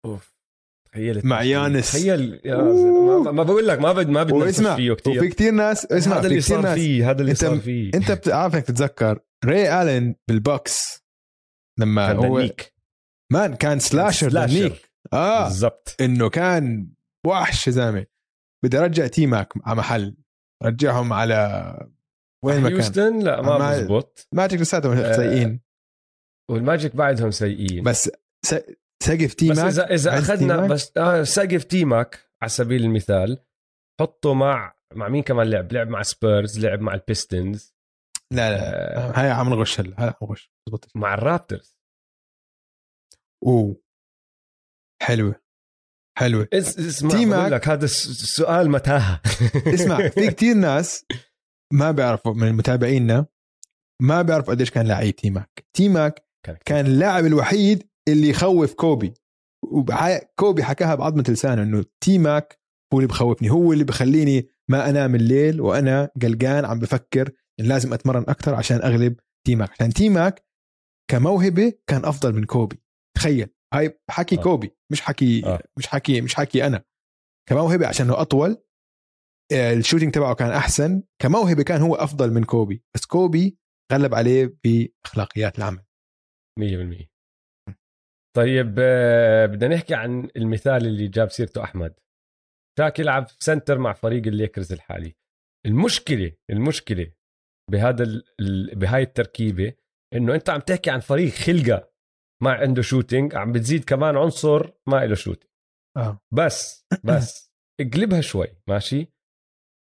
أوف. 0.06 0.38
تخيل 0.92 1.28
مع 1.28 1.44
يانس. 1.44 1.92
تخيل 1.92 2.42
يا. 2.46 2.56
ما, 2.58 3.32
ما 3.32 3.44
بقول 3.44 3.68
لك 3.68 3.80
ما 3.80 3.94
بد 3.94 4.10
ما 4.10 4.24
بدنا 4.24 4.76
فيه 4.76 4.94
كثير 4.94 5.18
وفي 5.18 5.28
كتير 5.30 5.52
ناس 5.52 5.86
اسمع 5.86 6.14
هذا 6.14 6.22
في 6.22 6.28
اللي 6.28 6.42
صار 6.42 6.76
فيه 6.76 7.10
هذا 7.10 7.22
اللي 7.22 7.36
صار 7.36 7.60
فيه. 7.60 7.92
أنت 7.94 8.12
بتعرف 8.12 8.56
انك 8.56 8.64
تتذكر 8.66 9.20
ري 9.46 9.82
آلن 9.82 10.16
بال 10.28 10.51
Bucks 10.51 11.07
لما 11.78 12.08
كان 12.08 12.26
هو. 12.26 12.50
man 13.34 13.56
كان 13.56 13.80
slasher 13.80 14.30
slasher. 14.30 14.60
دانك. 14.60 14.92
آه. 15.14 15.44
بالضبط. 15.44 15.96
إنه 16.02 16.30
كان 16.30 16.94
وحش 17.28 17.68
يا 17.68 17.72
زلمة. 17.72 18.06
بدي 18.64 18.78
أرجع 18.78 19.08
تي 19.08 19.26
ماك 19.26 19.54
على 19.66 19.78
محل. 19.78 20.18
رجعهم 20.64 21.14
على 21.14 21.38
وين 22.46 22.62
ما 22.62 22.70
كان. 22.70 22.78
هيوستن؟ 22.78 23.20
لا 23.20 23.42
ما 23.42 23.72
بزبط. 23.72 24.28
Magic 24.32 24.62
لساتهم 24.62 24.98
آه، 24.98 25.12
سيئين. 25.12 25.62
وال 26.52 26.65
Magic 26.65 26.96
بعدهم 26.96 27.32
سيئين. 27.32 27.84
بس 27.84 28.12
سقف 29.04 29.34
تي 29.34 29.50
تي 29.50 29.58
ماك 29.58 29.68
إذا 29.68 29.94
إذا 29.94 30.12
عند 30.12 30.24
أخذنا 30.24 30.56
تي 30.56 30.62
ماك؟ 30.62 30.70
بس 30.70 30.92
آه 30.98 31.24
سقف 31.24 31.64
تي 31.64 31.97
ماك 31.97 32.30
على 32.42 32.50
سبيل 32.50 32.84
المثال 32.84 33.38
حطه 34.02 34.34
مع 34.34 34.76
مع 34.94 35.08
مين 35.08 35.24
كمان 35.24 35.50
لعب؟ 35.50 35.74
لعب 35.74 35.88
مع 35.88 36.02
سبيرز 36.02 36.60
لعب 36.60 36.82
مع 36.82 36.94
ال 36.94 37.03
Pistons. 37.03 37.77
لا 38.34 38.50
لا 38.52 38.98
آه. 38.98 39.12
هاي 39.22 39.32
عم 39.32 39.50
نغش 39.50 39.80
هلا 39.80 39.96
هاي 40.00 40.08
عم 40.08 40.28
نغش 40.30 40.52
مع 40.96 41.14
ال 41.14 41.21
Raptors. 41.21 41.78
أوه 43.46 43.82
حلوة 45.04 45.36
حلوة. 46.18 46.48
اس- 46.54 46.80
اسمع 46.80 47.10
بقول 47.10 47.52
لك 47.52 47.68
هذا 47.68 47.86
الس- 47.86 48.08
السؤال 48.24 48.70
متاهة. 48.70 49.22
اسمع 49.76 50.10
في 50.10 50.28
كتير 50.32 50.56
ناس 50.56 51.06
ما 51.74 51.92
بيعرفوا 51.92 52.34
من 52.34 52.54
متابعينا 52.54 53.26
ما 54.02 54.22
بيعرفوا 54.22 54.54
قديش 54.54 54.72
كان 54.72 54.88
لعيب 54.88 55.16
تي 55.16 55.30
ماك. 55.30 55.66
تي 55.74 55.90
ماك 55.90 56.28
كان 56.66 56.86
اللاعب 56.86 57.26
الوحيد 57.26 57.90
اللي 58.08 58.30
يخوف 58.30 58.74
كوبي. 58.74 59.14
وبع- 59.66 60.20
كوبي 60.40 60.64
حكاها 60.64 60.96
بعظمة 60.96 61.24
لسانه 61.30 61.64
إنه 61.64 61.86
تي 62.04 62.18
ماك 62.18 62.60
هو 62.94 62.98
اللي 63.00 63.08
بخوفني 63.08 63.50
هو 63.52 63.74
اللي 63.74 63.84
بخليني 63.84 64.50
ما 64.70 64.90
أنام 64.90 65.16
الليل 65.16 65.62
وأنا 65.62 66.10
قلقان 66.22 66.66
عم 66.66 66.80
بفكر 66.80 67.32
لازم 67.60 67.94
أتمرن 67.94 68.26
أكثر 68.28 68.56
عشان 68.56 68.78
أغلب 68.82 69.20
تي 69.48 69.56
ماك 69.56 69.72
عشان 69.72 69.90
تي 69.90 70.10
ماك 70.10 70.46
كموهبة 71.12 71.74
كان 71.88 72.06
أفضل 72.06 72.34
من 72.34 72.44
كوبي. 72.46 72.82
تخيل. 73.18 73.50
هاي 73.74 74.00
حكي 74.10 74.40
آه. 74.40 74.42
كوبي 74.44 74.76
مش 74.92 75.02
حكي 75.02 75.46
آه. 75.46 75.64
مش 75.78 75.88
حكي 75.88 76.22
مش 76.22 76.36
حكي 76.36 76.68
أنا. 76.68 76.84
كموهبة 77.50 77.88
عشان 77.88 78.10
هو 78.10 78.16
أطول 78.16 78.64
آه، 79.54 79.74
ال 79.74 79.78
shooting 79.78 80.14
تبعه 80.14 80.36
كان 80.36 80.52
أحسن. 80.52 81.04
كموهبة 81.22 81.64
كان 81.64 81.82
هو 81.82 81.96
أفضل 81.96 82.34
من 82.34 82.44
كوبي. 82.44 82.84
بس 82.96 83.06
كوبي 83.06 83.58
غلب 83.94 84.16
عليه 84.16 84.58
بأخلاقيات 84.64 85.58
العمل. 85.58 85.84
100% 86.60 87.08
طيب 88.36 88.76
آه، 88.80 89.46
بدنا 89.46 89.76
نحكي 89.76 89.96
عن 89.96 90.30
المثال 90.36 90.88
اللي 90.88 91.08
جاب 91.08 91.30
سيرته 91.30 91.64
أحمد. 91.64 92.00
شاك 92.80 93.00
يلعب 93.00 93.28
center 93.40 93.78
مع 93.78 93.94
فريق 93.94 94.28
الليكرز 94.28 94.74
الحالي. 94.74 95.16
المشكلة 95.66 96.32
المشكلة 96.50 97.12
بهذا 97.72 98.04
ال- 98.04 98.76
بهاي 98.76 99.02
التركيبة 99.02 99.74
إنه 100.14 100.36
أنت 100.36 100.50
عم 100.50 100.60
تحكي 100.60 100.90
عن 100.90 101.00
فريق 101.00 101.34
خلقة 101.34 101.92
ما 102.44 102.52
عنده 102.52 102.82
shooting 102.82 103.36
عم 103.36 103.52
بتزيد 103.52 103.84
كمان 103.86 104.18
عنصر 104.18 104.72
ما 104.88 105.06
له 105.06 105.16
shooting 105.16 105.52
آه. 105.98 106.20
بس 106.34 106.86
بس 107.04 107.52
اقلبها 107.82 108.22
شوي 108.22 108.48
ماشي؟ 108.68 109.14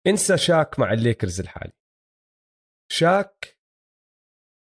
انسى 0.08 0.38
شاك 0.38 0.80
مع 0.80 0.94
الليكرز 0.94 1.40
الحالي. 1.40 1.74
شاك 2.92 3.60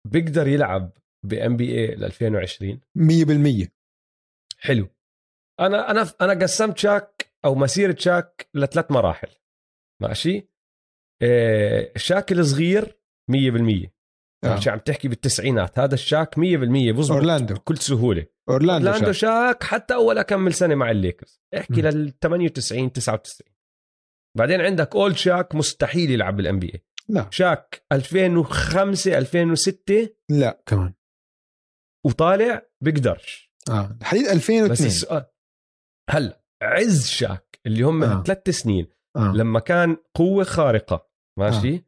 بيقدر 0.08 0.48
يلعب 0.48 0.92
بام 1.26 1.58
بي 1.58 1.72
اي 1.80 1.94
2020 1.94 2.82
100% 2.98 3.68
حلو. 4.60 4.90
أنا 5.60 5.92
أنا 5.92 6.06
أنا 6.22 6.34
قسمت 6.44 6.78
شاك 6.78 7.34
أو 7.46 7.56
مسيرة 7.56 7.96
شاك 8.00 8.50
لثلاث 8.54 8.92
مراحل 8.92 9.30
ماشي؟ 10.02 10.48
إيه 11.22 11.94
شاك 11.98 12.32
الصغير 12.32 13.00
100% 13.32 13.90
آه. 14.44 14.60
عم 14.68 14.80
تحكي 14.80 15.08
بالتسعينات. 15.08 15.80
هذا 15.80 15.94
الشاك 15.94 16.36
100% 16.36 16.40
بزبط 16.92 17.12
أورلاندو. 17.12 17.54
بكل 17.54 17.78
سهولة. 17.78 18.26
أورلاندو, 18.50 18.88
أورلاندو 18.88 19.12
شاك. 19.12 19.52
شاك 19.52 19.64
حتى 19.64 19.94
أول 19.94 20.18
أكمل 20.18 20.54
سنة 20.54 20.76
مع 20.76 20.92
الليكرز. 20.92 21.42
احكي. 21.58 21.82
لل 21.82 22.14
98 22.22 22.92
99 22.92 23.54
بعدين 24.38 24.62
عندك 24.62 24.96
old 24.96 25.16
شاك 25.16 25.56
مستحيل 25.56 26.12
يلعب 26.12 26.36
بال 26.36 26.60
NBA 26.60 26.84
لا 27.10 27.28
شاك 27.32 27.86
2005 27.92 29.18
2006 29.18 30.10
لا 30.32 30.64
كمان. 30.66 30.94
وطالع 32.06 32.68
بيقدرش. 32.84 33.54
آه. 33.70 33.98
حديد 34.02 34.24
بس 34.24 34.32
2002 34.32 34.88
السؤال 34.88 35.26
هلا 36.10 36.44
عز 36.64 37.08
شاك 37.08 37.60
اللي 37.66 37.84
هم. 37.84 38.04
آه. 38.04 38.24
ثلاث 38.24 38.50
سنين 38.50 38.88
آه. 39.18 39.34
لما 39.36 39.60
كان 39.60 39.98
قوة 40.16 40.44
خارقة 40.44 41.10
ماشي؟ 41.40 41.76
آه. 41.76 41.84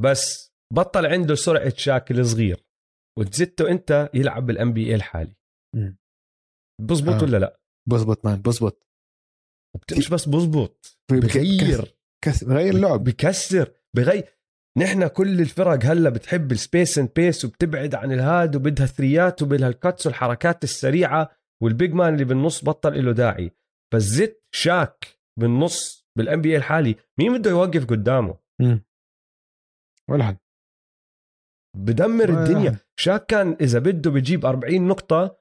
بس 0.00 0.53
بطل 0.74 1.06
عنده 1.06 1.34
سرعة 1.34 1.72
شاك 1.76 2.10
الصغير 2.10 2.64
وتزته 3.18 3.70
أنت 3.70 4.10
يلعب 4.14 4.46
بال 4.46 4.72
NBA 4.72 4.94
الحالي. 4.94 5.36
بزبط 6.80 7.14
آه. 7.14 7.22
ولا 7.22 7.36
لا؟ 7.36 7.60
بزبط 7.88 8.24
مان 8.24 8.42
بزبط. 8.42 8.88
مش 9.98 10.08
بس 10.10 10.28
بزبط 10.28 10.98
بغير. 11.10 11.94
بغير 12.42 12.74
اللعب. 12.74 13.04
بكسر 13.04 13.72
بغير. 13.96 14.24
نحن 14.78 15.06
كل 15.06 15.40
الفرق 15.40 15.84
هلا 15.84 16.10
بتحب 16.10 16.52
ال 16.52 16.60
space 16.60 16.98
and 16.98 17.10
pace 17.16 17.44
وبتبعد 17.44 17.94
عن 17.94 18.12
هاد 18.12 18.56
وبدها 18.56 18.86
threeيات 18.86 19.42
وبدها 19.42 19.68
ال 19.68 19.76
cuts 19.76 20.06
والحركات 20.06 20.64
السريعة 20.64 21.36
وال 21.62 21.74
big 21.74 21.92
man 21.92 22.14
اللي 22.14 22.24
بالنص 22.24 22.64
بطل 22.64 23.04
له 23.04 23.12
داعي. 23.12 23.50
بس 23.94 24.02
زت 24.02 24.44
شاك 24.54 25.18
بالنص 25.40 26.06
بال 26.18 26.40
NBA 26.40 26.56
الحالي 26.56 26.96
مين 27.18 27.38
بده 27.38 27.50
يوقف 27.50 27.86
قدامه؟ 27.86 28.38
ولا 30.10 30.24
حد. 30.24 30.38
بدمر 31.74 32.30
ولا 32.30 32.44
الدنيا. 32.44 32.76
شاك 32.96 33.26
كان 33.26 33.56
إذا 33.60 33.78
بده 33.78 34.10
بيجيب 34.10 34.46
40 34.46 34.88
نقطة 34.88 35.36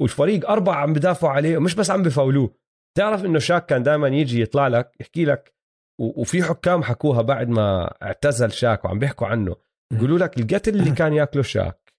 والفريق 0.00 0.50
أربعة 0.50 0.74
عم 0.74 0.92
بدافعوا 0.92 1.32
عليه 1.32 1.56
ومش 1.56 1.74
بس 1.74 1.90
عم 1.90 2.02
بفاولوه. 2.02 2.54
تعرف 2.98 3.24
إنه 3.24 3.38
شاك 3.38 3.66
كان 3.66 3.82
دائما 3.82 4.08
يجي 4.08 4.40
يطلع 4.40 4.68
لك 4.68 4.92
يحكي 5.00 5.24
لك 5.24 5.54
وفي 6.00 6.42
حكام 6.42 6.82
حكوها 6.82 7.22
بعد 7.22 7.48
ما 7.48 7.94
اعتزل 8.02 8.52
شاك 8.52 8.84
وعم 8.84 8.98
بيحكوا 8.98 9.26
عنه. 9.26 9.56
يقولوا 9.92 10.18
لك 10.18 10.40
القتل 10.40 10.74
اللي 10.74 10.90
كان 11.00 11.12
ياكله 11.12 11.42
شاك. 11.42 11.92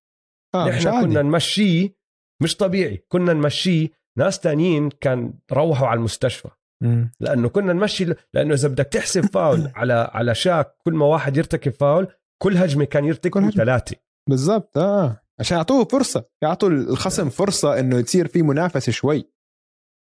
مش 0.56 0.62
نحن 0.86 0.88
عادي. 0.88 1.08
كنا 1.08 1.22
نمشيه 1.22 1.96
مش 2.42 2.56
طبيعي. 2.58 3.06
كنا 3.08 3.34
نمشيه. 3.34 3.90
ناس 4.18 4.40
تانيين 4.40 4.90
كان 4.90 5.34
روحوا 5.52 5.88
على 5.88 5.98
المستشفى. 5.98 6.50
مم. 6.84 7.12
لأنه 7.20 7.50
كنا 7.50 7.74
نمشي 7.74 8.06
لأنه 8.34 8.54
إذا 8.54 8.68
بدك 8.68 8.86
تحسب 8.86 9.22
فاول 9.26 9.72
على 9.76 9.94
على 10.14 10.36
شاك 10.36 10.76
كل 10.86 10.94
ما 10.94 11.06
واحد 11.06 11.38
يرتكب 11.38 11.72
فاول 11.72 12.08
كل 12.44 12.58
هجمة 12.58 12.86
كان 12.86 13.04
كل 13.04 13.08
يرتكب 13.08 13.38
هجمة. 13.38 13.52
ثلاثة. 13.52 13.96
بالضبط 14.30 14.78
آه. 14.78 15.22
عشان 15.40 15.58
يعطوه 15.58 15.86
فرصة 15.86 16.30
يعطوا 16.44 16.70
الخصم 16.70 17.30
فرصة 17.30 17.80
إنه 17.80 18.02
تصير 18.02 18.28
في 18.28 18.42
منافسة 18.42 18.92
شوي. 18.92 19.32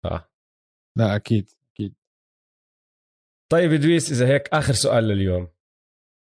آه. 0.05 0.29
لا 0.97 1.15
أكيد 1.15 1.49
أكيد. 1.73 1.95
طيب 3.51 3.73
إدريس 3.73 4.11
إذا 4.11 4.27
هيك 4.27 4.47
آخر 4.53 4.73
سؤال 4.73 5.03
لليوم. 5.03 5.47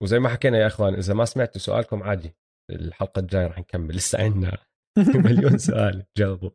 وزي 0.02 0.18
ما 0.18 0.28
حكينا 0.28 0.58
يا 0.58 0.66
إخوان 0.66 0.94
إذا 0.94 1.14
ما 1.14 1.24
سمعتوا 1.24 1.60
سؤالكم 1.60 2.02
عادي 2.02 2.34
الحلقة 2.70 3.20
الجاية 3.20 3.46
رح 3.46 3.58
نكمل. 3.58 3.96
لسه 3.96 4.22
عندنا 4.22 4.58
مليون 5.24 5.58
سؤال 5.58 6.06
جاوبوا. 6.18 6.50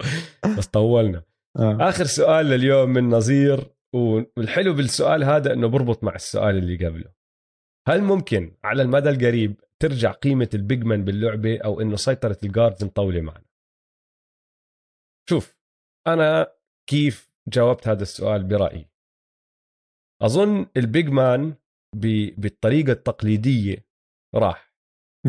بس 0.58 0.68
طولنا. 0.68 1.24
آه. 1.58 1.90
آخر 1.90 2.06
سؤال 2.06 2.46
لليوم 2.46 2.90
من 2.90 3.10
نظير 3.10 3.76
والحلو 3.96 4.74
بالسؤال 4.74 5.24
هذا 5.24 5.54
إنه 5.54 5.68
بربط 5.68 6.04
مع 6.04 6.16
السؤال 6.16 6.58
اللي 6.58 6.86
قبله. 6.86 7.19
هل 7.90 8.02
ممكن 8.04 8.56
على 8.64 8.82
المدى 8.82 9.10
القريب 9.10 9.62
ترجع 9.80 10.12
قيمة 10.12 10.50
ال 10.54 10.61
big 10.61 10.84
man 10.84 11.06
باللعبة 11.06 11.60
أو 11.66 11.82
إنه 11.82 11.96
سيطرة 11.96 12.38
ال 12.44 12.49
guards 12.49 12.84
مطولة 12.84 13.22
معنا؟ 13.22 13.46
شوف 15.30 15.58
أنا 16.08 16.54
كيف 16.90 17.30
جاوبت 17.48 17.88
هذا 17.88 18.02
السؤال 18.04 18.44
برأيي. 18.44 18.90
أظن 20.22 20.68
ال 20.78 20.86
big 20.86 21.10
man 21.10 21.54
ب- 21.96 22.42
بالطريقة 22.42 22.92
التقليدية 22.92 23.86
راح. 24.36 24.74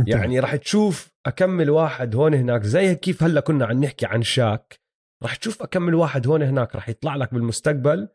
يعني 0.07 0.41
راح 0.41 0.57
تشوف 0.57 1.13
أكمل 1.27 1.71
واحد 1.71 2.17
هون 2.17 2.35
هناك 2.35 2.63
زي 2.63 2.95
كيف 2.95 3.23
هلأ 3.23 3.41
كنا 3.41 3.67
عم 3.67 3.85
نحكي 3.85 4.07
عن 4.07 4.23
شاك 4.23 4.81
راح 5.23 5.37
تشوف 5.37 5.63
أكمل 5.63 5.95
واحد 5.95 6.27
هون 6.27 6.43
هناك 6.43 6.75
راح 6.75 6.89
يطلع 6.89 7.17
لك 7.17 7.35
بالمستقبل 7.35 8.09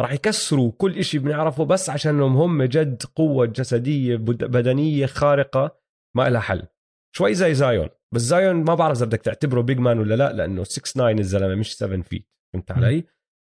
راح 0.00 0.12
يكسروا 0.12 0.72
كل 0.78 0.98
إشي 0.98 1.18
بنعرفه 1.18 1.64
بس 1.64 1.90
عشانهم 1.90 2.36
هم 2.36 2.62
جد 2.62 3.02
قوة 3.16 3.46
جسدية 3.46 4.16
بد- 4.16 4.44
بدنية 4.44 5.06
خارقة 5.06 5.78
ما 6.16 6.28
لها 6.28 6.40
حل. 6.40 6.62
شوي 7.16 7.34
زي 7.34 7.54
زايون. 7.54 7.88
بس 8.14 8.20
زايون 8.22 8.56
ما 8.64 8.74
بعرف 8.74 8.96
إذا 8.96 9.06
بدك 9.06 9.20
تعتبره 9.22 9.60
big 9.60 9.78
man 9.78 9.98
ولا 9.98 10.14
لا 10.14 10.32
لأنه 10.32 10.64
6 10.64 10.82
9 10.92 11.10
الزلمة 11.10 11.54
مش 11.54 11.76
7 11.76 12.02
feet 12.02 12.28
فهمت 12.52 12.70
علي؟ 12.70 13.04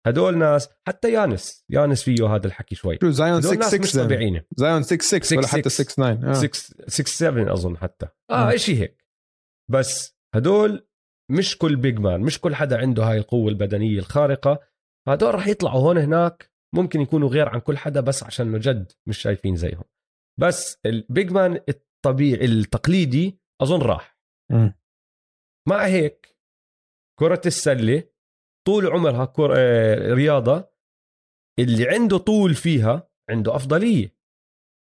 هدول 0.07 0.39
ناس 0.39 0.69
حتى 0.87 1.13
يانس. 1.13 1.65
يانس 1.71 2.03
فيه 2.03 2.35
هذا 2.35 2.47
الحكي 2.47 2.75
شوي. 2.75 2.99
شو 3.03 3.11
زايون 3.11 3.37
هدول 3.37 3.51
6 3.51 3.59
ناس 3.61 3.69
6 3.71 3.81
مش 3.83 3.93
then. 3.93 3.99
طبيعيين. 4.07 4.43
زايون 4.57 4.83
6 4.83 5.03
6 5.03 5.37
ولا 5.37 5.47
6 5.47 5.59
حتى 5.59 5.69
6 5.69 5.85
9 5.85 6.31
آه. 6.31 6.33
6 6.33 6.59
6 6.89 7.09
7 7.09 7.53
أظن 7.53 7.77
حتى. 7.77 8.07
آه. 8.31 8.51
مم. 8.51 8.57
شيء 8.57 8.77
هيك. 8.81 9.05
بس 9.71 10.17
هدول 10.35 10.87
مش 11.31 11.59
كل 11.59 11.77
big 11.77 11.99
man 11.99 12.21
مش 12.21 12.41
كل 12.41 12.55
حدا 12.55 12.79
عنده 12.79 13.05
هاي 13.05 13.19
القوة 13.19 13.49
البدنية 13.49 13.99
الخارقة. 13.99 14.61
هدول 15.09 15.35
رح 15.35 15.47
يطلعوا 15.47 15.81
هون 15.81 15.99
هناك 15.99 16.51
ممكن 16.75 17.01
يكونوا 17.01 17.29
غير 17.29 17.49
عن 17.49 17.61
كل 17.61 17.79
حدا 17.79 18.01
بس 18.01 18.23
عشان 18.23 18.47
إنه 18.47 18.59
جد 18.59 18.93
مش 19.09 19.19
شايفين 19.19 19.57
زيهم. 19.57 19.85
بس 20.41 20.79
ال 20.87 20.98
big 20.98 21.31
man 21.33 21.61
الطبيعي 21.69 22.45
التقليدي 22.45 23.41
أظن 23.63 23.83
راح. 23.83 24.19
مع 25.69 25.87
هيك 25.87 26.37
كرة 27.19 27.41
السلة 27.47 28.03
طول 28.67 28.87
عمرها 28.87 29.25
كر... 29.25 29.55
آه، 29.57 30.15
رياضة 30.15 30.71
اللي 31.59 31.89
عنده 31.89 32.19
طول 32.19 32.55
فيها 32.55 33.11
عنده 33.31 33.57
أفضلية. 33.57 34.17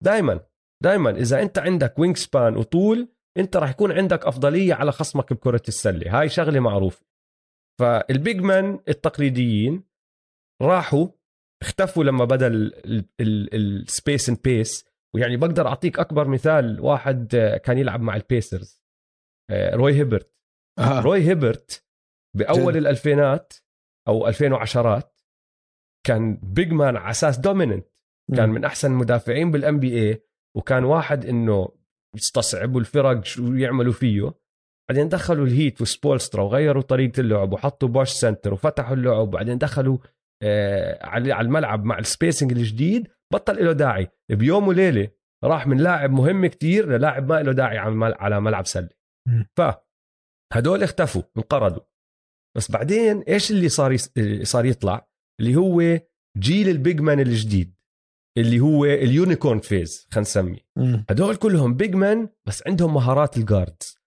دائما 0.04 0.46
دائما 0.84 1.10
إذا 1.10 1.42
أنت 1.42 1.58
عندك 1.58 2.00
wingspan 2.00 2.58
وطول 2.58 3.10
أنت 3.38 3.58
راح 3.58 3.70
يكون 3.70 3.92
عندك 3.92 4.26
أفضلية 4.26 4.74
على 4.74 4.92
خصمك 4.92 5.34
بكرة 5.34 5.64
السلة. 5.68 6.20
هاي 6.20 6.30
شغلة 6.30 6.60
معروفة. 6.60 7.06
فال 7.80 8.05
big 8.05 8.42
man 8.42 8.80
التقليديين 8.88 9.84
راحوا 10.62 11.08
اختفوا 11.62 12.04
لما 12.04 12.26
بدأ 12.26 12.48
ال 13.22 13.40
space 13.40 14.30
and 14.30 14.42
pace 14.44 14.86
ويعني 15.16 15.38
بقدر 15.38 15.68
أعطيك 15.68 16.00
أكبر 16.00 16.28
مثال 16.28 16.82
واحد 16.82 17.36
آه، 17.36 17.58
كان 17.58 17.78
يلعب 17.78 18.02
مع 18.02 18.16
البيسرز 18.16 18.82
آه، 19.52 19.76
روي 19.76 19.94
هيبرت. 19.94 20.36
آه. 20.80 21.00
روي 21.00 21.22
هيبرت 21.22 21.86
بأول 22.38 22.74
جد. 22.74 22.78
الألفينات 22.78 23.54
أو 24.08 24.28
2010 24.28 25.12
كان 26.06 26.40
big 26.44 26.72
man 26.72 26.98
على 26.98 27.12
أساس 27.12 27.38
dominant 27.38 27.88
كان 28.36 28.50
من 28.50 28.66
أحسن 28.66 28.92
المدافعين 28.92 29.52
بال 29.52 29.80
NBA 29.80 30.24
وكان 30.58 30.84
واحد 30.84 31.26
إنه 31.26 31.70
يستصعبوا 32.16 32.80
الفرق 32.80 33.26
شو 33.26 33.54
يعملوا 33.54 33.94
فيه. 33.94 34.34
بعدين 34.90 35.10
دخلوا 35.10 35.46
الهيت 35.46 35.82
وسبولسترا 35.82 36.44
وغيروا 36.44 36.82
طريقة 36.82 37.20
اللعب 37.20 37.54
وحطوا 37.54 37.90
بوش 37.90 38.10
center 38.10 38.54
وفتحوا 38.54 38.96
اللعب. 38.96 39.28
وبعدين 39.28 39.58
دخلوا 39.58 39.98
على 41.04 41.34
على 41.34 41.46
الملعب 41.46 41.86
مع 41.86 42.00
ال 42.00 42.06
spacing 42.06 42.52
الجديد 42.52 43.08
بطل 43.34 43.66
له 43.66 43.72
داعي 43.72 44.08
بيوم 44.32 44.68
وليلة 44.68 45.12
راح 45.44 45.68
من 45.68 45.78
لاعب 45.78 46.12
مهم 46.12 46.46
كتير 46.46 46.90
للاعب 46.90 47.30
ما 47.30 47.44
له 47.44 47.52
داعي 47.52 47.78
على 47.98 48.42
ملعب 48.42 48.66
سلة 48.66 48.90
مم. 49.28 49.48
فهدول 49.58 50.84
اختفوا 50.84 51.22
انقرضوا 51.38 51.84
بس 52.58 52.72
بعدين 52.72 53.22
إيش 53.22 53.52
اللي 53.52 53.70
صار. 53.70 53.98
اللي 54.18 54.46
صار 54.46 54.66
يطلع 54.66 55.08
اللي 55.40 55.56
هو 55.56 56.00
جيل 56.38 56.70
ال 56.70 56.78
big 56.78 57.02
man 57.02 57.20
الجديد 57.20 57.76
اللي 58.38 58.60
هو 58.60 58.86
ال 58.86 58.95
unicorn 58.95 59.60
phase 59.60 60.08
خلينا 60.12 60.22
نسميه. 60.22 60.60
هدول 61.10 61.36
كلهم 61.36 61.76
big 61.76 61.96
man 61.96 62.30
بس 62.48 62.68
عندهم 62.68 62.94
مهارات 62.94 63.38
ال 63.38 63.46
guards 63.46 63.98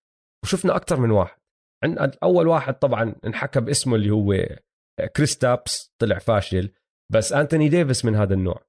وشفنا 0.44 0.76
أكثر 0.76 1.00
من 1.00 1.10
واحد 1.10 1.38
عن 1.84 2.12
أول 2.22 2.46
واحد 2.46 2.74
طبعا 2.74 3.14
انحكى 3.26 3.60
باسمه 3.60 3.96
اللي 3.96 4.10
هو 4.10 4.32
كريستابس 5.06 5.92
طلع 5.98 6.18
فاشل 6.18 6.70
بس 7.12 7.32
أنتوني 7.32 7.68
ديفيس 7.68 8.04
من 8.04 8.14
هذا 8.16 8.34
النوع 8.34 8.62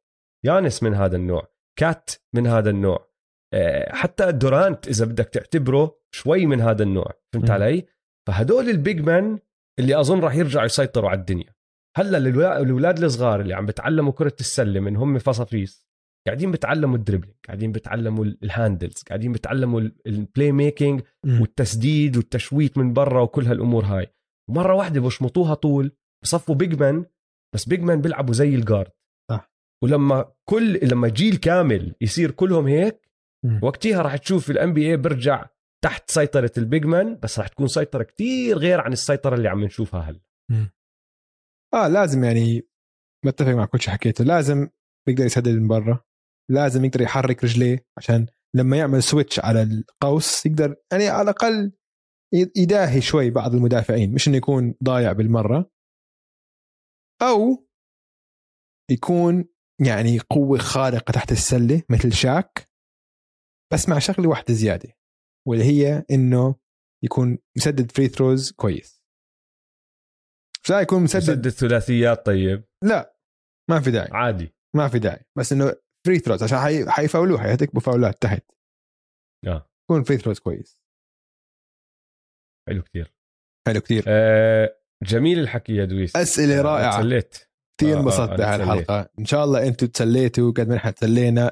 يانس 0.46 0.84
من 0.84 0.94
هذا 0.94 1.16
النوع 1.16 1.48
كات 1.80 2.12
من 2.36 2.48
هذا 2.48 2.70
النوع 2.70 3.10
آه، 3.54 3.96
حتى 3.96 4.32
دورانت 4.32 4.88
إذا 4.88 5.06
بدك 5.06 5.26
تعتبره 5.26 6.00
شوي 6.16 6.46
من 6.46 6.62
هذا 6.62 6.84
النوع 6.84 7.12
فهمت. 7.34 7.50
علي 7.50 7.86
فهدول 8.28 8.70
البيج 8.70 9.00
مان 9.02 9.40
اللي 9.80 10.00
أظن 10.00 10.20
راح 10.20 10.36
يرجعوا 10.36 10.66
يسيطروا 10.66 11.10
على 11.10 11.20
الدنيا 11.20 11.54
هلأ 11.98 12.18
الأولاد 12.62 13.04
الصغار 13.04 13.42
اللي 13.42 13.54
عم 13.54 13.66
بتعلموا 13.66 14.12
كرة 14.12 14.36
السلة 14.40 14.80
من 14.80 14.96
هم 14.96 15.18
فصافيص 15.20 15.90
قاعدين 16.28 16.52
بتعلموا 16.52 16.98
ال 16.98 17.02
dribbling 17.02 17.36
قاعدين 17.48 17.72
بتعلموا 17.72 18.26
ال- 18.26 18.38
ال 18.44 18.51
handles 18.51 19.04
قاعدين 19.08 19.32
بتعلموا 19.32 19.80
ال- 19.82 19.96
ال 20.08 20.52
playmaking. 20.52 21.02
والتسديد 21.26 22.18
والتشويت 22.18 22.78
من 22.78 22.94
برا 22.94 23.22
وكل 23.22 23.46
هالأمور 23.46 23.86
هاي 23.86 24.08
ومره 24.50 24.74
واحدة 24.74 25.02
بشمطوها 25.02 25.54
طول 25.54 25.92
بصفوا 26.24 26.56
big 26.56 26.80
man 26.80 27.06
بس 27.56 27.66
big 27.66 27.82
man 27.82 28.02
بيلعبوا 28.02 28.34
زي 28.34 28.56
ال 28.56 28.62
guard 28.62 28.92
صح. 29.32 29.52
ولما 29.84 30.34
كل 30.50 30.80
لما 30.84 31.08
جيل 31.08 31.38
كامل 31.38 31.96
يصير 32.02 32.32
كلهم 32.32 32.68
هيك. 32.68 33.10
وقتها 33.64 34.02
راح 34.02 34.18
تشوف 34.18 34.52
ال 34.52 34.74
NBA 34.74 34.98
بيرجع 34.98 35.46
تحت 35.84 36.12
سيطرة 36.12 36.52
ال 36.58 36.65
big 36.65 36.86
man 36.86 37.20
بس 37.24 37.40
راح 37.40 37.48
تكون 37.48 37.68
سيطرة 37.68 38.04
كتير 38.04 38.58
غير 38.58 38.82
عن 38.82 38.94
السيطرة 38.94 39.36
اللي 39.36 39.50
عم 39.50 39.64
نشوفها 39.64 40.02
هلا. 40.02 40.20
آه 41.74 41.88
لازم 41.88 42.24
يعني 42.24 42.68
متفق 43.26 43.52
مع 43.52 43.66
كل 43.66 43.82
شيء 43.82 43.94
حكيته. 43.94 44.24
لازم 44.24 44.68
يقدر 45.10 45.26
يسدد 45.26 45.48
من 45.56 45.68
برا. 45.68 46.04
لازم 46.52 46.86
يقدر 46.86 47.02
يحرك 47.02 47.44
رجليه 47.44 47.86
عشان 47.98 48.26
لما 48.56 48.78
يعمل 48.78 49.04
switch 49.04 49.40
على 49.40 49.64
القوس 49.64 50.46
يقدر 50.46 50.76
يعني 50.92 51.08
على 51.08 51.22
الأقل 51.22 51.72
يضاهي 52.56 53.02
شوي 53.02 53.30
بعض 53.30 53.56
المدافعين. 53.56 54.14
مش 54.14 54.28
إنه 54.28 54.38
يكون 54.38 54.76
ضايع 54.84 55.12
بالمرة. 55.12 55.72
أو 57.22 57.68
يكون 58.92 59.46
يعني 59.88 60.20
قوة 60.20 60.58
خارقة 60.58 61.12
تحت 61.12 61.32
السلة 61.32 61.84
مثل 61.90 62.14
شاك 62.14 62.70
بس 63.74 63.90
مع 63.90 64.00
شغلة 64.00 64.30
واحدة 64.30 64.54
زيادة 64.54 64.98
واللي 65.48 65.64
هي 65.64 66.06
إنه 66.12 66.56
يكون 67.04 67.38
مسدد 67.58 67.92
free 67.92 68.08
throws 68.08 68.52
كويس. 68.52 69.04
مش 70.64 70.70
يكون 70.70 71.04
مسدد 71.04 71.22
مسدد 71.22 71.50
ثلاثيات 71.50 72.26
طيب. 72.26 72.64
لا 72.84 73.18
ما 73.70 73.82
في 73.82 73.92
داعي. 73.92 74.10
عادي. 74.12 74.54
ما 74.76 74.88
في 74.88 75.00
داعي. 75.00 75.26
بس 75.38 75.52
إنه 75.52 75.74
free 76.06 76.20
throws 76.20 76.44
عشان 76.44 76.58
حي... 76.58 76.92
حيفاولوه 76.92 77.42
حيتكبوا 77.42 77.82
فاولات 77.82 78.22
تحت. 78.22 78.52
آه. 79.48 79.70
يكون 79.84 80.04
free 80.04 80.18
throws 80.18 80.40
كويس. 80.40 80.82
حلو 82.70 82.82
كتير. 82.82 83.14
حلو 83.68 83.82
كثير 83.82 84.04
آه 84.08 84.79
جميل 85.04 85.40
الحكي 85.40 85.76
يا 85.76 85.86
دويس. 85.86 86.16
أسئلة 86.16 86.62
رائعة. 86.62 86.98
تسليت. 86.98 87.38
كثير 87.78 87.94
آه، 87.94 87.98
آه، 87.98 88.02
انبسطت 88.02 88.30
أنا 88.30 88.36
بهاي 88.36 88.58
تسليت. 88.58 88.62
الحلقة 88.62 89.10
إن 89.20 89.26
شاء 89.26 89.44
الله 89.44 89.68
أنتم 89.68 89.88
تسليتوا 89.88 90.52
قد 90.52 90.70
ما 90.70 90.76
نحن 90.76 90.94
تسلينا. 90.94 91.52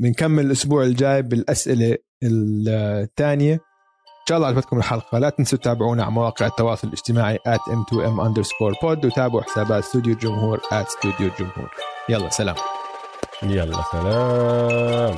بنكمل 0.00 0.46
الأسبوع 0.46 0.82
الجاي 0.82 1.22
بالأسئلة 1.22 1.96
الثانية. 2.24 3.54
إن 3.54 4.24
شاء 4.28 4.38
الله 4.38 4.48
عجبتكم 4.48 4.78
الحلقة. 4.78 5.18
لا 5.18 5.30
تنسوا 5.30 5.58
تتابعونا 5.58 6.02
على 6.02 6.12
مواقع 6.12 6.46
التواصل 6.46 6.88
الاجتماعي 6.88 7.36
at 7.36 7.72
m2m 7.72 8.20
underscore 8.28 8.74
pod 8.82 9.04
وتابعوا 9.04 9.42
حسابات 9.42 9.84
استوديو 9.84 10.12
الجمهور 10.12 10.58
at 10.58 10.72
استوديو 10.72 11.28
الجمهور 11.28 11.70
يلا 12.08 12.28
سلام. 12.28 12.56
يلا 13.42 13.82
سلام. 13.92 15.16